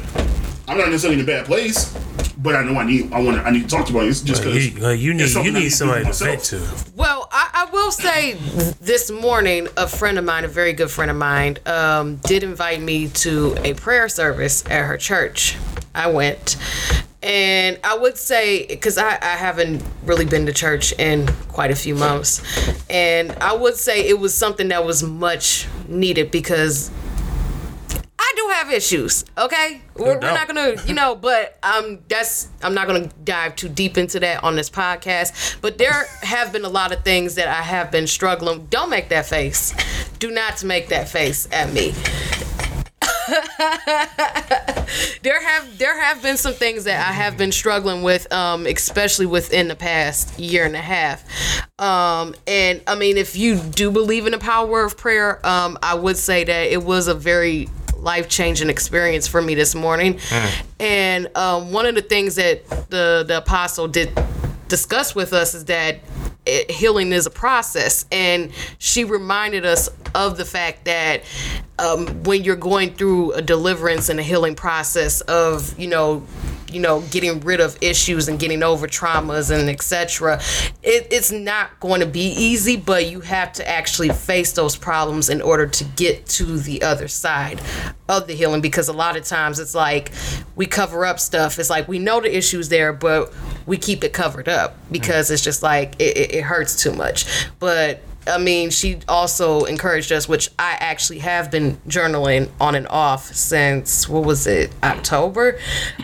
I'm 0.68 0.78
not 0.78 0.90
necessarily 0.90 1.19
in 1.19 1.24
a 1.24 1.28
bad 1.28 1.45
place, 1.45 1.98
but 2.38 2.56
I 2.56 2.64
know 2.64 2.80
I 2.80 2.86
need. 2.86 3.11
I 3.11 3.22
want. 3.22 3.38
to 3.38 3.44
I 3.44 3.52
need 3.52 3.64
to 3.64 3.68
talk 3.68 3.82
to 3.82 3.88
somebody. 3.88 4.10
It's 4.10 4.22
just 4.22 4.44
Like, 4.44 4.53
because 4.53 4.74
you, 4.74 4.80
like, 4.80 4.99
you 4.99 5.14
need 5.14 5.30
you 5.34 5.52
need 5.52 5.69
somebody 5.69 6.06
to 6.06 6.14
vent 6.14 6.44
to. 6.45 6.68
Well, 6.95 7.16
I, 7.16 7.16
I 7.16 7.16
will 7.88 7.91
say 7.93 8.34
this 8.81 9.09
morning, 9.09 9.65
a 9.77 9.88
friend 9.88 10.19
of 10.19 10.26
mine, 10.26 10.43
a 10.43 10.47
very 10.49 10.73
good 10.73 10.91
friend 10.91 11.09
of 11.09 11.15
mine, 11.15 11.57
um, 11.65 12.18
did 12.18 12.43
invite 12.43 12.81
me 12.81 13.07
to 13.07 13.55
a 13.64 13.73
prayer 13.76 14.09
service 14.09 14.61
at 14.65 14.84
her 14.84 14.97
church. 14.97 15.55
I 15.95 16.07
went. 16.07 16.57
And 17.23 17.80
I 17.85 17.97
would 17.97 18.18
say, 18.18 18.65
because 18.68 18.97
I, 18.97 19.11
I 19.22 19.38
haven't 19.38 19.81
really 20.03 20.26
been 20.26 20.45
to 20.47 20.51
church 20.51 20.91
in 20.99 21.27
quite 21.47 21.72
a 21.72 21.76
few 21.76 21.95
months, 21.95 22.43
and 22.89 23.31
I 23.39 23.55
would 23.55 23.76
say 23.76 24.05
it 24.05 24.19
was 24.19 24.35
something 24.35 24.68
that 24.68 24.84
was 24.84 25.01
much 25.01 25.65
needed 25.88 26.30
because 26.30 26.91
do 28.38 28.47
have 28.53 28.72
issues. 28.72 29.26
Okay, 29.38 29.81
we're, 29.95 30.14
we're 30.14 30.19
not 30.19 30.47
gonna, 30.47 30.76
you 30.85 30.93
know, 30.93 31.15
but 31.22 31.57
um, 31.64 31.99
that's 32.07 32.47
I'm 32.61 32.73
not 32.73 32.88
gonna 32.88 33.09
dive 33.23 33.55
too 33.55 33.69
deep 33.69 33.97
into 33.97 34.19
that 34.22 34.43
on 34.43 34.55
this 34.55 34.69
podcast. 34.69 35.57
But 35.61 35.77
there 35.77 36.05
have 36.22 36.53
been 36.53 36.65
a 36.65 36.69
lot 36.69 36.91
of 36.91 37.03
things 37.03 37.35
that 37.35 37.47
I 37.47 37.61
have 37.61 37.91
been 37.91 38.07
struggling. 38.07 38.68
Don't 38.68 38.89
make 38.89 39.09
that 39.09 39.26
face. 39.26 39.73
Do 40.19 40.31
not 40.31 40.64
make 40.64 40.88
that 40.89 41.09
face 41.09 41.47
at 41.51 41.73
me. 41.73 41.93
there 45.22 45.41
have 45.43 45.77
there 45.77 46.01
have 46.01 46.22
been 46.22 46.38
some 46.38 46.53
things 46.53 46.85
that 46.85 47.07
I 47.07 47.11
have 47.11 47.38
been 47.38 47.51
struggling 47.51 48.01
with, 48.01 48.31
um, 48.31 48.65
especially 48.65 49.26
within 49.26 49.68
the 49.68 49.76
past 49.76 50.39
year 50.39 50.65
and 50.65 50.76
a 50.76 50.81
half. 50.81 51.23
Um, 51.80 52.35
and 52.45 52.81
I 52.88 52.95
mean, 52.95 53.18
if 53.18 53.35
you 53.35 53.57
do 53.57 53.91
believe 53.91 54.26
in 54.26 54.31
the 54.31 54.38
power 54.38 54.84
of 54.84 54.97
prayer, 54.97 55.45
um, 55.45 55.77
I 55.84 55.95
would 55.95 56.18
say 56.18 56.45
that 56.45 56.72
it 56.72 56.84
was 56.84 57.07
a 57.07 57.14
very 57.14 57.68
life 57.98 58.30
changing 58.30 58.69
experience 58.69 59.28
for 59.28 59.41
me 59.41 59.56
this 59.56 59.76
morning. 59.76 60.19
And 60.80 61.30
um, 61.36 61.72
one 61.72 61.86
of 61.86 61.95
the 61.95 62.02
things 62.02 62.36
that 62.36 62.68
the 62.90 63.24
the 63.28 63.38
apostle 63.38 63.88
did 63.88 64.11
discuss 64.68 65.15
with 65.15 65.34
us 65.34 65.53
is 65.53 65.65
that 65.65 65.99
it, 66.45 66.72
healing 66.72 67.11
is 67.11 67.26
a 67.26 67.30
process 67.30 68.06
and 68.11 68.52
she 68.80 69.03
reminded 69.03 69.65
us 69.65 69.90
of 70.15 70.38
the 70.38 70.45
fact 70.45 70.86
that 70.86 71.24
um, 71.80 72.07
when 72.24 72.44
you're 72.44 72.56
going 72.56 72.94
through 72.94 73.34
a 73.34 73.41
deliverance 73.41 74.10
and 74.10 74.19
a 74.19 74.24
healing 74.24 74.56
process 74.56 75.22
of 75.22 75.78
you 75.80 75.88
know 75.88 76.26
you 76.72 76.80
know 76.80 77.02
getting 77.11 77.39
rid 77.41 77.60
of 77.60 77.77
issues 77.81 78.27
and 78.27 78.39
getting 78.39 78.64
over 78.64 78.88
traumas 78.88 79.52
and 79.52 79.69
etc 79.69 80.39
it, 80.84 81.07
it's 81.11 81.31
not 81.31 81.80
going 81.80 81.99
to 81.99 82.06
be 82.06 82.34
easy 82.34 82.76
but 82.76 83.10
you 83.10 83.22
have 83.22 83.53
to 83.53 83.68
actually 83.68 84.10
face 84.10 84.53
those 84.53 84.76
problems 84.76 85.30
in 85.30 85.41
order 85.41 85.65
to 85.65 85.84
get 85.95 86.26
to 86.26 86.57
the 86.57 86.81
other 86.81 87.07
side 87.07 87.61
of 88.10 88.27
the 88.27 88.34
healing 88.34 88.61
because 88.61 88.88
a 88.88 88.94
lot 88.94 89.18
of 89.18 89.23
times 89.23 89.60
it's 89.60 89.76
like 89.76 90.11
we 90.56 90.65
cover 90.65 91.06
up 91.06 91.19
stuff. 91.19 91.60
It's 91.60 91.69
like 91.69 91.88
we 91.88 91.99
know 91.99 92.22
the 92.22 92.35
issues 92.35 92.69
there 92.69 92.94
but 92.94 93.34
we 93.65 93.77
keep 93.77 94.03
it 94.03 94.14
covered 94.14 94.48
up 94.48 94.77
because 94.91 95.30
it's 95.30 95.44
just 95.44 95.61
like 95.64 95.95
it, 95.99 96.18
it, 96.18 96.35
it 96.35 96.41
hurts 96.44 96.81
too 96.81 96.94
much. 96.94 97.48
But 97.60 98.02
I 98.28 98.38
mean, 98.38 98.70
she 98.70 98.99
also 99.08 99.64
encouraged 99.66 100.12
us, 100.12 100.28
which 100.28 100.49
I 100.60 100.78
actually 100.80 101.20
have 101.20 101.49
been 101.49 101.78
journaling 101.88 102.49
on 102.60 102.76
and 102.76 102.88
off 102.88 103.34
since 103.34 104.08
what 104.08 104.24
was 104.24 104.48
it, 104.48 104.72
October. 104.84 105.60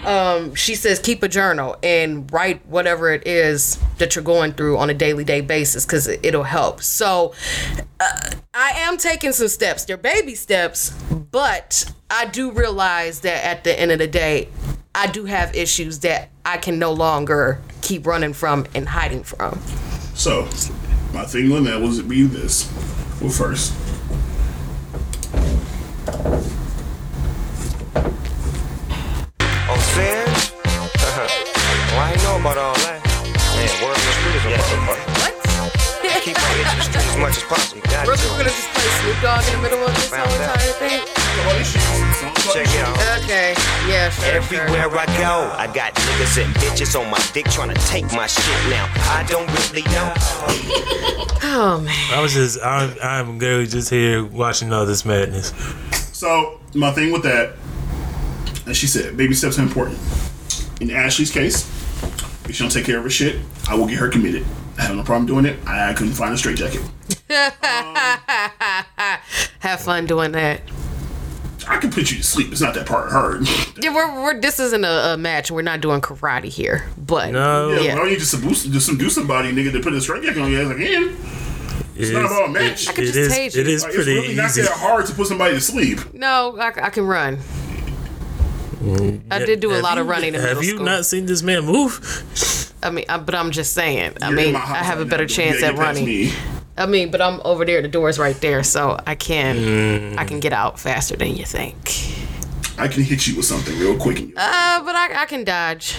Um, 0.06 0.56
she 0.56 0.76
says 0.76 1.00
keep 1.00 1.24
a 1.24 1.28
journal 1.28 1.78
and 1.84 2.32
write 2.32 2.66
whatever 2.66 3.12
it 3.12 3.28
is 3.28 3.80
that 3.98 4.16
you're 4.16 4.24
going 4.24 4.54
through 4.54 4.78
on 4.78 4.90
a 4.90 4.94
daily 4.94 5.24
day 5.24 5.42
basis 5.42 5.86
because 5.86 6.08
it'll 6.08 6.44
help. 6.44 6.82
So 6.82 7.34
uh, 8.00 8.32
I 8.54 8.70
am 8.78 8.98
taking 8.98 9.34
some 9.34 9.48
steps. 9.48 9.86
They're 9.86 9.98
baby 9.98 10.36
steps, 10.36 10.92
but 11.12 11.92
I 12.10 12.26
do 12.26 12.52
realize 12.52 13.22
that 13.22 13.44
at 13.46 13.64
the 13.64 13.78
end 13.80 13.92
of 13.92 14.00
the 14.00 14.08
day, 14.08 14.50
I 14.96 15.08
do 15.08 15.26
have 15.26 15.56
issues 15.56 16.00
that 16.00 16.30
I 16.46 16.58
can 16.58 16.78
no 16.78 16.94
longer 16.94 17.60
keep 17.82 18.06
running 18.06 18.34
from 18.34 18.68
and 18.76 18.88
hiding 18.88 19.24
from. 19.24 19.60
So, 20.14 20.48
my 21.14 21.26
thing 21.26 21.52
on 21.52 21.64
that 21.66 21.80
was 21.80 22.00
it 22.00 22.10
be 22.10 22.24
this. 22.26 22.68
Well, 23.22 23.30
first, 23.30 23.74
Oh, 29.66 29.80
serious? 29.94 30.52
well, 31.92 32.00
I 32.00 32.16
know 32.24 32.40
about 32.40 32.58
all 32.58 32.76
that. 32.76 33.02
Man, 33.56 33.84
word 33.84 33.96
on 33.96 34.04
the 34.04 34.12
street 34.12 34.36
is 34.36 34.46
a 34.46 34.50
motherfucker. 34.50 35.13
What? 36.14 36.24
Keep 36.24 36.38
my 36.38 36.54
itch 36.62 36.72
in 36.72 36.78
the 36.78 36.84
street 36.86 37.06
as 37.10 37.18
much 37.18 37.38
as 37.38 37.44
possible. 37.44 37.82
Got 37.90 38.06
we're 38.06 38.16
gonna 38.16 38.44
just 38.46 38.70
play 38.70 38.90
Snoop 39.02 39.18
Dogg 39.22 39.44
in 39.50 39.54
the 39.58 39.62
middle 39.66 39.82
of 39.82 39.94
this 39.96 40.14
whole 40.14 40.22
Found 40.22 40.42
out. 40.46 40.62
entire 40.62 40.74
thing? 40.78 41.24
all 41.42 41.58
these 41.58 41.72
shit, 41.72 41.82
songs 41.82 42.54
Check 42.54 42.68
it 42.70 42.86
out. 42.86 43.24
Okay, 43.24 43.56
yeah, 43.90 44.10
sure. 44.10 44.26
Everywhere 44.26 44.90
sure. 44.90 45.00
I 45.00 45.06
go, 45.18 45.52
I 45.58 45.66
got 45.74 45.96
niggas 45.96 46.44
and 46.44 46.54
bitches 46.56 47.00
on 47.00 47.10
my 47.10 47.20
dick 47.34 47.46
trying 47.50 47.74
to 47.74 47.82
take 47.88 48.06
my 48.14 48.28
shit 48.28 48.46
now. 48.70 48.86
I 49.10 49.26
don't 49.28 49.50
really 49.66 49.84
know. 49.90 50.14
Oh 51.46 51.82
man. 51.82 52.14
I 52.14 52.22
was 52.22 52.34
just, 52.34 52.58
I'm, 52.64 52.96
I'm 53.04 53.38
literally 53.38 53.68
just 53.68 53.90
here 53.90 54.24
watching 54.24 54.72
all 54.72 54.86
this 54.86 55.04
madness. 55.04 55.54
So 56.14 56.60
my 56.74 56.92
thing 56.92 57.12
with 57.12 57.24
that, 57.24 57.56
as 58.66 58.78
she 58.78 58.88
said, 58.88 59.18
baby 59.18 59.34
steps 59.36 59.60
are 59.60 59.62
important. 59.62 60.00
In 60.80 60.90
Ashley's 60.90 61.32
case, 61.32 61.70
if 62.46 62.56
she 62.56 62.64
don't 62.64 62.72
take 62.72 62.86
care 62.86 62.98
of 62.98 63.04
her 63.04 63.10
shit, 63.10 63.40
I 63.68 63.76
will 63.76 63.88
get 63.88 63.98
her 64.00 64.10
committed. 64.10 64.46
I 64.78 64.84
have 64.84 64.96
no 64.96 65.04
problem 65.04 65.26
doing 65.28 65.46
it. 65.46 65.58
I 65.68 65.94
couldn't 65.94 66.14
find 66.14 66.34
a 66.34 66.38
straight 66.38 66.58
jacket. 66.58 66.82
Have 69.60 69.82
fun 69.82 70.06
doing 70.06 70.32
that. 70.34 70.62
I 71.68 71.78
can 71.78 71.90
put 71.92 72.12
you 72.12 72.18
to 72.18 72.24
sleep. 72.24 72.52
It's 72.52 72.60
not 72.60 72.74
that 72.74 72.86
part 72.86 73.10
hard. 73.12 73.48
Yeah, 73.82 73.94
we're, 73.96 74.22
we're 74.24 74.42
this 74.42 74.60
isn't 74.60 74.84
a, 74.84 75.14
a 75.14 75.18
match. 75.18 75.50
We're 75.50 75.62
not 75.62 75.80
doing 75.80 76.02
karate 76.02 76.46
here, 76.46 76.90
but 76.98 77.32
No. 77.32 77.72
Yeah, 77.72 77.80
Yeah. 77.80 77.94
why 77.96 78.02
don't 78.02 78.12
you 78.12 78.18
just 78.18 78.32
seduce, 78.32 78.66
just 78.66 78.88
seduce 78.88 79.16
somebody, 79.16 79.52
nigga, 79.54 79.72
to 79.72 79.80
put 79.80 79.94
a 79.94 80.02
straight 80.02 80.24
jacket 80.24 80.42
on 80.42 80.52
your 80.52 80.64
ass 80.66 80.72
again? 80.76 81.16
It's 81.96 82.10
not 82.12 82.26
about 82.26 82.50
a 82.50 82.52
match. 82.52 82.90
I 82.90 82.94
could 82.94 83.06
just 83.06 83.16
is, 83.18 83.32
tase 83.34 83.56
it 83.56 83.68
you. 83.68 83.74
is 83.74 83.84
Like, 83.84 83.94
it's 83.94 84.04
pretty 84.04 84.20
really 84.20 84.36
not 84.36 84.52
that 84.56 84.72
hard 84.72 85.06
to 85.06 85.14
put 85.14 85.28
somebody 85.28 85.54
to 85.54 85.62
sleep. 85.62 86.14
no, 86.14 86.58
I, 86.60 86.68
I 86.88 86.90
can 86.90 87.06
run. 87.06 87.38
I 89.32 89.40
did 89.46 89.60
do 89.60 89.72
a 89.72 89.76
Have 89.76 89.84
lot 89.84 89.98
of 89.98 90.08
running 90.08 90.30
in 90.36 90.42
Have 90.42 90.50
middle 90.50 90.64
you 90.64 90.70
school. 90.76 90.86
not 90.86 91.06
seen 91.06 91.26
this 91.26 91.42
man 91.42 91.66
move? 91.66 92.74
I 92.84 92.90
mean, 92.90 93.06
I, 93.08 93.18
but 93.18 93.34
I'm 93.36 93.52
just 93.52 93.74
saying. 93.74 94.14
I 94.22 94.30
You're 94.30 94.40
in 94.40 94.46
mean, 94.48 94.56
I 94.56 94.60
have 94.60 95.00
a 95.00 95.06
better 95.06 95.24
now. 95.24 95.28
chance 95.28 95.62
Yeah, 95.62 95.68
at 95.70 95.78
running. 95.78 96.06
me. 96.06 96.34
I 96.78 96.86
mean, 96.86 97.12
but 97.12 97.22
I'm 97.22 97.40
over 97.46 97.64
there. 97.66 97.82
The 97.82 97.88
door's 97.88 98.18
right 98.20 98.36
there, 98.42 98.64
so 98.64 99.00
I 99.06 99.16
can 99.16 99.56
Mm. 99.58 100.18
I 100.18 100.26
can 100.26 100.40
get 100.40 100.54
out 100.54 100.80
faster 100.80 101.16
than 101.16 101.36
you 101.36 101.46
think. 101.46 101.78
I 102.78 102.88
can 102.88 103.04
hit 103.04 103.28
you 103.28 103.36
with 103.38 103.46
something 103.46 103.78
real 103.80 103.96
quick. 103.96 104.18
Uh, 104.36 104.84
but 104.84 104.96
I, 104.96 105.22
I 105.22 105.26
can 105.28 105.44
dodge. 105.44 105.96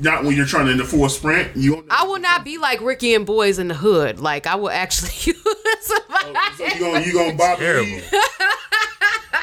not 0.00 0.24
when 0.24 0.34
you're 0.34 0.46
trying 0.46 0.64
to 0.66 0.72
in 0.72 0.78
the 0.78 0.84
full 0.84 1.06
sprint. 1.10 1.54
You 1.54 1.74
don't, 1.76 1.86
I 1.90 2.04
will 2.06 2.18
not 2.18 2.44
be 2.46 2.56
like 2.56 2.80
Ricky 2.80 3.14
and 3.14 3.26
Boys 3.26 3.58
in 3.58 3.68
the 3.68 3.74
Hood. 3.74 4.18
Like 4.20 4.46
I 4.46 4.54
will 4.54 4.70
actually 4.70 5.10
use 5.24 5.36
So 5.82 5.94
you 6.64 6.80
gonna 6.80 7.00
you 7.04 7.12
gonna 7.12 7.34
bop 7.36 7.58
me? 7.60 7.64
Terrible. 7.66 8.00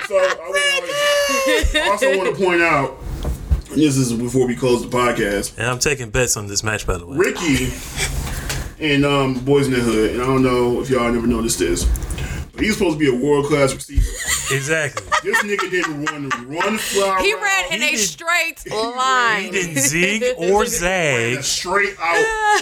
So 0.08 0.18
I, 0.18 0.22
would 0.22 0.40
always- 0.40 1.76
I 1.76 1.90
also 1.90 2.18
want 2.18 2.36
to 2.36 2.44
point 2.46 2.62
out. 2.62 2.98
This 3.76 3.96
is 3.98 4.12
before 4.12 4.48
we 4.48 4.56
close 4.56 4.82
the 4.82 4.90
podcast. 4.90 5.58
And 5.58 5.66
I'm 5.68 5.80
taking 5.80 6.10
bets 6.10 6.36
on 6.36 6.48
this 6.48 6.62
match, 6.64 6.86
by 6.86 6.98
the 6.98 7.06
way. 7.08 7.16
Ricky 7.18 7.72
and 8.80 9.06
um, 9.06 9.36
Boys 9.46 9.68
in 9.68 9.74
the 9.74 9.80
Hood, 9.80 10.12
and 10.12 10.22
I 10.22 10.26
don't 10.26 10.44
know 10.44 10.82
if 10.82 10.90
y'all 10.90 11.10
never 11.12 11.26
noticed 11.28 11.60
this, 11.60 11.86
but 11.86 12.11
he's 12.62 12.74
supposed 12.78 13.00
to 13.00 13.00
be 13.00 13.10
a 13.10 13.16
world 13.16 13.46
class 13.48 13.74
receiver. 13.74 14.02
Exactly. 14.56 15.08
This 15.24 15.38
nigga 15.44 15.70
didn't 15.72 16.06
run 16.06 16.30
one 16.54 16.78
fly. 16.78 17.22
He 17.22 17.34
route. 17.34 17.42
ran 17.44 17.74
in 17.74 17.82
He 17.82 17.88
a 17.90 17.92
did- 17.92 18.00
straight 18.00 18.60
He 18.66 18.70
line. 18.76 19.52
didn't 19.52 19.78
zig 19.80 20.24
or 20.38 20.60
ran 20.62 20.68
zag. 20.68 21.38
a 21.38 21.44
straight 21.44 21.96
out. 22.02 22.62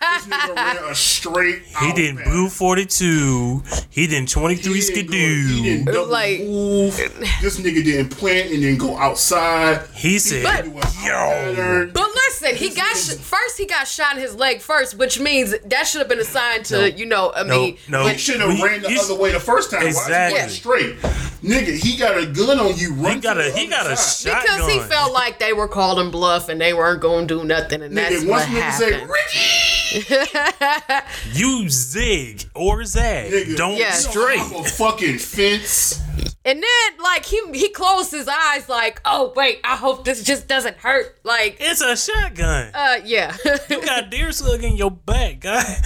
this 0.00 0.26
nigga 0.26 0.56
ran 0.56 0.76
a 0.90 0.94
straight 0.94 1.62
out. 1.76 1.82
He 1.86 1.92
didn't 1.92 2.18
pass. 2.18 2.28
blue 2.28 2.48
42. 2.48 3.62
He 3.90 4.06
didn't 4.06 4.28
23 4.30 4.74
He 4.74 4.80
didn't 4.80 5.06
go- 5.06 5.12
He 5.12 5.62
didn't 5.62 5.80
skidoo. 5.82 5.92
double 5.92 6.06
Like- 6.10 6.40
move. 6.40 6.96
This 7.42 7.58
nigga 7.60 7.84
didn't 7.84 8.08
plant 8.10 8.50
and 8.50 8.62
then 8.64 8.76
go 8.76 8.96
outside. 8.96 9.82
He 9.94 10.18
said, 10.18 10.42
But- 10.42 10.64
Do 10.64 10.78
a 10.78 10.80
pattern. 10.82 11.90
But 11.94 12.08
listen, 12.14 12.56
he 12.56 12.70
got 12.70 12.96
sh- 12.96 13.14
first. 13.16 13.58
He 13.58 13.66
got 13.66 13.86
shot 13.86 14.16
in 14.16 14.22
his 14.22 14.34
leg 14.34 14.60
first, 14.60 14.96
which 14.96 15.20
means 15.20 15.54
that 15.66 15.86
should 15.86 16.00
have 16.00 16.08
been 16.08 16.18
a 16.20 16.24
sign 16.24 16.62
to 16.64 16.90
you 16.92 17.06
know. 17.06 17.32
I 17.34 17.42
mean, 17.44 17.76
no. 17.88 18.04
when- 18.04 18.14
He 18.14 18.18
should 18.18 18.40
have 18.40 18.50
We- 18.50 18.62
ran 18.62 18.82
the 18.82 18.90
you- 18.92 19.00
other 19.00 19.14
way 19.14 19.32
the 19.38 19.44
first 19.44 19.70
time. 19.70 19.82
Why 19.82 19.88
is 19.88 19.96
he 19.96 20.02
Exactly. 20.02 20.48
straight? 20.50 20.96
Nigga, 21.42 21.78
he 21.78 21.96
got 21.96 22.18
a 22.18 22.26
gun 22.26 22.58
on 22.58 22.76
you. 22.76 22.92
Run 22.94 23.14
he 23.14 23.20
got 23.20 23.38
a 23.38 23.44
he 23.52 23.66
other 23.66 23.70
got 23.70 23.92
a 23.92 23.96
shotgun. 23.96 24.42
because 24.42 24.72
he 24.72 24.80
felt 24.80 25.12
like 25.12 25.38
they 25.38 25.52
were 25.52 25.68
calling 25.68 26.10
bluff 26.10 26.48
and 26.48 26.60
they 26.60 26.72
weren't 26.74 27.00
going 27.00 27.28
to 27.28 27.38
do 27.38 27.44
nothing, 27.44 27.82
and 27.82 27.96
that's 27.96 28.16
Nigga, 28.16 28.28
what 28.28 28.48
once 28.48 28.50
nigga 28.50 28.72
say 28.72 28.92
happened. 28.92 29.10
Ricky, 29.10 31.32
You 31.32 31.68
zig 31.70 32.44
or 32.54 32.84
zag. 32.84 33.32
nigga, 33.32 33.56
Don't 33.56 33.76
Yeah. 33.76 33.92
straight. 33.92 34.40
Off 34.40 34.66
a 34.66 34.70
fucking 34.70 35.18
fence. 35.18 36.00
and 36.44 36.62
then 36.62 36.98
like 37.02 37.24
he 37.24 37.40
he 37.52 37.68
closed 37.68 38.10
his 38.10 38.26
eyes, 38.28 38.68
like, 38.68 39.00
oh 39.04 39.32
wait, 39.36 39.60
I 39.64 39.76
hope 39.76 40.04
this 40.04 40.22
just 40.24 40.48
doesn't 40.48 40.78
hurt. 40.78 41.18
Like, 41.24 41.56
It's 41.60 41.80
a 41.80 41.96
shotgun. 41.96 42.70
uh, 42.74 42.98
yeah. 43.04 43.36
You 43.70 43.80
got 43.84 44.10
deer 44.10 44.32
slug 44.32 44.64
in 44.64 44.76
your 44.76 44.90
back, 44.90 45.38
guy. 45.40 45.62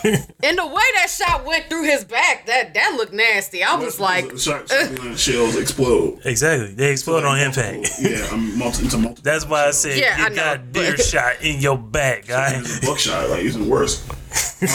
and 0.04 0.58
the 0.58 0.66
way 0.66 0.82
that 0.96 1.08
shot 1.10 1.44
went 1.44 1.66
through 1.68 1.84
his 1.84 2.04
back, 2.04 2.46
that 2.46 2.74
that 2.74 2.94
looked 2.96 3.12
nasty. 3.12 3.62
I 3.62 3.74
was 3.76 4.00
like, 4.00 4.38
shot, 4.38 4.68
shotgun 4.68 5.16
shells 5.16 5.56
explode. 5.56 6.20
exactly. 6.24 6.74
They 6.74 6.92
explode 6.92 7.24
on 7.24 7.38
impact. 7.38 7.90
Yeah, 8.00 8.26
I'm 8.32 8.58
multi, 8.58 8.84
into 8.84 8.98
multiple. 8.98 9.22
That's 9.22 9.46
why 9.46 9.66
I 9.66 9.70
said 9.72 9.98
Yeah, 9.98 10.16
you 10.18 10.24
I 10.24 10.28
know, 10.30 10.34
got 10.36 10.72
deer 10.72 10.96
shot 10.98 11.42
in 11.42 11.60
your 11.60 11.78
back, 11.78 12.26
guy. 12.26 12.58
It's 12.58 12.78
a 12.82 12.86
buckshot, 12.86 13.30
like 13.30 13.44
it's 13.44 13.56
the 13.56 13.64
worst. 13.64 14.08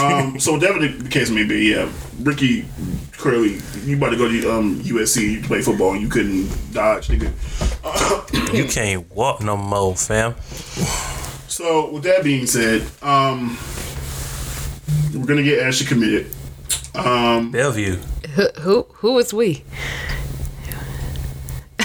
um, 0.02 0.40
so 0.40 0.54
whatever 0.54 0.80
the, 0.80 0.88
the 0.88 1.10
case 1.10 1.30
may 1.30 1.44
be, 1.44 1.72
yeah, 1.72 1.92
Ricky 2.22 2.66
clearly 3.14 3.60
you 3.84 3.98
about 3.98 4.12
to 4.12 4.16
go 4.18 4.30
to 4.30 4.52
um, 4.54 4.80
USC 4.84 5.42
to 5.42 5.48
play 5.48 5.62
football 5.62 5.92
and 5.94 6.02
you 6.02 6.08
couldn't 6.08 6.48
dodge, 6.72 7.10
nigga. 7.10 7.34
You 8.54 8.66
can't 8.66 9.10
walk 9.14 9.42
no 9.42 9.58
more, 9.58 9.96
fam. 9.96 10.36
So 11.48 11.92
with 11.92 12.04
that 12.04 12.24
being 12.24 12.46
said, 12.48 12.84
um, 13.02 13.58
we're 15.14 15.26
gonna 15.26 15.44
get 15.44 15.60
Ashley 15.60 15.86
committed. 15.86 16.28
Um, 16.96 17.52
Bellevue. 17.52 17.96
who 18.36 18.48
who, 18.60 18.88
who 18.94 19.18
is 19.20 19.34
we? 19.34 19.64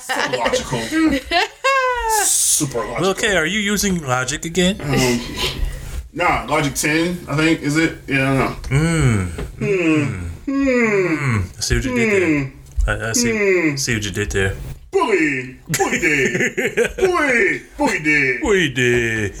super 0.00 0.36
logical. 0.36 0.80
super 2.24 2.78
logical. 2.86 3.06
Okay, 3.10 3.36
are 3.36 3.46
you 3.46 3.60
using 3.60 4.02
logic 4.02 4.44
again? 4.44 4.80
Um, 4.80 5.20
nah, 6.12 6.44
Logic 6.48 6.74
10, 6.74 7.26
I 7.28 7.36
think, 7.36 7.60
is 7.60 7.76
it? 7.76 7.98
Yeah, 8.06 8.16
I 8.16 8.26
don't 8.26 8.38
know. 8.38 8.54
Hmm. 8.68 9.24
Hmm. 9.58 10.28
Hmm. 10.46 11.38
I 11.56 11.60
see 11.60 11.74
what 11.76 11.84
you 11.84 11.94
did 11.94 12.10
there. 12.22 12.52
I, 13.06 13.10
I 13.10 13.12
see, 13.12 13.76
see 13.76 13.94
what 13.94 14.04
you 14.04 14.10
did 14.10 14.30
there. 14.32 14.56
But 15.08 15.16
Boogie, 15.16 15.56
Boogie 15.70 16.00
did, 16.00 16.90
Boogie, 16.98 17.62
Boogie 17.78 18.04
did. 18.04 18.42
We 18.42 18.68
did. 18.74 19.32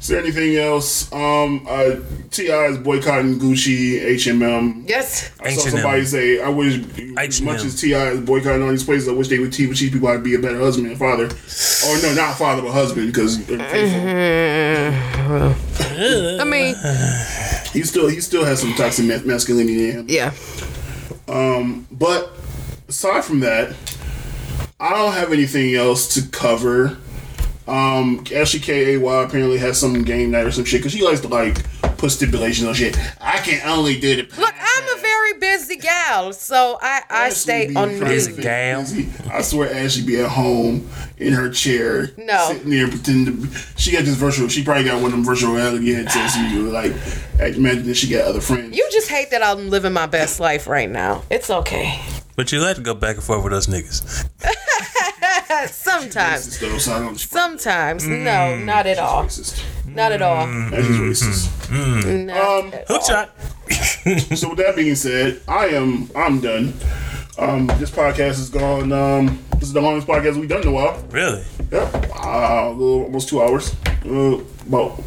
Is 0.00 0.08
there 0.08 0.20
anything 0.20 0.56
else? 0.56 1.12
Um, 1.12 1.66
uh, 1.68 1.96
T.I. 2.30 2.66
is 2.66 2.78
boycotting 2.78 3.38
Gucci, 3.38 4.02
H 4.02 4.26
and 4.26 4.42
M. 4.42 4.84
Yes. 4.88 5.30
I 5.40 5.50
saw 5.52 5.60
H&M. 5.60 5.72
somebody 5.72 6.04
say, 6.04 6.40
"I 6.40 6.48
wish, 6.48 6.78
as 6.78 7.18
H&M. 7.18 7.44
much 7.44 7.62
as 7.64 7.80
T.I. 7.80 8.08
is 8.12 8.20
boycotting 8.20 8.62
all 8.62 8.70
these 8.70 8.84
places, 8.84 9.08
I 9.08 9.12
wish 9.12 9.28
they 9.28 9.38
would 9.38 9.52
teach 9.52 9.78
teach 9.78 9.92
people 9.92 10.08
how 10.08 10.14
to 10.14 10.20
be 10.20 10.34
a 10.34 10.38
better 10.38 10.58
husband 10.58 10.88
and 10.88 10.98
father, 10.98 11.24
or 11.26 12.02
no, 12.02 12.14
not 12.14 12.36
father 12.38 12.62
but 12.62 12.72
husband, 12.72 13.08
because 13.08 13.38
I 16.40 16.44
mean, 16.44 16.74
he 17.72 17.82
still 17.82 18.08
he 18.08 18.20
still 18.20 18.44
has 18.44 18.60
some 18.60 18.72
toxic 18.74 19.26
masculinity 19.26 19.90
in 19.90 19.96
him. 19.98 20.06
yeah. 20.08 20.32
Um, 21.28 21.86
but 21.92 22.37
aside 22.88 23.24
from 23.24 23.40
that, 23.40 23.74
I 24.80 24.90
don't 24.90 25.12
have 25.12 25.32
anything 25.32 25.74
else 25.74 26.14
to 26.14 26.28
cover. 26.28 26.96
Um, 27.66 28.24
Ashley 28.34 28.60
K 28.60 28.94
A 28.94 28.98
Y 28.98 29.22
apparently 29.24 29.58
has 29.58 29.78
some 29.78 30.02
game 30.02 30.30
night 30.30 30.46
or 30.46 30.50
some 30.50 30.64
shit 30.64 30.80
because 30.80 30.92
she 30.92 31.02
likes 31.04 31.20
to 31.20 31.28
like 31.28 31.62
put 31.98 32.10
stipulations 32.12 32.66
on 32.66 32.72
shit. 32.74 32.96
I 33.20 33.38
can 33.38 33.60
only 33.68 34.00
do 34.00 34.16
the. 34.16 34.22
Look, 34.40 34.54
I'm 34.58 34.98
a 34.98 35.00
very 35.02 35.34
busy 35.34 35.76
gal, 35.76 36.32
so 36.32 36.78
I, 36.80 37.02
I 37.10 37.26
Ashley 37.26 37.34
stay 37.36 37.66
on 37.74 37.88
trying 37.88 37.98
to 37.98 38.04
Busy 38.06 38.40
gal. 38.40 38.86
I 39.30 39.42
swear, 39.42 39.70
Ashley 39.74 40.06
be 40.06 40.18
at 40.18 40.30
home 40.30 40.88
in 41.18 41.34
her 41.34 41.50
chair, 41.50 42.08
No. 42.16 42.46
sitting 42.48 42.70
there 42.70 42.88
pretending 42.88 43.26
to. 43.42 43.46
Be, 43.48 43.54
she 43.76 43.92
got 43.92 44.04
this 44.04 44.14
virtual. 44.14 44.48
She 44.48 44.64
probably 44.64 44.84
got 44.84 44.96
one 45.02 45.06
of 45.06 45.10
them 45.12 45.24
virtual 45.24 45.52
reality 45.54 45.92
headsets. 45.92 46.36
and 46.36 46.50
you 46.50 46.70
like, 46.70 46.92
imagine 47.38 47.86
that 47.86 47.96
she 47.96 48.08
got 48.08 48.24
other 48.24 48.40
friends. 48.40 48.74
You 48.74 48.88
just 48.90 49.10
hate 49.10 49.30
that 49.32 49.42
I'm 49.42 49.68
living 49.68 49.92
my 49.92 50.06
best 50.06 50.40
life 50.40 50.66
right 50.66 50.88
now. 50.88 51.24
It's 51.28 51.50
okay. 51.50 52.00
But 52.38 52.52
you 52.52 52.60
like 52.60 52.76
to 52.76 52.82
go 52.82 52.94
back 52.94 53.16
and 53.16 53.24
forth 53.24 53.42
with 53.42 53.52
us 53.52 53.66
niggas. 53.66 54.00
Sometimes. 55.68 56.46
Racist, 56.46 56.60
though, 56.60 56.78
so 56.78 56.92
I 56.94 56.98
don't. 57.00 57.18
Sometimes. 57.18 58.06
No, 58.06 58.56
not 58.56 58.86
at 58.86 58.98
all. 59.00 59.28
Not 59.86 60.12
at 60.12 60.22
all. 60.22 60.46
That 60.70 60.78
is 60.78 60.96
racist. 60.98 62.26
Not 62.26 62.36
Um, 62.64 62.72
at 62.72 62.86
Hook 62.86 63.00
all. 63.00 63.08
shot. 63.08 63.30
So 64.38 64.50
with 64.50 64.58
that 64.58 64.74
being 64.76 64.94
said, 64.94 65.40
I 65.48 65.66
am 65.70 66.08
I'm 66.14 66.40
done. 66.40 66.74
Um, 67.38 67.66
this 67.78 67.90
podcast 67.90 68.38
is 68.38 68.50
gone. 68.50 68.92
Um, 68.92 69.42
this 69.54 69.64
is 69.64 69.72
the 69.72 69.80
longest 69.80 70.06
podcast 70.06 70.36
we've 70.38 70.48
done 70.48 70.62
in 70.62 70.68
a 70.68 70.72
while. 70.72 70.96
Really? 71.10 71.42
Yep, 71.72 71.94
uh, 72.14 72.68
a 72.68 72.70
little, 72.70 73.02
almost 73.04 73.28
two 73.28 73.42
hours. 73.42 73.74
Uh, 74.06 74.38
about 74.68 75.02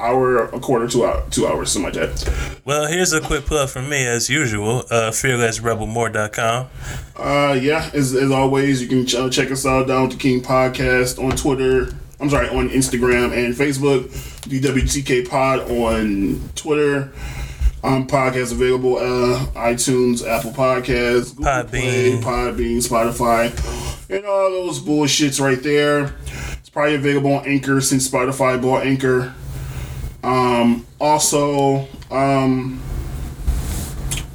hour, 0.00 0.44
a 0.46 0.60
quarter, 0.60 0.86
two 0.88 1.04
hour, 1.04 1.24
two 1.30 1.46
hours, 1.46 1.72
something 1.72 1.92
like 1.94 2.14
that. 2.16 2.60
Well, 2.64 2.86
here's 2.86 3.12
a 3.12 3.20
quick 3.20 3.44
plug 3.44 3.68
from 3.68 3.88
me, 3.88 4.04
as 4.06 4.28
usual. 4.28 4.80
Uh, 4.90 5.10
FearlessRebelMore.com. 5.10 6.66
Uh, 7.16 7.52
yeah, 7.54 7.90
as, 7.94 8.14
as 8.14 8.30
always, 8.30 8.82
you 8.82 8.88
can 8.88 9.06
ch- 9.06 9.14
uh, 9.14 9.30
check 9.30 9.50
us 9.50 9.64
out 9.66 9.86
down 9.88 10.10
to 10.10 10.16
King 10.16 10.42
Podcast 10.42 11.22
on 11.22 11.36
Twitter. 11.36 11.88
I'm 12.20 12.30
sorry, 12.30 12.48
on 12.48 12.68
Instagram 12.70 13.32
and 13.36 13.54
Facebook. 13.54 14.08
DWTK 14.48 15.28
Pod 15.28 15.70
on 15.70 16.40
Twitter. 16.54 17.12
Um, 17.84 18.06
podcast 18.08 18.50
available 18.52 18.96
uh, 18.96 19.46
iTunes, 19.54 20.26
Apple 20.26 20.50
Podcasts, 20.50 21.36
Google 21.36 21.64
Play, 21.64 22.12
Podbean. 22.12 22.22
Podbean, 22.22 22.76
Spotify, 22.88 24.10
and 24.10 24.24
all 24.24 24.50
those 24.50 24.80
bullshits 24.80 25.40
right 25.40 25.62
there. 25.62 26.14
It's 26.58 26.68
probably 26.70 26.96
available 26.96 27.34
on 27.34 27.46
Anchor 27.46 27.80
since 27.80 28.08
Spotify 28.08 28.60
bought 28.60 28.84
Anchor. 28.84 29.34
Um, 30.22 30.86
also, 31.00 31.86
um, 32.10 32.80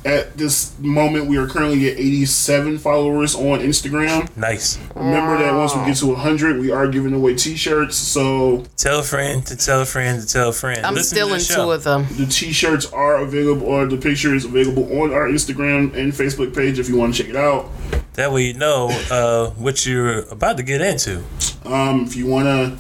at 0.04 0.36
this 0.36 0.78
moment, 0.80 1.28
we 1.28 1.38
are 1.38 1.46
currently 1.48 1.92
at 1.92 2.00
87 2.00 2.80
followers 2.80 3.36
on 3.36 3.60
Instagram. 3.60 4.36
Nice. 4.36 4.80
Remember 4.96 5.38
that 5.38 5.54
once 5.54 5.76
we 5.76 5.86
get 5.86 5.98
to 5.98 6.08
100, 6.08 6.60
we 6.60 6.72
are 6.72 6.88
giving 6.88 7.14
away 7.14 7.36
T-shirts. 7.36 7.98
So 7.98 8.64
Tell 8.78 9.00
a 9.00 9.04
friend 9.04 9.46
to 9.46 9.56
tell 9.56 9.82
a 9.82 9.86
friend 9.86 10.20
to 10.20 10.28
tell 10.28 10.50
a 10.50 10.54
friend. 10.54 10.84
I'm 10.86 10.96
Listen 10.96 11.16
still 11.18 11.28
to 11.28 11.34
in 11.36 11.40
the 11.40 11.46
two 11.46 11.72
of 11.72 11.84
them. 11.84 12.08
the 12.18 12.26
T-shirts 12.26 12.92
are 12.92 13.18
available, 13.18 13.68
or 13.68 13.86
the 13.86 13.98
picture 13.98 14.34
is 14.34 14.44
available 14.46 15.02
on 15.02 15.14
our 15.14 15.28
Instagram 15.28 15.94
and 15.94 16.12
Facebook 16.14 16.56
page 16.56 16.80
if 16.80 16.90
you 16.90 16.98
want 16.98 17.14
to 17.14 17.22
check 17.22 17.30
it 17.30 17.36
out. 17.36 17.70
That 18.14 18.32
way 18.32 18.46
you 18.48 18.54
know 18.56 18.90
uh, 19.12 19.52
what 19.52 19.86
you're 19.86 20.22
about 20.32 20.58
to 20.58 20.64
get 20.64 20.82
into. 20.82 21.24
Um, 21.64 22.06
if 22.06 22.16
you 22.16 22.26
want 22.26 22.46
to 22.48 22.78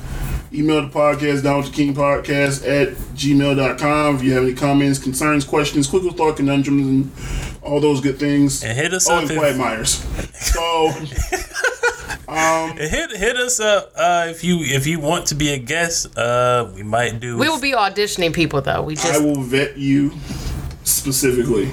email 0.54 0.82
the 0.82 0.90
podcast 0.90 1.44
down 1.44 1.64
to 1.64 1.70
kingpodcast 1.72 2.68
at 2.68 2.90
gmail.com. 3.16 4.16
If 4.18 4.24
you 4.24 4.34
have 4.34 4.44
any 4.44 4.54
comments, 4.54 5.00
concerns, 5.00 5.46
questions, 5.46 5.88
quick 5.88 6.04
thought 6.14 6.38
conundrums, 6.38 6.88
and 6.88 7.12
all 7.64 7.80
those 7.80 8.02
good 8.02 8.20
things. 8.20 8.64
And 8.64 8.78
hit 8.78 8.94
us 8.94 9.10
Oh, 9.10 9.16
up 9.16 9.22
and 9.24 9.32
if- 9.32 9.38
quagmires. 9.38 10.04
So, 10.34 10.92
And 12.34 12.80
hit 12.80 13.12
hit 13.18 13.36
us 13.36 13.60
up 13.60 13.92
uh, 13.96 14.28
if 14.30 14.42
you 14.44 14.60
if 14.62 14.88
you 14.88 15.02
want 15.02 15.26
to 15.28 15.36
be 15.36 15.50
a 15.52 15.58
guest. 15.58 16.18
Uh, 16.18 16.70
we 16.74 16.82
might 16.84 17.20
do. 17.20 17.38
We 17.38 17.50
will 17.50 17.60
be 17.60 17.74
auditioning 17.74 18.34
people 18.34 18.62
though. 18.62 18.82
We 18.84 18.96
just 18.96 19.14
I 19.14 19.20
will 19.20 19.42
vet 19.42 19.78
you 19.78 20.12
specifically. 20.86 21.72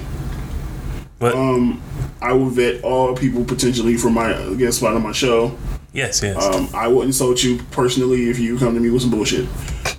But 1.17 1.35
Um, 1.35 1.81
I 2.21 2.33
will 2.33 2.49
vet 2.49 2.83
all 2.83 3.15
people 3.15 3.45
potentially 3.45 3.95
for 3.95 4.09
my 4.09 4.33
uh, 4.33 4.53
guest 4.55 4.79
spot 4.79 4.95
on 4.95 5.03
my 5.03 5.13
show. 5.13 5.55
Yes, 5.93 6.21
yes. 6.23 6.43
Um, 6.43 6.69
I 6.73 6.87
will 6.87 7.01
insult 7.03 7.43
you 7.43 7.59
personally 7.71 8.29
if 8.29 8.39
you 8.39 8.57
come 8.57 8.73
to 8.73 8.79
me 8.79 8.89
with 8.89 9.01
some 9.01 9.11
bullshit. 9.11 9.47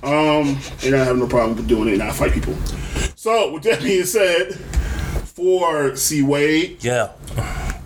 Um, 0.02 0.58
and 0.84 0.94
I 0.94 1.04
have 1.04 1.16
no 1.18 1.26
problem 1.26 1.56
with 1.56 1.68
doing 1.68 1.88
it, 1.88 1.94
and 1.94 2.02
I 2.02 2.10
fight 2.12 2.32
people. 2.32 2.54
So, 3.16 3.52
with 3.52 3.62
that 3.64 3.82
being 3.82 4.04
said, 4.06 4.54
for 5.34 5.94
C 5.96 6.22
Wade 6.22 6.82
yeah. 6.82 7.12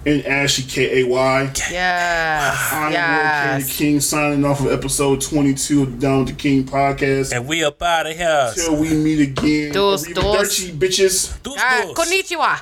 and 0.06 0.24
Ashley 0.26 0.64
K 0.64 1.00
A 1.02 1.06
Y, 1.08 1.52
yes, 1.70 2.70
I'm 2.72 3.60
Will 3.60 3.68
King 3.68 4.00
signing 4.00 4.44
off 4.44 4.60
of 4.60 4.72
episode 4.72 5.20
22 5.20 5.82
of 5.82 5.92
the 5.92 5.98
Down 6.06 6.26
to 6.26 6.32
King 6.32 6.64
podcast. 6.64 7.32
And 7.34 7.46
we 7.48 7.64
up 7.64 7.82
out 7.82 8.06
of 8.06 8.16
here. 8.16 8.46
Until 8.50 8.76
we 8.76 8.94
meet 8.94 9.20
again, 9.20 9.72
Dos, 9.72 10.04
dos. 10.12 10.24
Arrivederci, 10.24 10.72
bitches. 10.72 11.42
Deuce, 11.42 11.58
Ah, 11.58 11.82
deuce. 11.84 11.94
konnichiwa. 11.94 12.60